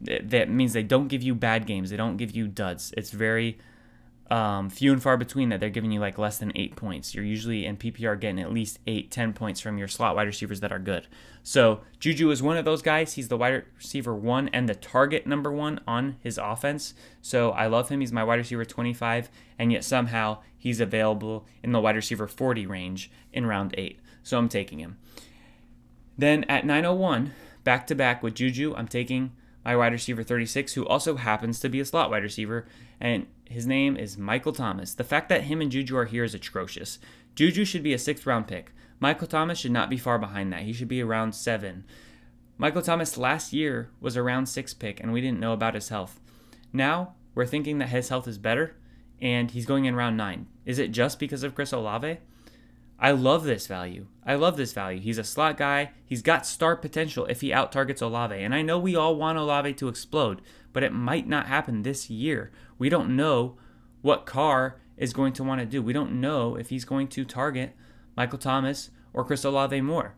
that 0.00 0.50
means 0.50 0.72
they 0.72 0.82
don't 0.82 1.08
give 1.08 1.22
you 1.22 1.34
bad 1.34 1.66
games. 1.66 1.90
They 1.90 1.96
don't 1.96 2.16
give 2.16 2.34
you 2.34 2.48
duds. 2.48 2.92
It's 2.96 3.10
very 3.10 3.58
um, 4.30 4.70
few 4.70 4.92
and 4.92 5.02
far 5.02 5.16
between 5.16 5.50
that 5.50 5.60
they're 5.60 5.70
giving 5.70 5.92
you 5.92 6.00
like 6.00 6.18
less 6.18 6.38
than 6.38 6.52
eight 6.54 6.74
points. 6.74 7.14
You're 7.14 7.24
usually 7.24 7.64
in 7.64 7.76
PPR 7.76 8.18
getting 8.18 8.40
at 8.40 8.52
least 8.52 8.78
eight, 8.86 9.10
ten 9.10 9.32
points 9.32 9.60
from 9.60 9.78
your 9.78 9.88
slot 9.88 10.16
wide 10.16 10.26
receivers 10.26 10.60
that 10.60 10.72
are 10.72 10.78
good. 10.78 11.06
So 11.42 11.80
Juju 12.00 12.30
is 12.30 12.42
one 12.42 12.56
of 12.56 12.64
those 12.64 12.82
guys. 12.82 13.14
He's 13.14 13.28
the 13.28 13.36
wide 13.36 13.64
receiver 13.76 14.14
one 14.14 14.48
and 14.48 14.68
the 14.68 14.74
target 14.74 15.26
number 15.26 15.52
one 15.52 15.80
on 15.86 16.16
his 16.20 16.38
offense. 16.38 16.94
So 17.22 17.50
I 17.50 17.66
love 17.66 17.88
him. 17.88 18.00
He's 18.00 18.12
my 18.12 18.24
wide 18.24 18.38
receiver 18.38 18.64
25, 18.64 19.30
and 19.58 19.70
yet 19.70 19.84
somehow 19.84 20.38
he's 20.58 20.80
available 20.80 21.46
in 21.62 21.72
the 21.72 21.80
wide 21.80 21.96
receiver 21.96 22.26
40 22.26 22.66
range 22.66 23.10
in 23.32 23.46
round 23.46 23.74
eight. 23.78 24.00
So 24.22 24.38
I'm 24.38 24.48
taking 24.48 24.80
him. 24.80 24.98
Then 26.18 26.44
at 26.44 26.66
901, 26.66 27.32
back 27.62 27.86
to 27.86 27.94
back 27.94 28.22
with 28.22 28.34
Juju, 28.34 28.74
I'm 28.76 28.88
taking 28.88 29.32
my 29.66 29.74
wide 29.74 29.90
receiver 29.90 30.22
36, 30.22 30.74
who 30.74 30.86
also 30.86 31.16
happens 31.16 31.58
to 31.58 31.68
be 31.68 31.80
a 31.80 31.84
slot 31.84 32.08
wide 32.08 32.22
receiver, 32.22 32.68
and 33.00 33.26
his 33.46 33.66
name 33.66 33.96
is 33.96 34.16
Michael 34.16 34.52
Thomas. 34.52 34.94
The 34.94 35.02
fact 35.02 35.28
that 35.28 35.42
him 35.42 35.60
and 35.60 35.72
Juju 35.72 35.96
are 35.96 36.04
here 36.04 36.22
is 36.22 36.34
atrocious. 36.34 37.00
Juju 37.34 37.64
should 37.64 37.82
be 37.82 37.92
a 37.92 37.98
sixth 37.98 38.26
round 38.26 38.46
pick. 38.46 38.70
Michael 39.00 39.26
Thomas 39.26 39.58
should 39.58 39.72
not 39.72 39.90
be 39.90 39.96
far 39.96 40.20
behind 40.20 40.52
that. 40.52 40.62
He 40.62 40.72
should 40.72 40.86
be 40.86 41.02
around 41.02 41.34
seven. 41.34 41.84
Michael 42.56 42.80
Thomas 42.80 43.18
last 43.18 43.52
year 43.52 43.90
was 44.00 44.14
a 44.14 44.22
round 44.22 44.48
six 44.48 44.72
pick, 44.72 45.00
and 45.00 45.12
we 45.12 45.20
didn't 45.20 45.40
know 45.40 45.52
about 45.52 45.74
his 45.74 45.88
health. 45.88 46.20
Now 46.72 47.14
we're 47.34 47.44
thinking 47.44 47.78
that 47.78 47.88
his 47.88 48.08
health 48.08 48.28
is 48.28 48.38
better, 48.38 48.76
and 49.20 49.50
he's 49.50 49.66
going 49.66 49.84
in 49.84 49.96
round 49.96 50.16
nine. 50.16 50.46
Is 50.64 50.78
it 50.78 50.92
just 50.92 51.18
because 51.18 51.42
of 51.42 51.56
Chris 51.56 51.72
Olave? 51.72 52.18
I 52.98 53.10
love 53.10 53.44
this 53.44 53.66
value. 53.66 54.06
I 54.24 54.36
love 54.36 54.56
this 54.56 54.72
value. 54.72 55.00
He's 55.00 55.18
a 55.18 55.24
slot 55.24 55.58
guy. 55.58 55.90
He's 56.04 56.22
got 56.22 56.46
star 56.46 56.76
potential 56.76 57.26
if 57.26 57.42
he 57.42 57.52
out 57.52 57.70
targets 57.70 58.00
Olave. 58.00 58.34
And 58.34 58.54
I 58.54 58.62
know 58.62 58.78
we 58.78 58.96
all 58.96 59.16
want 59.16 59.38
Olave 59.38 59.74
to 59.74 59.88
explode, 59.88 60.40
but 60.72 60.82
it 60.82 60.92
might 60.92 61.28
not 61.28 61.46
happen 61.46 61.82
this 61.82 62.08
year. 62.08 62.50
We 62.78 62.88
don't 62.88 63.14
know 63.14 63.56
what 64.00 64.24
Carr 64.24 64.80
is 64.96 65.12
going 65.12 65.34
to 65.34 65.44
want 65.44 65.60
to 65.60 65.66
do. 65.66 65.82
We 65.82 65.92
don't 65.92 66.20
know 66.20 66.56
if 66.56 66.70
he's 66.70 66.84
going 66.86 67.08
to 67.08 67.24
target 67.24 67.76
Michael 68.16 68.38
Thomas 68.38 68.90
or 69.12 69.24
Chris 69.24 69.44
Olave 69.44 69.80
more. 69.82 70.14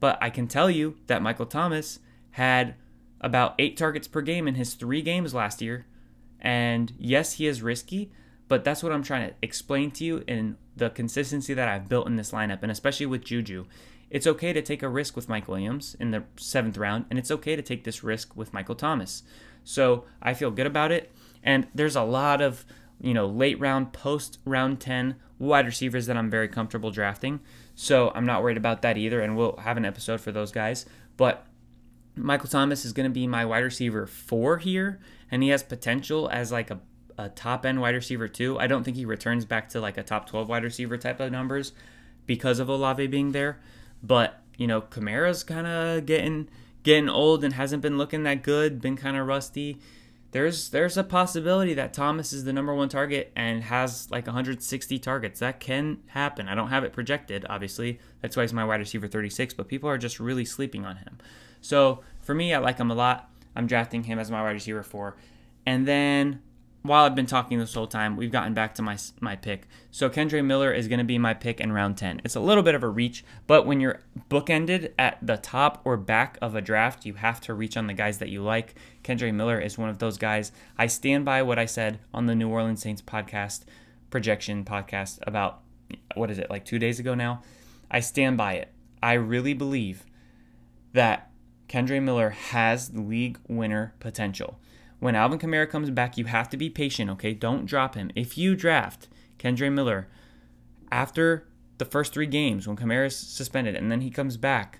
But 0.00 0.18
I 0.20 0.30
can 0.30 0.48
tell 0.48 0.70
you 0.70 0.96
that 1.06 1.22
Michael 1.22 1.46
Thomas 1.46 1.98
had 2.32 2.74
about 3.20 3.54
eight 3.58 3.76
targets 3.76 4.08
per 4.08 4.22
game 4.22 4.48
in 4.48 4.54
his 4.54 4.74
three 4.74 5.02
games 5.02 5.34
last 5.34 5.60
year. 5.60 5.86
And 6.40 6.92
yes, 6.98 7.34
he 7.34 7.46
is 7.46 7.62
risky, 7.62 8.10
but 8.52 8.64
that's 8.64 8.82
what 8.82 8.92
I'm 8.92 9.02
trying 9.02 9.30
to 9.30 9.34
explain 9.40 9.90
to 9.92 10.04
you 10.04 10.24
in 10.28 10.58
the 10.76 10.90
consistency 10.90 11.54
that 11.54 11.68
I've 11.68 11.88
built 11.88 12.06
in 12.06 12.16
this 12.16 12.32
lineup, 12.32 12.58
and 12.60 12.70
especially 12.70 13.06
with 13.06 13.24
Juju. 13.24 13.64
It's 14.10 14.26
okay 14.26 14.52
to 14.52 14.60
take 14.60 14.82
a 14.82 14.90
risk 14.90 15.16
with 15.16 15.26
Mike 15.26 15.48
Williams 15.48 15.96
in 15.98 16.10
the 16.10 16.24
seventh 16.36 16.76
round, 16.76 17.06
and 17.08 17.18
it's 17.18 17.30
okay 17.30 17.56
to 17.56 17.62
take 17.62 17.84
this 17.84 18.04
risk 18.04 18.36
with 18.36 18.52
Michael 18.52 18.74
Thomas. 18.74 19.22
So 19.64 20.04
I 20.20 20.34
feel 20.34 20.50
good 20.50 20.66
about 20.66 20.92
it. 20.92 21.10
And 21.42 21.66
there's 21.74 21.96
a 21.96 22.02
lot 22.02 22.42
of, 22.42 22.66
you 23.00 23.14
know, 23.14 23.26
late 23.26 23.58
round, 23.58 23.94
post 23.94 24.38
round 24.44 24.80
10 24.80 25.16
wide 25.38 25.64
receivers 25.64 26.04
that 26.04 26.18
I'm 26.18 26.28
very 26.28 26.48
comfortable 26.48 26.90
drafting. 26.90 27.40
So 27.74 28.12
I'm 28.14 28.26
not 28.26 28.42
worried 28.42 28.58
about 28.58 28.82
that 28.82 28.98
either. 28.98 29.22
And 29.22 29.34
we'll 29.34 29.56
have 29.62 29.78
an 29.78 29.86
episode 29.86 30.20
for 30.20 30.30
those 30.30 30.52
guys. 30.52 30.84
But 31.16 31.46
Michael 32.14 32.50
Thomas 32.50 32.84
is 32.84 32.92
going 32.92 33.08
to 33.08 33.14
be 33.14 33.26
my 33.26 33.46
wide 33.46 33.64
receiver 33.64 34.06
four 34.06 34.58
here, 34.58 35.00
and 35.30 35.42
he 35.42 35.48
has 35.48 35.62
potential 35.62 36.28
as 36.30 36.52
like 36.52 36.70
a 36.70 36.80
a 37.18 37.28
top 37.28 37.64
end 37.64 37.80
wide 37.80 37.94
receiver 37.94 38.28
too. 38.28 38.58
I 38.58 38.66
don't 38.66 38.84
think 38.84 38.96
he 38.96 39.04
returns 39.04 39.44
back 39.44 39.68
to 39.70 39.80
like 39.80 39.96
a 39.96 40.02
top 40.02 40.28
12 40.28 40.48
wide 40.48 40.64
receiver 40.64 40.96
type 40.96 41.20
of 41.20 41.32
numbers 41.32 41.72
because 42.26 42.58
of 42.58 42.68
Olave 42.68 43.06
being 43.08 43.32
there. 43.32 43.60
But, 44.02 44.40
you 44.56 44.66
know, 44.66 44.80
Kamara's 44.80 45.44
kind 45.44 45.66
of 45.66 46.06
getting 46.06 46.48
getting 46.82 47.08
old 47.08 47.44
and 47.44 47.54
hasn't 47.54 47.82
been 47.82 47.96
looking 47.96 48.24
that 48.24 48.42
good, 48.42 48.80
been 48.80 48.96
kind 48.96 49.16
of 49.16 49.26
rusty. 49.26 49.78
There's 50.32 50.70
there's 50.70 50.96
a 50.96 51.04
possibility 51.04 51.74
that 51.74 51.92
Thomas 51.92 52.32
is 52.32 52.44
the 52.44 52.52
number 52.52 52.74
one 52.74 52.88
target 52.88 53.30
and 53.36 53.62
has 53.64 54.10
like 54.10 54.26
160 54.26 54.98
targets. 54.98 55.40
That 55.40 55.60
can 55.60 55.98
happen. 56.06 56.48
I 56.48 56.54
don't 56.54 56.68
have 56.68 56.84
it 56.84 56.92
projected, 56.92 57.44
obviously. 57.48 58.00
That's 58.22 58.36
why 58.36 58.42
he's 58.42 58.52
my 58.52 58.64
wide 58.64 58.80
receiver 58.80 59.06
36, 59.06 59.54
but 59.54 59.68
people 59.68 59.90
are 59.90 59.98
just 59.98 60.18
really 60.18 60.46
sleeping 60.46 60.86
on 60.86 60.96
him. 60.96 61.18
So 61.60 62.00
for 62.22 62.34
me, 62.34 62.54
I 62.54 62.58
like 62.58 62.78
him 62.78 62.90
a 62.90 62.94
lot. 62.94 63.30
I'm 63.54 63.66
drafting 63.66 64.04
him 64.04 64.18
as 64.18 64.30
my 64.30 64.42
wide 64.42 64.52
receiver 64.52 64.82
four. 64.82 65.16
And 65.66 65.86
then 65.86 66.40
while 66.82 67.04
I've 67.04 67.14
been 67.14 67.26
talking 67.26 67.58
this 67.58 67.74
whole 67.74 67.86
time, 67.86 68.16
we've 68.16 68.32
gotten 68.32 68.54
back 68.54 68.74
to 68.74 68.82
my 68.82 68.98
my 69.20 69.36
pick. 69.36 69.68
So 69.90 70.10
Kendre 70.10 70.44
Miller 70.44 70.72
is 70.72 70.88
going 70.88 70.98
to 70.98 71.04
be 71.04 71.18
my 71.18 71.32
pick 71.32 71.60
in 71.60 71.72
round 71.72 71.96
10. 71.96 72.22
It's 72.24 72.34
a 72.34 72.40
little 72.40 72.62
bit 72.62 72.74
of 72.74 72.82
a 72.82 72.88
reach, 72.88 73.24
but 73.46 73.66
when 73.66 73.80
you're 73.80 74.00
bookended 74.28 74.92
at 74.98 75.18
the 75.22 75.36
top 75.36 75.80
or 75.84 75.96
back 75.96 76.38
of 76.42 76.56
a 76.56 76.60
draft, 76.60 77.06
you 77.06 77.14
have 77.14 77.40
to 77.42 77.54
reach 77.54 77.76
on 77.76 77.86
the 77.86 77.94
guys 77.94 78.18
that 78.18 78.30
you 78.30 78.42
like. 78.42 78.74
Kendre 79.04 79.32
Miller 79.32 79.60
is 79.60 79.78
one 79.78 79.88
of 79.88 79.98
those 79.98 80.18
guys. 80.18 80.50
I 80.76 80.86
stand 80.88 81.24
by 81.24 81.42
what 81.42 81.58
I 81.58 81.66
said 81.66 82.00
on 82.12 82.26
the 82.26 82.34
New 82.34 82.48
Orleans 82.48 82.82
Saints 82.82 83.02
podcast, 83.02 83.64
projection 84.10 84.64
podcast 84.64 85.20
about 85.26 85.60
what 86.14 86.30
is 86.30 86.38
it, 86.38 86.50
like 86.50 86.64
2 86.64 86.78
days 86.78 86.98
ago 86.98 87.14
now. 87.14 87.42
I 87.90 88.00
stand 88.00 88.36
by 88.36 88.54
it. 88.54 88.72
I 89.02 89.12
really 89.14 89.54
believe 89.54 90.04
that 90.94 91.30
Kendre 91.68 92.02
Miller 92.02 92.30
has 92.30 92.92
league 92.92 93.38
winner 93.48 93.94
potential. 94.00 94.58
When 95.02 95.16
Alvin 95.16 95.40
Kamara 95.40 95.68
comes 95.68 95.90
back, 95.90 96.16
you 96.16 96.26
have 96.26 96.48
to 96.50 96.56
be 96.56 96.70
patient, 96.70 97.10
okay? 97.10 97.34
Don't 97.34 97.66
drop 97.66 97.96
him. 97.96 98.12
If 98.14 98.38
you 98.38 98.54
draft 98.54 99.08
Kendre 99.36 99.72
Miller 99.72 100.06
after 100.92 101.48
the 101.78 101.84
first 101.84 102.14
three 102.14 102.28
games 102.28 102.68
when 102.68 102.76
Kamara 102.76 103.06
is 103.06 103.16
suspended 103.16 103.74
and 103.74 103.90
then 103.90 104.02
he 104.02 104.10
comes 104.10 104.36
back, 104.36 104.78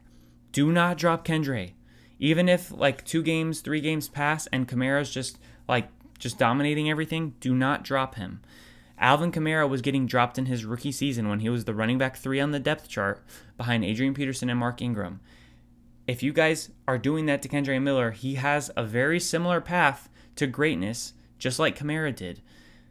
do 0.52 0.70
not 0.70 0.96
drop 0.96 1.26
Kendre. 1.26 1.72
Even 2.20 2.48
if 2.48 2.70
like 2.70 3.04
two 3.04 3.20
games, 3.20 3.62
three 3.62 3.80
games 3.80 4.06
pass 4.06 4.46
and 4.52 4.68
Kamara's 4.68 5.10
just 5.10 5.40
like 5.66 5.88
just 6.20 6.38
dominating 6.38 6.88
everything, 6.88 7.34
do 7.40 7.52
not 7.52 7.82
drop 7.82 8.14
him. 8.14 8.42
Alvin 9.00 9.32
Kamara 9.32 9.68
was 9.68 9.82
getting 9.82 10.06
dropped 10.06 10.38
in 10.38 10.46
his 10.46 10.64
rookie 10.64 10.92
season 10.92 11.28
when 11.28 11.40
he 11.40 11.48
was 11.48 11.64
the 11.64 11.74
running 11.74 11.98
back 11.98 12.16
three 12.16 12.38
on 12.38 12.52
the 12.52 12.60
depth 12.60 12.88
chart 12.88 13.24
behind 13.56 13.84
Adrian 13.84 14.14
Peterson 14.14 14.48
and 14.48 14.60
Mark 14.60 14.80
Ingram. 14.80 15.18
If 16.06 16.22
you 16.22 16.32
guys 16.32 16.70
are 16.86 16.98
doing 16.98 17.26
that 17.26 17.42
to 17.42 17.48
Kendre 17.48 17.82
Miller, 17.82 18.12
he 18.12 18.36
has 18.36 18.70
a 18.76 18.84
very 18.84 19.18
similar 19.18 19.60
path 19.60 20.08
to 20.36 20.46
greatness, 20.46 21.14
just 21.38 21.58
like 21.58 21.78
Kamara 21.78 22.14
did. 22.14 22.40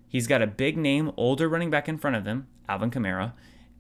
He's 0.08 0.28
got 0.28 0.42
a 0.42 0.48
big 0.48 0.78
name, 0.78 1.12
older 1.16 1.48
running 1.48 1.70
back 1.70 1.88
in 1.88 1.98
front 1.98 2.16
of 2.16 2.26
him, 2.26 2.48
Alvin 2.68 2.92
Kamara, 2.92 3.34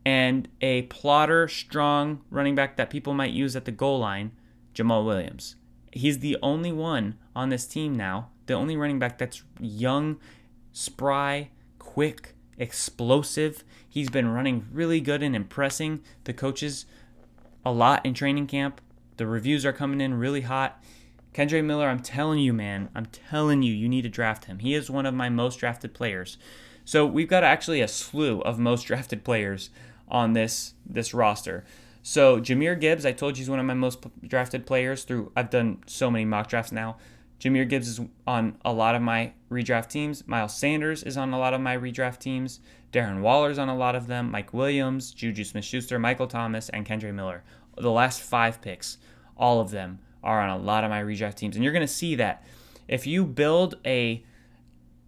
and 0.05 0.47
a 0.61 0.83
plotter, 0.83 1.47
strong 1.47 2.21
running 2.29 2.55
back 2.55 2.77
that 2.77 2.89
people 2.89 3.13
might 3.13 3.31
use 3.31 3.55
at 3.55 3.65
the 3.65 3.71
goal 3.71 3.99
line, 3.99 4.31
Jamaal 4.73 5.05
Williams. 5.05 5.55
He's 5.91 6.19
the 6.19 6.37
only 6.41 6.71
one 6.71 7.17
on 7.35 7.49
this 7.49 7.67
team 7.67 7.95
now, 7.95 8.29
the 8.45 8.53
only 8.53 8.77
running 8.77 8.99
back 8.99 9.17
that's 9.17 9.43
young, 9.59 10.19
spry, 10.71 11.49
quick, 11.79 12.35
explosive. 12.57 13.63
He's 13.87 14.09
been 14.09 14.29
running 14.29 14.67
really 14.71 15.01
good 15.01 15.21
and 15.21 15.35
impressing 15.35 16.01
the 16.23 16.33
coaches 16.33 16.85
a 17.65 17.71
lot 17.71 18.05
in 18.05 18.13
training 18.13 18.47
camp. 18.47 18.79
The 19.17 19.27
reviews 19.27 19.65
are 19.65 19.73
coming 19.73 19.99
in 20.01 20.13
really 20.13 20.41
hot. 20.41 20.81
Kendre 21.33 21.63
Miller, 21.63 21.87
I'm 21.87 22.01
telling 22.01 22.39
you, 22.39 22.51
man, 22.51 22.89
I'm 22.93 23.05
telling 23.05 23.61
you, 23.61 23.73
you 23.73 23.87
need 23.87 24.01
to 24.01 24.09
draft 24.09 24.45
him. 24.45 24.59
He 24.59 24.73
is 24.73 24.89
one 24.89 25.05
of 25.05 25.13
my 25.13 25.29
most 25.29 25.59
drafted 25.59 25.93
players. 25.93 26.37
So 26.83 27.05
we've 27.05 27.29
got 27.29 27.43
actually 27.43 27.79
a 27.79 27.87
slew 27.87 28.41
of 28.41 28.59
most 28.59 28.83
drafted 28.87 29.23
players 29.23 29.69
on 30.09 30.33
this 30.33 30.73
this 30.85 31.13
roster. 31.13 31.63
So 32.03 32.41
Jahmyr 32.41 32.79
Gibbs, 32.79 33.05
I 33.05 33.13
told 33.13 33.37
you, 33.37 33.41
he's 33.41 33.49
one 33.49 33.59
of 33.59 33.65
my 33.65 33.73
most 33.73 34.05
drafted 34.27 34.65
players. 34.65 35.03
Through 35.03 35.31
I've 35.35 35.49
done 35.49 35.83
so 35.85 36.11
many 36.11 36.25
mock 36.25 36.49
drafts 36.49 36.73
now. 36.73 36.97
Jahmyr 37.39 37.67
Gibbs 37.67 37.87
is 37.87 38.01
on 38.27 38.57
a 38.65 38.73
lot 38.73 38.93
of 38.93 39.01
my 39.01 39.31
redraft 39.49 39.89
teams. 39.89 40.27
Miles 40.27 40.55
Sanders 40.55 41.01
is 41.01 41.17
on 41.17 41.33
a 41.33 41.39
lot 41.39 41.53
of 41.53 41.61
my 41.61 41.77
redraft 41.77 42.19
teams. 42.19 42.59
Darren 42.91 43.21
Waller's 43.21 43.57
on 43.57 43.69
a 43.69 43.75
lot 43.75 43.95
of 43.95 44.07
them. 44.07 44.29
Mike 44.29 44.53
Williams, 44.53 45.11
Juju 45.11 45.45
Smith 45.45 45.63
Schuster, 45.63 45.97
Michael 45.97 46.27
Thomas, 46.27 46.67
and 46.69 46.85
Kendre 46.85 47.13
Miller. 47.13 47.43
The 47.77 47.89
last 47.89 48.21
five 48.21 48.61
picks, 48.61 48.97
all 49.37 49.61
of 49.61 49.71
them 49.71 49.99
are 50.23 50.41
on 50.41 50.49
a 50.49 50.57
lot 50.57 50.83
of 50.83 50.89
my 50.89 51.01
redraft 51.01 51.35
teams. 51.35 51.55
And 51.55 51.63
you're 51.63 51.73
going 51.73 51.85
to 51.85 51.93
see 51.93 52.15
that 52.15 52.43
if 52.87 53.07
you 53.07 53.25
build 53.25 53.75
a 53.85 54.23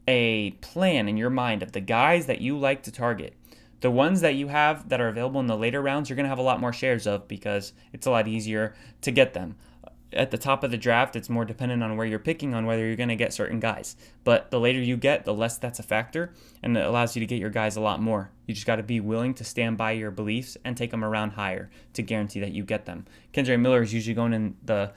a 0.07 0.51
plan 0.59 1.07
in 1.07 1.16
your 1.16 1.30
mind 1.30 1.64
of 1.64 1.72
the 1.72 1.80
guys 1.80 2.26
that 2.26 2.41
you 2.41 2.57
like 2.57 2.84
to 2.84 2.91
target, 2.91 3.34
the 3.80 3.91
ones 3.91 4.22
that 4.22 4.36
you 4.36 4.47
have 4.49 4.89
that 4.89 4.99
are 4.99 5.07
available 5.07 5.39
in 5.39 5.47
the 5.47 5.55
later 5.55 5.82
rounds, 5.82 6.09
you're 6.09 6.16
going 6.16 6.26
to 6.26 6.30
have 6.30 6.39
a 6.39 6.43
lot 6.43 6.59
more 6.59 6.74
shares 6.74 7.07
of 7.07 7.28
because 7.28 7.74
it's 7.93 8.05
a 8.05 8.11
lot 8.11 8.28
easier 8.28 8.76
to 9.01 9.11
get 9.11 9.34
them 9.34 9.55
at 10.14 10.32
the 10.32 10.38
top 10.38 10.64
of 10.64 10.72
the 10.72 10.78
draft, 10.78 11.16
it's 11.16 11.30
more 11.30 11.45
dependent 11.45 11.84
on 11.84 11.97
where 11.97 12.05
you're 12.05 12.20
picking 12.20 12.53
on 12.53 12.66
whether 12.66 12.86
you're 12.86 12.95
going 12.95 13.09
to 13.09 13.16
get 13.16 13.34
certain 13.34 13.59
guys. 13.59 13.95
But 14.24 14.51
the 14.51 14.59
later 14.59 14.80
you 14.80 14.97
get, 14.97 15.26
the 15.26 15.34
less 15.34 15.57
that's 15.57 15.80
a 15.80 15.84
factor, 15.84 16.34
and 16.61 16.78
it 16.78 16.86
allows 16.86 17.16
you 17.16 17.20
to 17.20 17.26
get 17.26 17.39
your 17.39 17.49
guys 17.49 17.76
a 17.76 17.82
lot 17.82 18.01
more. 18.01 18.32
You 18.45 18.53
just 18.53 18.68
got 18.68 18.78
to 18.78 18.84
be 18.84 18.99
willing 18.99 19.34
to 19.36 19.43
stand 19.43 19.78
by 19.78 19.91
your 19.91 20.11
beliefs 20.11 20.57
and 20.64 20.76
take 20.76 20.91
them 20.91 21.03
around 21.03 21.32
higher 21.32 21.70
to 21.93 22.01
guarantee 22.01 22.39
that 22.39 22.51
you 22.51 22.64
get 22.64 22.86
them. 22.86 23.05
Kendre 23.34 23.59
Miller 23.59 23.82
is 23.82 23.93
usually 23.93 24.16
going 24.16 24.34
in 24.34 24.55
the 24.64 24.93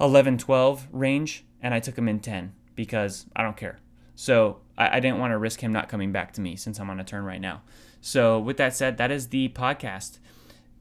11 0.00 0.38
12 0.38 0.88
range, 0.92 1.44
and 1.60 1.74
I 1.74 1.80
took 1.80 1.96
him 1.96 2.08
in 2.08 2.20
10 2.20 2.52
because 2.74 3.26
I 3.36 3.42
don't 3.42 3.56
care. 3.56 3.78
So 4.14 4.60
I, 4.76 4.96
I 4.96 5.00
didn't 5.00 5.18
want 5.18 5.32
to 5.32 5.38
risk 5.38 5.60
him 5.60 5.72
not 5.72 5.88
coming 5.88 6.12
back 6.12 6.32
to 6.34 6.40
me 6.40 6.56
since 6.56 6.78
I'm 6.78 6.90
on 6.90 7.00
a 7.00 7.04
turn 7.04 7.24
right 7.24 7.40
now. 7.40 7.62
So, 8.04 8.40
with 8.40 8.56
that 8.56 8.74
said, 8.74 8.96
that 8.98 9.12
is 9.12 9.28
the 9.28 9.48
podcast. 9.50 10.18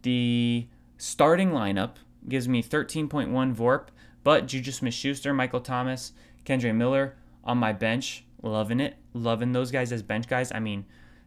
The 0.01 0.67
starting 0.97 1.51
lineup 1.51 1.97
gives 2.28 2.47
me 2.47 2.61
13.1 2.61 3.55
VORP, 3.55 3.88
but 4.24 4.47
Juju 4.47 4.72
Smith 4.72 4.93
Schuster, 4.93 5.34
Michael 5.34 5.61
Thomas, 5.61 6.13
Kendre 6.45 6.76
Miller 6.76 7.15
on 7.43 7.57
my 7.57 7.74
bench. 7.74 8.26
Loving 8.41 8.80
it. 8.80 8.95
Loving 9.13 9.51
those 9.51 9.72
guys 9.72 9.91
as 9.91 10.01
bench 10.01 10.28
guys. 10.28 10.51
I 10.51 10.59
mean, 10.59 10.86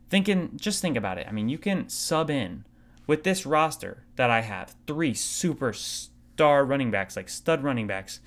thinking, 0.08 0.52
just 0.56 0.82
think 0.82 0.96
about 0.96 1.18
it. 1.18 1.26
I 1.28 1.32
mean, 1.32 1.48
you 1.48 1.58
can 1.58 1.88
sub 1.88 2.30
in 2.30 2.64
with 3.06 3.24
this 3.24 3.46
roster 3.46 4.04
that 4.16 4.30
I 4.30 4.40
have 4.40 4.74
three 4.86 5.12
superstar 5.12 6.68
running 6.68 6.90
backs, 6.90 7.16
like 7.16 7.28
stud 7.28 7.62
running 7.62 7.86
backs. 7.86 8.20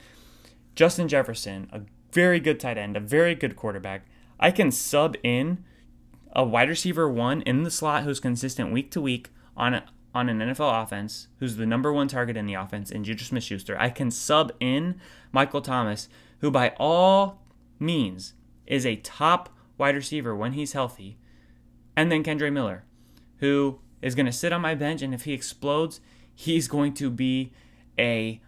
Justin 0.76 1.08
Jefferson, 1.08 1.70
a 1.72 1.82
very 2.12 2.40
good 2.40 2.60
tight 2.60 2.78
end, 2.78 2.96
a 2.96 3.02
very 3.02 3.36
good 3.36 3.56
quarterback. 3.56 4.06
I 4.40 4.52
can 4.52 4.72
sub 4.72 5.16
in 5.24 5.64
a 6.34 6.44
wide 6.44 6.70
receiver 6.70 7.10
one 7.10 7.42
in 7.42 7.64
the 7.64 7.72
slot 7.72 8.04
who's 8.04 8.20
consistent 8.20 8.72
week 8.72 8.92
to 8.92 9.02
week 9.02 9.30
on 9.56 9.82
on 10.14 10.30
an 10.30 10.40
NFL 10.40 10.84
offense 10.84 11.28
who's 11.40 11.58
the 11.58 11.66
number 11.66 11.94
one 11.94 12.08
target 12.08 12.38
in 12.38 12.46
the 12.46 12.54
offense 12.54 12.92
in 12.92 13.04
Juju 13.04 13.26
Smith 13.26 13.44
Schuster, 13.44 13.80
I 13.80 13.90
can 13.90 14.12
sub 14.12 14.52
in 14.60 15.00
Michael 15.32 15.62
Thomas, 15.62 16.10
who 16.40 16.52
by 16.52 16.74
all 16.78 17.42
means 17.80 18.34
is 18.66 18.86
a 18.86 18.96
top 18.98 19.50
wide 19.78 19.96
receiver 19.96 20.36
when 20.36 20.54
he's 20.54 20.74
healthy, 20.74 21.18
and 21.96 22.12
then 22.12 22.24
Kendre 22.24 22.52
Miller, 22.52 22.84
who 23.38 23.80
is 24.02 24.16
going 24.16 24.26
to 24.26 24.32
sit 24.32 24.54
on 24.54 24.62
my 24.62 24.76
bench, 24.76 25.02
and 25.02 25.14
if 25.14 25.24
he 25.24 25.34
explodes, 25.34 26.00
he's 26.34 26.68
going 26.68 26.94
to 26.96 27.10
be 27.10 27.52
a 27.98 28.42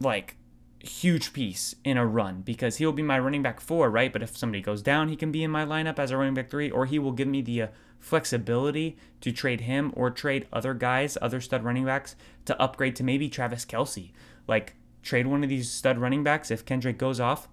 like 0.00 0.36
huge 0.80 1.32
piece 1.32 1.74
in 1.84 1.96
a 1.96 2.06
run 2.06 2.40
because 2.40 2.76
he'll 2.76 2.92
be 2.92 3.02
my 3.02 3.18
running 3.18 3.42
back 3.42 3.60
four, 3.60 3.90
right? 3.90 4.12
But 4.12 4.22
if 4.22 4.36
somebody 4.36 4.62
goes 4.62 4.82
down, 4.82 5.08
he 5.08 5.16
can 5.16 5.30
be 5.30 5.44
in 5.44 5.50
my 5.50 5.64
lineup 5.64 5.98
as 5.98 6.10
a 6.10 6.16
running 6.16 6.34
back 6.34 6.50
three, 6.50 6.70
or 6.70 6.86
he 6.86 6.98
will 6.98 7.12
give 7.12 7.28
me 7.28 7.42
the 7.42 7.62
uh, 7.62 7.68
flexibility 8.00 8.96
to 9.20 9.30
trade 9.30 9.62
him 9.62 9.92
or 9.94 10.10
trade 10.10 10.46
other 10.52 10.74
guys, 10.74 11.16
other 11.22 11.40
stud 11.40 11.62
running 11.62 11.84
backs, 11.84 12.16
to 12.46 12.60
upgrade 12.60 12.96
to 12.96 13.04
maybe 13.04 13.28
Travis 13.28 13.64
Kelce. 13.64 14.10
Like, 14.48 14.74
trade 15.02 15.26
one 15.26 15.44
of 15.44 15.48
these 15.48 15.70
stud 15.70 15.98
running 15.98 16.24
backs 16.24 16.50
if 16.50 16.64
Kendrick 16.64 16.98
goes 16.98 17.20
off, 17.20 17.48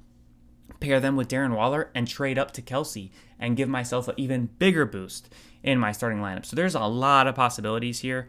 pair 0.80 1.00
them 1.00 1.16
with 1.16 1.28
Darren 1.28 1.56
Waller, 1.56 1.92
and 1.94 2.08
trade 2.08 2.40
up 2.40 2.52
to 2.52 2.62
Kelsey 2.62 3.12
and 3.40 3.58
give 3.58 3.70
myself 3.70 4.08
an 4.08 4.16
even 4.18 4.50
bigger 4.58 4.86
boost 4.86 5.34
in 5.62 5.80
my 5.80 5.92
starting 5.92 6.20
lineup. 6.20 6.46
So 6.46 6.56
there's 6.56 6.76
a 6.76 6.82
lot 6.82 7.28
of 7.28 7.36
possibilities 7.36 8.00
here. 8.00 8.28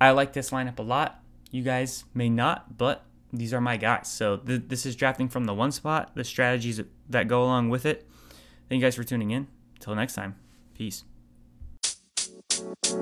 I 0.00 0.10
like 0.10 0.32
this 0.32 0.50
lineup 0.50 0.78
a 0.78 0.82
lot. 0.82 1.22
You 1.50 1.62
guys 1.62 2.04
may 2.12 2.28
not, 2.28 2.76
but 2.76 3.04
these 3.32 3.54
are 3.54 3.60
my 3.60 3.76
guys. 3.76 4.08
So 4.08 4.36
th- 4.36 4.64
this 4.68 4.84
is 4.84 4.96
drafting 4.96 5.28
from 5.28 5.44
the 5.44 5.54
one 5.54 5.72
spot, 5.72 6.12
the 6.14 6.24
strategies 6.24 6.80
that 7.08 7.28
go 7.28 7.42
along 7.42 7.70
with 7.70 7.86
it. 7.86 8.06
Thank 8.68 8.80
you 8.80 8.86
guys 8.86 8.96
for 8.96 9.04
tuning 9.04 9.30
in. 9.30 9.48
Until 9.76 9.94
next 9.94 10.14
time, 10.14 10.36
peace. 10.74 11.04